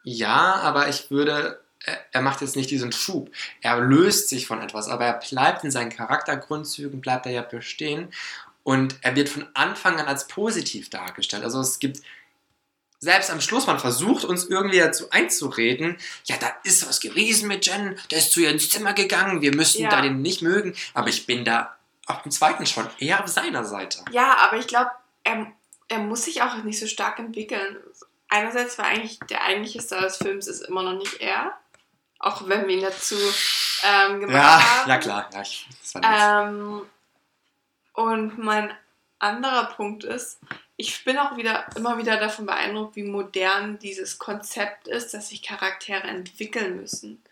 Ja, 0.03 0.55
aber 0.55 0.87
ich 0.89 1.09
würde, 1.09 1.61
er, 2.11 2.21
macht 2.21 2.41
jetzt 2.41 2.55
nicht 2.55 2.69
diesen 2.69 2.91
Schub. 2.91 3.31
Er 3.61 3.79
löst 3.79 4.29
sich 4.29 4.45
von 4.45 4.61
etwas, 4.61 4.87
aber 4.87 5.05
er 5.05 5.19
bleibt 5.19 5.63
in 5.63 5.71
seinen 5.71 5.89
Charaktergrundzügen, 5.89 7.01
bleibt 7.01 7.25
er 7.25 7.31
ja 7.31 7.41
bestehen. 7.41 8.13
Und 8.63 8.97
er 9.01 9.15
wird 9.15 9.29
von 9.29 9.47
Anfang 9.53 9.99
an 9.99 10.07
als 10.07 10.27
positiv 10.27 10.89
dargestellt. 10.89 11.43
Also 11.43 11.61
es 11.61 11.79
gibt, 11.79 12.01
selbst 12.99 13.29
am 13.29 13.41
Schluss, 13.41 13.67
man 13.67 13.79
versucht 13.79 14.25
uns 14.25 14.45
irgendwie 14.45 14.79
dazu 14.79 15.09
einzureden, 15.11 15.97
ja, 16.25 16.35
da 16.37 16.51
ist 16.63 16.87
was 16.87 16.99
gewesen 16.99 17.47
mit 17.47 17.65
Jen, 17.65 17.97
der 18.11 18.17
ist 18.17 18.31
zu 18.31 18.41
ihr 18.41 18.49
ins 18.49 18.69
Zimmer 18.69 18.93
gegangen, 18.93 19.41
wir 19.41 19.55
müssen 19.55 19.83
Ja. 19.83 19.89
da 19.89 20.01
den 20.01 20.21
nicht 20.21 20.41
mögen. 20.41 20.73
Aber 20.93 21.07
ich 21.07 21.25
bin 21.25 21.45
da 21.45 21.76
auf 22.07 22.23
dem 22.23 22.31
zweiten 22.31 22.65
schon 22.65 22.89
eher 22.99 23.21
auf 23.23 23.27
seiner 23.27 23.63
Seite. 23.63 24.03
Ja, 24.11 24.37
aber 24.37 24.57
ich 24.57 24.67
glaube, 24.67 24.91
er, 25.23 25.51
er 25.89 25.99
muss 25.99 26.23
sich 26.23 26.41
auch 26.41 26.55
nicht 26.63 26.79
so 26.79 26.87
stark 26.87 27.19
entwickeln. 27.19 27.77
Einerseits 28.29 28.77
war 28.77 28.85
eigentlich 28.85 29.19
der 29.29 29.43
eigentliche 29.43 29.81
Star 29.81 30.01
des 30.01 30.17
Films 30.17 30.47
ist 30.47 30.61
immer 30.61 30.83
noch 30.83 30.93
nicht 30.97 31.21
er. 31.21 31.57
Auch 32.19 32.47
wenn 32.47 32.67
wir 32.67 32.75
ihn 32.75 32.81
dazu 32.81 33.15
ähm, 33.83 34.21
gemacht 34.21 34.35
Ja, 34.35 34.79
haben. 34.79 34.89
ja 34.89 34.97
klar. 34.97 35.29
Ja, 35.33 35.41
ich. 35.41 35.67
Ähm, 36.01 36.81
und 37.93 38.37
mein 38.37 38.73
anderer 39.19 39.65
Punkt 39.65 40.03
ist, 40.03 40.39
ich 40.77 41.03
bin 41.03 41.17
auch 41.17 41.37
wieder 41.37 41.65
immer 41.75 41.97
wieder 41.97 42.17
davon 42.17 42.45
beeindruckt, 42.45 42.95
wie 42.95 43.03
modern 43.03 43.79
dieses 43.79 44.19
Konzept 44.19 44.87
ist, 44.87 45.13
dass 45.13 45.29
sich 45.29 45.41
Charaktere 45.43 46.03
entwickeln 46.07 46.77
müssen. 46.77 47.23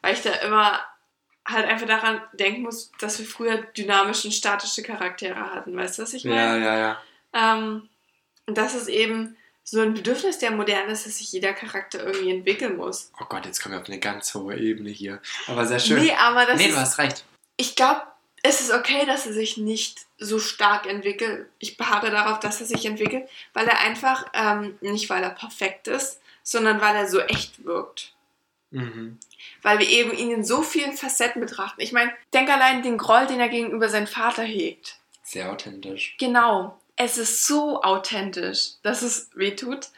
Weil 0.00 0.14
ich 0.14 0.22
da 0.22 0.30
immer 0.30 0.80
halt 1.46 1.66
einfach 1.66 1.86
daran 1.86 2.20
denken 2.32 2.62
muss, 2.62 2.92
dass 3.00 3.18
wir 3.18 3.26
früher 3.26 3.58
dynamische 3.76 4.28
und 4.28 4.32
statische 4.32 4.82
Charaktere 4.82 5.52
hatten. 5.54 5.76
Weißt 5.76 5.98
du, 5.98 6.02
was 6.02 6.14
ich 6.14 6.24
ja, 6.24 6.30
meine? 6.30 6.64
ja, 6.64 6.78
ja. 6.78 7.02
Ähm, 7.32 7.88
und 8.46 8.58
dass 8.58 8.74
es 8.74 8.88
eben 8.88 9.36
so 9.62 9.80
ein 9.80 9.94
Bedürfnis 9.94 10.38
der 10.38 10.50
Moderne 10.50 10.92
ist, 10.92 11.06
dass 11.06 11.18
sich 11.18 11.32
jeder 11.32 11.52
Charakter 11.52 12.04
irgendwie 12.04 12.30
entwickeln 12.30 12.76
muss. 12.76 13.12
Oh 13.20 13.24
Gott, 13.28 13.46
jetzt 13.46 13.62
kommen 13.62 13.74
wir 13.74 13.80
auf 13.80 13.88
eine 13.88 14.00
ganz 14.00 14.34
hohe 14.34 14.56
Ebene 14.56 14.90
hier. 14.90 15.20
Aber 15.46 15.66
sehr 15.66 15.78
schön. 15.78 16.02
Nee, 16.02 16.12
aber 16.12 16.46
das 16.46 16.58
nee, 16.58 16.66
ist, 16.66 16.74
du 16.74 16.80
hast 16.80 16.98
recht. 16.98 17.24
ich 17.56 17.76
glaube, 17.76 18.02
es 18.42 18.60
ist 18.60 18.72
okay, 18.72 19.04
dass 19.06 19.26
er 19.26 19.32
sich 19.32 19.58
nicht 19.58 20.06
so 20.18 20.38
stark 20.38 20.86
entwickelt. 20.86 21.46
Ich 21.58 21.76
beharre 21.76 22.10
darauf, 22.10 22.40
dass 22.40 22.60
er 22.60 22.66
sich 22.66 22.86
entwickelt, 22.86 23.28
weil 23.52 23.66
er 23.68 23.80
einfach, 23.80 24.26
ähm, 24.32 24.78
nicht 24.80 25.10
weil 25.10 25.22
er 25.22 25.30
perfekt 25.30 25.88
ist, 25.88 26.20
sondern 26.42 26.80
weil 26.80 26.96
er 26.96 27.06
so 27.06 27.20
echt 27.20 27.64
wirkt. 27.64 28.14
Mhm. 28.70 29.18
Weil 29.62 29.78
wir 29.78 29.88
eben 29.88 30.12
ihn 30.12 30.30
in 30.30 30.44
so 30.44 30.62
vielen 30.62 30.96
Facetten 30.96 31.40
betrachten. 31.40 31.80
Ich 31.80 31.92
meine, 31.92 32.12
denk 32.32 32.48
allein 32.50 32.82
den 32.82 32.98
Groll, 32.98 33.26
den 33.26 33.40
er 33.40 33.48
gegenüber 33.48 33.88
seinem 33.88 34.06
Vater 34.06 34.42
hegt. 34.42 34.96
Sehr 35.22 35.50
authentisch. 35.50 36.16
Genau. 36.18 36.78
Es 36.96 37.18
ist 37.18 37.46
so 37.46 37.82
authentisch, 37.82 38.72
dass 38.82 39.02
es 39.02 39.30
wehtut. 39.34 39.88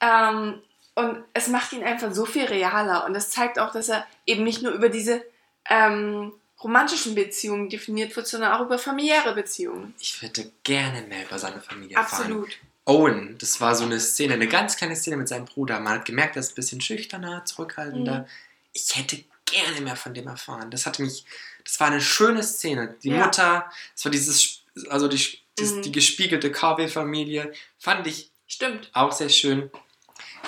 Ähm, 0.00 0.60
und 0.94 1.24
es 1.32 1.48
macht 1.48 1.72
ihn 1.72 1.84
einfach 1.84 2.12
so 2.12 2.24
viel 2.24 2.44
realer. 2.44 3.04
Und 3.04 3.14
es 3.14 3.30
zeigt 3.30 3.58
auch, 3.58 3.72
dass 3.72 3.88
er 3.88 4.06
eben 4.26 4.44
nicht 4.44 4.62
nur 4.62 4.72
über 4.72 4.88
diese 4.88 5.24
ähm, 5.68 6.32
romantischen 6.62 7.14
Beziehungen 7.14 7.68
definiert 7.68 8.16
wird, 8.16 8.26
sondern 8.26 8.52
auch 8.52 8.62
über 8.62 8.78
familiäre 8.78 9.34
Beziehungen. 9.34 9.94
Ich 10.00 10.20
würde 10.20 10.50
gerne 10.64 11.02
mehr 11.02 11.24
über 11.24 11.38
seine 11.38 11.60
Familie 11.60 11.96
erfahren. 11.96 12.22
Absolut. 12.22 12.58
Owen, 12.88 13.36
das 13.38 13.60
war 13.60 13.74
so 13.74 13.84
eine 13.84 14.00
Szene, 14.00 14.34
eine 14.34 14.48
ganz 14.48 14.76
kleine 14.76 14.96
Szene 14.96 15.16
mit 15.18 15.28
seinem 15.28 15.44
Bruder. 15.44 15.78
Man 15.80 15.94
hat 15.94 16.04
gemerkt, 16.06 16.36
er 16.36 16.40
ist 16.40 16.52
ein 16.52 16.54
bisschen 16.54 16.80
schüchterner, 16.80 17.44
zurückhaltender. 17.44 18.20
Mhm. 18.20 18.24
Ich 18.72 18.96
hätte 18.96 19.22
gerne 19.44 19.80
mehr 19.82 19.96
von 19.96 20.14
dem 20.14 20.26
erfahren. 20.26 20.70
Das 20.70 20.86
hatte 20.86 21.02
mich, 21.02 21.24
das 21.64 21.78
war 21.80 21.88
eine 21.88 22.00
schöne 22.00 22.42
Szene. 22.42 22.94
Die 23.02 23.10
Ja. 23.10 23.24
Mutter, 23.26 23.70
das 23.94 24.04
war 24.04 24.10
dieses, 24.12 24.60
also 24.88 25.06
die, 25.08 25.38
das, 25.56 25.72
Mhm. 25.72 25.82
die 25.82 25.92
gespiegelte 25.92 26.50
Carvey-Familie, 26.50 27.52
fand 27.78 28.06
ich 28.06 28.30
Stimmt. 28.46 28.90
auch 28.94 29.12
sehr 29.12 29.28
schön. 29.28 29.70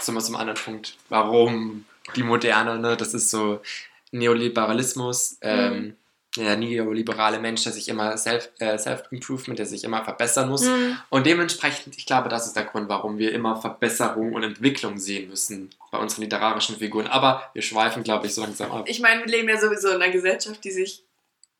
So 0.00 0.12
mal 0.12 0.20
zum 0.22 0.36
anderen 0.36 0.58
Punkt. 0.62 0.96
Warum 1.10 1.84
die 2.16 2.22
Moderne, 2.22 2.78
ne? 2.78 2.96
Das 2.96 3.12
ist 3.12 3.28
so 3.30 3.60
Neoliberalismus, 4.12 5.36
ähm, 5.42 5.96
der 6.36 6.56
neoliberale 6.56 7.40
Mensch, 7.40 7.64
der 7.64 7.72
sich 7.72 7.88
immer 7.88 8.16
Self, 8.16 8.50
äh, 8.60 8.78
Self-Improvement, 8.78 9.58
der 9.58 9.66
sich 9.66 9.82
immer 9.82 10.04
verbessern 10.04 10.48
muss. 10.48 10.62
Mhm. 10.62 10.96
Und 11.08 11.26
dementsprechend, 11.26 11.98
ich 11.98 12.06
glaube, 12.06 12.28
das 12.28 12.46
ist 12.46 12.54
der 12.54 12.64
Grund, 12.64 12.88
warum 12.88 13.18
wir 13.18 13.32
immer 13.32 13.60
Verbesserung 13.60 14.34
und 14.34 14.44
Entwicklung 14.44 14.98
sehen 14.98 15.28
müssen 15.28 15.70
bei 15.90 15.98
unseren 15.98 16.22
literarischen 16.22 16.76
Figuren. 16.76 17.08
Aber 17.08 17.50
wir 17.52 17.62
schweifen, 17.62 18.04
glaube 18.04 18.26
ich, 18.26 18.34
so 18.34 18.42
langsam 18.42 18.70
ab. 18.70 18.84
Ich 18.86 19.00
meine, 19.00 19.24
wir 19.24 19.30
leben 19.30 19.48
ja 19.48 19.60
sowieso 19.60 19.88
in 19.88 20.00
einer 20.00 20.12
Gesellschaft, 20.12 20.62
die 20.62 20.70
sich, 20.70 21.02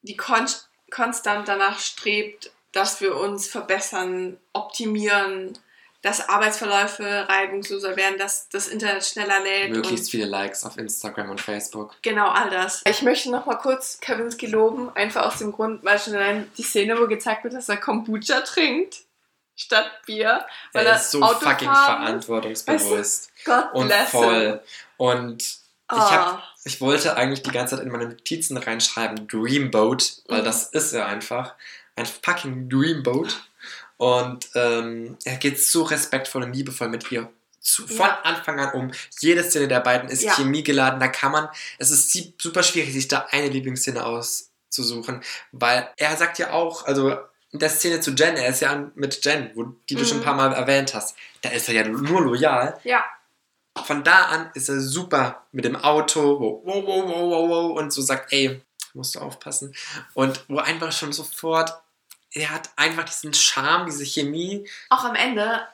die 0.03 0.17
kon 0.17 0.47
konstant 0.91 1.47
danach 1.47 1.79
strebt, 1.79 2.51
dass 2.73 3.01
wir 3.01 3.17
uns 3.17 3.49
verbessern, 3.49 4.37
optimieren, 4.53 5.59
dass 6.03 6.29
Arbeitsverläufe 6.29 7.27
reibungsloser 7.29 7.95
werden, 7.97 8.19
dass 8.19 8.49
das 8.49 8.69
Internet 8.69 9.05
schneller 9.05 9.41
lädt. 9.41 9.67
und 9.71 9.77
Möglichst 9.77 10.11
viele 10.11 10.25
Likes 10.27 10.65
auf 10.65 10.77
Instagram 10.79 11.31
und 11.31 11.41
Facebook. 11.41 11.95
Genau, 12.03 12.29
all 12.29 12.49
das. 12.51 12.83
Ich 12.87 13.03
möchte 13.03 13.31
noch 13.31 13.45
mal 13.47 13.57
kurz 13.57 14.01
Kavinsky 14.01 14.47
loben, 14.47 14.91
einfach 14.95 15.27
aus 15.27 15.39
dem 15.39 15.53
Grund, 15.53 15.85
weil 15.85 15.99
schon 15.99 16.15
allein 16.15 16.51
die 16.57 16.63
Szene, 16.63 16.99
wo 16.99 17.07
gezeigt 17.07 17.45
wird, 17.45 17.55
dass 17.55 17.69
er 17.69 17.77
Kombucha 17.77 18.41
trinkt 18.41 19.01
statt 19.57 19.91
Bier, 20.07 20.47
weil 20.73 20.87
er 20.87 20.97
ist 20.97 21.11
so 21.11 21.21
Autofahren 21.23 21.51
fucking 21.59 21.71
ist. 21.71 21.85
verantwortungsbewusst 21.85 23.31
Gott 23.45 23.75
und 23.75 23.93
voll. 23.93 24.61
Und 24.97 25.43
ich 25.43 25.59
Ah. 25.89 26.11
habe 26.11 26.43
Ich 26.65 26.81
wollte 26.81 27.17
eigentlich 27.17 27.43
die 27.43 27.51
ganze 27.51 27.77
Zeit 27.77 27.85
in 27.85 27.91
meine 27.91 28.07
Notizen 28.07 28.57
reinschreiben 28.57 29.27
Dreamboat, 29.29 30.23
weil 30.29 30.41
Mhm. 30.41 30.45
das 30.45 30.65
ist 30.71 30.93
er 30.93 31.07
einfach. 31.07 31.55
Ein 31.97 32.07
fucking 32.07 32.69
Dreamboat. 32.71 33.43
Und 34.01 34.49
ähm, 34.55 35.19
er 35.27 35.37
geht 35.37 35.61
so 35.63 35.83
respektvoll 35.83 36.43
und 36.45 36.55
liebevoll 36.55 36.89
mit 36.89 37.13
ihr 37.13 37.31
zu, 37.61 37.87
von 37.87 38.07
Ja. 38.07 38.21
Anfang 38.23 38.59
an 38.59 38.73
um. 38.73 38.91
Jede 39.21 39.45
Szene 39.45 39.69
der 39.69 39.81
beiden 39.81 40.09
ist 40.09 40.23
Ja. 40.23 40.35
chemiegeladen. 40.37 40.99
Da 40.99 41.09
kann 41.09 41.33
man, 41.33 41.49
es 41.77 41.91
ist 41.91 42.11
super 42.41 42.63
schwierig, 42.63 42.95
sich 42.95 43.09
da 43.09 43.27
eine 43.31 43.49
Lieblingsszene 43.49 44.03
auszusuchen, 44.07 45.23
weil 45.53 45.87
er 45.99 46.17
sagt 46.17 46.39
ja 46.39 46.53
auch, 46.53 46.87
also 46.87 47.15
in 47.53 47.59
der 47.59 47.69
Szene 47.69 48.01
zu 48.01 48.13
Jen, 48.13 48.37
er 48.39 48.49
ist 48.49 48.61
ja 48.61 48.91
mit 48.95 49.23
Jen, 49.23 49.51
wo, 49.55 49.65
die 49.91 49.97
du 49.97 50.01
Mhm. 50.01 50.07
schon 50.07 50.19
ein 50.21 50.25
paar 50.25 50.35
Mal 50.35 50.55
erwähnt 50.55 50.95
hast, 50.95 51.15
da 51.43 51.51
ist 51.51 51.69
er 51.69 51.75
ja 51.75 51.85
nur 51.87 52.23
loyal. 52.23 52.81
Ja, 52.85 53.05
Von 53.85 54.03
da 54.03 54.25
an 54.27 54.51
ist 54.55 54.71
er 54.71 54.81
super 54.81 55.45
mit 55.53 55.67
dem 55.67 55.77
Auto, 55.77 56.41
wo 56.41 56.63
wow, 56.65 56.83
wow, 56.87 57.05
wow, 57.07 57.31
wow, 57.31 57.49
wow, 57.51 57.79
und 57.79 57.93
so 57.93 58.01
sagt, 58.01 58.33
ey, 58.33 58.63
musst 58.95 59.15
du 59.15 59.21
aufpassen. 59.21 59.75
Und 60.15 60.43
wo 60.49 60.57
einfach 60.59 60.91
schon 60.91 61.13
sofort 61.13 61.71
er 62.33 62.51
hat 62.51 62.71
einfach 62.77 63.05
diesen 63.05 63.35
Charme, 63.35 63.87
diese 63.87 64.05
Chemie. 64.05 64.69
Auch 64.89 65.05
am 65.05 65.15
Ende, 65.15 65.67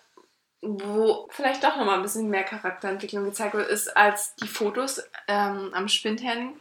wo 0.63 1.29
vielleicht 1.31 1.63
doch 1.63 1.77
nochmal 1.77 1.97
ein 1.97 2.03
bisschen 2.03 2.31
mehr 2.31 2.45
Charakterentwicklung 2.45 3.25
gezeigt 3.25 3.55
wird, 3.55 3.69
ist, 3.69 3.97
als 3.97 4.35
die 4.37 4.49
Fotos 4.49 5.03
ähm, 5.29 5.71
am 5.75 5.89
Spind 5.89 6.23
hängen 6.23 6.59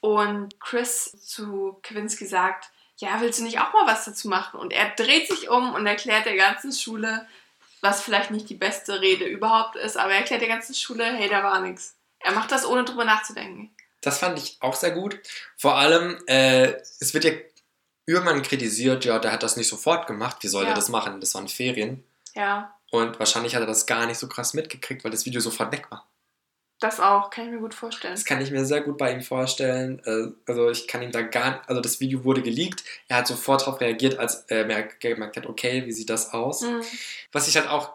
und 0.00 0.58
Chris 0.60 1.16
zu 1.24 1.80
Kowinski 1.86 2.26
sagt, 2.26 2.70
ja, 2.98 3.20
willst 3.20 3.40
du 3.40 3.44
nicht 3.44 3.60
auch 3.60 3.72
mal 3.72 3.86
was 3.86 4.04
dazu 4.04 4.28
machen? 4.28 4.60
Und 4.60 4.72
er 4.72 4.90
dreht 4.90 5.28
sich 5.28 5.48
um 5.48 5.74
und 5.74 5.86
erklärt 5.86 6.26
der 6.26 6.36
ganzen 6.36 6.72
Schule, 6.72 7.26
was 7.80 8.02
vielleicht 8.02 8.30
nicht 8.30 8.48
die 8.48 8.54
beste 8.54 9.00
Rede 9.00 9.24
überhaupt 9.24 9.76
ist, 9.76 9.96
aber 9.96 10.12
er 10.12 10.20
erklärt 10.20 10.40
der 10.40 10.48
ganzen 10.48 10.74
Schule, 10.74 11.04
hey, 11.04 11.28
da 11.28 11.42
war 11.42 11.60
nichts. 11.60 11.96
Er 12.20 12.32
macht 12.32 12.50
das, 12.50 12.64
ohne 12.64 12.84
drüber 12.84 13.04
nachzudenken. 13.04 13.74
Das 14.00 14.18
fand 14.18 14.38
ich 14.38 14.56
auch 14.60 14.74
sehr 14.74 14.92
gut. 14.92 15.18
Vor 15.56 15.76
allem, 15.76 16.22
äh, 16.26 16.74
es 17.00 17.12
wird 17.12 17.24
ja 17.24 17.32
irgendwann 18.06 18.42
kritisiert, 18.42 19.04
ja, 19.04 19.18
der 19.18 19.32
hat 19.32 19.42
das 19.42 19.56
nicht 19.56 19.68
sofort 19.68 20.06
gemacht. 20.06 20.38
Wie 20.40 20.48
soll 20.48 20.64
Ja. 20.64 20.70
er 20.70 20.74
das 20.74 20.88
machen? 20.88 21.20
Das 21.20 21.34
waren 21.34 21.48
Ferien. 21.48 22.04
Ja, 22.34 22.74
Und 22.90 23.18
wahrscheinlich 23.18 23.54
hat 23.54 23.62
er 23.62 23.66
das 23.66 23.86
gar 23.86 24.06
nicht 24.06 24.18
so 24.18 24.28
krass 24.28 24.54
mitgekriegt, 24.54 25.02
weil 25.04 25.10
das 25.10 25.24
Video 25.26 25.40
sofort 25.40 25.72
weg 25.72 25.86
war. 25.90 26.06
das 26.80 27.00
auch, 27.00 27.30
kann 27.30 27.46
ich 27.46 27.50
mir 27.52 27.60
gut 27.60 27.72
vorstellen. 27.72 28.14
Das 28.14 28.24
kann 28.26 28.42
ich 28.42 28.50
mir 28.50 28.64
sehr 28.66 28.82
gut 28.82 28.98
bei 28.98 29.10
ihm 29.12 29.22
vorstellen. 29.22 30.02
Äh, 30.04 30.32
Also 30.46 30.68
ich 30.68 30.86
kann 30.86 31.00
ihm 31.02 31.12
da 31.12 31.22
gar 31.22 31.62
also 31.66 31.80
das 31.80 31.98
Video 32.00 32.24
wurde 32.24 32.42
geleakt. 32.42 32.84
Er 33.08 33.18
hat 33.18 33.26
sofort 33.26 33.62
darauf 33.62 33.80
reagiert, 33.80 34.18
als 34.18 34.44
er 34.48 34.66
merk- 34.66 35.00
gemerkt 35.00 35.36
hat, 35.38 35.46
okay, 35.46 35.86
wie 35.86 35.92
sieht 35.92 36.10
das 36.10 36.32
aus? 36.34 36.60
Mhm. 36.60 36.82
Was 37.32 37.48
ich 37.48 37.56
halt 37.56 37.68
auch 37.68 37.92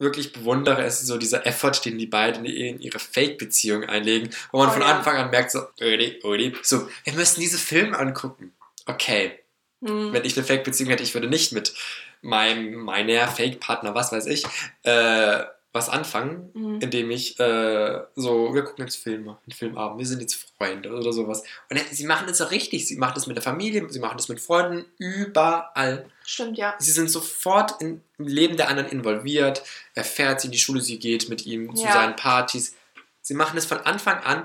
wirklich 0.00 0.32
bewundere, 0.32 0.82
ist 0.84 1.06
so 1.06 1.18
dieser 1.18 1.46
Effort, 1.46 1.84
den 1.84 1.98
die 1.98 2.06
beiden 2.06 2.44
in 2.44 2.80
ihre 2.80 2.98
Fake-Beziehung 2.98 3.84
einlegen, 3.84 4.30
wo 4.50 4.58
man 4.58 4.70
Oh 4.70 4.72
von 4.72 4.82
ja. 4.82 4.88
Anfang 4.88 5.16
an 5.16 5.30
merkt, 5.30 5.52
so, 5.52 5.60
Ödi, 5.80 6.18
Ödi, 6.24 6.56
so, 6.62 6.88
wir 7.04 7.12
müssen 7.12 7.40
diese 7.40 7.58
Filme 7.58 7.96
angucken. 7.96 8.52
Okay, 8.86 9.38
Mhm. 9.82 10.12
wenn 10.12 10.24
ich 10.24 10.36
eine 10.36 10.46
Fake-Beziehung 10.46 10.90
hätte, 10.90 11.02
ich 11.02 11.12
würde 11.14 11.28
nicht 11.28 11.52
mit 11.52 11.74
meinem, 12.22 12.74
meiner 12.76 13.26
Fake-Partner, 13.28 13.94
was 13.94 14.12
weiß 14.12 14.26
ich, 14.26 14.44
äh, 14.84 15.40
was 15.74 15.88
anfangen, 15.88 16.50
Mhm. 16.54 16.80
indem 16.82 17.10
ich 17.10 17.40
äh, 17.40 18.00
so, 18.14 18.54
wir 18.54 18.62
gucken 18.62 18.84
jetzt 18.84 18.96
Filme, 18.96 19.38
einen 19.46 19.56
Filmabend, 19.56 19.98
wir 19.98 20.06
sind 20.06 20.20
jetzt 20.20 20.46
Freunde 20.58 20.90
oder 20.92 21.12
sowas. 21.14 21.42
Und 21.70 21.80
sie 21.90 22.06
machen 22.06 22.26
das 22.28 22.38
so 22.38 22.44
richtig, 22.44 22.86
sie 22.86 22.96
machen 22.96 23.14
das 23.14 23.26
mit 23.26 23.36
der 23.36 23.42
Familie, 23.42 23.88
sie 23.90 23.98
machen 23.98 24.18
das 24.18 24.28
mit 24.28 24.38
Freunden, 24.38 24.84
überall. 24.98 26.06
Stimmt, 26.24 26.58
ja. 26.58 26.74
Sie 26.78 26.90
sind 26.92 27.10
sofort 27.10 27.80
in, 27.80 28.02
im 28.18 28.26
Leben 28.28 28.56
der 28.56 28.68
anderen 28.68 28.90
involviert, 28.90 29.62
er 29.94 30.04
fährt 30.04 30.40
sie 30.42 30.48
in 30.48 30.52
die 30.52 30.58
Schule, 30.58 30.80
sie 30.80 30.98
geht 30.98 31.28
mit 31.28 31.46
ihm 31.46 31.74
zu 31.74 31.84
Ja. 31.86 31.92
seinen 31.92 32.16
Partys. 32.16 32.74
Sie 33.22 33.34
machen 33.34 33.56
es 33.56 33.64
von 33.66 33.78
Anfang 33.78 34.18
an, 34.22 34.44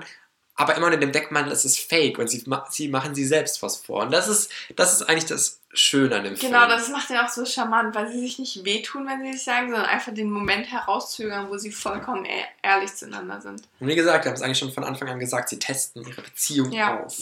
aber 0.58 0.74
immer 0.74 0.86
unter 0.86 0.98
dem 0.98 1.12
Deckmantel, 1.12 1.52
es 1.52 1.64
ist 1.64 1.78
fake 1.80 2.18
und 2.18 2.28
sie, 2.28 2.44
sie 2.70 2.88
machen 2.88 3.14
sie 3.14 3.24
selbst 3.24 3.62
was 3.62 3.76
vor. 3.76 4.02
Und 4.02 4.10
das 4.10 4.26
ist, 4.28 4.50
das 4.76 4.92
ist 4.92 5.02
eigentlich 5.08 5.26
das 5.26 5.60
Schöne 5.72 6.16
an 6.16 6.24
dem 6.24 6.36
Film. 6.36 6.50
Genau, 6.52 6.66
das 6.66 6.88
macht 6.88 7.08
ihn 7.10 7.16
auch 7.16 7.28
so 7.28 7.44
charmant, 7.46 7.94
weil 7.94 8.10
sie 8.10 8.18
sich 8.20 8.38
nicht 8.40 8.64
wehtun, 8.64 9.06
wenn 9.06 9.22
sie 9.24 9.34
sich 9.34 9.44
sagen, 9.44 9.70
sondern 9.70 9.86
einfach 9.88 10.12
den 10.12 10.30
Moment 10.30 10.66
herauszögern, 10.72 11.48
wo 11.48 11.56
sie 11.58 11.70
vollkommen 11.70 12.24
e- 12.24 12.44
ehrlich 12.62 12.92
zueinander 12.94 13.40
sind. 13.40 13.62
Und 13.78 13.86
wie 13.86 13.94
gesagt, 13.94 14.24
wir 14.24 14.30
haben 14.30 14.36
es 14.36 14.42
eigentlich 14.42 14.58
schon 14.58 14.72
von 14.72 14.82
Anfang 14.82 15.08
an 15.08 15.20
gesagt, 15.20 15.48
sie 15.50 15.58
testen 15.60 16.04
ihre 16.06 16.22
Beziehung 16.22 16.72
Ja. 16.72 16.98
aus. 17.04 17.20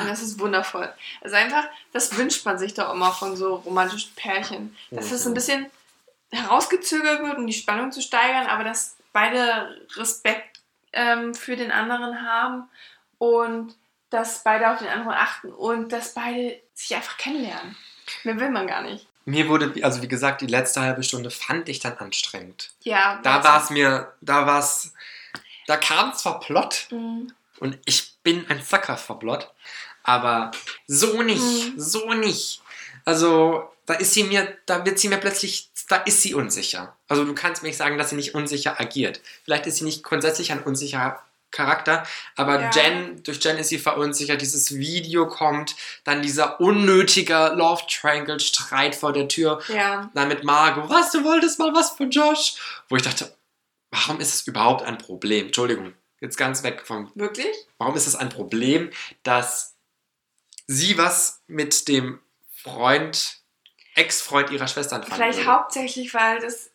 Und 0.00 0.08
das 0.08 0.20
ist 0.20 0.40
wundervoll. 0.40 0.92
Also 1.20 1.36
einfach, 1.36 1.64
das 1.92 2.16
wünscht 2.16 2.44
man 2.44 2.58
sich 2.58 2.74
doch 2.74 2.92
immer 2.92 3.12
von 3.12 3.36
so 3.36 3.54
romantischen 3.56 4.10
Pärchen. 4.16 4.76
Dass 4.90 5.12
es 5.12 5.24
Mhm. 5.24 5.30
ein 5.30 5.34
bisschen 5.34 5.66
herausgezögert 6.32 7.22
wird, 7.22 7.36
um 7.38 7.46
die 7.46 7.52
Spannung 7.52 7.92
zu 7.92 8.00
steigern, 8.00 8.46
aber 8.46 8.64
dass 8.64 8.96
beide 9.12 9.76
Respekt 9.96 10.51
ähm, 10.92 11.34
für 11.34 11.56
den 11.56 11.70
anderen 11.72 12.22
haben 12.26 12.68
und 13.18 13.74
dass 14.10 14.42
beide 14.44 14.70
auf 14.70 14.78
den 14.78 14.88
anderen 14.88 15.14
achten 15.14 15.52
und 15.52 15.90
dass 15.92 16.14
beide 16.14 16.60
sich 16.74 16.94
einfach 16.94 17.16
kennenlernen. 17.16 17.76
Mehr 18.24 18.38
will 18.38 18.50
man 18.50 18.66
gar 18.66 18.82
nicht. 18.82 19.06
Mir 19.24 19.48
wurde, 19.48 19.72
also 19.84 20.02
wie 20.02 20.08
gesagt, 20.08 20.40
die 20.40 20.46
letzte 20.48 20.80
halbe 20.80 21.02
Stunde 21.02 21.30
fand 21.30 21.68
ich 21.68 21.78
dann 21.78 21.96
anstrengend. 21.98 22.72
Ja, 22.82 23.20
Da 23.22 23.42
war 23.44 23.62
es 23.62 23.70
mir, 23.70 24.12
da 24.20 24.46
war 24.46 24.58
es, 24.58 24.92
da 25.66 25.76
kam 25.76 26.12
zwar 26.14 26.40
Plot 26.40 26.88
Mhm. 26.90 27.32
und 27.60 27.78
ich 27.84 28.14
bin 28.24 28.44
ein 28.50 28.60
Sucker 28.62 28.96
für 28.96 29.14
Plot, 29.18 29.48
aber 30.02 30.50
so 30.88 31.22
nicht, 31.22 31.40
Mhm. 31.40 31.74
so 31.80 32.12
nicht. 32.12 32.60
Also 33.04 33.71
da 33.86 33.94
ist 33.94 34.14
sie 34.14 34.24
mir, 34.24 34.56
da 34.66 34.84
wird 34.86 34.98
sie 34.98 35.08
mir 35.08 35.18
plötzlich, 35.18 35.70
da 35.88 35.96
ist 35.96 36.22
sie 36.22 36.34
unsicher. 36.34 36.96
Also 37.08 37.24
du 37.24 37.34
kannst 37.34 37.62
mir 37.62 37.68
nicht 37.68 37.78
sagen, 37.78 37.98
dass 37.98 38.10
sie 38.10 38.16
nicht 38.16 38.34
unsicher 38.34 38.80
agiert. 38.80 39.20
Vielleicht 39.44 39.66
ist 39.66 39.76
sie 39.76 39.84
nicht 39.84 40.02
grundsätzlich 40.02 40.52
ein 40.52 40.62
unsicherer 40.62 41.22
Charakter, 41.50 42.06
aber 42.34 42.60
Ja. 42.60 42.70
Jen, 42.70 43.22
durch 43.24 43.44
Jen 43.44 43.58
ist 43.58 43.68
sie 43.68 43.78
verunsichert, 43.78 44.40
dieses 44.40 44.74
Video 44.74 45.28
kommt, 45.28 45.76
dann 46.04 46.22
dieser 46.22 46.60
unnötige 46.60 47.52
Love 47.54 47.82
Triangle 47.90 48.40
Streit 48.40 48.94
vor 48.94 49.12
der 49.12 49.28
Tür, 49.28 49.60
Ja, 49.68 50.10
dann 50.14 50.28
mit 50.28 50.44
Margot, 50.44 50.88
was, 50.88 51.12
du 51.12 51.22
wolltest 51.24 51.58
mal 51.58 51.74
was 51.74 51.90
von 51.90 52.10
Josh? 52.10 52.54
Wo 52.88 52.96
ich 52.96 53.02
dachte, 53.02 53.36
warum 53.90 54.18
ist 54.18 54.32
es 54.34 54.46
überhaupt 54.46 54.82
ein 54.82 54.96
Problem? 54.96 55.46
Entschuldigung, 55.46 55.92
jetzt 56.20 56.38
ganz 56.38 56.62
weg 56.62 56.82
vom, 56.86 57.12
wirklich? 57.14 57.54
warum 57.76 57.96
ist 57.96 58.06
es 58.06 58.14
ein 58.16 58.30
Problem, 58.30 58.88
dass 59.24 59.74
sie 60.66 60.96
was 60.96 61.42
mit 61.48 61.86
dem 61.88 62.18
Freund, 62.54 63.41
Ex-Freund 63.94 64.50
ihrer 64.50 64.68
Schwester 64.68 64.96
anfangen 64.96 65.14
Vielleicht 65.14 65.38
würde? 65.40 65.50
hauptsächlich, 65.52 66.12
weil 66.14 66.40
das, 66.40 66.70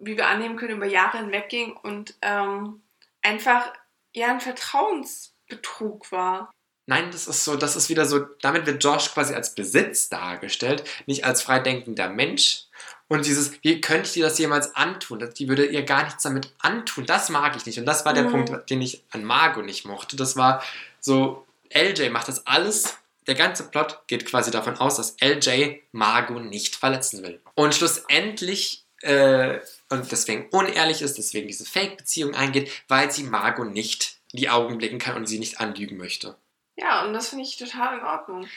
wie 0.00 0.16
wir 0.16 0.26
annehmen 0.28 0.56
können, 0.56 0.76
über 0.76 0.86
Jahre 0.86 1.18
hinweg 1.18 1.48
ging 1.48 1.76
und 1.76 2.14
ähm, 2.22 2.82
einfach 3.22 3.72
ja 4.14 4.28
ein 4.28 4.40
Vertrauensbetrug 4.40 6.10
war. 6.12 6.50
Nein, 6.86 7.10
das 7.10 7.28
ist 7.28 7.44
so, 7.44 7.56
das 7.56 7.76
ist 7.76 7.90
wieder 7.90 8.06
so, 8.06 8.20
damit 8.40 8.64
wird 8.64 8.82
Josh 8.82 9.12
quasi 9.12 9.34
als 9.34 9.54
Besitz 9.54 10.08
dargestellt, 10.08 10.84
nicht 11.06 11.24
als 11.24 11.42
freidenkender 11.42 12.08
Mensch. 12.08 12.64
Und 13.08 13.26
dieses, 13.26 13.62
wie 13.62 13.80
könnte 13.80 14.06
ich 14.06 14.12
dir 14.14 14.24
das 14.24 14.38
jemals 14.38 14.74
antun? 14.74 15.28
Die 15.38 15.48
würde 15.48 15.66
ihr 15.66 15.82
gar 15.82 16.04
nichts 16.04 16.22
damit 16.22 16.52
antun. 16.58 17.06
Das 17.06 17.28
mag 17.30 17.56
ich 17.56 17.64
nicht. 17.66 17.78
Und 17.78 17.86
das 17.86 18.04
war 18.04 18.12
der 18.12 18.24
Mhm. 18.24 18.30
Punkt, 18.30 18.70
den 18.70 18.82
ich 18.82 19.02
an 19.10 19.24
Margot 19.24 19.64
nicht 19.64 19.84
mochte. 19.86 20.16
Das 20.16 20.36
war 20.36 20.62
so, 21.00 21.46
LJ 21.74 22.10
macht 22.10 22.28
das 22.28 22.46
alles. 22.46 22.98
Der 23.28 23.34
ganze 23.34 23.68
Plot 23.68 24.00
geht 24.06 24.26
quasi 24.26 24.50
davon 24.50 24.76
aus, 24.78 24.96
dass 24.96 25.16
LJ 25.20 25.80
Margot 25.92 26.42
nicht 26.42 26.74
verletzen 26.74 27.22
will. 27.22 27.40
Und 27.54 27.74
schlussendlich, 27.74 28.84
äh, 29.02 29.58
und 29.90 30.10
deswegen 30.10 30.48
unehrlich 30.50 31.02
ist, 31.02 31.18
deswegen 31.18 31.46
diese 31.46 31.64
Fake-Beziehung 31.66 32.34
eingeht, 32.34 32.70
weil 32.88 33.10
sie 33.12 33.22
Margot 33.24 33.70
nicht 33.70 34.16
in 34.32 34.40
die 34.40 34.48
Augen 34.50 34.78
blicken 34.78 34.98
kann 34.98 35.14
und 35.16 35.26
sie 35.26 35.38
nicht 35.38 35.60
anlügen 35.60 35.98
möchte. 35.98 36.36
Ja, 36.76 37.04
und 37.04 37.12
das 37.12 37.28
finde 37.28 37.44
ich 37.44 37.56
total 37.56 37.98
in 37.98 38.04
Ordnung. 38.04 38.48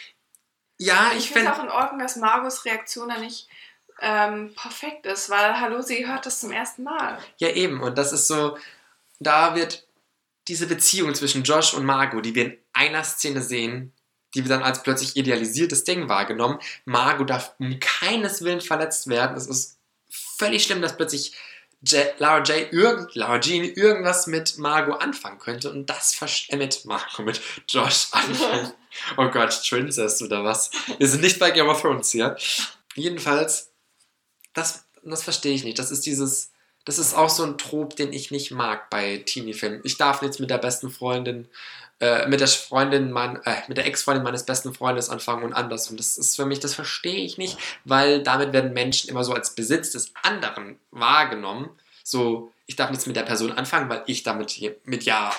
Ja, 0.77 1.11
Ich 1.11 1.25
ich 1.25 1.31
finde 1.31 1.51
finde. 1.51 1.51
es 1.51 1.57
auch 1.57 1.63
in 1.63 1.69
Ordnung, 1.69 1.99
dass 1.99 2.15
Margos 2.15 2.65
Reaktion 2.65 3.09
da 3.09 3.17
nicht 3.17 3.47
ähm, 3.99 4.53
perfekt 4.55 5.05
ist, 5.05 5.29
weil, 5.29 5.59
hallo, 5.59 5.81
sie 5.81 6.07
hört 6.07 6.25
das 6.25 6.39
zum 6.39 6.51
ersten 6.51 6.83
Mal. 6.83 7.19
Ja, 7.37 7.49
eben. 7.49 7.81
Und 7.81 7.97
das 7.97 8.13
ist 8.13 8.27
so, 8.27 8.57
da 9.19 9.53
wird 9.55 9.85
diese 10.47 10.65
Beziehung 10.65 11.13
zwischen 11.13 11.43
Josh 11.43 11.73
und 11.73 11.85
Margot, 11.85 12.25
die 12.25 12.33
wir 12.35 12.45
in 12.45 12.57
einer 12.73 13.03
Szene 13.03 13.41
sehen, 13.41 13.93
die 14.33 14.43
wir 14.43 14.49
dann 14.49 14.63
als 14.63 14.83
plötzlich 14.83 15.15
idealisiertes 15.15 15.83
Ding 15.83 16.09
wahrgenommen. 16.09 16.59
Margot 16.85 17.29
darf 17.29 17.55
um 17.59 17.79
keines 17.79 18.43
Willen 18.43 18.61
verletzt 18.61 19.07
werden. 19.07 19.35
Es 19.37 19.47
ist 19.47 19.77
völlig 20.09 20.63
schlimm, 20.63 20.81
dass 20.81 20.97
plötzlich 20.97 21.33
Je 21.83 22.13
Lara, 22.19 22.43
J. 22.43 22.71
Irgend 22.71 23.15
Lara 23.15 23.39
Jean 23.39 23.63
irgendwas 23.63 24.27
mit 24.27 24.59
Margot 24.59 25.01
anfangen 25.01 25.39
könnte 25.39 25.71
und 25.71 25.89
das 25.89 26.15
äh, 26.49 26.55
mit 26.55 26.85
Margot, 26.85 27.25
mit 27.25 27.41
Josh 27.67 28.07
anfangen. 28.11 28.73
oh 29.17 29.27
Gott, 29.29 29.59
Princess 29.67 30.21
oder 30.21 30.43
was? 30.43 30.69
Wir 30.99 31.07
sind 31.07 31.21
nicht 31.21 31.39
bei 31.39 31.49
Game 31.49 31.67
of 31.67 31.81
Thrones 31.81 32.11
hier. 32.11 32.37
Jedenfalls, 32.93 33.71
das, 34.53 34.85
das 35.03 35.23
verstehe 35.23 35.55
ich 35.55 35.63
nicht. 35.63 35.79
Das 35.79 35.89
ist 35.89 36.05
dieses, 36.05 36.51
das 36.85 36.97
ist 36.97 37.13
auch 37.13 37.29
so 37.29 37.43
ein 37.43 37.57
Trop, 37.57 37.95
den 37.95 38.11
ich 38.13 38.31
nicht 38.31 38.51
mag 38.51 38.89
bei 38.89 39.17
Teenie-Filmen. 39.17 39.81
Ich 39.83 39.97
darf 39.97 40.21
jetzt 40.21 40.39
mit 40.39 40.49
der 40.49 40.57
besten 40.57 40.89
Freundin, 40.89 41.47
äh, 41.99 42.27
mit 42.27 42.39
der 42.39 42.47
Freundin, 42.47 43.11
mein, 43.11 43.41
äh, 43.43 43.57
mit 43.67 43.77
der 43.77 43.85
Ex-Freundin 43.85 44.23
meines 44.23 44.43
besten 44.45 44.73
Freundes 44.73 45.09
anfangen 45.09 45.43
und 45.43 45.53
anders. 45.53 45.89
Und 45.89 45.99
das 45.99 46.17
ist 46.17 46.35
für 46.35 46.45
mich, 46.45 46.59
das 46.59 46.73
verstehe 46.73 47.23
ich 47.23 47.37
nicht, 47.37 47.57
weil 47.85 48.23
damit 48.23 48.53
werden 48.53 48.73
Menschen 48.73 49.09
immer 49.09 49.23
so 49.23 49.33
als 49.33 49.53
Besitz 49.53 49.91
des 49.91 50.11
anderen 50.23 50.79
wahrgenommen. 50.89 51.69
So, 52.03 52.51
ich 52.65 52.75
darf 52.75 52.89
nichts 52.89 53.05
mit 53.05 53.15
der 53.15 53.23
Person 53.23 53.51
anfangen, 53.51 53.89
weil 53.89 54.03
ich 54.07 54.23
damit 54.23 54.59
mit 54.85 55.03
ja, 55.03 55.31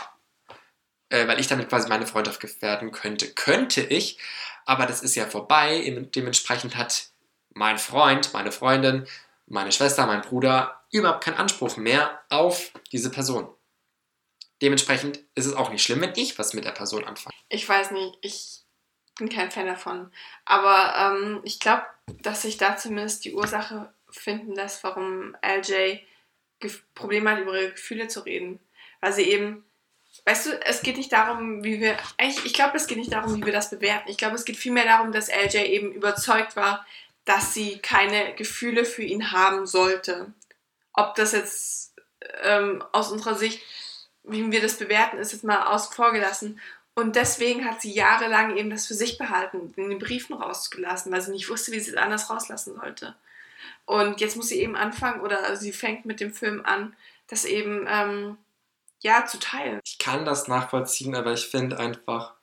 äh, 1.09 1.26
weil 1.26 1.40
ich 1.40 1.49
damit 1.49 1.68
quasi 1.68 1.88
meine 1.88 2.07
Freundschaft 2.07 2.40
gefährden 2.40 2.93
könnte. 2.93 3.26
Könnte 3.28 3.80
ich, 3.80 4.18
aber 4.64 4.86
das 4.86 5.03
ist 5.03 5.16
ja 5.16 5.26
vorbei. 5.26 6.07
Dementsprechend 6.14 6.76
hat 6.76 7.09
mein 7.55 7.78
Freund, 7.78 8.32
meine 8.32 8.53
Freundin, 8.53 9.07
meine 9.47 9.72
Schwester, 9.72 10.07
mein 10.07 10.20
Bruder 10.20 10.82
überhaupt 10.93 11.24
keinen 11.24 11.38
Anspruch 11.38 11.76
mehr 11.76 12.22
auf 12.28 12.70
diese 12.93 13.11
Person. 13.11 13.49
Dementsprechend 14.61 15.18
ist 15.34 15.47
es 15.47 15.55
auch 15.55 15.70
nicht 15.70 15.82
schlimm, 15.82 16.03
wenn 16.03 16.12
ich 16.14 16.38
was 16.38 16.55
mit 16.55 16.64
der 16.64 16.70
Person 16.70 17.05
anfange. 17.05 17.34
Ich 17.49 17.68
weiß 17.68 17.90
nicht, 17.90 18.16
ich 18.20 18.61
bin 19.18 19.28
kein 19.28 19.51
Fan 19.51 19.66
davon. 19.66 20.12
Aber 20.45 20.95
ähm, 20.97 21.40
ich 21.43 21.59
glaube, 21.59 21.84
dass 22.20 22.43
sich 22.43 22.59
da 22.59 22.76
zumindest 22.76 23.24
die 23.24 23.34
Ursache 23.34 23.93
finden 24.09 24.55
lässt, 24.55 24.84
warum 24.84 25.36
LJ 25.45 26.01
Probleme 26.95 27.30
hat, 27.30 27.40
über 27.40 27.61
ihre 27.61 27.72
Gefühle 27.72 28.07
zu 28.07 28.20
reden. 28.20 28.61
Weil 29.01 29.12
sie 29.12 29.24
eben, 29.24 29.64
weißt 30.26 30.47
du, 30.47 30.64
es 30.64 30.82
geht 30.82 30.97
nicht 30.97 31.12
darum, 31.12 31.64
wie 31.64 31.80
wir, 31.80 31.97
eigentlich, 32.18 32.45
ich 32.45 32.55
glaube, 32.55 32.76
es 32.76 32.86
geht 32.86 32.99
nicht 32.99 33.12
darum, 33.12 33.36
wie 33.36 33.45
wir 33.45 33.53
das 33.53 33.70
bewerten. 33.70 34.09
Ich 34.09 34.16
glaube, 34.16 34.36
es 34.36 34.45
geht 34.45 34.57
vielmehr 34.57 34.84
darum, 34.84 35.11
dass 35.11 35.28
LJ 35.28 35.57
eben 35.57 35.93
überzeugt 35.93 36.55
war, 36.55 36.86
dass 37.24 37.55
sie 37.55 37.78
keine 37.78 38.34
Gefühle 38.34 38.84
für 38.84 39.03
ihn 39.03 39.32
haben 39.32 39.66
sollte. 39.66 40.32
Ob 40.95 41.14
das 41.14 41.32
jetzt 41.32 41.95
ähm, 42.43 42.82
aus 42.93 43.11
unserer 43.11 43.34
Sicht, 43.34 43.62
wie 44.24 44.51
wir 44.51 44.61
das 44.61 44.78
bewerten, 44.78 45.18
ist 45.18 45.32
jetzt 45.32 45.45
mal 45.45 45.66
außen 45.66 45.95
vor. 45.95 46.12
Und 46.95 47.16
deswegen 47.16 47.64
hat 47.64 47.80
sie 47.80 47.93
jahrelang 47.93 48.57
eben 48.57 48.70
das 48.70 48.86
für 48.86 48.95
sich 48.95 49.16
behalten, 49.16 49.72
in 49.76 49.88
den 49.88 49.99
Briefen 49.99 50.34
rausgelassen, 50.34 51.11
weil 51.11 51.22
sie 51.22 51.30
nicht 51.30 51.49
wusste, 51.49 51.72
wie 51.72 51.80
sie 51.80 51.93
es 51.93 51.97
anders 51.97 52.28
rauslassen 52.28 52.76
sollte. 52.76 53.14
Und 53.86 54.20
jetzt 54.20 54.36
muss 54.36 54.49
sie 54.49 54.61
eben 54.61 54.76
anfangen, 54.76 55.22
oder 55.22 55.57
sie 55.57 55.72
fängt 55.72 56.05
mit 56.05 56.20
dem 56.20 56.34
Film 56.34 56.62
an, 56.64 56.95
das 57.28 57.45
eben 57.47 57.86
ähm, 57.88 58.36
ja 59.01 59.24
zu 59.24 59.38
teilen. 59.38 59.80
Ich 59.84 59.99
kann 59.99 60.24
das 60.24 60.49
nachvollziehen, 60.49 61.14
aber 61.14 61.32
ich 61.32 61.47
finde 61.47 61.78
einfach 61.78 62.34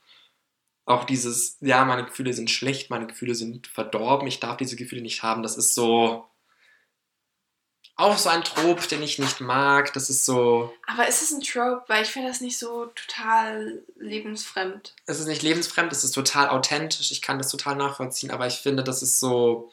auch 0.86 1.04
dieses, 1.04 1.58
ja, 1.62 1.86
meine 1.86 2.06
Gefühle 2.06 2.34
sind 2.34 2.50
schlecht, 2.50 2.90
meine 2.90 3.06
Gefühle 3.06 3.36
sind 3.36 3.68
verdorben, 3.68 4.28
ich 4.28 4.40
darf 4.40 4.58
diese 4.58 4.76
Gefühle 4.76 5.04
nicht 5.04 5.22
haben, 5.22 5.44
das 5.44 5.56
ist 5.56 5.76
so 5.76 6.29
auch 8.00 8.18
so 8.18 8.30
ein 8.30 8.44
Trop, 8.46 8.88
den 8.88 9.04
ich 9.04 9.20
nicht 9.20 9.42
mag. 9.42 9.92
Das 9.94 10.10
ist 10.10 10.26
so. 10.26 10.74
Aber 10.88 11.08
ist 11.08 11.22
es 11.22 11.32
ein 11.32 11.42
Trope? 11.42 11.84
Weil 11.88 12.04
ich 12.04 12.10
finde 12.10 12.30
das 12.30 12.40
nicht 12.40 12.58
so 12.58 12.86
total 12.88 13.84
lebensfremd. 13.98 14.96
Es 15.06 15.20
ist 15.20 15.28
nicht 15.28 15.44
lebensfremd, 15.44 15.92
es 15.92 16.06
ist 16.06 16.14
total 16.14 16.48
authentisch. 16.50 17.12
Ich 17.12 17.22
kann 17.22 17.38
das 17.38 17.50
total 17.50 17.76
nachvollziehen, 17.76 18.32
aber 18.32 18.48
ich 18.48 18.56
finde, 18.56 18.84
das 18.84 19.02
ist 19.02 19.20
so. 19.20 19.70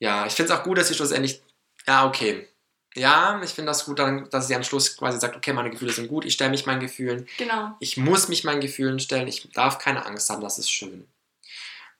Ja, 0.00 0.26
ich 0.26 0.32
finde 0.32 0.52
es 0.52 0.58
auch 0.58 0.64
gut, 0.64 0.76
dass 0.76 0.88
sie 0.88 0.94
schlussendlich. 0.94 1.40
Ja, 1.86 2.04
okay. 2.04 2.48
Ja, 2.94 3.40
ich 3.44 3.50
finde 3.50 3.70
das 3.70 3.84
gut, 3.84 4.00
dass 4.00 4.48
sie 4.48 4.56
am 4.56 4.64
Schluss 4.64 4.96
quasi 4.96 5.20
sagt, 5.20 5.36
okay, 5.36 5.52
meine 5.52 5.70
Gefühle 5.70 5.92
sind 5.92 6.08
gut, 6.08 6.24
ich 6.24 6.34
stelle 6.34 6.50
mich 6.50 6.66
meinen 6.66 6.80
Gefühlen. 6.80 7.28
Genau. 7.36 7.76
Ich 7.78 7.96
muss 7.96 8.28
mich 8.28 8.42
meinen 8.42 8.60
Gefühlen 8.60 8.98
stellen, 8.98 9.28
ich 9.28 9.48
darf 9.52 9.78
keine 9.78 10.04
Angst 10.04 10.28
haben, 10.30 10.42
das 10.42 10.58
ist 10.58 10.70
schön. 10.70 11.06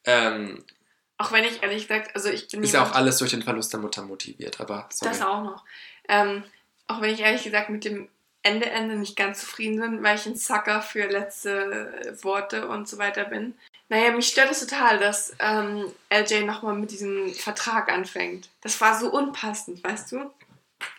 Ähm, 0.04 0.64
auch 1.18 1.32
wenn 1.32 1.44
ich 1.44 1.62
ehrlich 1.62 1.88
gesagt, 1.88 2.14
also 2.14 2.30
ich 2.30 2.48
bin. 2.48 2.62
Ist 2.62 2.74
ja 2.74 2.84
auch 2.84 2.92
alles 2.92 3.18
durch 3.18 3.32
den 3.32 3.42
Verlust 3.42 3.72
der 3.72 3.80
Mutter 3.80 4.02
motiviert, 4.02 4.60
aber. 4.60 4.88
Sorry. 4.90 5.12
Das 5.12 5.22
auch 5.22 5.42
noch. 5.42 5.64
Ähm, 6.08 6.44
auch 6.86 7.00
wenn 7.00 7.12
ich 7.12 7.20
ehrlich 7.20 7.42
gesagt 7.42 7.70
mit 7.70 7.84
dem 7.84 8.08
Ende 8.42 8.70
Ende 8.70 8.96
nicht 8.96 9.16
ganz 9.16 9.40
zufrieden 9.40 9.80
bin, 9.80 10.02
weil 10.02 10.16
ich 10.16 10.26
ein 10.26 10.36
Sucker 10.36 10.80
für 10.80 11.06
letzte 11.06 12.16
Worte 12.22 12.68
und 12.68 12.88
so 12.88 12.98
weiter 12.98 13.24
bin. 13.24 13.54
Naja, 13.88 14.12
mich 14.12 14.28
stört 14.28 14.50
es 14.50 14.60
total, 14.60 14.98
dass 14.98 15.34
ähm, 15.38 15.86
LJ 16.10 16.44
nochmal 16.44 16.74
mit 16.74 16.90
diesem 16.90 17.34
Vertrag 17.34 17.90
anfängt. 17.90 18.48
Das 18.60 18.80
war 18.80 18.98
so 18.98 19.10
unpassend, 19.10 19.82
weißt 19.82 20.12
du? 20.12 20.30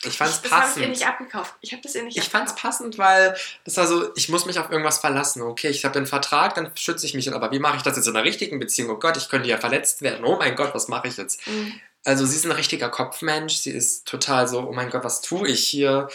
Ich 0.04 0.18
fand 0.18 0.32
es 0.32 0.42
passend. 0.42 0.52
Das 0.52 0.62
habe 0.62 0.80
ich 0.80 0.86
ihr 0.86 0.90
nicht 0.90 1.08
abgekauft. 1.08 1.56
Ich 1.62 1.72
habe 1.72 1.82
das 1.82 1.96
ihr 1.96 2.04
nicht 2.04 2.18
Ich 2.18 2.30
fand 2.30 2.48
es 2.48 2.56
passend, 2.56 2.98
weil 2.98 3.36
das 3.64 3.78
war 3.78 3.88
so, 3.88 4.14
ich 4.16 4.30
muss 4.30 4.46
mich 4.46 4.60
auf 4.60 4.70
irgendwas 4.70 5.00
verlassen. 5.00 5.42
Okay, 5.42 5.70
ich 5.70 5.86
habe 5.86 5.94
den 5.94 6.06
Vertrag, 6.06 6.56
dann 6.56 6.72
schütze 6.76 7.06
ich 7.06 7.14
mich. 7.14 7.34
Aber 7.34 7.52
wie 7.52 7.60
mache 7.60 7.78
ich 7.78 7.84
das 7.84 7.96
jetzt 7.96 8.08
in 8.08 8.16
einer 8.16 8.26
richtigen 8.26 8.60
Beziehung? 8.60 8.90
Oh 8.90 9.00
Gott, 9.00 9.18
ich 9.18 9.30
könnte 9.30 9.48
ja 9.50 9.58
verletzt 9.58 10.02
werden. 10.02 10.26
Oh 10.26 10.38
mein 10.38 10.56
Gott, 10.56 10.74
was 10.74 10.88
mache 10.88 11.08
ich 11.08 11.18
jetzt? 11.18 11.46
Mhm. 11.48 11.80
Also 12.06 12.26
sie 12.26 12.36
ist 12.36 12.46
ein 12.46 12.52
richtiger 12.52 12.90
Kopfmensch. 12.90 13.56
Sie 13.56 13.72
ist 13.72 14.08
total 14.08 14.48
so, 14.48 14.68
oh 14.68 14.74
mein 14.74 14.90
Gott, 14.90 15.04
was 15.04 15.22
tue 15.22 15.48
ich 15.48 15.66
hier? 15.66 16.10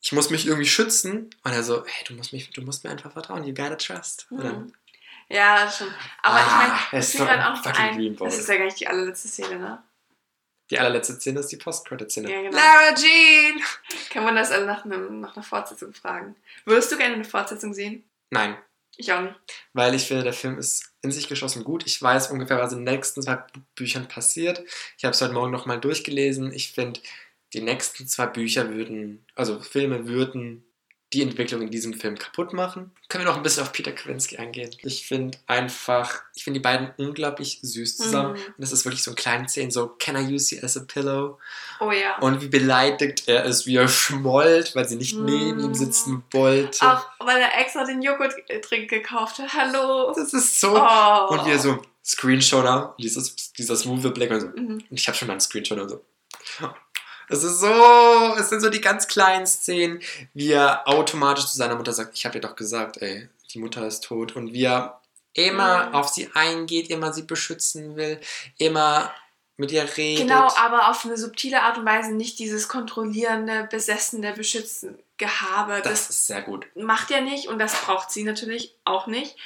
Ich 0.00 0.12
muss 0.12 0.30
mich 0.30 0.46
irgendwie 0.46 0.68
schützen. 0.68 1.30
Und 1.44 1.52
er 1.52 1.62
so, 1.62 1.84
hey, 1.86 2.04
du 2.06 2.14
musst, 2.14 2.32
mich, 2.32 2.50
du 2.50 2.62
musst 2.62 2.84
mir 2.84 2.90
einfach 2.90 3.12
vertrauen. 3.12 3.44
You 3.44 3.54
gotta 3.54 3.76
trust. 3.76 4.26
Mhm. 4.30 4.72
Ja, 5.28 5.70
schon. 5.70 5.88
Aber 6.22 6.36
ah, 6.36 6.40
ich 6.40 6.52
meine, 6.52 6.78
das 6.92 7.14
ist 7.14 7.20
halt 7.20 7.42
auch 7.42 7.64
ein, 7.78 8.16
Das 8.16 8.38
ist 8.38 8.48
ja 8.48 8.56
gar 8.56 8.64
nicht 8.64 8.80
die 8.80 8.86
allerletzte 8.86 9.28
Szene, 9.28 9.58
ne? 9.58 9.82
Die 10.70 10.78
allerletzte 10.78 11.14
Szene 11.14 11.40
ist 11.40 11.48
die 11.48 11.56
Post-Credit-Szene. 11.56 12.30
Ja, 12.30 12.42
genau. 12.42 12.56
Lara 12.56 12.94
Jean! 12.94 13.60
Kann 14.10 14.24
man 14.24 14.36
das 14.36 14.50
also 14.50 14.66
nach, 14.66 14.84
einem, 14.84 15.20
nach 15.20 15.34
einer 15.34 15.44
Fortsetzung 15.44 15.94
fragen? 15.94 16.36
Würdest 16.64 16.92
du 16.92 16.98
gerne 16.98 17.14
eine 17.14 17.24
Fortsetzung 17.24 17.72
sehen? 17.72 18.04
Nein. 18.30 18.56
Ich 18.96 19.12
auch 19.12 19.22
nicht. 19.22 19.34
Weil 19.72 19.94
ich 19.94 20.06
finde, 20.06 20.24
der 20.24 20.32
Film 20.32 20.58
ist 20.58 20.92
in 21.02 21.12
sich 21.12 21.28
geschlossen 21.28 21.62
gut. 21.62 21.86
Ich 21.86 22.02
weiß 22.02 22.32
ungefähr, 22.32 22.58
was 22.58 22.72
in 22.72 22.84
den 22.84 22.92
nächsten 22.92 23.22
zwei 23.22 23.44
Büchern 23.76 24.08
passiert. 24.08 24.64
Ich 24.98 25.04
habe 25.04 25.14
es 25.14 25.22
heute 25.22 25.34
Morgen 25.34 25.52
nochmal 25.52 25.80
durchgelesen. 25.80 26.52
Ich 26.52 26.72
finde, 26.72 27.00
die 27.54 27.60
nächsten 27.60 28.08
zwei 28.08 28.26
Bücher 28.26 28.74
würden, 28.74 29.24
also 29.36 29.60
Filme 29.60 30.08
würden 30.08 30.64
die 31.12 31.22
Entwicklung 31.22 31.62
in 31.62 31.70
diesem 31.70 31.94
Film 31.94 32.18
kaputt 32.18 32.52
machen. 32.52 32.90
Können 33.08 33.24
wir 33.24 33.30
noch 33.30 33.38
ein 33.38 33.42
bisschen 33.42 33.62
auf 33.62 33.72
Peter 33.72 33.92
Kowinski 33.92 34.36
eingehen. 34.36 34.70
Ich 34.82 35.06
finde 35.06 35.38
einfach, 35.46 36.22
ich 36.34 36.44
finde 36.44 36.60
die 36.60 36.62
beiden 36.62 36.90
unglaublich 36.98 37.60
süß 37.62 37.96
zusammen. 37.96 38.32
Mhm. 38.34 38.46
Und 38.46 38.54
das 38.58 38.72
ist 38.72 38.84
wirklich 38.84 39.02
so 39.02 39.12
ein 39.12 39.14
kleinen 39.14 39.48
Szenen, 39.48 39.70
so 39.70 39.88
Can 39.98 40.16
I 40.16 40.34
use 40.34 40.54
you 40.54 40.62
as 40.62 40.76
a 40.76 40.80
pillow? 40.80 41.38
Oh 41.80 41.90
ja. 41.90 42.18
Und 42.18 42.42
wie 42.42 42.48
beleidigt 42.48 43.26
er 43.26 43.44
ist, 43.44 43.66
wie 43.66 43.76
er 43.76 43.88
schmollt, 43.88 44.74
weil 44.74 44.86
sie 44.86 44.96
nicht 44.96 45.16
mhm. 45.16 45.24
neben 45.24 45.60
ihm 45.60 45.74
sitzen 45.74 46.22
wollte. 46.30 46.86
Auch 46.86 47.06
weil 47.20 47.40
er 47.40 47.58
extra 47.58 47.84
den 47.84 48.02
Joghurttrink 48.02 48.90
gekauft 48.90 49.38
hat. 49.38 49.54
Hallo. 49.54 50.12
Das 50.14 50.34
ist 50.34 50.60
so. 50.60 50.76
Oh. 50.76 51.26
Und 51.30 51.46
wie 51.46 51.52
er 51.52 51.58
so 51.58 51.82
Screenshotter, 52.04 52.94
dieses, 52.98 53.52
dieser 53.54 53.76
smooth 53.76 54.12
Black 54.12 54.30
und 54.30 54.40
so. 54.40 54.46
Mhm. 54.48 54.84
Und 54.90 54.92
ich 54.92 55.08
habe 55.08 55.16
schon 55.16 55.28
mal 55.28 55.34
einen 55.34 55.40
Screenshotter 55.40 55.82
und 55.82 55.88
so. 55.88 56.04
Es 57.28 57.42
ist 57.42 57.60
so, 57.60 58.34
es 58.38 58.48
sind 58.48 58.60
so 58.60 58.70
die 58.70 58.80
ganz 58.80 59.06
kleinen 59.06 59.46
Szenen, 59.46 60.00
wie 60.34 60.52
er 60.52 60.86
automatisch 60.88 61.46
zu 61.46 61.56
seiner 61.56 61.76
Mutter 61.76 61.92
sagt, 61.92 62.16
ich 62.16 62.24
habe 62.24 62.40
dir 62.40 62.46
doch 62.48 62.56
gesagt, 62.56 62.98
ey, 63.02 63.28
die 63.52 63.58
Mutter 63.58 63.86
ist 63.86 64.04
tot. 64.04 64.36
Und 64.36 64.52
wie 64.52 64.64
er 64.64 65.00
immer 65.34 65.86
mhm. 65.86 65.94
auf 65.94 66.08
sie 66.08 66.30
eingeht, 66.34 66.90
immer 66.90 67.12
sie 67.12 67.22
beschützen 67.22 67.96
will, 67.96 68.20
immer 68.58 69.12
mit 69.56 69.72
ihr 69.72 69.84
redet. 69.96 70.26
Genau, 70.26 70.48
aber 70.56 70.88
auf 70.88 71.04
eine 71.04 71.16
subtile 71.16 71.62
Art 71.62 71.78
und 71.78 71.84
Weise 71.84 72.12
nicht 72.12 72.38
dieses 72.38 72.68
kontrollierende, 72.68 73.68
besessene, 73.70 74.32
beschützen 74.32 74.98
Gehabe. 75.16 75.80
Das, 75.82 76.06
das 76.06 76.10
ist 76.10 76.26
sehr 76.28 76.42
gut. 76.42 76.66
Macht 76.76 77.10
er 77.10 77.20
nicht 77.20 77.48
und 77.48 77.58
das 77.58 77.74
braucht 77.82 78.10
sie 78.10 78.22
natürlich 78.22 78.74
auch 78.84 79.08
nicht. 79.08 79.36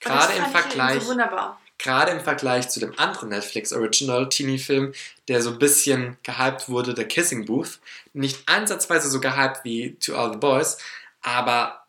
Gerade 0.00 0.32
im 0.32 0.46
Vergleich. 0.46 1.02
So 1.02 1.10
wunderbar 1.10 1.60
gerade 1.82 2.12
im 2.12 2.20
Vergleich 2.20 2.68
zu 2.68 2.80
dem 2.80 2.98
anderen 2.98 3.30
Netflix 3.30 3.72
Original 3.72 4.28
Teenie-Film, 4.28 4.92
der 5.28 5.42
so 5.42 5.50
ein 5.50 5.58
bisschen 5.58 6.18
gehypt 6.22 6.68
wurde, 6.68 6.94
The 6.94 7.04
Kissing 7.04 7.46
Booth. 7.46 7.80
Nicht 8.12 8.48
ansatzweise 8.48 9.10
so 9.10 9.20
gehypt 9.20 9.64
wie 9.64 9.96
To 9.96 10.14
All 10.14 10.32
the 10.32 10.38
Boys, 10.38 10.78
aber 11.22 11.84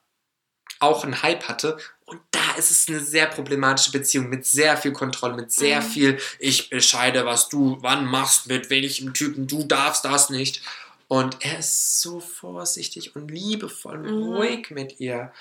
auch 0.80 1.04
einen 1.04 1.22
Hype 1.22 1.48
hatte. 1.48 1.78
Und 2.06 2.20
da 2.32 2.56
ist 2.58 2.72
es 2.72 2.88
eine 2.88 3.00
sehr 3.00 3.28
problematische 3.28 3.92
Beziehung 3.92 4.30
mit 4.30 4.46
sehr 4.46 4.76
viel 4.78 4.92
Kontrolle, 4.92 5.36
mit 5.36 5.52
sehr 5.52 5.82
mhm. 5.82 5.86
viel, 5.86 6.20
ich 6.40 6.70
bescheide, 6.70 7.26
was 7.26 7.50
du 7.50 7.78
wann 7.82 8.06
machst, 8.06 8.48
mit 8.48 8.70
welchem 8.70 9.14
Typen, 9.14 9.48
du 9.48 9.64
darfst 9.64 10.06
das 10.06 10.30
nicht. 10.30 10.62
Und 11.08 11.38
er 11.42 11.60
ist 11.60 12.02
so 12.02 12.20
vorsichtig 12.20 13.16
und 13.16 13.30
liebevoll 13.30 13.98
und 13.98 14.18
mhm. 14.18 14.24
ruhig 14.24 14.72
mit 14.72 15.00
ihr. 15.00 15.32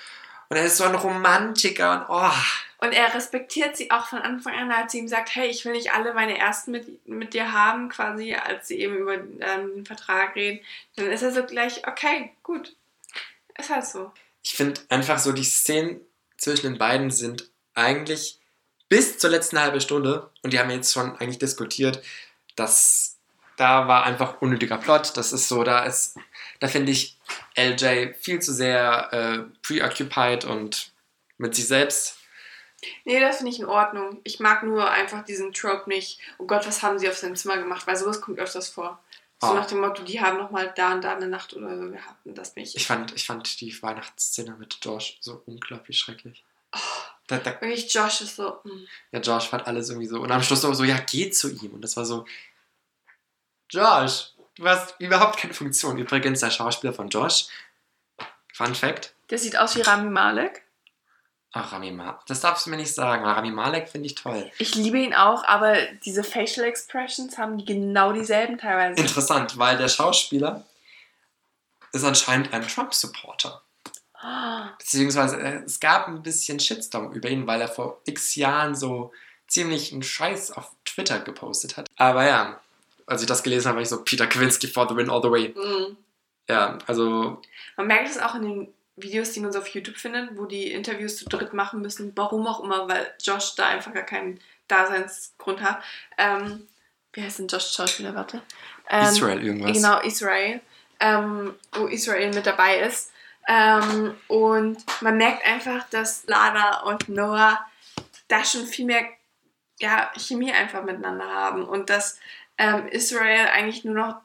Und 0.51 0.57
er 0.57 0.65
ist 0.65 0.77
so 0.77 0.85
ein 0.85 0.97
Romantiker 0.97 1.93
und 1.93 2.07
oh. 2.09 2.85
Und 2.85 2.93
er 2.93 3.15
respektiert 3.15 3.77
sie 3.77 3.91
auch 3.91 4.07
von 4.07 4.19
Anfang 4.19 4.55
an, 4.55 4.73
als 4.73 4.93
sie 4.93 4.99
ihm 4.99 5.07
sagt, 5.07 5.35
hey, 5.35 5.49
ich 5.49 5.65
will 5.65 5.73
nicht 5.73 5.93
alle 5.93 6.13
meine 6.13 6.37
Ersten 6.37 6.73
mit, 6.73 7.07
mit 7.07 7.35
dir 7.35 7.53
haben, 7.53 7.89
quasi, 7.89 8.35
als 8.35 8.69
sie 8.69 8.81
eben 8.81 8.97
über 8.97 9.15
ähm, 9.15 9.75
den 9.75 9.87
Vertrag 9.87 10.35
reden. 10.35 10.61
Dann 10.97 11.11
ist 11.11 11.23
er 11.23 11.33
so 11.33 11.45
gleich, 11.45 11.87
okay, 11.87 12.33
gut. 12.43 12.75
Ist 13.59 13.71
halt 13.71 13.87
so. 13.87 14.13
Ich 14.43 14.55
finde 14.55 14.81
einfach 14.89 15.19
so, 15.19 15.33
die 15.33 15.45
Szenen 15.45 16.01
zwischen 16.37 16.67
den 16.67 16.79
beiden 16.79 17.11
sind 17.11 17.51
eigentlich 17.75 18.41
bis 18.89 19.19
zur 19.19 19.31
letzten 19.31 19.61
halben 19.61 19.81
Stunde, 19.81 20.31
und 20.43 20.53
die 20.53 20.59
haben 20.59 20.71
jetzt 20.71 20.93
schon 20.93 21.17
eigentlich 21.19 21.39
diskutiert, 21.39 22.03
dass 22.57 23.19
da 23.57 23.87
war 23.87 24.05
einfach 24.05 24.41
unnötiger 24.41 24.79
Plot. 24.79 25.17
Das 25.17 25.35
ist 25.35 25.49
so, 25.49 25.63
da 25.63 25.85
ist, 25.85 26.17
da 26.61 26.67
finde 26.67 26.93
ich 26.93 27.19
LJ 27.57 28.15
viel 28.15 28.41
zu 28.41 28.53
sehr 28.53 29.13
äh, 29.13 29.39
preoccupied 29.63 30.45
und 30.45 30.93
mit 31.39 31.55
sich 31.55 31.67
selbst. 31.67 32.17
Nee, 33.05 33.21
das 33.21 33.39
finde 33.39 33.53
ich 33.53 33.61
in 33.61 33.67
Ordnung. 33.67 34.21
Ich 34.25 34.41
mag 34.41 34.63
nur 34.63 34.91
einfach 34.91 35.25
diesen 35.25 35.53
Trope 35.53 35.89
nicht. 35.89 36.19
Oh 36.39 36.47
Gott, 36.47 36.67
was 36.67 36.83
haben 36.83 36.99
sie 36.99 37.09
auf 37.09 37.17
seinem 37.17 37.37
Zimmer 37.37 37.59
gemacht? 37.59 37.87
Weil 37.87 37.97
sowas 37.97 38.21
kommt 38.21 38.39
öfters 38.39 38.71
vor. 38.71 39.03
So 39.41 39.51
oh. 39.51 39.55
nach 39.55 39.67
dem 39.67 39.81
Motto, 39.81 40.03
die 40.03 40.21
haben 40.21 40.39
nochmal 40.39 40.73
da 40.77 40.93
und 40.93 41.03
da 41.03 41.15
eine 41.15 41.29
Nacht 41.29 41.55
oder 41.55 41.77
so 41.77 41.91
gehabt 41.91 42.27
und 42.27 42.37
das 42.37 42.57
nicht. 42.57 42.77
Ich 42.77 42.87
fand, 42.87 43.15
ich 43.15 43.27
fand 43.27 43.61
die 43.61 43.83
Weihnachtsszene 43.83 44.57
mit 44.59 44.79
Josh 44.83 45.19
so 45.21 45.43
unglaublich 45.47 45.99
schrecklich. 45.99 46.45
Oh, 46.75 46.79
da, 47.27 47.39
da, 47.39 47.53
wirklich, 47.61 47.93
Josh 47.93 48.21
ist 48.21 48.37
so. 48.37 48.59
Mh. 48.65 48.73
Ja, 49.13 49.21
Josh 49.21 49.49
fand 49.49 49.67
alles 49.67 49.89
irgendwie 49.89 50.09
so. 50.09 50.21
Und 50.21 50.31
am 50.31 50.43
Schluss 50.43 50.61
so, 50.61 50.85
ja, 50.85 50.99
geh 50.99 51.31
zu 51.31 51.51
ihm. 51.51 51.73
Und 51.73 51.83
das 51.83 51.97
war 51.97 52.05
so, 52.05 52.27
Josh, 53.71 54.33
du 54.57 54.67
hast 54.67 54.95
überhaupt 54.99 55.39
keine 55.39 55.55
Funktion. 55.55 55.99
Übrigens, 55.99 56.41
der 56.41 56.51
Schauspieler 56.51 56.93
von 56.93 57.09
Josh, 57.09 57.47
Fun 58.53 58.75
Fact. 58.75 59.15
Der 59.31 59.39
sieht 59.39 59.57
aus 59.57 59.77
wie 59.77 59.83
Rami 59.83 60.11
Malek. 60.11 60.63
Ach, 61.53 61.73
Rami 61.73 61.91
Malek. 61.91 62.21
Das 62.27 62.41
darfst 62.41 62.67
du 62.67 62.71
mir 62.71 62.77
nicht 62.77 62.95
sagen. 62.95 63.25
Rami 63.25 63.51
Malek 63.51 63.89
finde 63.89 64.07
ich 64.07 64.15
toll. 64.15 64.51
Ich 64.59 64.75
liebe 64.75 64.99
ihn 64.99 65.15
auch, 65.15 65.45
aber 65.45 65.77
diese 66.05 66.23
Facial 66.23 66.67
Expressions 66.67 67.39
haben 67.39 67.59
die 67.59 67.65
genau 67.65 68.13
dieselben 68.13 68.59
teilweise. 68.59 69.01
Interessant, 69.01 69.59
weil 69.59 69.77
der 69.77 69.89
Schauspieler 69.89 70.65
ist 71.93 72.05
anscheinend 72.05 72.53
ein 72.53 72.67
Trump-Supporter. 72.67 73.63
Oh. 74.23 74.67
Beziehungsweise 74.79 75.41
äh, 75.41 75.63
es 75.65 75.81
gab 75.81 76.07
ein 76.07 76.23
bisschen 76.23 76.61
Shitstorm 76.61 77.13
über 77.13 77.29
ihn, 77.29 77.47
weil 77.47 77.61
er 77.61 77.69
vor 77.69 78.01
x 78.05 78.35
Jahren 78.35 78.75
so 78.77 79.13
ziemlich 79.49 79.93
einen 79.93 80.03
Scheiß 80.03 80.53
auf 80.53 80.71
Twitter 80.85 81.19
gepostet 81.21 81.77
hat. 81.77 81.89
Aber 81.97 82.25
ja, 82.27 82.61
als 83.11 83.23
ich 83.23 83.27
das 83.27 83.43
gelesen 83.43 83.69
habe, 83.69 83.77
war 83.77 83.83
ich 83.83 83.89
so, 83.89 84.03
Peter 84.03 84.27
Kwinski 84.27 84.69
for 84.69 84.89
the 84.89 84.95
win 84.95 85.11
all 85.11 85.21
the 85.21 85.31
way. 85.31 85.49
Mhm. 85.49 85.97
Ja, 86.49 86.79
also. 86.87 87.43
Man 87.77 87.87
merkt 87.89 88.09
es 88.09 88.19
auch 88.19 88.37
in 88.37 88.43
den 88.43 88.75
Videos, 88.97 89.33
die 89.33 89.41
man 89.41 89.53
so 89.53 89.59
auf 89.59 89.67
YouTube 89.69 89.97
findet, 89.97 90.39
wo 90.39 90.47
die 90.47 90.71
Interviews 90.71 91.17
zu 91.17 91.25
dritt 91.25 91.53
machen 91.53 91.83
müssen. 91.83 92.13
Warum 92.15 92.47
auch 92.47 92.63
immer, 92.63 92.89
weil 92.89 93.13
Josh 93.21 93.57
da 93.57 93.67
einfach 93.67 93.93
gar 93.93 94.05
keinen 94.05 94.39
Daseinsgrund 94.69 95.61
hat. 95.61 95.83
Ähm, 96.19 96.69
wie 97.13 97.23
heißt 97.23 97.41
denn 97.41 97.49
Josh 97.49 97.73
Schauspieler? 97.73 98.15
Warte. 98.15 98.43
Ähm, 98.89 99.09
Israel 99.09 99.45
irgendwas. 99.45 99.73
Genau, 99.73 100.01
Israel. 100.03 100.61
Ähm, 101.01 101.55
wo 101.73 101.87
Israel 101.87 102.33
mit 102.33 102.47
dabei 102.47 102.79
ist. 102.81 103.11
Ähm, 103.49 104.15
und 104.29 104.85
man 105.01 105.17
merkt 105.17 105.45
einfach, 105.45 105.89
dass 105.91 106.25
Lana 106.27 106.85
und 106.85 107.09
Noah 107.09 107.59
da 108.29 108.45
schon 108.45 108.67
viel 108.67 108.85
mehr 108.87 109.05
ja, 109.81 110.11
Chemie 110.17 110.53
einfach 110.53 110.85
miteinander 110.85 111.27
haben 111.27 111.65
und 111.65 111.91
dass 111.91 112.19
ähm, 112.61 112.87
Israel 112.89 113.49
eigentlich 113.55 113.85
nur 113.85 113.95
noch 113.95 114.17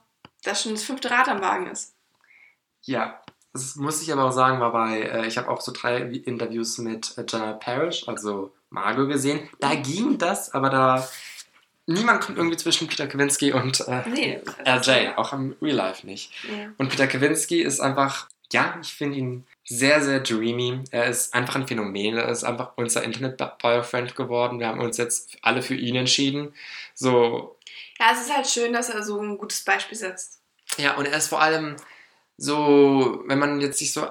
das 0.43 0.61
schon 0.61 0.73
das 0.73 0.83
fünfte 0.83 1.09
Rad 1.09 1.27
am 1.29 1.41
Wagen 1.41 1.67
ist. 1.67 1.95
Ja, 2.83 3.21
das 3.53 3.77
muss 3.77 4.01
ich 4.01 4.11
aber 4.11 4.25
auch 4.25 4.31
sagen, 4.31 4.59
war 4.59 4.71
bei, 4.71 5.01
äh, 5.01 5.25
ich 5.25 5.37
habe 5.37 5.49
auch 5.49 5.61
so 5.61 5.71
drei 5.71 5.97
Interviews 6.01 6.77
mit 6.77 7.17
äh, 7.17 7.25
Jenna 7.27 7.53
Parrish, 7.53 8.07
also 8.07 8.53
Margot 8.69 9.09
gesehen. 9.09 9.49
Da 9.59 9.75
ging 9.75 10.17
das, 10.17 10.53
aber 10.53 10.69
da 10.69 11.07
niemand 11.87 12.21
kommt 12.21 12.37
irgendwie 12.37 12.57
zwischen 12.57 12.87
Peter 12.87 13.07
Kawinski 13.07 13.53
und 13.53 13.79
äh, 13.87 14.03
Nee, 14.09 14.41
RJ, 14.67 14.83
so. 14.83 15.15
auch 15.15 15.33
im 15.33 15.55
Real 15.61 15.77
Life 15.77 16.05
nicht. 16.05 16.31
Ja. 16.43 16.71
Und 16.77 16.89
Peter 16.89 17.07
Kawinski 17.07 17.61
ist 17.61 17.79
einfach, 17.79 18.27
ja, 18.51 18.77
ich 18.81 18.93
finde 18.93 19.17
ihn 19.17 19.47
sehr, 19.63 20.01
sehr 20.03 20.19
dreamy. 20.19 20.83
Er 20.91 21.05
ist 21.05 21.33
einfach 21.33 21.55
ein 21.55 21.67
Phänomen. 21.67 22.17
Er 22.17 22.29
ist 22.29 22.43
einfach 22.43 22.73
unser 22.75 23.03
Internet-Boyfriend 23.03 24.15
geworden. 24.15 24.59
Wir 24.59 24.67
haben 24.67 24.81
uns 24.81 24.97
jetzt 24.97 25.37
alle 25.41 25.61
für 25.61 25.75
ihn 25.75 25.95
entschieden. 25.95 26.53
So, 26.93 27.54
ja, 27.99 28.11
es 28.13 28.21
ist 28.21 28.35
halt 28.35 28.47
schön, 28.47 28.73
dass 28.73 28.89
er 28.89 29.03
so 29.03 29.19
ein 29.21 29.37
gutes 29.37 29.63
Beispiel 29.63 29.97
setzt. 29.97 30.41
ja, 30.77 30.95
und 30.97 31.05
er 31.07 31.17
ist 31.17 31.27
vor 31.27 31.41
allem 31.41 31.75
so, 32.37 33.23
wenn 33.27 33.39
man 33.39 33.61
jetzt 33.61 33.79
sich 33.79 33.93
so 33.93 34.07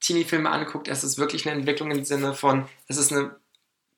Teenie-Filme 0.00 0.50
anguckt, 0.50 0.88
es 0.88 1.04
ist 1.04 1.18
wirklich 1.18 1.46
eine 1.46 1.56
Entwicklung 1.58 1.90
im 1.92 2.04
Sinne 2.04 2.34
von, 2.34 2.68
es 2.88 2.96
ist 2.96 3.12
eine 3.12 3.36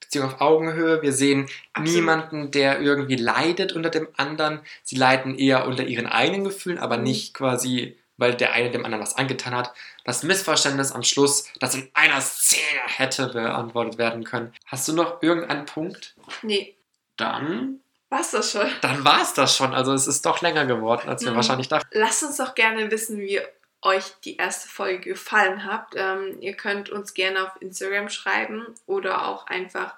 Beziehung 0.01 0.26
auf 0.26 0.40
Augenhöhe. 0.40 1.01
Wir 1.01 1.12
sehen 1.14 1.48
Absolut. 1.72 1.94
niemanden, 1.94 2.51
der 2.51 2.80
irgendwie 2.80 3.16
leidet 3.16 3.72
unter 3.72 3.88
dem 3.88 4.09
anderen. 4.16 4.60
Sie 4.82 4.96
leiden 4.96 5.38
eher 5.38 5.66
unter 5.66 5.84
ihren 5.84 6.06
eigenen 6.06 6.44
Gefühlen, 6.44 6.78
aber 6.78 6.98
Mhm. 6.98 7.05
nicht 7.05 7.32
quasi, 7.32 7.96
weil 8.18 8.34
der 8.34 8.52
eine 8.52 8.70
dem 8.70 8.84
anderen 8.84 9.02
was 9.02 9.16
angetan 9.16 9.55
hat. 9.55 9.72
Das 10.05 10.22
Missverständnis 10.22 10.92
am 10.92 11.02
Schluss, 11.05 11.46
das 11.59 11.74
in 11.74 11.88
einer 11.94 12.20
Szene 12.20 12.80
hätte 12.84 13.28
beantwortet 13.28 13.96
werden 13.96 14.24
können. 14.24 14.52
Hast 14.66 14.86
du 14.88 14.92
noch 14.92 15.22
irgendeinen 15.22 15.64
Punkt? 15.64 16.14
Nee, 16.42 16.76
Dann, 17.16 17.80
war's 18.14 18.30
das 18.30 18.50
schon. 18.52 18.66
dann 18.80 19.04
war 19.04 19.20
es 19.20 19.34
das 19.34 19.56
schon. 19.56 19.74
Also 19.74 19.92
es 19.92 20.06
ist 20.06 20.24
doch 20.24 20.40
länger 20.40 20.64
geworden, 20.66 21.08
als 21.08 21.22
wir 21.24 21.32
Mhm. 21.32 21.36
wahrscheinlich 21.36 21.68
dachten. 21.68 21.88
Lasst 21.92 22.22
uns 22.22 22.36
doch 22.38 22.54
gerne 22.54 22.90
wissen, 22.90 23.18
wie 23.20 23.40
euch 23.82 24.04
die 24.24 24.36
erste 24.36 24.68
Folge 24.68 25.10
gefallen 25.10 25.64
hat. 25.66 25.88
Ähm, 25.94 26.38
ihr 26.40 26.54
könnt 26.54 26.88
uns 26.88 27.12
gerne 27.12 27.44
auf 27.44 27.52
Instagram 27.60 28.08
schreiben 28.08 28.66
oder 28.86 29.26
auch 29.28 29.46
einfach 29.46 29.94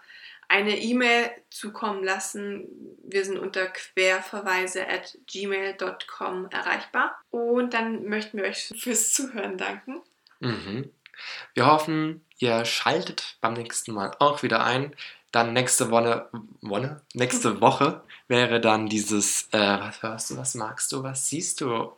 eine 0.48 0.76
E-Mail 0.78 1.30
zukommen 1.50 2.02
lassen. 2.04 2.66
Wir 3.04 3.24
sind 3.24 3.38
unter 3.38 3.66
querverweise 3.66 4.88
at 4.88 5.16
gmail.com 5.26 6.48
erreichbar. 6.50 7.16
Und 7.30 7.74
dann 7.74 8.04
möchten 8.08 8.38
wir 8.38 8.44
euch 8.44 8.72
fürs 8.78 9.12
Zuhören 9.12 9.58
danken. 9.58 10.02
Mhm. 10.40 10.90
Wir 11.54 11.66
hoffen, 11.66 12.24
ihr 12.38 12.64
schaltet 12.64 13.38
beim 13.40 13.54
nächsten 13.54 13.92
Mal 13.92 14.12
auch 14.18 14.42
wieder 14.42 14.64
ein. 14.64 14.94
Dann 15.36 15.52
nächste 15.52 15.90
Woche, 15.90 16.30
Woche? 16.62 17.02
Nächste 17.12 17.60
Woche 17.60 18.00
wäre 18.26 18.58
dann 18.58 18.88
dieses, 18.88 19.48
äh, 19.52 19.58
was 19.58 20.02
hörst 20.02 20.30
du, 20.30 20.38
was 20.38 20.54
magst 20.54 20.90
du, 20.92 21.02
was 21.02 21.28
siehst 21.28 21.60
du 21.60 21.92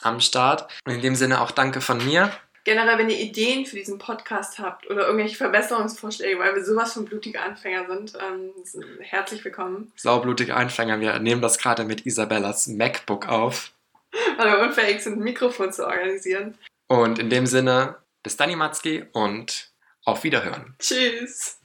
am 0.00 0.20
Start. 0.20 0.70
Und 0.84 0.92
in 0.92 1.00
dem 1.00 1.16
Sinne 1.16 1.40
auch 1.40 1.50
danke 1.50 1.80
von 1.80 1.98
mir. 2.06 2.30
Generell, 2.62 2.96
wenn 2.98 3.10
ihr 3.10 3.18
Ideen 3.18 3.66
für 3.66 3.74
diesen 3.74 3.98
Podcast 3.98 4.60
habt 4.60 4.88
oder 4.88 5.06
irgendwelche 5.08 5.34
Verbesserungsvorschläge, 5.34 6.38
weil 6.38 6.54
wir 6.54 6.64
sowas 6.64 6.92
von 6.92 7.04
blutige 7.04 7.40
Anfänger 7.40 7.88
sind, 7.88 8.12
ähm, 8.14 8.52
sind 8.62 8.84
herzlich 9.00 9.44
willkommen. 9.44 9.90
Saublutige 9.96 10.54
Einfänger, 10.54 11.00
wir 11.00 11.18
nehmen 11.18 11.42
das 11.42 11.58
gerade 11.58 11.82
mit 11.82 12.06
Isabellas 12.06 12.68
MacBook 12.68 13.26
auf. 13.28 13.72
Weil 14.36 14.52
wir 14.52 14.68
unfähig 14.68 15.02
sind, 15.02 15.14
ein 15.14 15.24
Mikrofon 15.24 15.72
zu 15.72 15.84
organisieren. 15.84 16.56
Und 16.86 17.18
in 17.18 17.28
dem 17.28 17.46
Sinne, 17.46 17.96
bis 18.22 18.36
dann, 18.36 18.54
Matzki, 18.54 19.04
und 19.12 19.72
auf 20.04 20.22
Wiederhören. 20.22 20.76
Tschüss. 20.78 21.58